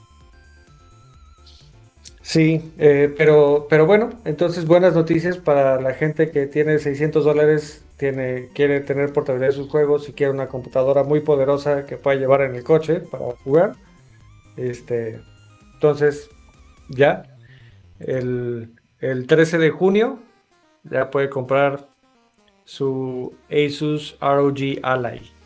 Sí, 2.28 2.74
eh, 2.76 3.14
pero, 3.16 3.68
pero 3.70 3.86
bueno, 3.86 4.10
entonces 4.26 4.66
buenas 4.66 4.92
noticias 4.94 5.38
para 5.38 5.80
la 5.80 5.94
gente 5.94 6.30
que 6.30 6.46
tiene 6.46 6.78
600 6.78 7.24
dólares, 7.24 7.82
tiene, 7.96 8.50
quiere 8.52 8.80
tener 8.80 9.14
portabilidad 9.14 9.48
de 9.48 9.54
sus 9.54 9.70
juegos 9.70 10.10
y 10.10 10.12
quiere 10.12 10.34
una 10.34 10.46
computadora 10.46 11.04
muy 11.04 11.20
poderosa 11.20 11.86
que 11.86 11.96
pueda 11.96 12.18
llevar 12.18 12.42
en 12.42 12.54
el 12.54 12.64
coche 12.64 13.00
para 13.00 13.24
jugar. 13.44 13.76
Este, 14.58 15.22
entonces, 15.72 16.28
ya, 16.90 17.34
el, 17.98 18.74
el 19.00 19.26
13 19.26 19.56
de 19.56 19.70
junio 19.70 20.18
ya 20.84 21.10
puede 21.10 21.30
comprar 21.30 21.88
su 22.66 23.32
Asus 23.48 24.18
ROG 24.20 24.80
Ally. 24.82 25.37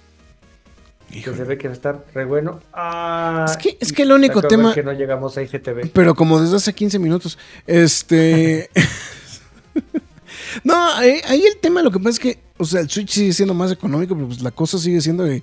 Que 1.11 1.35
se 1.35 1.45
ve 1.45 1.59
que 1.59 1.69
va 1.69 1.73
a 1.73 1.77
estar 1.77 2.05
re 2.15 2.25
bueno. 2.25 2.61
Ah, 2.73 3.45
Es 3.49 3.57
que, 3.57 3.77
es 3.81 3.93
que 3.93 4.03
el 4.03 4.13
único 4.13 4.43
tema. 4.43 4.73
que 4.75 4.83
no 4.83 4.93
llegamos 4.93 5.37
a 5.37 5.43
IGTV. 5.43 5.91
Pero 5.93 6.15
como 6.15 6.41
desde 6.41 6.57
hace 6.57 6.73
15 6.73 6.99
minutos. 6.99 7.39
Este. 7.67 8.71
no, 10.65 10.95
ahí, 10.95 11.21
ahí 11.29 11.43
el 11.45 11.59
tema, 11.59 11.83
lo 11.83 11.91
que 11.91 11.99
pasa 11.99 12.11
es 12.11 12.19
que, 12.19 12.39
o 12.57 12.65
sea, 12.65 12.81
el 12.81 12.91
Switch 12.91 13.11
sigue 13.11 13.33
siendo 13.33 13.55
más 13.55 13.71
económico, 13.73 14.15
pero 14.15 14.27
pues 14.29 14.43
la 14.43 14.51
cosa 14.51 14.79
sigue 14.79 15.01
siendo 15.01 15.25
de, 15.25 15.43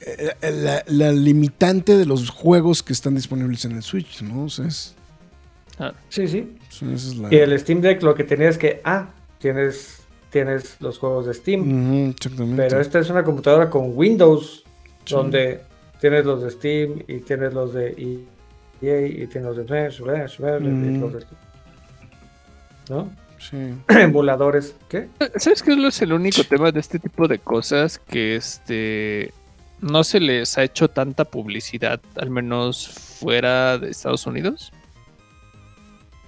eh, 0.00 0.32
la, 0.42 0.82
la 0.86 1.12
limitante 1.12 1.96
de 1.96 2.06
los 2.06 2.30
juegos 2.30 2.82
que 2.82 2.92
están 2.92 3.14
disponibles 3.14 3.64
en 3.64 3.72
el 3.72 3.82
Switch, 3.82 4.22
¿no? 4.22 4.44
O 4.44 4.48
sea, 4.48 4.66
es, 4.66 4.94
Sí, 6.10 6.28
sí. 6.28 6.56
es 6.92 7.16
la. 7.16 7.32
Y 7.32 7.38
el 7.38 7.58
Steam 7.58 7.80
Deck 7.80 8.02
lo 8.02 8.14
que 8.14 8.24
tenía 8.24 8.48
es 8.48 8.58
que, 8.58 8.80
ah, 8.84 9.10
tienes, 9.38 10.00
tienes 10.30 10.76
los 10.80 10.98
juegos 10.98 11.26
de 11.26 11.34
Steam. 11.34 12.10
Exactamente. 12.10 12.62
Pero 12.62 12.80
esta 12.80 12.98
es 12.98 13.08
una 13.08 13.24
computadora 13.24 13.70
con 13.70 13.96
Windows, 13.96 14.64
donde 15.10 15.60
tienes 16.00 16.24
los 16.24 16.42
de 16.42 16.50
Steam 16.50 17.02
y 17.06 17.18
tienes 17.20 17.52
los 17.52 17.74
de 17.74 17.88
EA 18.82 19.06
y 19.06 19.26
tienes 19.26 19.42
los 19.44 19.56
de 19.56 19.64
Smash, 19.66 19.96
Smash, 19.98 20.36
Smash, 20.36 20.62
y 20.62 20.66
Mm. 20.68 21.00
los 21.00 21.12
de- 21.12 21.26
¿No? 22.88 23.10
Sí. 23.38 23.56
Emuladores. 23.88 24.74
¿Qué? 24.88 25.08
¿Sabes 25.36 25.62
qué 25.62 25.72
es 25.86 26.02
el 26.02 26.12
único 26.12 26.42
tema 26.44 26.70
de 26.72 26.80
este 26.80 26.98
tipo 26.98 27.26
de 27.28 27.38
cosas? 27.38 27.98
Que 27.98 28.36
este 28.36 29.32
no 29.80 30.04
se 30.04 30.20
les 30.20 30.58
ha 30.58 30.62
hecho 30.64 30.88
tanta 30.88 31.24
publicidad, 31.24 32.00
al 32.16 32.30
menos 32.30 32.88
fuera 32.88 33.78
de 33.78 33.90
Estados 33.90 34.26
Unidos. 34.26 34.72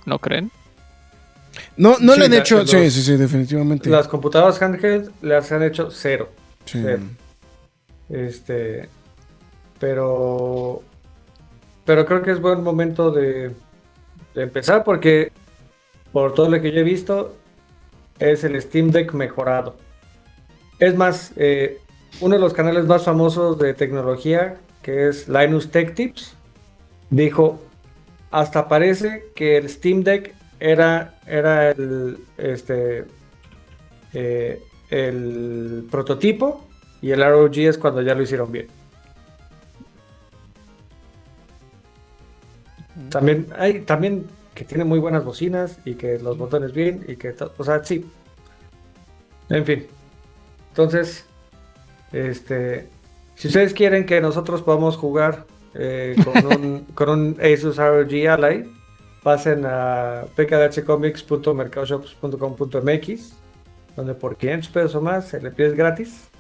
¿No 0.07 0.19
creen? 0.19 0.51
No, 1.77 1.97
no 2.01 2.15
Sí, 2.15 2.21
le 2.21 2.27
han 2.27 2.33
hecho. 2.35 2.59
los- 2.59 2.71
sí, 2.71 2.91
sí, 2.91 3.03
sí, 3.03 3.17
definitivamente. 3.17 3.91
Las 3.91 4.09
computadoras 4.09 4.61
handheld 4.63 5.11
las 5.21 5.53
han 5.53 5.63
hecho 5.63 5.91
cero. 5.91 6.31
Sí. 6.65 6.81
cero. 6.83 7.03
Este. 8.13 8.89
Pero. 9.81 10.83
Pero 11.85 12.07
creo 12.07 12.23
que 12.23 12.31
es 12.31 12.41
buen 12.41 12.63
momento 12.63 13.11
de, 13.11 13.51
empezar 14.37 14.85
porque, 14.85 15.33
por 16.13 16.33
todo 16.33 16.49
lo 16.49 16.61
que 16.61 16.71
yo 16.71 16.81
he 16.81 16.85
visto, 16.85 17.35
es 18.21 18.45
el 18.45 18.61
Steam 18.63 18.93
Deck 18.93 19.15
mejorado. 19.15 19.77
Es 20.79 20.95
más, 20.95 21.33
eh, 21.37 21.81
uno 22.21 22.37
de 22.37 22.41
los 22.41 22.53
canales 22.53 22.87
más 22.87 23.05
famosos 23.05 23.59
de 23.59 23.75
tecnología, 23.75 24.59
que 24.83 25.09
es 25.09 25.29
Linus 25.29 25.73
Tech 25.73 25.95
Tips, 25.95 26.37
dijo: 27.11 27.61
Hasta 28.31 28.69
parece 28.69 29.25
que 29.35 29.57
el 29.57 29.69
Steam 29.69 30.05
Deck 30.05 30.35
era, 30.61 31.19
era 31.27 31.71
el, 31.71 32.19
este, 32.37 33.07
eh, 34.13 34.63
el 34.91 35.89
prototipo 35.91 36.69
y 37.03 37.11
el 37.11 37.23
ROG 37.23 37.59
es 37.59 37.77
cuando 37.77 38.01
ya 38.01 38.15
lo 38.15 38.23
hicieron 38.23 38.51
bien. 38.51 38.69
También 43.11 43.49
hay 43.59 43.81
también 43.81 44.27
que 44.55 44.65
tiene 44.65 44.85
muy 44.85 45.01
buenas 45.01 45.25
bocinas 45.25 45.79
y 45.85 45.97
que 45.97 46.19
los 46.19 46.39
botones 46.39 46.73
bien 46.73 47.05
y 47.09 47.17
que 47.17 47.35
o 47.59 47.65
sea, 47.65 47.85
sí. 47.85 48.09
En 49.49 49.67
fin. 49.67 49.89
Entonces, 50.71 51.27
este 52.13 52.89
si 53.35 53.49
ustedes 53.49 53.75
quieren 53.75 54.07
que 54.07 54.21
nosotros 54.21 54.63
podamos 54.63 54.97
jugar 54.97 55.47
eh, 55.75 56.15
con, 56.25 56.47
un, 56.61 56.85
con 56.95 57.09
un 57.09 57.37
Asus 57.41 57.79
ROG 57.79 58.29
Ally, 58.29 58.73
pasen 59.23 59.65
a 59.67 60.27
pkdhcomics.mercadoshops.com.mx 60.37 63.33
donde 63.97 64.15
por 64.15 64.37
500 64.37 64.71
pesos 64.71 64.95
o 64.95 65.01
más 65.01 65.27
se 65.29 65.41
le 65.41 65.51
pide 65.51 65.75
gratis. 65.75 66.31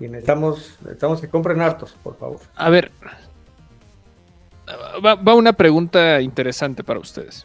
Y 0.00 0.06
necesitamos, 0.06 0.76
necesitamos 0.82 1.20
que 1.20 1.28
compren 1.28 1.60
hartos, 1.60 1.96
por 2.02 2.16
favor. 2.16 2.38
A 2.54 2.70
ver. 2.70 2.90
Va, 5.04 5.14
va 5.14 5.34
una 5.34 5.52
pregunta 5.52 6.20
interesante 6.20 6.84
para 6.84 7.00
ustedes. 7.00 7.44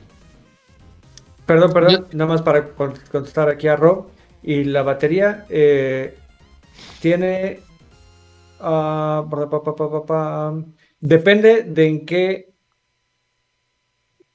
Perdón, 1.45 1.73
perdón, 1.73 2.07
nada 2.13 2.29
más 2.31 2.41
para 2.41 2.69
con- 2.69 2.93
contestar 3.11 3.49
aquí 3.49 3.67
a 3.67 3.75
Rob. 3.75 4.07
Y 4.41 4.65
la 4.65 4.83
batería 4.83 5.45
eh, 5.49 6.17
tiene. 7.01 7.61
ah, 8.59 9.25
depende 10.99 11.63
de 11.63 11.87
en 11.87 12.05
qué. 12.05 12.53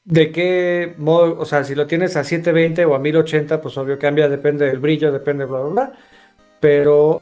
De 0.05 0.32
qué 0.32 0.95
modo, 0.97 1.39
o 1.39 1.45
sea, 1.45 1.65
si 1.65 1.74
lo 1.74 1.86
tienes 1.86 2.16
a 2.16 2.24
720 2.24 2.86
o 2.86 2.95
a 2.95 2.99
1080, 2.99 3.61
pues 3.61 3.77
obvio 3.77 3.99
cambia, 3.99 4.27
depende 4.31 4.65
del 4.65 4.78
brillo, 4.78 5.12
depende, 5.12 5.45
bla, 5.45 5.61
bla, 5.61 5.69
bla. 5.70 5.93
Pero 6.61 7.20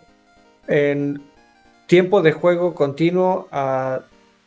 en 0.69 1.23
tiempo 1.87 2.23
de 2.23 2.33
juego 2.33 2.75
continuo, 2.75 3.49
a, 3.53 4.03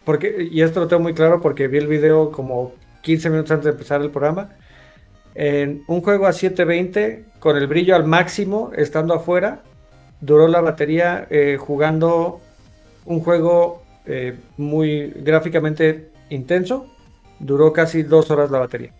porque, 0.06 0.48
y 0.52 0.62
esto 0.62 0.82
lo 0.82 0.88
tengo 0.88 1.02
muy 1.04 1.14
claro 1.14 1.41
porque 1.41 1.68
vi 1.68 1.78
el 1.78 1.88
video 1.88 2.32
como 2.32 2.74
15 3.02 3.30
minutos 3.30 3.52
antes 3.52 3.66
de 3.66 3.72
empezar 3.72 4.02
el 4.02 4.12
programa. 4.12 4.50
En 5.36 5.84
un 5.88 6.02
juego 6.02 6.28
a 6.28 6.34
720, 6.34 7.26
con 7.40 7.56
el 7.58 7.68
brillo 7.68 7.96
al 7.96 8.06
máximo, 8.06 8.72
estando 8.76 9.14
afuera, 9.14 9.62
duró 10.22 10.48
la 10.48 10.62
batería 10.62 11.28
eh, 11.30 11.58
jugando 11.60 12.41
un 13.06 13.22
juego 13.22 13.84
eh, 14.06 14.38
muy 14.58 15.12
gráficamente 15.18 16.10
intenso. 16.30 16.88
Duró 17.40 17.72
casi 17.72 18.04
dos 18.04 18.32
horas 18.32 18.52
la 18.52 18.60
batería. 18.60 18.91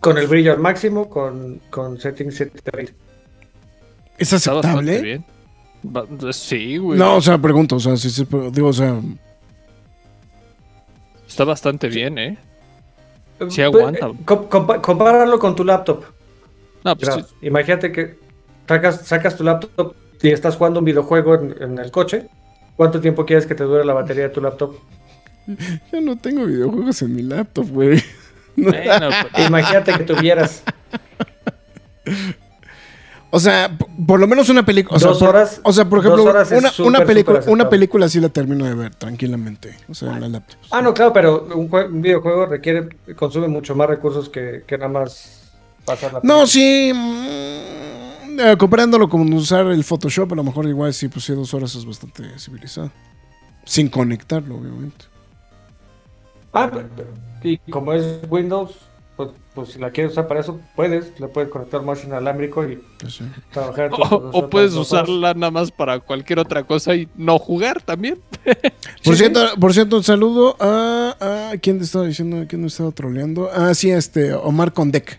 Con 0.00 0.18
el 0.18 0.26
brillo 0.26 0.52
al 0.52 0.58
máximo, 0.58 1.08
con, 1.08 1.60
con 1.70 1.98
settings 1.98 2.36
720. 2.36 2.94
¿Es 4.18 4.32
Está 4.32 4.52
bastante 4.52 4.68
aceptable? 4.68 5.02
bien. 5.02 5.24
Sí, 6.32 6.76
güey. 6.78 6.98
No, 6.98 7.16
o 7.16 7.20
sea, 7.20 7.38
pregunto, 7.38 7.76
o 7.76 7.80
sea, 7.80 7.96
sí, 7.96 8.08
sí, 8.10 8.24
pero 8.24 8.50
digo, 8.50 8.68
o 8.68 8.72
sea, 8.72 9.00
Está 11.28 11.44
bastante 11.44 11.88
bien, 11.88 12.18
¿eh? 12.18 12.38
Sí 13.48 13.62
Eh, 13.62 13.64
aguanta. 13.64 14.08
eh, 14.08 14.12
com- 14.24 14.48
compa- 14.48 14.80
compáralo 14.82 15.38
con 15.38 15.56
tu 15.56 15.64
laptop. 15.64 16.04
No, 16.84 16.94
pues 16.96 17.16
Mira, 17.16 17.26
Imagínate 17.42 17.90
que 17.90 18.18
sacas, 18.68 19.06
sacas 19.06 19.36
tu 19.36 19.42
laptop 19.44 19.94
y 20.20 20.28
estás 20.28 20.56
jugando 20.56 20.80
un 20.80 20.84
videojuego 20.84 21.34
en, 21.36 21.56
en 21.60 21.78
el 21.78 21.90
coche. 21.90 22.28
¿Cuánto 22.76 23.00
tiempo 23.00 23.24
quieres 23.24 23.46
que 23.46 23.54
te 23.54 23.64
dure 23.64 23.84
la 23.84 23.94
batería 23.94 24.24
de 24.24 24.28
tu 24.28 24.40
laptop? 24.42 24.74
yo 25.92 26.00
no 26.02 26.16
tengo 26.18 26.44
videojuegos 26.44 27.00
en 27.02 27.16
mi 27.16 27.22
laptop, 27.22 27.66
güey. 27.70 28.02
bueno, 28.56 29.08
pues, 29.32 29.48
Imagínate 29.48 29.92
que 29.94 30.04
tuvieras 30.04 30.62
O 33.34 33.40
sea, 33.40 33.74
por 34.06 34.20
lo 34.20 34.26
menos 34.26 34.50
una 34.50 34.62
película. 34.62 34.96
O 34.98 35.00
sea, 35.00 35.08
Dos 35.08 35.18
por- 35.20 35.28
horas- 35.30 35.60
O 35.64 35.72
sea, 35.72 35.88
por 35.88 36.00
ejemplo, 36.00 36.22
una, 36.84 37.04
película, 37.06 37.40
una 37.46 37.68
película 37.70 38.06
sí 38.08 38.20
la 38.20 38.28
termino 38.28 38.66
de 38.66 38.74
ver 38.74 38.94
tranquilamente. 38.94 39.74
O 39.88 39.94
sea, 39.94 40.12
en 40.12 40.20
la 40.20 40.28
laptop. 40.28 40.58
Ah, 40.70 40.82
no, 40.82 40.92
claro, 40.92 41.14
pero 41.14 41.46
un, 41.54 41.68
un 41.74 42.02
videojuego 42.02 42.44
requiere, 42.44 42.90
consume 43.16 43.48
mucho 43.48 43.74
más 43.74 43.88
recursos 43.88 44.28
que, 44.28 44.64
que 44.66 44.76
nada 44.76 44.90
más 44.90 45.50
pasar 45.86 46.12
la 46.12 46.20
No, 46.22 46.40
película. 46.44 46.46
sí. 46.46 46.92
mm, 46.94 48.40
eh, 48.40 48.56
comparándolo 48.58 49.08
con 49.08 49.32
usar 49.32 49.66
el 49.68 49.82
Photoshop, 49.82 50.32
a 50.32 50.36
lo 50.36 50.44
mejor 50.44 50.66
igual 50.66 50.92
sí, 50.92 51.08
pues 51.08 51.24
sí, 51.24 51.32
dos 51.34 51.54
horas 51.54 51.74
es 51.74 51.86
bastante 51.86 52.38
civilizado. 52.38 52.90
Sin 53.64 53.88
conectarlo, 53.88 54.56
obviamente. 54.56 55.06
Ah, 56.52 56.68
pero- 56.70 56.88
pero- 56.94 57.08
y 57.42 57.56
como 57.70 57.94
es 57.94 58.04
Windows, 58.28 58.72
pues, 59.26 59.36
pues 59.54 59.68
si 59.70 59.78
la 59.78 59.90
quieres 59.90 60.12
usar 60.12 60.26
para 60.28 60.40
eso, 60.40 60.60
puedes, 60.76 61.18
le 61.20 61.28
puedes 61.28 61.50
conectar 61.50 61.82
más 61.82 62.02
inalámbrico 62.04 62.66
y 62.68 62.76
Pues 62.98 63.14
sí. 63.14 63.24
trabajar. 63.52 63.90
tu 63.90 63.96
o, 64.02 64.48
puedes 64.50 64.72
usarla 64.74 65.34
nada 65.34 65.50
más 65.50 65.70
para 65.70 65.98
cualquier 66.00 66.38
otra 66.38 66.62
cosa 66.64 66.94
y 66.94 67.08
no 67.16 67.38
jugar 67.38 67.82
también. 67.82 68.18
Por 69.04 69.14
Sí, 69.14 69.16
cierto, 69.16 69.40
por 69.58 69.72
cierto, 69.74 69.96
un 69.98 70.02
saludo 70.04 70.56
a, 70.60 71.50
a 71.52 71.56
¿quién 71.58 71.78
te 71.78 71.84
estaba 71.84 72.04
diciendo? 72.06 72.44
¿Quién 72.48 72.60
me 72.62 72.68
estaba 72.68 72.90
troleando? 72.92 73.50
Ah, 73.52 73.74
sí, 73.74 73.90
este, 73.90 74.32
Omar 74.34 74.72
Condec. 74.72 75.18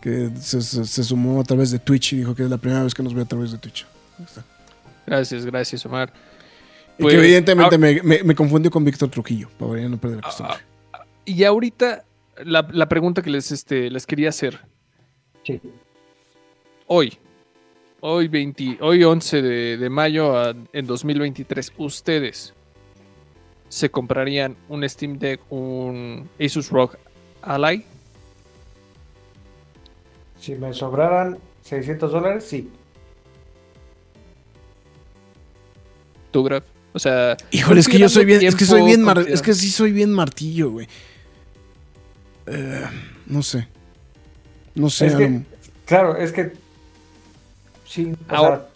Que 0.00 0.30
se, 0.40 0.62
se- 0.62 0.84
se 0.84 1.04
sumó 1.04 1.40
a 1.40 1.44
través 1.44 1.70
de 1.70 1.78
Twitch 1.78 2.12
y 2.12 2.18
dijo 2.18 2.34
que 2.34 2.44
es 2.44 2.50
la 2.50 2.56
primera 2.58 2.82
vez 2.84 2.94
que 2.94 3.02
nos 3.02 3.14
ve 3.14 3.22
a 3.22 3.24
través 3.24 3.50
de 3.52 3.58
Twitch. 3.58 3.84
Está. 4.24 4.44
Gracias, 5.06 5.44
gracias, 5.44 5.84
Omar. 5.86 6.12
Y 6.98 7.02
Pues, 7.02 7.14
que 7.14 7.20
evidentemente 7.20 7.74
ah- 7.74 7.78
me, 7.78 8.02
me, 8.02 8.22
me 8.22 8.34
confundió 8.34 8.70
con 8.70 8.84
Víctor 8.84 9.08
Trujillo, 9.08 9.48
para 9.58 9.80
ya 9.80 9.88
no 9.88 9.96
perder 9.98 10.16
la 10.18 10.22
costumbre. 10.22 10.56
Y 11.24 11.44
ahorita, 11.44 12.04
la, 12.44 12.66
la 12.72 12.88
pregunta 12.88 13.22
que 13.22 13.30
les, 13.30 13.50
este, 13.52 13.90
les 13.90 14.06
quería 14.06 14.28
hacer. 14.30 14.60
Sí. 15.44 15.60
Hoy, 16.86 17.16
hoy, 18.00 18.28
20, 18.28 18.78
hoy 18.80 19.04
11 19.04 19.42
de, 19.42 19.76
de 19.76 19.90
mayo 19.90 20.36
a- 20.36 20.54
en 20.72 20.86
2023, 20.86 21.72
¿ustedes 21.78 22.54
se 23.68 23.90
comprarían 23.90 24.56
un 24.68 24.88
Steam 24.88 25.18
Deck, 25.18 25.40
un 25.50 26.28
Asus 26.40 26.70
ROG 26.70 26.96
Ally? 27.42 27.84
Si 30.40 30.54
me 30.54 30.72
sobraran 30.72 31.38
600 31.62 32.10
dólares, 32.12 32.44
sí. 32.44 32.70
¿Tú, 36.30 36.42
Graf? 36.44 36.64
O 36.92 36.98
sea, 36.98 37.36
Híjole, 37.50 37.80
es 37.80 37.88
que 37.88 37.98
yo 37.98 38.08
soy 38.08 38.24
bien, 38.24 38.42
es 38.42 38.54
que 38.54 38.64
soy 38.64 38.82
bien, 38.82 39.02
mar- 39.02 39.24
es 39.28 39.42
que 39.42 39.54
sí 39.54 39.70
soy 39.70 39.92
bien 39.92 40.12
martillo, 40.12 40.70
güey. 40.70 40.88
Eh, 42.50 42.84
no 43.26 43.42
sé. 43.42 43.68
No 44.74 44.88
sé. 44.90 45.06
Es 45.06 45.14
que- 45.14 45.42
Claro, 45.86 46.16
es 46.16 46.32
que. 46.32 46.52
Sí, 47.86 48.12
o 48.30 48.34
Ahora- 48.34 48.66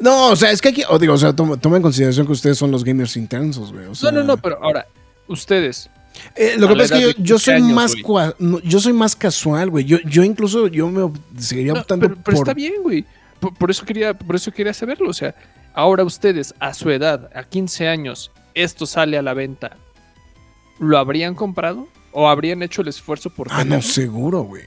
No, 0.00 0.28
o 0.30 0.36
sea, 0.36 0.50
es 0.50 0.60
que 0.60 0.68
aquí, 0.70 0.82
o 0.88 0.98
digo, 0.98 1.14
o 1.14 1.18
sea, 1.18 1.34
toma, 1.34 1.56
toma 1.56 1.76
en 1.76 1.82
consideración 1.82 2.26
que 2.26 2.32
ustedes 2.32 2.58
son 2.58 2.70
los 2.70 2.84
gamers 2.84 3.16
intensos, 3.16 3.72
güey. 3.72 3.86
o 3.86 3.94
sea, 3.94 4.10
No, 4.10 4.18
no, 4.20 4.24
no, 4.24 4.36
pero 4.36 4.62
ahora, 4.62 4.86
ustedes, 5.28 5.88
eh, 6.34 6.54
lo 6.58 6.68
que 6.68 6.74
pasa 6.76 6.84
es 6.84 6.90
que 6.92 7.00
yo, 7.00 7.08
de 7.08 7.14
yo 7.14 7.36
15 7.36 7.44
soy 7.44 7.54
años, 7.54 7.72
más 7.72 7.94
cua- 7.96 8.34
no, 8.38 8.58
yo 8.60 8.80
soy 8.80 8.92
más 8.92 9.14
casual, 9.16 9.70
güey. 9.70 9.84
Yo, 9.84 9.98
yo 10.00 10.24
incluso 10.24 10.66
yo 10.68 10.88
me 10.88 11.10
seguiría 11.38 11.72
No, 11.74 11.80
optando 11.80 12.02
pero, 12.08 12.14
pero 12.16 12.24
por 12.24 12.34
está 12.34 12.54
bien, 12.54 12.74
güey. 12.82 13.04
Por, 13.40 13.54
por 13.54 13.70
eso 13.70 13.84
quería, 13.86 14.12
por 14.14 14.34
eso 14.36 14.50
quería 14.52 14.74
saberlo. 14.74 15.08
O 15.10 15.14
sea, 15.14 15.34
ahora 15.74 16.02
ustedes, 16.04 16.54
a 16.58 16.74
su 16.74 16.90
edad, 16.90 17.30
a 17.34 17.44
15 17.44 17.88
años, 17.88 18.30
esto 18.54 18.84
sale 18.86 19.16
a 19.16 19.22
la 19.22 19.32
venta, 19.34 19.76
¿lo 20.80 20.98
habrían 20.98 21.34
comprado? 21.34 21.86
¿O 22.12 22.28
habrían 22.28 22.62
hecho 22.62 22.82
el 22.82 22.88
esfuerzo 22.88 23.30
por 23.30 23.48
Ah, 23.50 23.64
no, 23.64 23.80
seguro, 23.82 24.42
güey. 24.42 24.64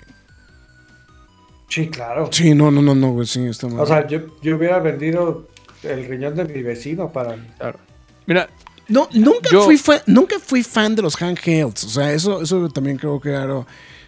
Sí, 1.69 1.87
claro. 1.87 2.29
Sí, 2.31 2.53
no, 2.53 2.69
no, 2.69 2.81
no, 2.81 2.93
no, 2.93 3.11
güey, 3.11 3.25
sí, 3.25 3.45
está 3.45 3.67
mal. 3.67 3.79
O 3.79 3.85
sea, 3.85 4.05
yo, 4.07 4.19
yo 4.41 4.57
hubiera 4.57 4.79
vendido 4.79 5.47
el 5.83 6.05
riñón 6.05 6.35
de 6.35 6.45
mi 6.45 6.61
vecino 6.61 7.11
para. 7.11 7.35
Claro. 7.57 7.79
Mira, 8.25 8.49
No, 8.89 9.07
nunca 9.13 9.49
Yo- 9.49 9.63
fui 9.63 9.77
fan, 9.77 10.01
nunca 10.05 10.37
fui 10.37 10.63
fan 10.63 10.95
de 10.95 11.01
los 11.01 11.19
handhelds. 11.21 11.85
O 11.85 11.89
sea, 11.89 12.11
eso, 12.11 12.41
eso 12.41 12.67
también 12.67 12.97
creo 12.97 13.21
que 13.21 13.29
claro, 13.29 13.65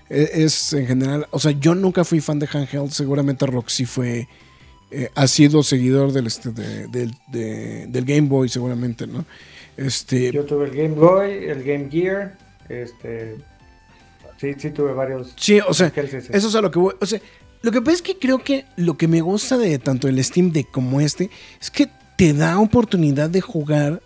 e- 0.10 0.30
es 0.44 0.74
en 0.74 0.86
general. 0.88 1.26
O 1.32 1.40
sea, 1.40 1.52
yo 1.52 1.74
nunca 1.74 2.04
fui 2.04 2.20
fan 2.20 2.38
de 2.38 2.50
handhelds. 2.52 2.94
Seguramente 2.96 3.46
Roxy 3.46 3.86
fue. 3.86 4.28
eh, 4.92 5.10
ha 5.16 5.26
sido 5.26 5.64
seguidor 5.64 6.12
del, 6.12 6.28
este, 6.28 6.52
de- 6.52 6.88
del, 6.88 7.16
de- 7.32 7.88
del 7.88 8.04
Game 8.06 8.28
Boy, 8.28 8.50
seguramente, 8.50 9.08
¿no? 9.08 9.26
Este. 9.78 10.32
Yo 10.34 10.44
tuve 10.44 10.66
el 10.66 10.72
Game 10.72 10.96
Boy, 10.96 11.46
el 11.46 11.64
Game 11.64 11.90
Gear. 11.90 12.38
Este. 12.82 13.38
Sí, 14.40 14.54
sí, 14.58 14.72
tuve 14.72 14.94
varios. 14.94 15.34
Sí, 15.38 15.60
o 15.66 15.74
sea, 15.74 15.88
eso 15.96 16.48
es 16.48 16.56
a 16.56 16.62
lo 16.62 16.72
que 16.72 16.80
voy. 16.80 16.94
O 17.00 17.06
sea, 17.06 17.22
lo 17.62 17.72
que 17.72 17.82
pasa 17.82 17.96
es 17.96 18.02
que 18.02 18.18
creo 18.20 18.40
que 18.40 18.66
lo 18.76 18.98
que 18.98 19.08
me 19.08 19.22
gusta 19.22 19.58
de 19.58 19.80
tanto 19.80 20.08
el 20.08 20.22
Steam 20.24 20.52
Deck 20.52 20.70
como 20.72 21.00
este 21.00 21.30
es 21.62 21.72
que 21.72 21.90
te 22.18 22.34
da 22.34 22.60
oportunidad 22.60 23.30
de 23.30 23.42
jugar 23.42 24.02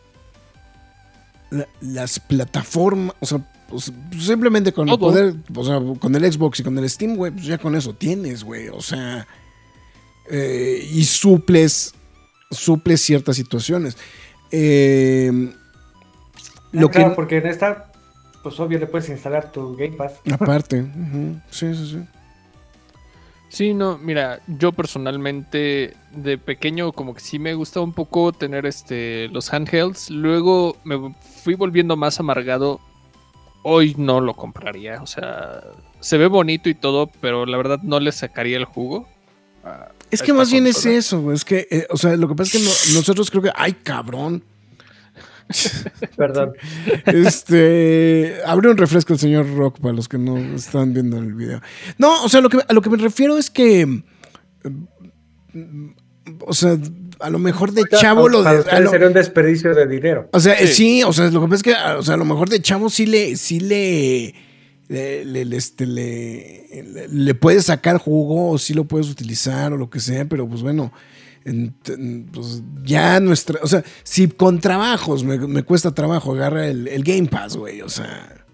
la- 1.50 1.68
las 1.82 2.20
plataformas, 2.20 3.16
o 3.20 3.26
sea, 3.26 3.40
pues, 3.70 3.92
simplemente 4.20 4.72
con 4.72 4.88
el 4.90 4.98
poder, 5.00 5.34
o 5.56 5.66
sea, 5.66 5.80
con 6.00 6.14
el 6.16 6.32
Xbox 6.32 6.60
y 6.60 6.64
con 6.64 6.78
el 6.78 6.90
Steam, 6.90 7.16
güey, 7.16 7.32
pues 7.32 7.46
ya 7.46 7.58
con 7.58 7.76
eso 7.76 7.94
tienes, 7.94 8.44
güey, 8.44 8.68
o 8.70 8.82
sea, 8.82 9.26
eh, 10.30 10.88
y 10.92 11.04
suples, 11.06 11.94
suples 12.52 13.02
ciertas 13.02 13.36
situaciones. 13.38 13.98
Eh, 14.52 15.52
lo 16.74 16.88
Ah, 16.88 16.92
claro, 16.92 17.10
que, 17.10 17.16
porque 17.16 17.38
en 17.38 17.48
esta, 17.48 17.87
pues 18.44 18.60
obvio 18.60 18.80
le 18.80 18.88
puedes 18.88 19.10
instalar 19.10 19.52
tu 19.52 19.76
Game 19.76 19.96
Pass. 19.98 20.20
aparte, 20.32 20.86
sí, 21.52 21.74
sí, 21.76 21.88
sí. 21.92 22.00
Sí, 23.50 23.74
no, 23.74 23.98
mira, 23.98 24.42
yo 24.48 24.74
personalmente 24.74 25.96
de 26.12 26.38
pequeño 26.38 26.92
como 26.92 27.14
que 27.14 27.22
sí 27.22 27.40
me 27.40 27.54
gustaba 27.54 27.86
un 27.86 27.94
poco 27.94 28.34
tener 28.34 28.66
este 28.66 29.30
los 29.30 29.54
handhelds, 29.54 30.10
luego 30.10 30.76
me 30.84 31.16
fui 31.44 31.56
volviendo 31.56 31.96
más 31.96 32.20
amargado. 32.20 32.80
Hoy 33.64 33.96
no 33.98 34.22
lo 34.22 34.34
compraría, 34.36 35.02
o 35.02 35.08
sea, 35.08 35.62
se 36.02 36.18
ve 36.18 36.28
bonito 36.28 36.70
y 36.70 36.76
todo, 36.76 37.08
pero 37.22 37.46
la 37.46 37.58
verdad 37.58 37.80
no 37.84 38.00
le 38.00 38.12
sacaría 38.12 38.58
el 38.58 38.66
jugo. 38.66 39.08
a- 39.64 39.90
Es 40.12 40.22
a 40.22 40.26
que 40.26 40.32
más 40.34 40.50
bien 40.52 40.68
es 40.68 40.86
eso. 40.86 41.32
Es 41.34 41.44
que, 41.44 41.68
eh, 41.70 41.88
o 41.90 41.98
sea, 41.98 42.16
lo 42.16 42.28
que 42.30 42.36
pasa 42.36 42.58
es 42.58 42.64
que 42.64 42.70
no- 42.70 43.00
nosotros 43.00 43.30
creo 43.30 43.44
que, 43.44 43.52
ay, 43.56 43.74
cabrón. 43.74 44.44
Perdón. 46.18 46.54
Este, 47.06 48.36
abre 48.46 48.70
un 48.70 48.78
refresco 48.78 49.14
el 49.14 49.20
señor 49.20 49.52
Rock 49.56 49.80
para 49.80 49.94
los 49.94 50.08
que 50.10 50.18
no 50.18 50.38
están 50.38 50.94
viendo 50.94 51.18
el 51.18 51.34
video. 51.34 51.62
No, 51.98 52.24
o 52.24 52.30
sea, 52.30 52.42
lo 52.42 52.50
que, 52.50 52.60
a 52.68 52.74
lo 52.74 52.82
que 52.82 52.90
me 52.90 52.98
refiero 52.98 53.38
es 53.38 53.50
que, 53.50 54.04
o 56.46 56.54
sea, 56.54 56.78
a 57.20 57.30
lo 57.30 57.40
mejor 57.40 57.72
de 57.72 57.84
chavo 58.00 58.28
lo 58.30 58.44
de, 58.44 58.50
a 58.50 58.60
ustedes 58.60 58.84
lo- 58.84 58.90
sería 58.92 59.08
un 59.08 59.14
desperdicio 59.14 59.74
de 59.74 59.88
dinero. 59.88 60.30
o 60.34 60.40
sea, 60.40 60.58
Sí. 60.60 60.68
sí, 60.68 61.04
o 61.04 61.14
sea, 61.14 61.30
lo 61.32 61.42
que 61.42 61.48
pasa 61.48 61.56
es 61.56 61.64
que, 61.64 61.74
o 61.98 62.04
sea, 62.04 62.14
a 62.16 62.18
lo 62.18 62.26
mejor 62.26 62.50
de 62.50 62.62
chavo 62.62 62.90
sí 62.90 63.06
le, 63.06 63.36
sí 63.38 63.60
le, 63.60 64.36
le, 64.90 65.26
le- 65.26 65.46
le- 65.46 65.58
este, 65.58 65.86
le, 65.86 67.36
puedes 67.36 67.66
sacar 67.66 67.98
jugo 67.98 68.52
o 68.52 68.58
sí 68.58 68.74
lo 68.74 68.86
puedes 68.86 69.10
utilizar 69.10 69.74
o 69.74 69.78
lo 69.78 69.90
que 69.90 70.00
sea, 70.00 70.26
pero 70.26 70.48
pues 70.48 70.62
bueno, 70.62 70.92
en- 70.92 70.92
en- 70.92 70.94
pues 72.34 72.64
ya 72.84 73.20
nuestra, 73.20 73.60
o 73.64 73.68
sea, 73.68 73.84
si 74.04 74.28
con 74.28 74.60
trabajos 74.60 75.24
me, 75.24 75.38
me 75.38 75.64
cuesta 75.64 75.94
trabajo 75.94 76.34
agarra 76.34 76.68
el, 76.68 76.88
el 76.88 77.04
Game 77.04 77.28
Pass, 77.28 77.56
güey, 77.56 77.82
o 77.82 77.90
sea, 77.90 78.48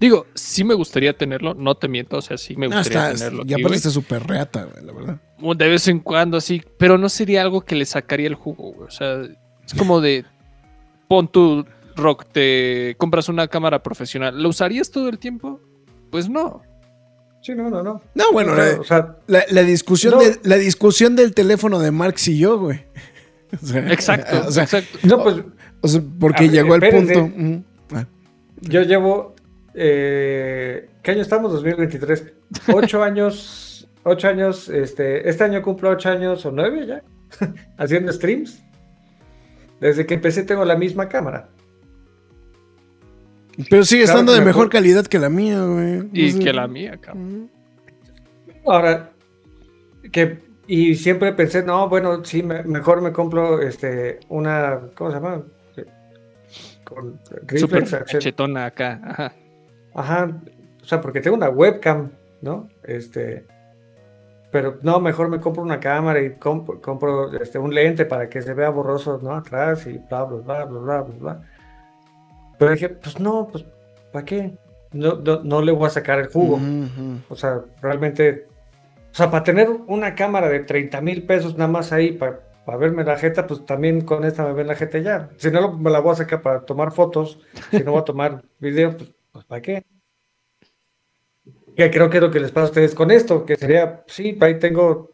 Digo, 0.00 0.26
sí 0.34 0.64
me 0.64 0.72
gustaría 0.72 1.14
tenerlo, 1.14 1.52
no 1.52 1.74
te 1.74 1.86
miento, 1.86 2.16
o 2.16 2.22
sea, 2.22 2.38
sí 2.38 2.56
me 2.56 2.68
no, 2.68 2.78
gustaría 2.78 3.10
está, 3.10 3.26
tenerlo. 3.26 3.44
y 3.46 3.52
aparte 3.52 3.76
está 3.76 3.90
súper 3.90 4.26
reata, 4.26 4.64
güey, 4.64 4.82
la 4.82 4.92
verdad. 4.94 5.20
De 5.58 5.68
vez 5.68 5.88
en 5.88 6.00
cuando 6.00 6.38
así, 6.38 6.62
pero 6.78 6.96
no 6.96 7.10
sería 7.10 7.42
algo 7.42 7.60
que 7.60 7.74
le 7.74 7.84
sacaría 7.84 8.26
el 8.26 8.34
jugo, 8.34 8.72
güey. 8.72 8.88
O 8.88 8.90
sea, 8.90 9.20
es 9.20 9.74
como 9.76 10.00
de 10.00 10.24
pon 11.06 11.28
tu 11.28 11.66
rock, 11.96 12.24
te 12.32 12.94
compras 12.96 13.28
una 13.28 13.46
cámara 13.48 13.82
profesional. 13.82 14.42
¿Lo 14.42 14.48
usarías 14.48 14.90
todo 14.90 15.10
el 15.10 15.18
tiempo? 15.18 15.60
Pues 16.10 16.30
no. 16.30 16.62
Sí, 17.42 17.54
no, 17.54 17.70
no, 17.70 17.82
no. 17.82 18.02
No, 18.14 18.32
bueno, 18.32 18.54
la, 18.54 18.78
o 18.80 18.84
sea, 18.84 19.16
la- 19.26 19.44
la 19.50 19.62
discusión 19.62 20.14
No. 20.14 20.20
de, 20.20 20.38
la 20.42 20.56
discusión 20.56 21.16
del 21.16 21.34
teléfono 21.34 21.78
de 21.78 21.90
Marx 21.90 22.28
y 22.28 22.38
yo, 22.38 22.58
güey. 22.58 22.84
O 23.62 23.66
sea, 23.66 23.92
Exacto, 23.92 24.46
o 24.46 24.50
sea, 24.52 24.62
exacto. 24.62 24.98
no, 25.02 25.22
pues 25.24 25.36
O 25.80 25.88
sea, 25.88 26.00
porque 26.20 26.44
ver, 26.44 26.52
llegó 26.52 26.74
el 26.76 26.82
espérense. 26.84 27.14
punto. 27.14 27.66
Ah, 27.94 28.06
yo 28.60 28.82
llevo. 28.82 29.34
Eh, 29.74 30.88
¿Qué 31.02 31.10
año 31.12 31.22
estamos? 31.22 31.52
2023. 31.52 32.26
Ocho 32.72 33.02
años. 33.02 33.88
Ocho 34.04 34.28
años. 34.28 34.68
Este, 34.68 35.28
este 35.28 35.42
año 35.44 35.62
cumplo 35.62 35.90
ocho 35.90 36.10
años 36.10 36.44
o 36.46 36.52
nueve 36.52 36.86
ya. 36.86 37.02
haciendo 37.78 38.12
streams. 38.12 38.62
Desde 39.80 40.06
que 40.06 40.14
empecé 40.14 40.42
tengo 40.44 40.64
la 40.64 40.76
misma 40.76 41.08
cámara. 41.08 41.48
Pero 43.68 43.84
sigue 43.84 44.04
Claro 44.04 44.18
estando 44.20 44.32
de 44.32 44.40
me 44.40 44.46
mejor 44.46 44.70
calidad 44.70 45.06
que 45.06 45.18
la 45.18 45.28
mía, 45.28 45.62
güey. 45.64 46.08
Y 46.12 46.38
que 46.38 46.52
la 46.52 46.66
mía, 46.68 46.98
cabrón. 47.00 47.50
Ahora, 48.66 49.10
que. 50.12 50.38
Y 50.66 50.94
siempre 50.94 51.32
pensé, 51.32 51.64
no, 51.64 51.88
bueno, 51.88 52.24
sí, 52.24 52.42
me- 52.44 52.62
mejor 52.62 53.02
me 53.02 53.12
compro 53.12 53.60
este 53.60 54.20
una. 54.28 54.78
¿Cómo 54.94 55.10
se 55.10 55.16
llama? 55.16 55.42
Con 56.84 57.20
reflex 57.46 57.90
cachetona 57.90 58.66
acá. 58.66 59.00
Ajá. 59.04 59.32
Ajá, 59.94 60.40
o 60.82 60.84
sea, 60.84 61.00
porque 61.00 61.20
tengo 61.20 61.36
una 61.36 61.48
webcam, 61.48 62.10
¿no? 62.42 62.68
Este, 62.84 63.46
pero 64.52 64.78
no, 64.82 64.98
mejor 65.00 65.28
me 65.28 65.40
compro 65.40 65.62
una 65.62 65.78
cámara 65.80 66.20
y 66.20 66.30
comp- 66.30 66.80
compro 66.80 67.32
este, 67.40 67.58
un 67.58 67.74
lente 67.74 68.04
para 68.06 68.28
que 68.28 68.42
se 68.42 68.54
vea 68.54 68.70
borroso, 68.70 69.20
¿no? 69.22 69.34
Atrás 69.34 69.86
y 69.86 69.98
bla, 69.98 70.24
bla, 70.24 70.38
bla, 70.38 70.64
bla, 70.64 70.78
bla, 70.80 71.02
bla, 71.02 71.14
bla. 71.18 71.42
Pero 72.60 72.72
dije, 72.72 72.90
pues 72.90 73.18
no, 73.18 73.48
pues, 73.50 73.64
¿para 74.12 74.26
qué? 74.26 74.52
No, 74.92 75.14
no, 75.14 75.42
no 75.42 75.62
le 75.62 75.72
voy 75.72 75.86
a 75.86 75.90
sacar 75.90 76.18
el 76.18 76.26
jugo. 76.26 76.60
O 77.30 77.34
sea, 77.34 77.62
realmente, 77.80 78.48
o 79.10 79.14
sea, 79.14 79.30
para 79.30 79.42
tener 79.42 79.70
una 79.86 80.14
cámara 80.14 80.46
de 80.50 80.60
30 80.60 81.00
mil 81.00 81.24
pesos 81.24 81.56
nada 81.56 81.70
más 81.70 81.90
ahí 81.90 82.12
para, 82.12 82.40
para 82.66 82.76
verme 82.76 83.02
la 83.02 83.16
jeta, 83.16 83.46
pues 83.46 83.64
también 83.64 84.02
con 84.02 84.24
esta 84.24 84.44
me 84.44 84.52
ven 84.52 84.66
la 84.66 84.74
jeta 84.74 84.98
ya. 84.98 85.30
Si 85.38 85.50
no, 85.50 85.72
me 85.72 85.90
la 85.90 86.00
voy 86.00 86.12
a 86.12 86.16
sacar 86.16 86.42
para 86.42 86.66
tomar 86.66 86.92
fotos, 86.92 87.40
si 87.70 87.82
no 87.82 87.92
voy 87.92 88.02
a 88.02 88.04
tomar 88.04 88.42
video, 88.58 88.94
pues, 88.94 89.10
pues 89.32 89.46
¿para 89.46 89.62
qué? 89.62 89.82
Que 91.74 91.90
creo 91.90 92.10
que 92.10 92.18
es 92.18 92.22
lo 92.22 92.30
que 92.30 92.40
les 92.40 92.52
pasa 92.52 92.66
a 92.66 92.68
ustedes 92.68 92.94
con 92.94 93.10
esto, 93.10 93.46
que 93.46 93.56
sería, 93.56 94.04
sí, 94.06 94.36
ahí 94.38 94.58
tengo, 94.58 95.12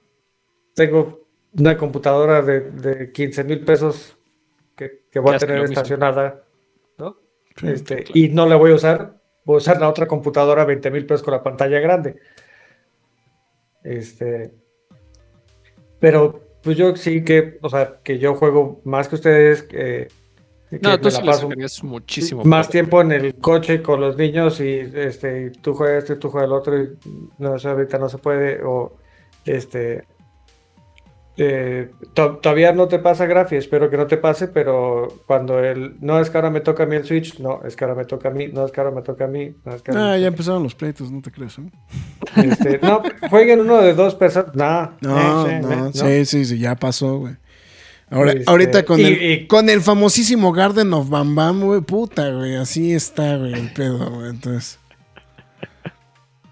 tengo 0.74 1.28
una 1.56 1.76
computadora 1.76 2.42
de, 2.42 2.72
de 2.72 3.12
15 3.12 3.44
mil 3.44 3.60
pesos 3.64 4.18
que, 4.74 5.04
que 5.12 5.20
voy 5.20 5.30
Ya 5.30 5.36
a 5.36 5.38
tener 5.38 5.62
estacionada, 5.62 6.42
Este, 7.62 8.04
Y 8.14 8.28
no 8.28 8.46
la 8.46 8.56
voy 8.56 8.72
a 8.72 8.74
usar, 8.74 9.20
voy 9.44 9.54
a 9.54 9.58
usar 9.58 9.80
la 9.80 9.88
otra 9.88 10.06
computadora 10.06 10.64
20 10.64 10.90
mil 10.90 11.06
pesos 11.06 11.22
con 11.22 11.32
la 11.32 11.42
pantalla 11.42 11.80
grande. 11.80 12.16
Este, 13.82 14.52
pero 16.00 16.42
pues 16.62 16.76
yo 16.76 16.96
sí 16.96 17.24
que, 17.24 17.58
o 17.62 17.68
sea, 17.68 18.00
que 18.02 18.18
yo 18.18 18.34
juego 18.34 18.80
más 18.84 19.08
que 19.08 19.14
ustedes, 19.14 19.62
que 19.62 20.08
Que 20.68 20.80
No, 20.80 20.98
tú 20.98 21.04
la 21.04 21.10
sí 21.12 21.22
paso 21.22 21.48
muchísimo. 21.84 22.42
más 22.44 22.68
tiempo 22.68 23.00
en 23.00 23.12
el 23.12 23.36
coche 23.36 23.82
con 23.82 24.00
los 24.00 24.16
niños 24.16 24.60
y 24.60 24.78
este, 24.94 25.50
tú 25.62 25.74
juegas 25.74 26.02
este, 26.02 26.16
tú 26.16 26.28
juegas 26.28 26.48
el 26.48 26.52
otro 26.54 26.82
y 26.82 26.98
no 27.38 27.56
sé, 27.58 27.68
ahorita 27.68 27.98
no 27.98 28.08
se 28.08 28.18
puede 28.18 28.60
o 28.64 28.96
este 29.44 30.04
eh, 31.38 31.90
to- 32.14 32.36
todavía 32.38 32.72
no 32.72 32.88
te 32.88 32.98
pasa 32.98 33.26
Grafi, 33.26 33.56
espero 33.56 33.90
que 33.90 33.96
no 33.96 34.06
te 34.06 34.16
pase, 34.16 34.48
pero 34.48 35.08
cuando 35.26 35.58
el 35.62 35.96
no 36.00 36.18
es 36.20 36.30
que 36.30 36.38
ahora 36.38 36.50
me 36.50 36.60
toca 36.60 36.84
a 36.84 36.86
mí 36.86 36.96
el 36.96 37.04
Switch, 37.04 37.38
no, 37.40 37.60
es 37.64 37.76
que 37.76 37.84
ahora 37.84 37.94
me 37.96 38.04
toca 38.04 38.28
a 38.28 38.32
mí, 38.32 38.48
no 38.48 38.64
es 38.64 38.72
que 38.72 38.80
ahora 38.80 38.92
me 38.94 39.02
toca 39.02 39.24
a 39.24 39.28
mí, 39.28 39.54
no 39.64 39.74
es 39.74 39.82
que 39.82 39.90
ahora 39.90 40.12
Ah, 40.12 40.14
me 40.14 40.20
ya 40.22 40.26
empezaron 40.28 40.62
los 40.62 40.74
pleitos, 40.74 41.10
no 41.10 41.20
te 41.20 41.30
crees, 41.30 41.58
¿eh? 41.58 41.62
este, 42.36 42.78
no, 42.82 43.02
jueguen 43.30 43.60
uno 43.60 43.82
de 43.82 43.92
dos 43.94 44.14
personas, 44.14 44.52
no, 44.54 44.90
No, 45.02 45.46
eh, 45.48 45.60
no, 45.60 45.86
eh, 45.88 46.24
sí, 46.24 46.24
sí, 46.24 46.44
sí, 46.46 46.58
ya 46.58 46.74
pasó, 46.76 47.18
güey. 47.18 47.34
Ahora, 48.08 48.32
Este, 48.32 48.44
ahorita 48.50 48.84
con, 48.84 49.00
y- 49.00 49.04
el, 49.04 49.22
y- 49.32 49.46
con 49.48 49.68
el 49.68 49.80
famosísimo 49.80 50.52
Garden 50.52 50.92
of 50.94 51.08
Bam 51.10 51.34
Bam, 51.34 51.60
güey, 51.62 51.80
puta, 51.80 52.30
güey, 52.30 52.54
así 52.54 52.92
está, 52.94 53.36
güey, 53.36 53.52
el 53.52 53.72
pedo, 53.72 54.10
güey, 54.10 54.30
entonces... 54.30 54.78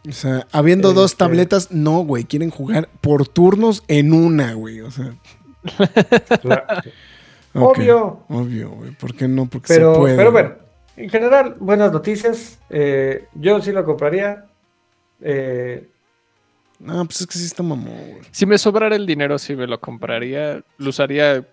O 0.09 0.13
sea, 0.13 0.47
habiendo 0.53 0.93
dos 0.93 1.13
Este- 1.13 1.25
tabletas, 1.25 1.71
no, 1.71 2.01
güey, 2.01 2.25
quieren 2.25 2.51
jugar 2.51 2.89
por 3.01 3.27
turnos 3.27 3.83
en 3.89 4.13
una, 4.13 4.53
güey, 4.53 4.81
o 4.83 4.91
sea... 4.91 5.15
Obvio. 7.55 8.25
Obvio, 8.29 8.71
güey, 8.71 8.91
¿por 8.93 9.15
qué 9.15 9.29
no? 9.29 9.47
Porque 9.47 9.69
Pero, 9.75 9.95
se 9.95 10.01
puede. 10.01 10.17
pero 10.17 10.33
bueno, 10.33 10.55
en 10.97 11.09
general, 11.09 11.57
buenas 11.61 11.93
noticias. 11.93 12.59
eh, 12.69 13.27
yo 13.35 13.61
sí 13.63 13.71
lo 13.73 13.85
compraría. 13.85 14.45
eh, 15.21 15.89
No, 16.81 17.05
pues 17.05 17.21
es 17.23 17.27
que 17.29 17.39
sí 17.39 17.45
está 17.47 17.63
mamón, 17.63 17.95
güey. 17.97 18.23
Si 18.33 18.45
me 18.45 18.59
sobrara 18.59 18.97
el 18.97 19.07
dinero, 19.07 19.39
sí 19.39 19.55
me 19.55 19.67
lo 19.67 19.81
compraría. 19.81 20.63
Lo 20.79 20.91
usaría 20.91 21.47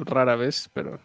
rara 0.00 0.34
vez, 0.36 0.68
pero. 0.74 0.98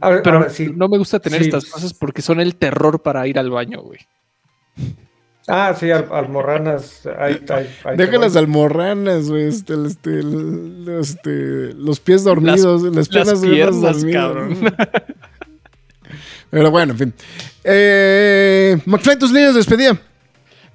ahora- 0.00 0.22
Pero 0.22 0.36
ahora 0.38 0.50
sí. 0.50 0.70
no 0.74 0.88
me 0.88 0.98
gusta 0.98 1.20
tener 1.20 1.40
sí. 1.40 1.46
estas 1.48 1.66
cosas 1.66 1.94
porque 1.94 2.22
son 2.22 2.40
el 2.40 2.56
terror 2.56 3.00
para 3.02 3.26
ir 3.28 3.38
al 3.38 3.50
baño, 3.50 3.80
güey. 3.82 4.00
Ah, 5.48 5.74
sí, 5.78 5.90
al- 5.90 6.08
almorranas. 6.12 7.08
Hay 7.18 7.40
Deja 7.96 8.18
las 8.18 8.36
almorranas, 8.36 9.28
güey. 9.30 9.48
Este, 9.48 9.74
este, 9.84 10.20
este, 11.00 11.72
los 11.74 11.98
pies 11.98 12.22
dormidos, 12.24 12.82
las, 12.82 13.08
piernas, 13.08 13.40
Las 13.42 13.50
piernas 13.50 13.80
dormidas. 13.80 14.12
cabrón. 14.22 14.58
Pero 16.50 16.70
bueno, 16.70 16.92
en 16.92 16.98
fin. 16.98 17.14
Eh, 17.64 18.78
McFly, 18.84 19.18
tus 19.18 19.32
líneas 19.32 19.54
de 19.54 19.58
despedida. 19.58 19.98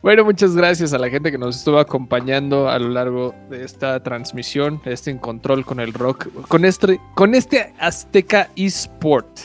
Bueno, 0.02 0.24
muchas 0.24 0.56
gracias 0.56 0.94
a 0.94 0.98
la 1.00 1.10
gente 1.10 1.32
que 1.32 1.38
nos 1.38 1.58
estuvo 1.58 1.80
acompañando 1.80 2.70
a 2.70 2.78
lo 2.78 2.90
largo 2.90 3.34
de 3.50 3.64
esta 3.64 4.02
transmisión, 4.04 4.80
de 4.86 4.94
este 4.94 5.10
encontrol 5.10 5.66
con 5.66 5.80
el 5.80 5.94
rock, 5.94 6.28
con 6.48 6.64
este, 6.64 7.00
con 7.16 7.34
este 7.34 7.74
Azteca 7.80 8.50
eSport. 8.56 9.28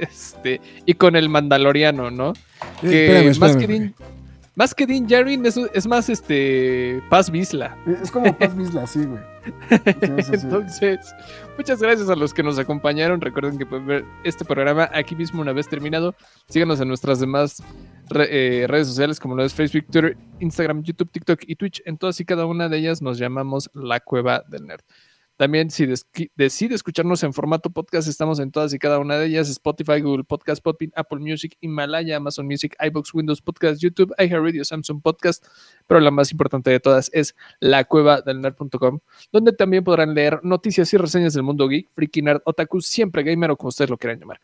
Este, 0.00 0.62
y 0.86 0.94
con 0.94 1.14
el 1.14 1.28
Mandaloriano, 1.28 2.10
¿no? 2.10 2.32
Eh, 2.84 2.90
Que 2.90 3.28
espérame, 3.28 3.38
más, 3.40 3.56
que 3.56 3.66
Din, 3.66 3.94
más 4.56 4.74
que 4.74 4.86
Din 4.86 5.06
Djarin 5.06 5.46
es, 5.46 5.56
es 5.56 5.86
más 5.86 6.08
este 6.08 7.02
Paz 7.08 7.30
Vizla. 7.30 7.76
Es 8.02 8.10
como 8.10 8.36
Paz 8.36 8.56
Vizla, 8.56 8.86
sí, 8.86 9.04
güey. 9.04 9.20
Entonces, 10.32 11.14
muchas 11.58 11.80
gracias 11.82 12.08
a 12.08 12.16
los 12.16 12.32
que 12.32 12.42
nos 12.42 12.58
acompañaron. 12.58 13.20
Recuerden 13.20 13.58
que 13.58 13.66
pueden 13.66 13.86
ver 13.86 14.04
este 14.24 14.44
programa 14.44 14.88
aquí 14.92 15.14
mismo 15.16 15.42
una 15.42 15.52
vez 15.52 15.68
terminado. 15.68 16.14
Síganos 16.48 16.80
en 16.80 16.88
nuestras 16.88 17.20
demás 17.20 17.62
re- 18.08 18.62
eh, 18.62 18.66
redes 18.66 18.88
sociales 18.88 19.20
como 19.20 19.34
lo 19.34 19.44
es 19.44 19.52
Facebook, 19.54 19.84
Twitter, 19.90 20.16
Instagram, 20.40 20.82
YouTube, 20.82 21.10
TikTok 21.10 21.40
y 21.46 21.56
Twitch. 21.56 21.82
En 21.84 21.98
todas 21.98 22.18
y 22.20 22.24
cada 22.24 22.46
una 22.46 22.68
de 22.68 22.78
ellas 22.78 23.02
nos 23.02 23.18
llamamos 23.18 23.70
La 23.74 24.00
Cueva 24.00 24.44
del 24.48 24.66
Nerd. 24.66 24.82
También 25.36 25.68
si 25.70 25.86
decide 26.36 26.76
escucharnos 26.76 27.22
en 27.24 27.32
formato 27.32 27.70
podcast, 27.70 28.06
estamos 28.06 28.38
en 28.38 28.52
todas 28.52 28.72
y 28.72 28.78
cada 28.78 29.00
una 29.00 29.18
de 29.18 29.26
ellas, 29.26 29.48
Spotify, 29.50 30.00
Google 30.00 30.22
Podcast, 30.22 30.62
Podbean, 30.62 30.92
Apple 30.94 31.18
Music, 31.18 31.56
Himalaya, 31.60 32.18
Amazon 32.18 32.46
Music, 32.46 32.76
iBox, 32.78 33.12
Windows 33.12 33.42
Podcast, 33.42 33.82
YouTube, 33.82 34.14
iHeartRadio, 34.18 34.64
Samsung 34.64 35.02
Podcast, 35.02 35.44
pero 35.88 35.98
la 35.98 36.12
más 36.12 36.30
importante 36.30 36.70
de 36.70 36.78
todas 36.78 37.10
es 37.12 37.34
lacuevadelnerd.com, 37.58 39.00
donde 39.32 39.52
también 39.52 39.82
podrán 39.82 40.14
leer 40.14 40.38
noticias 40.44 40.92
y 40.94 40.96
reseñas 40.98 41.34
del 41.34 41.42
mundo 41.42 41.66
geek, 41.66 41.88
freaky 41.94 42.22
nerd, 42.22 42.40
otaku, 42.44 42.80
siempre 42.80 43.24
gamer 43.24 43.50
o 43.50 43.56
como 43.56 43.70
ustedes 43.70 43.90
lo 43.90 43.98
quieran 43.98 44.20
llamar. 44.20 44.40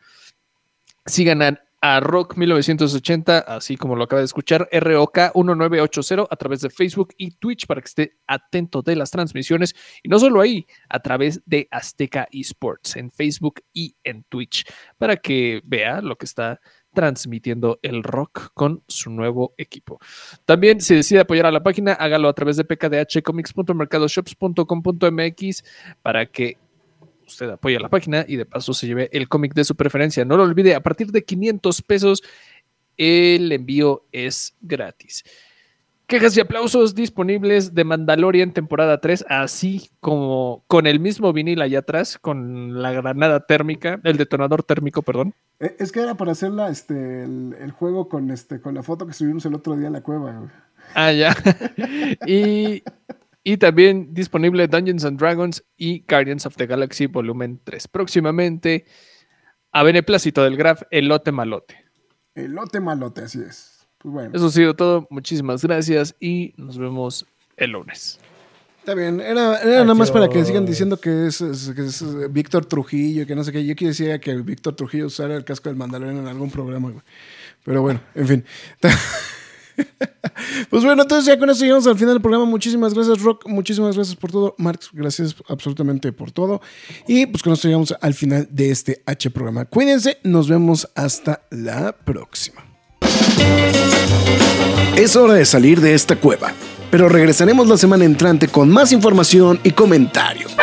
Sigan 1.05 1.41
a, 1.41 1.63
a 1.81 1.99
Rock 1.99 2.37
1980, 2.37 3.39
así 3.39 3.75
como 3.75 3.95
lo 3.95 4.03
acaba 4.03 4.19
de 4.19 4.25
escuchar, 4.25 4.69
ROK 4.71 5.33
1980 5.33 6.27
a 6.29 6.35
través 6.35 6.61
de 6.61 6.69
Facebook 6.69 7.15
y 7.17 7.31
Twitch 7.31 7.65
para 7.65 7.81
que 7.81 7.87
esté 7.87 8.17
atento 8.27 8.83
de 8.83 8.95
las 8.95 9.09
transmisiones. 9.09 9.73
Y 10.03 10.09
no 10.09 10.19
solo 10.19 10.41
ahí, 10.41 10.67
a 10.89 10.99
través 10.99 11.41
de 11.45 11.67
Azteca 11.71 12.27
Esports 12.31 12.97
en 12.97 13.09
Facebook 13.09 13.61
y 13.73 13.95
en 14.03 14.23
Twitch, 14.25 14.63
para 14.99 15.17
que 15.17 15.61
vea 15.65 16.01
lo 16.01 16.17
que 16.17 16.25
está 16.25 16.61
transmitiendo 16.93 17.79
el 17.81 18.03
rock 18.03 18.51
con 18.53 18.83
su 18.87 19.09
nuevo 19.09 19.55
equipo. 19.57 19.99
También, 20.45 20.79
si 20.81 20.93
decide 20.95 21.21
apoyar 21.21 21.47
a 21.47 21.51
la 21.51 21.63
página, 21.63 21.93
hágalo 21.93 22.29
a 22.29 22.33
través 22.33 22.57
de 22.57 22.65
pkdhcomics.mercadoshops.com.mx 22.65 25.63
para 26.01 26.27
que 26.27 26.57
usted 27.31 27.49
apoye 27.49 27.77
a 27.77 27.79
la 27.79 27.89
página 27.89 28.25
y 28.27 28.35
de 28.35 28.45
paso 28.45 28.73
se 28.73 28.87
lleve 28.87 29.09
el 29.11 29.27
cómic 29.27 29.53
de 29.53 29.63
su 29.63 29.75
preferencia. 29.75 30.25
No 30.25 30.37
lo 30.37 30.43
olvide, 30.43 30.75
a 30.75 30.81
partir 30.81 31.11
de 31.11 31.23
500 31.23 31.81
pesos 31.81 32.23
el 32.97 33.51
envío 33.51 34.05
es 34.11 34.55
gratis. 34.61 35.23
Quejas 36.11 36.35
y 36.35 36.41
aplausos 36.41 36.93
disponibles 36.93 37.73
de 37.73 37.85
Mandalorian 37.85 38.51
temporada 38.51 38.99
3, 38.99 39.25
así 39.29 39.89
como 40.01 40.61
con 40.67 40.85
el 40.85 40.99
mismo 40.99 41.31
vinil 41.31 41.61
allá 41.61 41.79
atrás, 41.79 42.19
con 42.19 42.81
la 42.81 42.91
granada 42.91 43.45
térmica, 43.45 44.01
el 44.03 44.17
detonador 44.17 44.61
térmico, 44.63 45.03
perdón. 45.03 45.33
Eh, 45.61 45.77
Es 45.79 45.93
que 45.93 46.01
era 46.01 46.15
para 46.15 46.33
hacer 46.33 46.51
la, 46.51 46.69
este, 46.69 47.23
el, 47.23 47.55
el 47.61 47.71
juego 47.71 48.09
con, 48.09 48.29
este, 48.29 48.59
con 48.59 48.75
la 48.75 48.83
foto 48.83 49.07
que 49.07 49.13
subimos 49.13 49.45
el 49.45 49.55
otro 49.55 49.77
día 49.77 49.87
en 49.87 49.93
la 49.93 50.01
cueva, 50.01 50.33
güey. 50.33 50.49
Ah, 50.95 51.13
ya. 51.13 51.33
y, 52.27 52.83
y 53.43 53.57
también 53.57 54.13
disponible 54.13 54.67
Dungeons 54.67 55.03
and 55.05 55.19
Dragons 55.19 55.63
y 55.77 56.03
Guardians 56.07 56.45
of 56.45 56.55
the 56.57 56.67
Galaxy 56.67 57.07
Volumen 57.07 57.59
3. 57.63 57.87
Próximamente, 57.87 58.85
a 59.71 59.83
beneplácito 59.83 60.43
del 60.43 60.57
Graf, 60.57 60.83
Elote 60.91 61.31
Malote. 61.31 61.75
Elote 62.35 62.79
malote, 62.79 63.21
así 63.21 63.39
es. 63.41 63.87
Pues 63.97 64.13
bueno. 64.13 64.31
Eso 64.33 64.45
ha 64.47 64.51
sido 64.51 64.73
todo. 64.75 65.07
Muchísimas 65.09 65.63
gracias 65.63 66.15
y 66.19 66.53
nos 66.57 66.77
vemos 66.77 67.25
el 67.57 67.71
lunes. 67.71 68.19
Está 68.79 68.95
bien, 68.95 69.19
era, 69.21 69.59
era 69.61 69.81
nada 69.81 69.93
más 69.93 70.09
para 70.09 70.27
que 70.27 70.43
sigan 70.43 70.65
diciendo 70.65 70.97
que 70.97 71.27
es, 71.27 71.39
es- 71.41 71.71
que 71.75 71.81
es, 71.85 72.01
eh, 72.01 72.27
Víctor 72.31 72.65
Trujillo, 72.65 73.27
que 73.27 73.35
no 73.35 73.43
sé 73.43 73.51
qué. 73.51 73.63
Yo 73.63 73.75
quisiera 73.75 74.17
que 74.19 74.33
Víctor 74.37 74.75
Trujillo 74.75 75.05
usara 75.05 75.35
el 75.35 75.43
casco 75.43 75.69
del 75.69 75.75
Mandalorian 75.77 76.17
en 76.17 76.27
algún 76.27 76.49
programa, 76.49 76.89
güey. 76.89 77.03
Pero 77.63 77.81
bueno, 77.83 78.01
en 78.15 78.27
fin. 78.27 78.45
pues 80.69 80.83
bueno, 80.83 81.01
entonces 81.01 81.25
ya 81.25 81.39
con 81.39 81.49
eso 81.49 81.63
llegamos 81.63 81.87
al 81.87 81.97
final 81.97 82.15
del 82.15 82.21
programa. 82.21 82.45
Muchísimas 82.45 82.93
gracias, 82.93 83.21
Rock. 83.21 83.47
Muchísimas 83.47 83.95
gracias 83.95 84.15
por 84.15 84.31
todo. 84.31 84.55
Marx, 84.57 84.89
gracias 84.93 85.35
absolutamente 85.47 86.11
por 86.11 86.31
todo. 86.31 86.61
Y 87.07 87.25
pues 87.25 87.43
con 87.43 87.53
esto 87.53 87.67
llegamos 87.67 87.95
al 87.99 88.13
final 88.13 88.47
de 88.51 88.71
este 88.71 89.01
H 89.05 89.29
programa. 89.31 89.65
Cuídense, 89.65 90.17
nos 90.23 90.49
vemos 90.49 90.89
hasta 90.95 91.43
la 91.49 91.93
próxima. 91.93 92.63
Es 94.95 95.15
hora 95.15 95.35
de 95.35 95.45
salir 95.45 95.79
de 95.81 95.93
esta 95.93 96.15
cueva, 96.15 96.53
pero 96.91 97.09
regresaremos 97.09 97.67
la 97.67 97.77
semana 97.77 98.05
entrante 98.05 98.47
con 98.47 98.69
más 98.69 98.91
información 98.91 99.59
y 99.63 99.71
comentarios. 99.71 100.55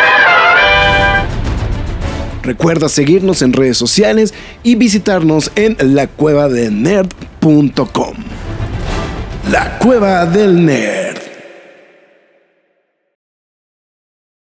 Recuerda 2.42 2.88
seguirnos 2.88 3.42
en 3.42 3.52
redes 3.52 3.76
sociales 3.76 4.32
y 4.62 4.76
visitarnos 4.76 5.50
en 5.54 5.76
lacuevadelnerd.com. 5.94 8.37
La 9.50 9.78
Cueva 9.78 10.26
del 10.26 10.62
Nerd. 10.62 11.27